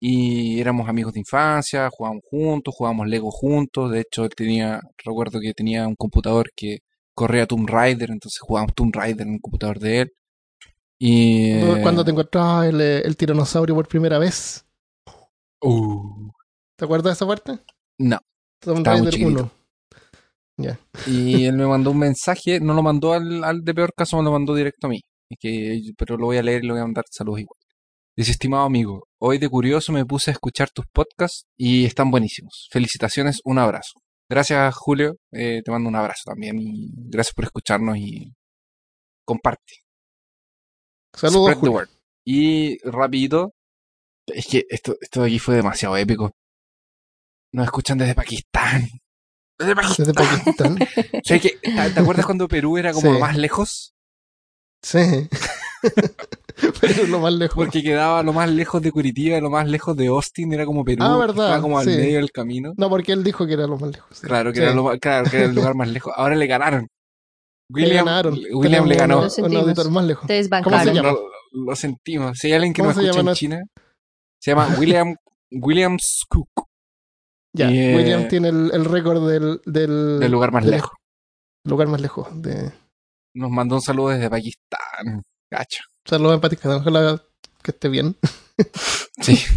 Y 0.00 0.60
éramos 0.60 0.88
amigos 0.88 1.12
de 1.14 1.20
infancia, 1.20 1.88
jugábamos 1.90 2.22
juntos, 2.30 2.74
jugábamos 2.76 3.08
Lego 3.08 3.30
juntos. 3.30 3.90
De 3.90 4.00
hecho, 4.00 4.24
él 4.24 4.30
tenía, 4.36 4.80
recuerdo 5.04 5.40
que 5.40 5.52
tenía 5.54 5.86
un 5.88 5.96
computador 5.96 6.50
que 6.54 6.78
corría 7.14 7.46
Tomb 7.46 7.68
Raider, 7.68 8.10
entonces 8.10 8.38
jugábamos 8.40 8.74
Tomb 8.74 8.94
Raider 8.94 9.26
en 9.26 9.34
el 9.34 9.40
computador 9.40 9.78
de 9.80 10.00
él. 10.02 10.12
Y. 10.98 11.52
eh, 11.52 11.82
Cuando 11.82 12.04
te 12.04 12.10
encontrabas 12.12 12.66
el, 12.68 12.80
el 12.80 13.16
tiranosaurio 13.16 13.74
por 13.74 13.88
primera 13.88 14.18
vez. 14.18 14.64
uh, 15.62 16.30
¿Te 16.76 16.84
acuerdas 16.86 17.10
de 17.12 17.12
esa 17.14 17.26
parte? 17.26 17.58
no. 17.98 18.18
Tomb 18.60 18.84
Raider 18.84 19.12
chiquitito. 19.12 19.50
1. 20.56 20.76
Y 21.06 21.44
él 21.46 21.56
me 21.56 21.66
mandó 21.66 21.92
un 21.92 21.98
mensaje, 21.98 22.58
no 22.60 22.74
lo 22.74 22.82
mandó 22.82 23.12
al, 23.12 23.44
al 23.44 23.62
de 23.62 23.74
peor 23.74 23.92
caso, 23.94 24.16
me 24.16 24.24
lo 24.24 24.32
mandó 24.32 24.54
directo 24.54 24.86
a 24.86 24.90
mí. 24.90 25.00
Que, 25.38 25.80
pero 25.96 26.16
lo 26.16 26.26
voy 26.26 26.38
a 26.38 26.42
leer 26.42 26.64
y 26.64 26.66
le 26.66 26.72
voy 26.72 26.80
a 26.80 26.84
mandar 26.84 27.04
saludos 27.10 27.40
igual. 27.40 27.58
Dice, 28.16 28.32
estimado 28.32 28.64
amigo, 28.64 29.06
hoy 29.20 29.38
de 29.38 29.48
curioso 29.48 29.92
me 29.92 30.04
puse 30.04 30.30
a 30.30 30.32
escuchar 30.32 30.70
tus 30.70 30.86
podcasts 30.92 31.44
y 31.56 31.84
están 31.84 32.10
buenísimos. 32.10 32.68
Felicitaciones, 32.72 33.40
un 33.44 33.58
abrazo. 33.58 34.00
Gracias, 34.28 34.74
Julio. 34.74 35.16
eh, 35.32 35.62
te 35.64 35.70
mando 35.70 35.88
un 35.88 35.96
abrazo 35.96 36.22
también 36.26 36.58
y 36.58 36.90
gracias 36.94 37.34
por 37.34 37.44
escucharnos 37.44 37.96
y 37.96 38.34
comparte. 39.24 39.74
Saludos, 41.14 41.54
Julio. 41.54 41.86
Y 42.24 42.78
rapidito, 42.88 43.52
es 44.26 44.46
que 44.46 44.64
esto, 44.68 44.96
esto 45.00 45.22
de 45.22 45.28
aquí 45.28 45.38
fue 45.38 45.54
demasiado 45.54 45.96
épico. 45.96 46.32
Nos 47.52 47.64
escuchan 47.64 47.98
desde 47.98 48.14
Pakistán. 48.14 48.88
Desde 49.58 49.74
Pakistán. 49.74 50.06
Desde 50.06 50.14
Pakistán. 50.14 50.78
¿Sabes 51.24 51.42
qué? 51.42 51.50
¿Te, 51.62 51.90
te 51.90 52.00
acuerdas 52.00 52.26
cuando 52.26 52.46
Perú 52.48 52.76
era 52.78 52.92
como 52.92 53.06
Sí. 53.08 53.12
lo 53.14 53.18
más 53.20 53.36
lejos? 53.36 53.94
Sí. 54.82 55.28
Pero 56.80 57.06
lo 57.06 57.20
más 57.20 57.32
lejos. 57.32 57.54
Porque 57.54 57.82
quedaba 57.82 58.22
lo 58.22 58.32
más 58.32 58.50
lejos 58.50 58.82
de 58.82 58.90
Curitiba, 58.92 59.40
lo 59.40 59.50
más 59.50 59.68
lejos 59.68 59.96
de 59.96 60.08
Austin, 60.08 60.52
era 60.52 60.66
como 60.66 60.84
Perú. 60.84 61.02
Ah, 61.04 61.12
que 61.14 61.20
verdad, 61.20 61.44
Estaba 61.46 61.62
como 61.62 61.78
al 61.78 61.84
sí. 61.84 61.90
medio 61.96 62.16
del 62.18 62.30
camino. 62.32 62.72
No, 62.76 62.88
porque 62.90 63.12
él 63.12 63.22
dijo 63.24 63.46
que 63.46 63.52
era 63.54 63.66
lo 63.66 63.78
más 63.78 63.90
lejos. 63.92 64.18
sí. 64.18 64.26
Claro, 64.26 64.52
que, 64.52 64.58
Sí. 64.58 64.62
era 64.64 64.74
lo, 64.74 64.84
más- 64.84 64.98
claro, 64.98 65.30
que 65.30 65.36
era 65.36 65.46
el 65.46 65.54
lugar 65.54 65.74
más 65.74 65.88
lejos. 65.88 66.12
Ahora 66.16 66.34
le 66.34 66.46
ganaron. 66.46 66.88
William, 67.70 68.06
ganaron. 68.06 68.38
William 68.52 68.86
le 68.86 68.96
ganó. 68.96 69.16
Lo 69.16 69.22
Un 69.24 69.30
sentimos. 69.30 69.62
auditor 69.62 69.90
más 69.90 70.04
lejos. 70.04 70.26
Te 70.26 70.48
¿Cómo 70.62 70.78
se 70.80 70.94
llama? 70.94 71.10
Lo, 71.12 71.28
lo 71.52 71.76
sentimos. 71.76 72.38
Si 72.38 72.46
hay 72.48 72.54
alguien 72.54 72.72
que 72.72 72.82
¿Cómo 72.82 72.92
nos 72.94 73.04
escucha 73.04 73.20
en 73.30 73.34
China, 73.34 73.62
se 74.40 74.50
llama 74.50 74.74
William, 74.78 75.14
William 75.52 75.96
Skook, 76.00 76.57
Ya, 77.54 77.70
Y, 77.70 77.78
eh, 77.78 77.96
William 77.96 78.28
tiene 78.28 78.48
el, 78.48 78.70
el 78.72 78.84
récord 78.84 79.28
del, 79.28 79.60
del, 79.64 80.20
del 80.20 80.30
lugar 80.32 80.52
más 80.52 80.64
lejos. 80.64 80.90
lugar 81.64 81.88
más 81.88 82.00
lejos. 82.00 82.28
De... 82.42 82.72
Nos 83.34 83.50
mandó 83.50 83.76
un 83.76 83.82
saludo 83.82 84.08
desde 84.10 84.30
Pakistán. 84.30 85.22
Gacho. 85.50 85.82
Saludos 86.04 86.34
empáticos. 86.34 86.66
Ojalá 86.80 87.22
que 87.62 87.70
esté 87.70 87.88
bien. 87.88 88.16
Sí. 89.20 89.36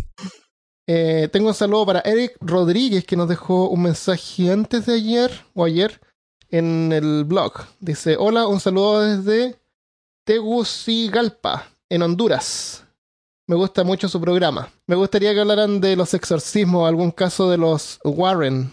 Eh, 0.87 1.29
tengo 1.31 1.47
un 1.49 1.53
saludo 1.53 1.85
para 1.85 1.99
Eric 2.01 2.35
Rodríguez 2.41 3.05
que 3.05 3.15
nos 3.15 3.29
dejó 3.29 3.69
un 3.69 3.83
mensaje 3.83 4.51
antes 4.51 4.87
de 4.87 4.95
ayer 4.95 5.31
o 5.53 5.63
ayer 5.63 6.01
en 6.49 6.91
el 6.91 7.23
blog. 7.23 7.53
Dice, 7.79 8.17
hola, 8.19 8.47
un 8.47 8.59
saludo 8.59 8.99
desde 8.99 9.57
Tegucigalpa, 10.25 11.67
en 11.87 12.01
Honduras. 12.01 12.85
Me 13.47 13.55
gusta 13.55 13.83
mucho 13.83 14.07
su 14.07 14.21
programa. 14.21 14.69
Me 14.87 14.95
gustaría 14.95 15.33
que 15.33 15.41
hablaran 15.41 15.81
de 15.81 15.95
los 15.95 16.13
exorcismos, 16.13 16.87
algún 16.87 17.11
caso 17.11 17.49
de 17.49 17.57
los 17.57 17.99
Warren 18.03 18.71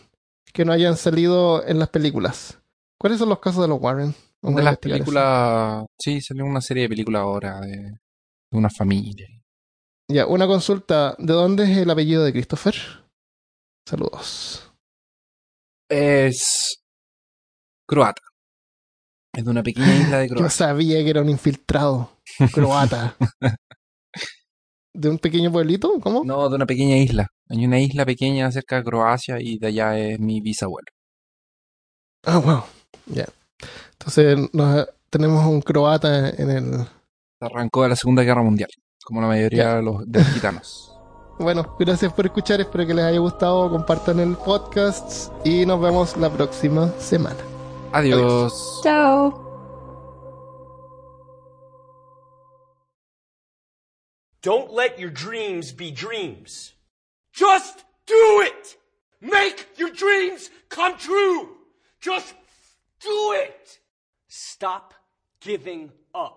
que 0.52 0.64
no 0.64 0.72
hayan 0.72 0.96
salido 0.96 1.64
en 1.66 1.78
las 1.78 1.88
películas. 1.88 2.58
¿Cuáles 2.98 3.18
son 3.18 3.28
los 3.28 3.38
casos 3.40 3.62
de 3.62 3.68
los 3.68 3.80
Warren? 3.80 4.14
Vamos 4.42 4.58
De 4.58 4.64
las 4.64 4.72
eso. 4.74 4.80
películas. 4.80 5.84
Sí, 5.98 6.20
salió 6.20 6.44
una 6.44 6.60
serie 6.60 6.84
de 6.84 6.88
películas 6.88 7.22
ahora 7.22 7.60
de, 7.60 7.76
de 7.76 7.98
una 8.58 8.70
familia. 8.70 9.26
Ya, 10.10 10.26
una 10.26 10.46
consulta. 10.46 11.14
¿De 11.18 11.32
dónde 11.32 11.64
es 11.64 11.76
el 11.78 11.90
apellido 11.90 12.24
de 12.24 12.32
Christopher? 12.32 12.74
Saludos. 13.86 14.72
Es. 15.90 16.82
croata. 17.86 18.22
Es 19.34 19.44
de 19.44 19.50
una 19.50 19.62
pequeña 19.62 19.94
isla 19.96 20.18
de 20.18 20.28
Yo 20.28 20.34
Croacia. 20.36 20.66
sabía 20.68 21.02
que 21.04 21.10
era 21.10 21.22
un 21.22 21.28
infiltrado 21.30 22.10
croata. 22.52 23.16
¿De 24.98 25.08
un 25.08 25.18
pequeño 25.18 25.52
pueblito? 25.52 25.92
¿Cómo? 26.00 26.24
No, 26.24 26.48
de 26.48 26.56
una 26.56 26.66
pequeña 26.66 26.96
isla. 26.96 27.28
Hay 27.48 27.64
una 27.64 27.78
isla 27.80 28.04
pequeña 28.04 28.50
cerca 28.50 28.76
de 28.76 28.84
Croacia 28.84 29.40
y 29.40 29.58
de 29.58 29.68
allá 29.68 29.96
es 29.98 30.18
mi 30.18 30.40
bisabuelo. 30.40 30.86
Ah, 32.26 32.38
wow. 32.38 32.62
Ya. 33.06 33.26
Entonces 33.92 34.38
nos- 34.52 34.88
tenemos 35.10 35.44
un 35.46 35.60
croata 35.62 36.30
en 36.30 36.50
el... 36.50 36.86
Arrancó 37.40 37.84
de 37.84 37.90
la 37.90 37.96
Segunda 37.96 38.22
Guerra 38.24 38.42
Mundial, 38.42 38.68
como 39.04 39.20
la 39.20 39.28
mayoría 39.28 39.62
Ya. 39.64 39.74
de 39.76 39.82
los, 39.82 40.10
de 40.10 40.18
los 40.18 40.28
gitanos. 40.34 40.92
Bueno, 41.38 41.76
gracias 41.78 42.12
por 42.12 42.26
escuchar. 42.26 42.60
Espero 42.60 42.84
que 42.84 42.94
les 42.94 43.04
haya 43.04 43.18
gustado. 43.20 43.70
Compartan 43.70 44.18
el 44.18 44.34
podcast 44.36 45.30
y 45.46 45.64
nos 45.64 45.80
vemos 45.80 46.16
la 46.16 46.28
próxima 46.30 46.90
semana. 46.98 47.36
Adiós. 47.92 48.80
Chao. 48.82 49.47
Don't 54.48 54.72
let 54.72 54.98
your 54.98 55.10
dreams 55.10 55.72
be 55.72 55.90
dreams. 55.90 56.72
Just 57.34 57.84
do 58.06 58.46
it! 58.46 58.78
Make 59.20 59.66
your 59.76 59.90
dreams 59.90 60.48
come 60.70 60.96
true! 60.96 61.50
Just 62.00 62.32
do 63.02 63.34
it! 63.36 63.78
Stop 64.26 64.94
giving 65.42 65.92
up. 66.14 66.18